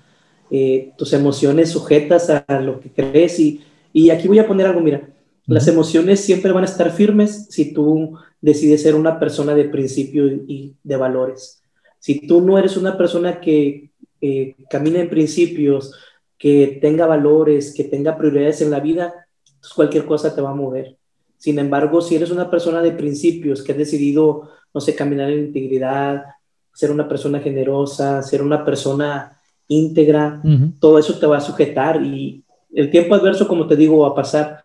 eh, 0.50 0.92
tus 0.96 1.12
emociones 1.12 1.70
sujetas 1.70 2.30
a 2.30 2.61
lo 2.61 2.80
que 2.80 2.90
crees. 2.90 3.38
Y, 3.40 3.62
y 3.92 4.11
aquí 4.11 4.28
voy 4.28 4.38
a 4.38 4.46
poner 4.46 4.66
algo, 4.66 4.80
mira, 4.80 5.09
las 5.46 5.66
emociones 5.68 6.20
siempre 6.20 6.53
van 6.53 6.64
a 6.64 6.66
estar 6.68 6.90
firmes 6.92 7.46
si 7.50 7.72
tú 7.72 8.16
decides 8.40 8.82
ser 8.82 8.94
una 8.94 9.18
persona 9.18 9.55
de 9.55 9.64
principio 9.64 10.26
y 10.26 10.74
de 10.82 10.96
valores. 10.96 11.62
Si 11.98 12.26
tú 12.26 12.40
no 12.40 12.59
eres 12.59 12.76
una 12.76 12.96
persona 12.96 13.40
que 13.40 13.90
eh, 14.20 14.57
camina 14.70 15.00
en 15.00 15.11
principios, 15.11 15.94
que 16.38 16.78
tenga 16.80 17.07
valores, 17.07 17.74
que 17.74 17.84
tenga 17.84 18.16
prioridades 18.16 18.61
en 18.62 18.70
la 18.70 18.80
vida, 18.80 19.26
pues 19.61 19.72
cualquier 19.72 20.07
cosa 20.07 20.34
te 20.34 20.40
va 20.40 20.50
a 20.50 20.55
mover. 20.55 20.96
Sin 21.38 21.59
embargo, 21.59 22.00
si 22.00 22.16
eres 22.16 22.30
una 22.30 22.50
persona 22.50 22.82
de 22.82 22.92
principios 22.92 23.62
que 23.62 23.72
ha 23.72 23.76
decidido, 23.76 24.48
no 24.72 24.80
sé, 24.80 24.94
caminar 24.94 25.30
en 25.30 25.46
integridad, 25.46 26.24
ser 26.73 26.91
una 26.91 27.09
persona 27.09 27.41
generosa, 27.41 28.23
ser 28.23 28.43
una 28.43 28.64
persona 28.64 29.39
íntegra, 29.68 30.43
todo 30.81 30.99
eso 30.99 31.18
te 31.18 31.27
va 31.27 31.39
a 31.39 31.41
sujetar 31.41 32.03
y 32.03 32.45
el 32.75 32.91
tiempo 32.91 33.14
adverso, 33.14 33.47
como 33.47 33.66
te 33.66 33.77
digo, 33.77 33.99
va 33.99 34.09
a 34.09 34.14
pasar. 34.14 34.64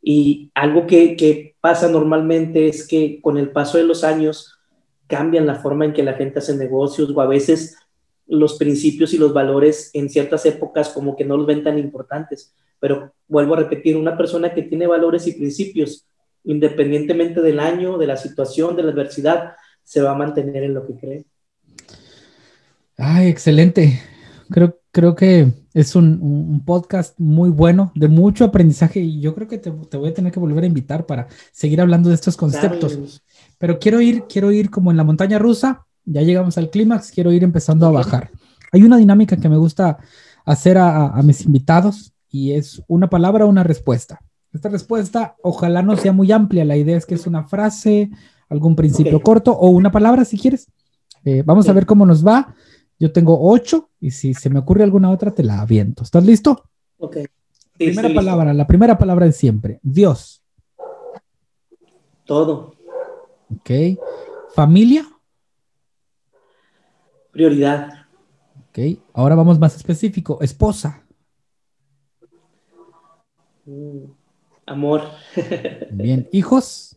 Y 0.00 0.50
algo 0.54 0.86
que, 0.86 1.16
que 1.16 1.56
pasa 1.60 1.88
normalmente 1.88 2.68
es 2.68 2.86
que 2.86 3.20
con 3.20 3.36
el 3.36 3.50
paso 3.50 3.78
de 3.78 3.84
los 3.84 4.04
años 4.04 4.58
cambian 5.06 5.46
la 5.46 5.56
forma 5.56 5.84
en 5.84 5.92
que 5.92 6.02
la 6.02 6.14
gente 6.14 6.38
hace 6.38 6.56
negocios 6.56 7.10
o 7.10 7.20
a 7.20 7.26
veces 7.26 7.76
los 8.28 8.58
principios 8.58 9.12
y 9.14 9.18
los 9.18 9.32
valores 9.32 9.90
en 9.94 10.08
ciertas 10.08 10.44
épocas 10.46 10.90
como 10.90 11.16
que 11.16 11.24
no 11.24 11.36
los 11.36 11.46
ven 11.46 11.64
tan 11.64 11.78
importantes. 11.78 12.54
Pero 12.78 13.12
vuelvo 13.26 13.54
a 13.54 13.58
repetir, 13.58 13.96
una 13.96 14.16
persona 14.16 14.54
que 14.54 14.62
tiene 14.62 14.86
valores 14.86 15.26
y 15.26 15.32
principios, 15.32 16.06
independientemente 16.44 17.40
del 17.40 17.58
año, 17.58 17.98
de 17.98 18.06
la 18.06 18.16
situación, 18.16 18.76
de 18.76 18.84
la 18.84 18.92
adversidad, 18.92 19.54
se 19.82 20.02
va 20.02 20.12
a 20.12 20.16
mantener 20.16 20.62
en 20.62 20.74
lo 20.74 20.86
que 20.86 20.94
cree. 20.94 21.24
Ay, 22.98 23.28
excelente. 23.28 24.00
Creo, 24.50 24.80
creo 24.90 25.14
que 25.14 25.52
es 25.72 25.94
un, 25.94 26.62
podcast 26.66 27.18
muy 27.20 27.50
bueno, 27.50 27.92
de 27.94 28.08
mucho 28.08 28.44
aprendizaje 28.44 28.98
y 28.98 29.20
yo 29.20 29.34
creo 29.36 29.46
que 29.46 29.58
te, 29.58 29.70
voy 29.70 30.08
a 30.08 30.14
tener 30.14 30.32
que 30.32 30.40
volver 30.40 30.64
a 30.64 30.66
invitar 30.66 31.06
para 31.06 31.28
seguir 31.52 31.80
hablando 31.80 32.08
de 32.08 32.16
estos 32.16 32.36
conceptos. 32.36 33.22
Pero 33.58 33.78
quiero 33.78 34.00
ir, 34.00 34.24
quiero 34.28 34.50
ir 34.50 34.68
como 34.70 34.90
en 34.90 34.96
la 34.96 35.04
montaña 35.04 35.38
rusa, 35.38 35.86
ya 36.04 36.22
llegamos 36.22 36.58
al 36.58 36.70
clímax, 36.70 37.12
quiero 37.12 37.30
ir 37.30 37.44
empezando 37.44 37.86
a 37.86 37.92
bajar. 37.92 38.32
Hay 38.72 38.82
una 38.82 38.96
dinámica 38.96 39.36
que 39.36 39.48
me 39.48 39.56
gusta 39.56 39.98
hacer 40.44 40.76
a, 40.78 41.22
mis 41.22 41.42
invitados 41.42 42.12
y 42.28 42.52
es 42.52 42.82
una 42.88 43.08
palabra, 43.08 43.46
una 43.46 43.62
respuesta. 43.62 44.20
Esta 44.52 44.70
respuesta 44.70 45.36
ojalá 45.42 45.82
no 45.82 45.96
sea 45.96 46.12
muy 46.12 46.32
amplia, 46.32 46.64
la 46.64 46.76
idea 46.76 46.96
es 46.96 47.06
que 47.06 47.14
es 47.14 47.28
una 47.28 47.44
frase, 47.44 48.10
algún 48.48 48.74
principio 48.74 49.20
corto 49.20 49.52
o 49.52 49.68
una 49.68 49.92
palabra 49.92 50.24
si 50.24 50.36
quieres. 50.36 50.66
Eh, 51.24 51.42
vamos 51.44 51.68
a 51.68 51.72
ver 51.72 51.86
cómo 51.86 52.04
nos 52.04 52.26
va. 52.26 52.54
Yo 52.98 53.12
tengo 53.12 53.38
ocho 53.40 53.90
y 54.00 54.10
si 54.10 54.34
se 54.34 54.50
me 54.50 54.58
ocurre 54.58 54.82
alguna 54.82 55.10
otra, 55.10 55.30
te 55.30 55.44
la 55.44 55.60
aviento. 55.60 56.02
¿Estás 56.02 56.24
listo? 56.24 56.68
Ok. 56.98 57.18
primera 57.76 58.12
palabra, 58.12 58.52
la 58.52 58.66
primera 58.66 58.98
palabra 58.98 59.26
de 59.26 59.32
siempre. 59.32 59.78
Dios. 59.82 60.42
Todo. 62.24 62.74
Ok. 63.54 63.70
Familia. 64.54 65.06
Prioridad. 67.30 68.06
Ok. 68.68 68.78
Ahora 69.12 69.36
vamos 69.36 69.58
más 69.58 69.76
específico. 69.76 70.38
Esposa. 70.40 71.04
Mm, 73.64 74.10
amor. 74.66 75.02
Bien. 75.92 76.28
Hijos. 76.32 76.96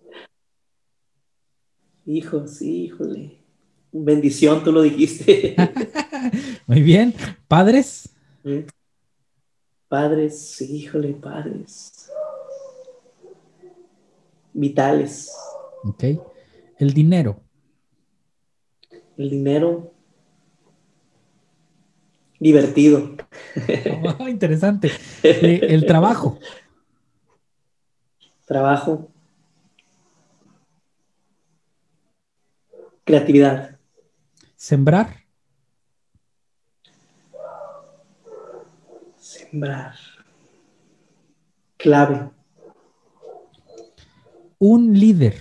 Hijos, 2.06 2.60
híjole. 2.62 3.41
Bendición, 3.92 4.64
tú 4.64 4.72
lo 4.72 4.82
dijiste. 4.82 5.56
Muy 6.68 6.82
bien. 6.82 7.14
¿Padres? 7.48 8.10
Padres, 9.88 10.62
híjole, 10.62 11.10
padres. 11.14 12.10
Vitales. 14.54 15.32
Ok. 15.84 16.04
El 16.78 16.94
dinero. 16.94 17.42
El 19.18 19.30
dinero. 19.30 19.92
Divertido. 22.40 23.16
Oh, 24.20 24.28
interesante. 24.28 24.90
Eh, 25.24 25.60
el 25.70 25.86
trabajo. 25.86 26.40
Trabajo. 28.46 29.12
Creatividad. 33.04 33.71
Sembrar. 34.62 35.08
Sembrar. 39.18 39.96
Clave. 41.78 42.30
Un 44.60 44.94
líder. 44.94 45.36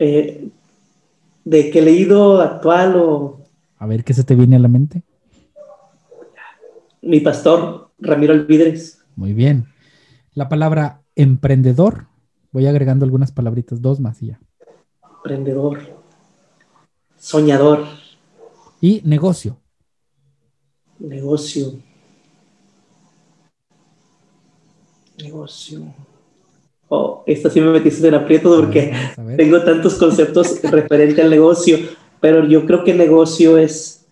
Eh, 0.00 0.50
¿De 1.44 1.70
qué 1.70 1.82
leído 1.82 2.40
actual 2.40 2.96
o...? 2.96 3.44
A 3.78 3.86
ver, 3.86 4.02
¿qué 4.02 4.12
se 4.12 4.24
te 4.24 4.34
viene 4.34 4.56
a 4.56 4.58
la 4.58 4.66
mente? 4.66 5.04
Mi 7.00 7.20
pastor, 7.20 7.92
Ramiro 8.00 8.32
Alvidres. 8.32 9.04
Muy 9.14 9.34
bien. 9.34 9.68
La 10.34 10.48
palabra 10.48 11.02
emprendedor. 11.14 12.08
Voy 12.50 12.66
agregando 12.66 13.04
algunas 13.04 13.30
palabritas, 13.30 13.80
dos 13.80 14.00
más 14.00 14.20
y 14.20 14.26
ya. 14.26 14.40
Emprendedor. 15.18 15.99
Soñador. 17.20 17.84
Y 18.80 19.02
negocio. 19.04 19.58
Negocio. 20.98 21.78
Negocio. 25.22 25.94
Oh, 26.88 27.22
esta 27.26 27.50
sí 27.50 27.60
me 27.60 27.70
metiste 27.70 28.08
en 28.08 28.14
aprieto 28.14 28.56
porque 28.56 28.94
tengo 29.36 29.62
tantos 29.62 29.96
conceptos 29.96 30.62
referente 30.70 31.20
al 31.20 31.28
negocio, 31.28 31.76
pero 32.20 32.46
yo 32.48 32.64
creo 32.64 32.84
que 32.84 32.94
negocio 32.94 33.58
es... 33.58 34.06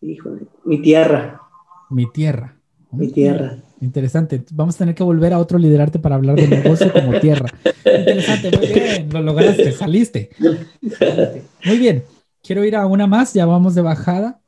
Híjole, 0.00 0.46
mi 0.64 0.80
tierra. 0.80 1.42
Mi 1.90 2.10
tierra. 2.10 2.56
Mi 2.92 3.10
tierra. 3.10 3.58
Interesante. 3.80 4.44
Vamos 4.52 4.74
a 4.74 4.78
tener 4.78 4.94
que 4.94 5.02
volver 5.02 5.32
a 5.32 5.38
otro 5.38 5.58
liderarte 5.58 5.98
para 5.98 6.16
hablar 6.16 6.36
de 6.36 6.48
negocio 6.48 6.92
como 6.92 7.18
tierra. 7.18 7.48
Interesante, 7.84 8.56
muy 8.56 8.66
bien. 8.66 9.08
Lo 9.10 9.22
lograste, 9.22 9.72
saliste. 9.72 10.30
Muy 11.64 11.78
bien. 11.78 12.04
Quiero 12.42 12.64
ir 12.64 12.76
a 12.76 12.86
una 12.86 13.06
más, 13.06 13.32
ya 13.32 13.46
vamos 13.46 13.74
de 13.74 13.82
bajada. 13.82 14.40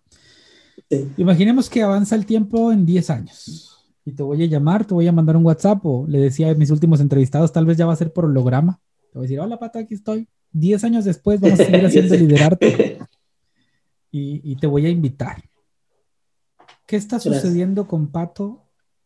Imaginemos 1.17 1.71
que 1.71 1.83
avanza 1.83 2.15
el 2.15 2.27
tiempo 2.27 2.73
en 2.73 2.85
10 2.85 3.11
años 3.11 3.73
y 4.05 4.13
te 4.13 4.23
voy 4.23 4.43
a 4.43 4.47
llamar, 4.47 4.85
te 4.85 4.95
voy 4.95 5.07
a 5.07 5.13
mandar 5.13 5.37
un 5.37 5.45
WhatsApp 5.45 5.85
o 5.85 6.07
le 6.07 6.19
decía 6.19 6.51
a 6.51 6.55
mis 6.55 6.71
últimos 6.71 7.01
entrevistados, 7.01 7.53
tal 7.53 7.65
vez 7.65 7.77
ya 7.79 7.87
va 7.87 7.93
a 7.93 7.97
ser 7.97 8.13
por 8.13 8.27
holograma. 8.27 8.81
Te 9.11 9.19
voy 9.19 9.23
a 9.23 9.29
decir, 9.29 9.41
hola 9.41 9.59
Pato, 9.59 9.79
aquí 9.79 9.95
estoy. 9.95 10.29
10 10.53 10.85
años 10.85 11.05
después 11.05 11.41
vamos 11.41 11.61
a 11.61 11.65
seguir 11.65 11.87
haciendo 11.87 12.15
liderarte 12.15 12.99
y, 14.11 14.53
y 14.53 14.57
te 14.57 14.67
voy 14.67 14.85
a 14.85 14.91
invitar. 14.91 15.43
¿Qué 16.87 16.97
está 16.97 17.19
sucediendo 17.19 17.87
con 17.87 18.09
Pato 18.09 18.63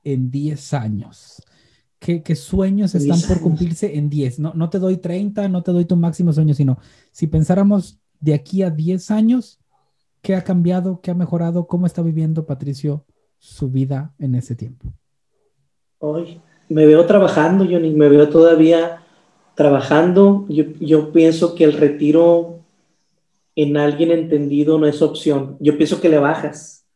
en 0.06 0.30
10 0.30 0.74
años? 0.74 1.42
¿Qué, 1.98 2.22
¿Qué, 2.22 2.36
sueños 2.36 2.94
están 2.94 3.20
por 3.22 3.40
cumplirse 3.40 3.96
en 3.96 4.08
10? 4.08 4.38
No, 4.38 4.52
no 4.54 4.70
te 4.70 4.78
doy 4.78 4.98
30, 4.98 5.48
no 5.48 5.62
te 5.62 5.72
doy 5.72 5.84
tu 5.84 5.96
máximo 5.96 6.32
sueño, 6.32 6.54
sino 6.54 6.78
si 7.10 7.26
pensáramos 7.26 7.98
de 8.20 8.34
aquí 8.34 8.62
a 8.62 8.70
10 8.70 9.10
años, 9.10 9.58
¿qué 10.22 10.36
ha 10.36 10.44
cambiado? 10.44 11.00
¿Qué 11.00 11.10
ha 11.10 11.14
mejorado? 11.14 11.66
¿Cómo 11.66 11.86
está 11.86 12.02
viviendo 12.02 12.46
Patricio 12.46 13.04
su 13.38 13.68
vida 13.68 14.14
en 14.18 14.36
ese 14.36 14.54
tiempo? 14.54 14.92
Hoy 15.98 16.40
me 16.68 16.86
veo 16.86 17.04
trabajando, 17.06 17.64
Johnny, 17.64 17.92
me 17.92 18.08
veo 18.08 18.28
todavía 18.28 19.02
trabajando. 19.54 20.46
Yo, 20.48 20.64
yo 20.78 21.10
pienso 21.12 21.54
que 21.56 21.64
el 21.64 21.72
retiro 21.72 22.60
en 23.56 23.76
alguien 23.76 24.12
entendido 24.12 24.78
no 24.78 24.86
es 24.86 25.02
opción. 25.02 25.56
Yo 25.58 25.76
pienso 25.76 26.00
que 26.00 26.10
le 26.10 26.18
bajas 26.18 26.86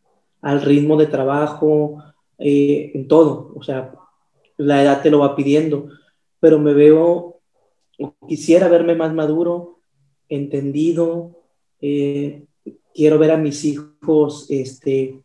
al 0.43 0.63
ritmo 0.63 0.97
de 0.97 1.07
trabajo, 1.07 2.03
eh, 2.41 2.93
en 2.95 3.07
todo. 3.07 3.53
O 3.55 3.63
sea, 3.63 3.95
la 4.57 4.83
edad 4.83 5.03
te 5.03 5.11
lo 5.11 5.19
va 5.19 5.37
pidiendo, 5.37 5.91
pero 6.41 6.59
me 6.59 6.73
veo, 6.73 7.41
quisiera 8.27 8.69
verme 8.69 8.95
más 8.95 9.13
maduro, 9.13 9.81
entendido, 10.29 11.37
eh, 11.83 12.45
quiero 12.95 13.19
ver 13.19 13.33
a 13.33 13.37
mis 13.37 13.65
hijos 13.65 14.47
este, 14.49 15.21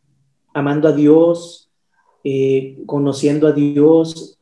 amando 0.54 0.90
a 0.90 0.92
Dios, 0.92 1.72
eh, 2.26 2.78
conociendo 2.86 3.48
a 3.48 3.54
Dios, 3.54 4.38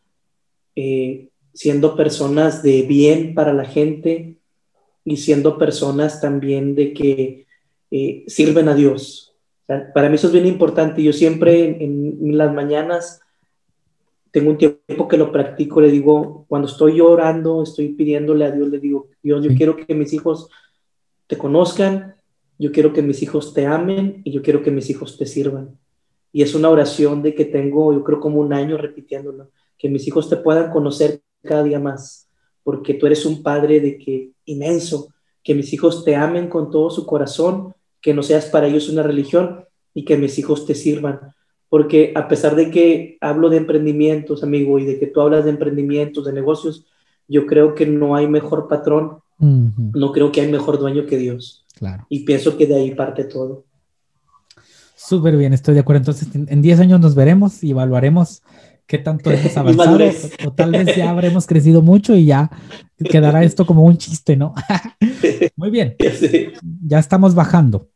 siendo 1.54 1.95
personas 1.95 2.64
de 2.64 2.82
bien 2.82 3.36
para 3.36 3.54
la 3.54 3.66
gente 3.66 4.38
y 5.06 5.18
siendo 5.18 5.60
personas 5.60 6.20
también 6.20 6.74
de 6.74 6.94
que 6.94 7.45
sirven 8.26 8.70
a 8.70 8.74
Dios 8.74 9.32
para 9.65 10.10
mí 10.10 10.15
eso 10.15 10.27
es 10.27 10.34
bien 10.34 10.45
importante. 10.45 11.03
Yo 11.03 11.14
siempre 11.14 11.84
en, 11.84 12.38
las 12.38 12.53
mañanas 12.53 13.22
tengo 14.31 14.49
un 14.49 14.57
tiempo 14.57 15.07
que 15.07 15.18
lo 15.18 15.31
practico, 15.31 15.80
le 15.80 15.91
digo, 15.91 16.45
cuando 16.48 16.68
estoy 16.68 16.98
llorando, 16.98 17.61
estoy 17.61 17.90
pidiéndole 17.90 18.45
a 18.45 18.52
Dios, 18.52 18.68
le 18.68 18.80
digo, 18.80 19.10
Dios, 19.22 19.44
yo 19.45 19.53
quiero 19.56 19.76
que 19.76 19.94
mis 19.94 20.11
hijos 20.14 20.49
te 21.27 21.38
conozcan, 21.38 22.15
yo 22.57 22.72
quiero 22.72 22.94
que 22.94 23.03
mis 23.03 23.22
hijos 23.22 23.53
te 23.53 23.68
amen 23.68 24.22
y 24.23 24.31
yo 24.31 24.41
quiero 24.41 24.64
que 24.64 24.72
mis 24.72 24.90
hijos 24.90 25.18
te 25.18 25.26
sirvan. 25.26 25.77
Y 26.31 26.41
es 26.41 26.56
una 26.56 26.69
oración 26.69 27.22
de 27.22 27.35
que 27.35 27.45
tengo, 27.45 27.94
yo 27.94 28.03
creo, 28.03 28.19
como 28.19 28.40
un 28.40 28.53
año 28.53 28.77
repitiéndolo, 28.77 29.49
que 29.77 29.88
mis 29.88 30.07
hijos 30.07 30.30
te 30.30 30.38
puedan 30.38 30.72
conocer 30.72 31.22
cada 31.44 31.64
día 31.64 31.80
más, 31.80 32.27
porque 32.64 32.95
tú 32.95 33.06
eres 33.06 33.26
un 33.26 33.44
padre 33.44 33.80
de 33.80 33.99
que 33.99 34.31
inmenso, 34.45 35.10
que 35.44 35.53
mis 35.53 35.72
hijos 35.73 36.03
te 36.03 36.15
amen 36.15 36.48
con 36.48 36.72
todo 36.72 36.90
su 36.90 37.06
corazón 37.06 37.76
que 38.04 38.14
no 38.14 38.22
seas 38.22 38.46
para 38.48 38.68
ellos 38.68 38.90
una 38.90 39.02
religión 39.02 39.64
y 39.94 40.04
que 40.06 40.18
mis 40.18 40.38
hijos 40.38 40.68
te 40.68 40.76
sirvan. 40.76 41.34
Porque 41.70 42.12
a 42.16 42.28
pesar 42.28 42.56
de 42.56 42.70
que 42.70 43.18
hablo 43.22 43.50
de 43.50 43.58
emprendimientos, 43.58 44.44
amigo, 44.44 44.78
y 44.78 44.86
de 44.86 45.00
que 45.00 45.08
tú 45.08 45.22
hablas 45.22 45.46
de 45.46 45.52
emprendimientos, 45.52 46.26
de 46.26 46.34
negocios, 46.34 46.86
yo 47.28 47.48
creo 47.48 47.74
que 47.74 47.88
no 47.88 48.16
hay 48.16 48.28
mejor 48.28 48.68
patrón, 48.68 49.20
no 49.40 50.12
creo 50.12 50.32
que 50.32 50.42
hay 50.42 50.52
mejor 50.52 50.78
dueño 50.78 51.06
que 51.06 51.18
Dios. 51.18 51.66
Claro. 51.76 52.06
Y 52.10 52.20
pienso 52.20 52.56
que 52.58 52.68
de 52.68 52.76
ahí 52.76 52.94
parte 52.94 53.24
todo. 53.24 53.64
Súper 54.96 55.36
bien, 55.36 55.54
estoy 55.54 55.74
de 55.74 55.80
acuerdo. 55.80 56.00
Entonces, 56.00 56.30
en 56.34 56.62
10 56.62 56.80
años 56.82 57.00
nos 57.00 57.16
veremos 57.16 57.64
y 57.64 57.72
evaluaremos 57.72 58.44
qué 58.86 58.98
tanto 58.98 59.32
hemos 59.32 59.58
avanzado 59.58 59.98
o, 60.46 60.52
tal 60.54 60.72
vez 60.72 60.96
ya 60.96 61.10
habremos 61.10 61.48
crecido 61.48 61.82
mucho 61.82 62.16
y 62.16 62.26
ya 62.26 62.52
quedará 63.10 63.44
esto 63.44 63.66
como 63.66 63.84
un 63.84 63.98
chiste, 63.98 64.36
¿no? 64.36 64.54
Muy 65.56 65.72
bien, 65.72 65.96
ya 66.86 67.00
estamos 67.00 67.36
bajando. 67.36 67.90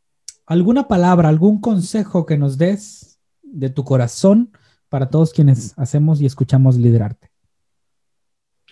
¿Alguna 0.47 0.87
palabra, 0.87 1.29
algún 1.29 1.61
consejo 1.61 2.25
que 2.25 2.37
nos 2.37 2.57
des 2.57 3.19
de 3.43 3.69
tu 3.69 3.83
corazón 3.83 4.51
para 4.89 5.09
todos 5.09 5.31
quienes 5.31 5.73
hacemos 5.77 6.19
y 6.21 6.25
escuchamos 6.25 6.77
liderarte? 6.77 7.29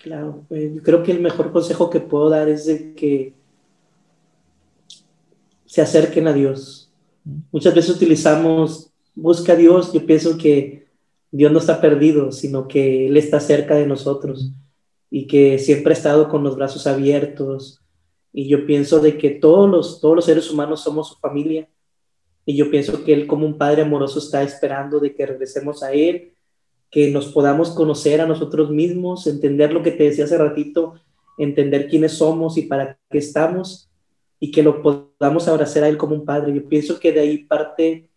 Claro, 0.01 0.45
yo 0.49 0.81
creo 0.81 1.03
que 1.03 1.11
el 1.11 1.21
mejor 1.21 1.51
consejo 1.51 1.89
que 1.89 1.99
puedo 1.99 2.29
dar 2.29 2.49
es 2.49 2.65
de 2.65 2.93
que 2.93 3.33
se 5.65 5.81
acerquen 5.81 6.27
a 6.27 6.33
Dios. 6.33 6.91
Muchas 7.51 7.75
veces 7.75 7.95
utilizamos 7.95 8.91
busca 9.15 9.53
a 9.53 9.55
Dios, 9.55 9.93
yo 9.93 10.05
pienso 10.05 10.37
que 10.37 10.87
Dios 11.31 11.51
no 11.51 11.59
está 11.59 11.81
perdido, 11.81 12.31
sino 12.31 12.67
que 12.67 13.07
Él 13.07 13.17
está 13.17 13.39
cerca 13.39 13.75
de 13.75 13.87
nosotros 13.87 14.51
y 15.09 15.27
que 15.27 15.57
siempre 15.57 15.93
ha 15.93 15.97
estado 15.97 16.29
con 16.29 16.43
los 16.43 16.55
brazos 16.55 16.85
abiertos, 16.87 17.81
y 18.37 18.49
yo 18.49 18.65
pienso 18.65 18.99
de 18.99 19.17
que 19.17 19.29
todos 19.29 19.69
los, 19.69 20.01
todos 20.01 20.17
los 20.17 20.25
seres 20.25 20.51
humanos 20.51 20.81
somos 20.81 21.07
su 21.07 21.15
familia. 21.15 21.69
Y 22.45 22.57
yo 22.57 22.69
pienso 22.69 23.05
que 23.05 23.13
Él 23.13 23.27
como 23.27 23.45
un 23.45 23.57
Padre 23.57 23.83
amoroso 23.83 24.19
está 24.19 24.43
esperando 24.43 24.99
de 24.99 25.15
que 25.15 25.25
regresemos 25.25 25.81
a 25.81 25.93
Él, 25.93 26.33
que 26.91 27.09
nos 27.11 27.27
podamos 27.27 27.69
conocer 27.69 28.19
a 28.19 28.25
nosotros 28.25 28.71
mismos, 28.71 29.25
entender 29.25 29.71
lo 29.71 29.81
que 29.81 29.91
te 29.91 30.03
decía 30.03 30.25
hace 30.25 30.37
ratito, 30.37 30.95
entender 31.37 31.87
quiénes 31.87 32.11
somos 32.11 32.57
y 32.57 32.63
para 32.63 32.99
qué 33.09 33.19
estamos, 33.19 33.89
y 34.37 34.51
que 34.51 34.63
lo 34.63 34.81
podamos 34.81 35.47
abrazar 35.47 35.85
a 35.85 35.87
Él 35.87 35.95
como 35.95 36.15
un 36.15 36.25
Padre. 36.25 36.53
Yo 36.53 36.67
pienso 36.67 36.99
que 36.99 37.13
de 37.13 37.21
ahí 37.21 37.45
parte 37.45 38.09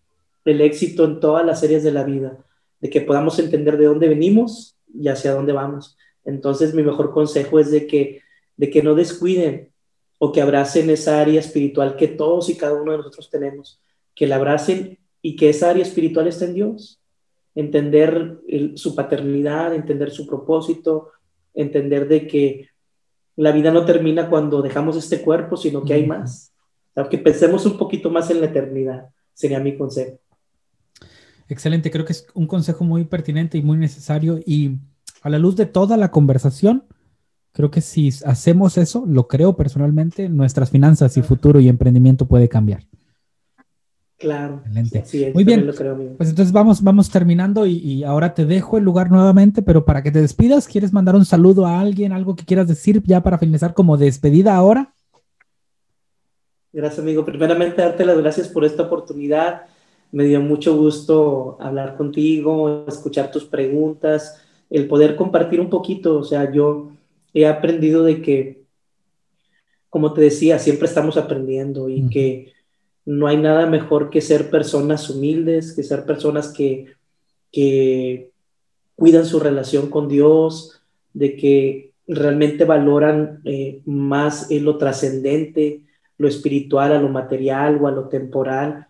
el 0.45 0.61
éxito 0.63 1.05
en 1.05 1.21
todas 1.21 1.47
las 1.47 1.63
áreas 1.63 1.85
de 1.85 1.93
la 1.93 2.03
vida, 2.03 2.45
de 2.81 2.91
que 2.91 3.03
podamos 3.03 3.39
entender 3.39 3.79
de 3.79 3.87
dónde 3.87 4.09
venimos 4.09 4.77
y 4.93 5.07
hacia 5.07 5.33
dónde 5.33 5.53
vamos. 5.53 5.97
Entonces 6.25 6.75
mi 6.75 6.83
mejor 6.83 7.13
consejo 7.13 7.61
es 7.61 7.71
de 7.71 7.87
que, 7.87 8.23
de 8.57 8.69
que 8.69 8.83
no 8.83 8.97
descuiden 8.97 9.69
o 10.19 10.33
que 10.33 10.41
abracen 10.41 10.91
esa 10.91 11.21
área 11.21 11.41
espiritual 11.41 11.97
que 11.97 12.09
todos 12.09 12.49
y 12.49 12.57
cada 12.57 12.81
uno 12.81 12.93
de 12.93 12.99
nosotros 12.99 13.31
tenemos, 13.31 13.81
que 14.15 14.27
la 14.27 14.37
abracen 14.37 14.99
y 15.23 15.37
que 15.37 15.51
esa 15.51 15.71
área 15.71 15.83
espiritual 15.83 16.27
está 16.27 16.45
en 16.45 16.55
Dios. 16.55 17.01
Entender 17.55 18.39
su 18.75 18.95
paternidad, 18.95 19.75
entender 19.75 20.11
su 20.11 20.27
propósito, 20.27 21.11
entender 21.55 22.09
de 22.09 22.27
que 22.27 22.69
la 23.37 23.53
vida 23.53 23.71
no 23.71 23.85
termina 23.85 24.29
cuando 24.29 24.63
dejamos 24.63 24.97
este 24.97 25.23
cuerpo, 25.23 25.57
sino 25.57 25.85
que 25.85 25.95
hay 25.95 26.07
más. 26.07 26.53
que 27.11 27.19
pensemos 27.19 27.65
un 27.67 27.79
poquito 27.79 28.11
más 28.11 28.31
en 28.31 28.41
la 28.41 28.47
eternidad, 28.47 29.11
sería 29.33 29.61
mi 29.61 29.77
consejo. 29.77 30.19
Excelente, 31.49 31.91
creo 31.91 32.05
que 32.05 32.13
es 32.13 32.27
un 32.35 32.47
consejo 32.47 32.85
muy 32.85 33.05
pertinente 33.05 33.57
y 33.57 33.63
muy 33.63 33.79
necesario 33.79 34.41
y 34.45 34.79
a 35.23 35.31
la 35.31 35.39
luz 35.39 35.57
de 35.57 35.67
toda 35.67 35.97
la 35.97 36.11
conversación, 36.11 36.85
creo 37.59 37.73
que 37.73 37.81
si 37.81 38.11
hacemos 38.25 38.79
eso, 38.79 39.05
lo 39.05 39.27
creo 39.27 39.57
personalmente, 39.57 40.29
nuestras 40.29 40.71
finanzas 40.71 41.17
y 41.17 41.23
futuro 41.23 41.59
y 41.59 41.69
emprendimiento 41.69 42.25
puede 42.25 42.49
cambiar. 42.49 42.85
Claro. 44.17 44.63
Excelente. 44.65 45.33
Muy 45.35 45.43
bien. 45.43 45.67
pues 46.17 46.31
entonces 46.31 46.53
vamos, 46.53 46.85
vamos 46.85 47.11
terminando 47.11 47.67
y, 47.67 47.79
y, 47.79 48.05
ahora 48.05 48.33
te 48.33 48.45
dejo 48.45 48.79
el 48.79 48.85
lugar 48.85 49.11
nuevamente, 49.11 49.61
pero 49.61 49.85
para 49.85 50.05
que 50.05 50.13
te 50.13 50.21
despidas, 50.21 50.69
¿quieres 50.69 50.93
mandar 50.93 51.17
un 51.17 51.25
saludo 51.25 51.67
a 51.67 51.81
alguien, 51.81 52.13
algo 52.13 52.37
que 52.37 52.45
quieras 52.45 52.69
decir 52.69 53.03
ya 53.05 53.25
para 53.25 53.39
finalizar 53.39 53.75
como 53.75 53.97
despedida 53.97 54.55
ahora? 54.55 54.95
Gracias, 56.73 57.01
amigo. 57.01 57.25
Primeramente, 57.25 57.83
darte 57.83 58.07
las 58.07 58.19
gracias 58.19 58.47
por 58.47 58.65
esta 58.65 58.85
oportunidad. 58.85 59.63
Me 60.13 60.23
dio 60.23 60.41
mucho 60.41 60.77
gusto 60.77 61.57
hablar 61.59 61.97
contigo, 61.97 62.85
escuchar 62.87 63.33
tus 63.33 63.47
preguntas, 63.47 64.41
el 64.71 64.87
poder 64.87 65.17
compartir 65.17 65.61
un 65.61 65.71
poquito. 65.71 66.19
O 66.19 66.23
sea, 66.23 66.53
yo 66.53 66.93
he 67.35 67.47
aprendido 67.47 68.05
de 68.05 68.23
que, 68.23 68.63
como 69.91 70.13
te 70.13 70.21
decía, 70.21 70.59
siempre 70.59 70.87
estamos 70.87 71.17
aprendiendo 71.17 71.89
y 71.89 72.09
que 72.09 72.53
no 73.05 73.27
hay 73.27 73.39
nada 73.39 73.67
mejor 73.67 74.11
que 74.11 74.21
ser 74.21 74.51
personas 74.51 75.09
humildes, 75.09 75.73
que 75.73 75.83
ser 75.83 76.05
personas 76.05 76.53
que, 76.53 76.95
que 77.51 78.31
cuidan 78.97 79.25
su 79.25 79.41
relación 79.41 79.89
con 79.89 80.09
Dios, 80.09 80.83
de 81.15 81.37
que 81.37 81.93
realmente 82.07 82.65
valoran 82.65 83.41
eh, 83.45 83.81
más 83.85 84.51
lo 84.51 84.77
trascendente, 84.79 85.83
lo 86.17 86.27
espiritual 86.27 86.93
a 86.93 87.01
lo 87.01 87.09
material 87.09 87.79
o 87.81 87.87
a 87.87 87.93
lo 87.93 88.09
temporal. 88.09 88.89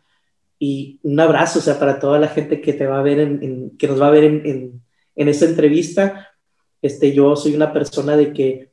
Y 0.58 0.98
un 1.02 1.20
abrazo, 1.20 1.58
o 1.58 1.62
sea, 1.62 1.78
para 1.78 2.00
toda 2.00 2.18
la 2.18 2.28
gente 2.28 2.60
que 2.60 2.72
te 2.72 2.86
va 2.86 3.00
a 3.00 3.02
ver, 3.02 3.20
en, 3.20 3.76
que 3.76 3.86
nos 3.86 4.00
va 4.00 4.08
a 4.08 4.12
ver 4.12 4.24
en, 4.24 4.82
en, 5.14 5.28
esta 5.28 5.44
entrevista. 5.44 6.27
Este, 6.82 7.12
yo 7.12 7.36
soy 7.36 7.54
una 7.54 7.72
persona 7.72 8.16
de 8.16 8.32
que 8.32 8.70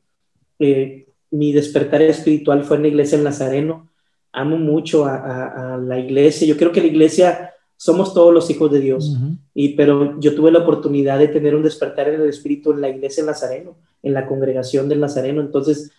eh, 0.58 1.06
mi 1.30 1.52
despertar 1.52 2.02
espiritual 2.02 2.64
fue 2.64 2.76
en 2.76 2.82
la 2.82 2.88
iglesia 2.88 3.18
en 3.18 3.24
Nazareno. 3.24 3.90
Amo 4.32 4.56
mucho 4.58 5.06
a, 5.06 5.74
a, 5.74 5.78
la 5.78 5.98
iglesia. 5.98 6.46
Yo 6.46 6.56
creo 6.56 6.72
que 6.72 6.80
la 6.80 6.86
iglesia 6.86 7.52
somos 7.76 8.14
todos 8.14 8.32
los 8.32 8.48
hijos 8.50 8.70
de 8.72 8.80
Dios. 8.80 9.16
y, 9.54 9.70
pero 9.70 10.18
yo 10.20 10.34
tuve 10.34 10.50
la 10.50 10.60
oportunidad 10.60 11.18
de 11.18 11.28
tener 11.28 11.54
un 11.54 11.62
despertar 11.62 12.08
en 12.08 12.20
el 12.20 12.28
espíritu 12.28 12.72
en 12.72 12.80
la 12.80 12.88
iglesia 12.88 13.20
en 13.20 13.26
Nazareno, 13.26 13.76
en 14.02 14.14
la 14.14 14.26
congregación 14.26 14.88
del 14.88 15.00
Nazareno. 15.00 15.40
Entonces, 15.40 15.92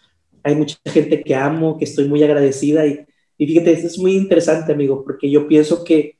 hay 0.43 0.55
mucha 0.55 0.77
gente 0.85 1.23
que 1.23 1.35
amo, 1.35 1.77
que 1.77 1.85
estoy 1.85 2.07
muy 2.07 2.23
agradecida 2.23 2.85
y, 2.85 3.05
y 3.37 3.47
fíjate, 3.47 3.73
esto 3.73 3.87
es 3.87 3.99
muy 3.99 4.15
interesante, 4.15 4.71
amigo, 4.71 5.03
porque 5.03 5.29
yo 5.29 5.47
pienso 5.47 5.83
que 5.83 6.17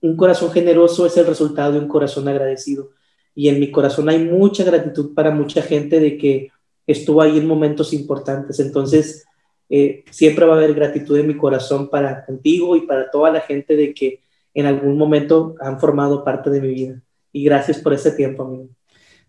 un 0.00 0.16
corazón 0.16 0.50
generoso 0.50 1.06
es 1.06 1.16
el 1.16 1.26
resultado 1.26 1.72
de 1.72 1.78
un 1.78 1.88
corazón 1.88 2.28
agradecido. 2.28 2.90
Y 3.36 3.50
en 3.50 3.60
mi 3.60 3.70
corazón 3.70 4.08
hay 4.08 4.24
mucha 4.24 4.64
gratitud 4.64 5.14
para 5.14 5.30
mucha 5.30 5.62
gente 5.62 6.00
de 6.00 6.18
que 6.18 6.50
estuvo 6.86 7.20
ahí 7.20 7.38
en 7.38 7.46
momentos 7.46 7.92
importantes. 7.92 8.58
Entonces, 8.58 9.26
eh, 9.68 10.04
siempre 10.10 10.46
va 10.46 10.54
a 10.54 10.56
haber 10.56 10.74
gratitud 10.74 11.18
en 11.18 11.26
mi 11.26 11.36
corazón 11.36 11.90
para 11.90 12.24
contigo 12.24 12.76
y 12.76 12.86
para 12.86 13.10
toda 13.10 13.30
la 13.30 13.40
gente 13.40 13.76
de 13.76 13.92
que 13.92 14.20
en 14.54 14.64
algún 14.66 14.96
momento 14.96 15.54
han 15.60 15.78
formado 15.78 16.24
parte 16.24 16.50
de 16.50 16.60
mi 16.60 16.68
vida. 16.68 17.02
Y 17.30 17.44
gracias 17.44 17.78
por 17.78 17.92
ese 17.92 18.12
tiempo, 18.12 18.44
amigo. 18.44 18.68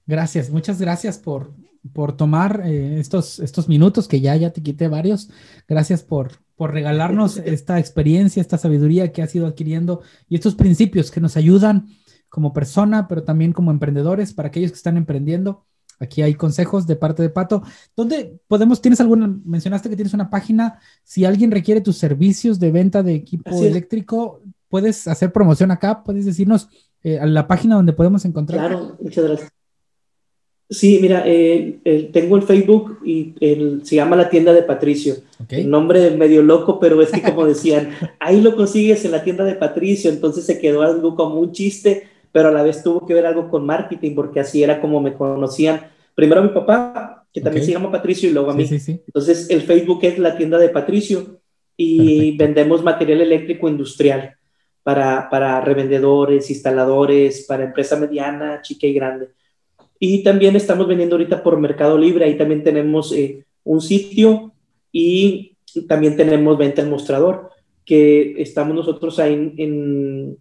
Gracias, 0.06 0.50
muchas 0.50 0.80
gracias 0.80 1.18
por, 1.18 1.52
por 1.92 2.16
tomar 2.16 2.62
eh, 2.66 3.00
estos, 3.00 3.40
estos 3.40 3.68
minutos, 3.68 4.08
que 4.08 4.22
ya, 4.22 4.38
ya 4.38 4.52
te 4.52 4.64
quité 4.64 4.88
varios. 4.88 5.30
Gracias 5.68 6.02
por, 6.02 6.32
por 6.56 6.72
regalarnos 6.72 7.38
esta 7.46 7.78
experiencia, 7.78 8.40
esta 8.40 8.58
sabiduría 8.58 9.12
que 9.12 9.22
has 9.22 9.36
ido 9.36 9.48
adquiriendo 9.48 10.02
y 10.30 10.36
estos 10.36 10.56
principios 10.56 11.12
que 11.12 11.20
nos 11.20 11.36
ayudan 11.36 11.90
como 12.30 12.54
persona, 12.54 13.08
pero 13.08 13.24
también 13.24 13.54
como 13.54 13.72
emprendedores, 13.72 14.34
para 14.34 14.49
aquellos 14.49 14.72
que 14.72 14.78
están 14.78 14.98
emprendiendo. 14.98 15.66
Aquí 15.99 16.22
hay 16.22 16.36
consejos 16.36 16.86
de 16.86 16.95
parte 16.95 17.24
de 17.24 17.30
Pato. 17.30 17.64
¿Dónde 17.95 18.40
podemos, 18.48 18.82
tienes 18.82 19.02
alguna, 19.02 19.36
mencionaste 19.45 19.90
que 19.90 19.95
tienes 19.95 20.14
una 20.14 20.30
página, 20.30 20.80
si 21.04 21.26
alguien 21.26 21.52
requiere 21.52 21.82
tus 21.82 21.98
servicios 21.98 22.60
de 22.60 22.72
venta 22.72 23.02
de 23.02 23.16
equipo 23.16 23.64
eléctrico, 23.64 24.41
puedes 24.70 25.08
hacer 25.08 25.32
promoción 25.32 25.72
acá, 25.72 26.04
puedes 26.04 26.26
decirnos 26.26 26.70
eh, 27.04 27.20
a 27.20 27.26
la 27.26 27.48
página 27.48 27.76
donde 27.76 27.94
podemos 27.94 28.26
encontrar. 28.26 28.60
Claro, 28.60 28.98
muchas 29.02 29.24
gracias. 29.26 29.52
Sí, 30.70 30.99
mira, 31.02 31.24
eh, 31.26 32.10
tengo 32.12 32.36
el 32.36 32.44
Facebook 32.44 32.99
y 33.06 33.34
se 33.84 33.95
llama 33.95 34.18
La 34.18 34.30
Tienda 34.30 34.52
de 34.52 34.64
Patricio. 34.64 35.16
El 35.48 35.70
nombre 35.70 36.12
medio 36.12 36.44
loco, 36.44 36.78
pero 36.78 37.02
es 37.02 37.10
que 37.10 37.22
como 37.22 37.45
decían, 37.48 37.91
ahí 38.20 38.41
lo 38.41 38.56
consigues 38.56 39.06
en 39.06 39.12
la 39.12 39.24
tienda 39.24 39.45
de 39.45 39.56
Patricio, 39.56 40.12
entonces 40.12 40.45
se 40.45 40.60
quedó 40.60 40.82
algo 40.82 41.16
como 41.16 41.40
un 41.40 41.54
chiste, 41.54 42.10
pero 42.32 42.49
a 42.49 42.52
la 42.52 42.64
vez 42.64 42.84
tuvo 42.84 43.06
que 43.06 43.14
ver 43.14 43.26
algo 43.26 43.49
con 43.49 43.66
marketing, 43.66 44.16
porque 44.16 44.40
así 44.40 44.64
era 44.64 44.80
como 44.80 45.02
me 45.02 45.14
conocían. 45.14 45.88
Primero 46.16 46.44
mi 46.44 46.49
papá, 46.49 47.26
que 47.34 47.41
también 47.41 47.66
se 47.66 47.72
llama 47.72 47.91
Patricio, 47.91 48.30
y 48.30 48.34
luego 48.34 48.52
a 48.52 48.54
mí. 48.54 48.68
Entonces 48.70 49.49
el 49.49 49.62
Facebook 49.62 49.99
es 50.04 50.18
La 50.20 50.38
Tienda 50.38 50.58
de 50.58 50.70
Patricio 50.70 51.40
y 51.76 52.36
vendemos 52.38 52.84
material 52.84 53.22
eléctrico 53.22 53.70
industrial 53.70 54.36
para, 54.84 55.30
para 55.30 55.62
revendedores, 55.62 56.49
instaladores, 56.49 57.45
para 57.45 57.66
empresa 57.66 57.98
mediana, 57.98 58.62
chica 58.62 58.88
y 58.88 58.94
grande. 58.94 59.30
Y 59.99 60.24
también 60.24 60.56
estamos 60.56 60.88
vendiendo 60.88 61.16
ahorita 61.16 61.44
por 61.44 61.60
Mercado 61.60 61.98
Libre, 61.98 62.26
ahí 62.26 62.38
también 62.38 62.64
tenemos 62.64 63.12
eh, 63.12 63.45
un 63.64 63.82
sitio 63.82 64.54
y 64.91 65.58
también 65.88 66.16
tenemos 66.16 66.58
venta 66.58 66.82
en 66.82 66.90
mostrador, 66.90 67.52
que 67.86 68.41
estamos 68.41 68.76
nosotros 68.76 69.20
ahí 69.20 69.54
en, 69.58 70.38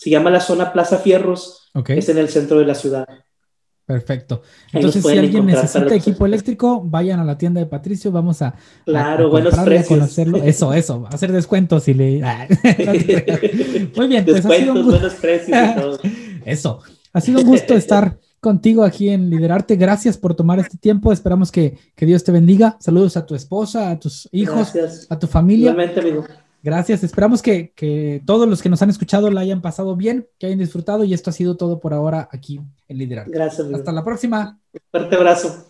se 0.00 0.08
llama 0.08 0.30
la 0.30 0.40
zona 0.40 0.72
Plaza 0.72 0.96
Fierros, 0.96 1.70
es 1.88 2.08
en 2.08 2.16
el 2.16 2.30
centro 2.30 2.58
de 2.58 2.64
la 2.64 2.74
ciudad. 2.74 3.06
Perfecto. 3.84 4.40
Entonces, 4.72 5.04
si 5.04 5.18
alguien 5.18 5.44
necesita 5.44 5.94
equipo 5.94 6.24
eléctrico, 6.24 6.80
vayan 6.82 7.20
a 7.20 7.24
la 7.24 7.36
tienda 7.36 7.60
de 7.60 7.66
Patricio, 7.66 8.10
vamos 8.10 8.40
a, 8.40 8.54
claro, 8.86 9.28
buenos 9.28 9.54
precios. 9.58 9.88
conocerlo. 9.88 10.38
Eso, 10.38 10.72
eso, 10.72 11.06
hacer 11.12 11.32
descuentos 11.32 11.86
y 11.88 11.94
le... 11.94 12.22
Muy 13.96 14.08
bien, 14.08 14.24
pues 14.24 14.46
ha 14.46 14.48
sido 14.48 14.72
un 14.72 14.86
buenos 14.86 15.14
precios 15.14 15.58
y 15.58 15.74
todo. 15.78 15.98
Eso, 16.46 16.80
ha 17.12 17.20
sido 17.20 17.40
un 17.40 17.46
gusto 17.46 17.74
estar 17.74 18.18
contigo 18.40 18.84
aquí 18.84 19.10
en 19.10 19.28
Liderarte. 19.28 19.76
Gracias 19.76 20.16
por 20.16 20.34
tomar 20.34 20.58
este 20.60 20.78
tiempo. 20.78 21.12
Esperamos 21.12 21.52
que, 21.52 21.76
Dios 21.98 22.24
te 22.24 22.32
bendiga. 22.32 22.78
Saludos 22.80 23.18
a 23.18 23.26
tu 23.26 23.34
esposa, 23.34 23.90
a 23.90 24.00
tus 24.00 24.26
hijos, 24.32 24.72
a 25.10 25.18
tu 25.18 25.26
familia. 25.26 25.72
amigo. 25.72 26.24
Gracias, 26.62 27.02
esperamos 27.02 27.42
que, 27.42 28.22
todos 28.26 28.48
los 28.48 28.62
que 28.62 28.68
nos 28.68 28.82
han 28.82 28.90
escuchado 28.90 29.30
la 29.30 29.40
hayan 29.40 29.62
pasado 29.62 29.96
bien, 29.96 30.28
que 30.38 30.46
hayan 30.46 30.58
disfrutado 30.58 31.04
y 31.04 31.14
esto 31.14 31.30
ha 31.30 31.32
sido 31.32 31.56
todo 31.56 31.80
por 31.80 31.94
ahora 31.94 32.28
aquí 32.32 32.60
en 32.88 32.98
Liderar. 32.98 33.30
Gracias. 33.30 33.66
Hasta 33.72 33.92
la 33.92 34.04
próxima. 34.04 34.58
Un 34.72 34.80
fuerte 34.90 35.16
abrazo. 35.16 35.66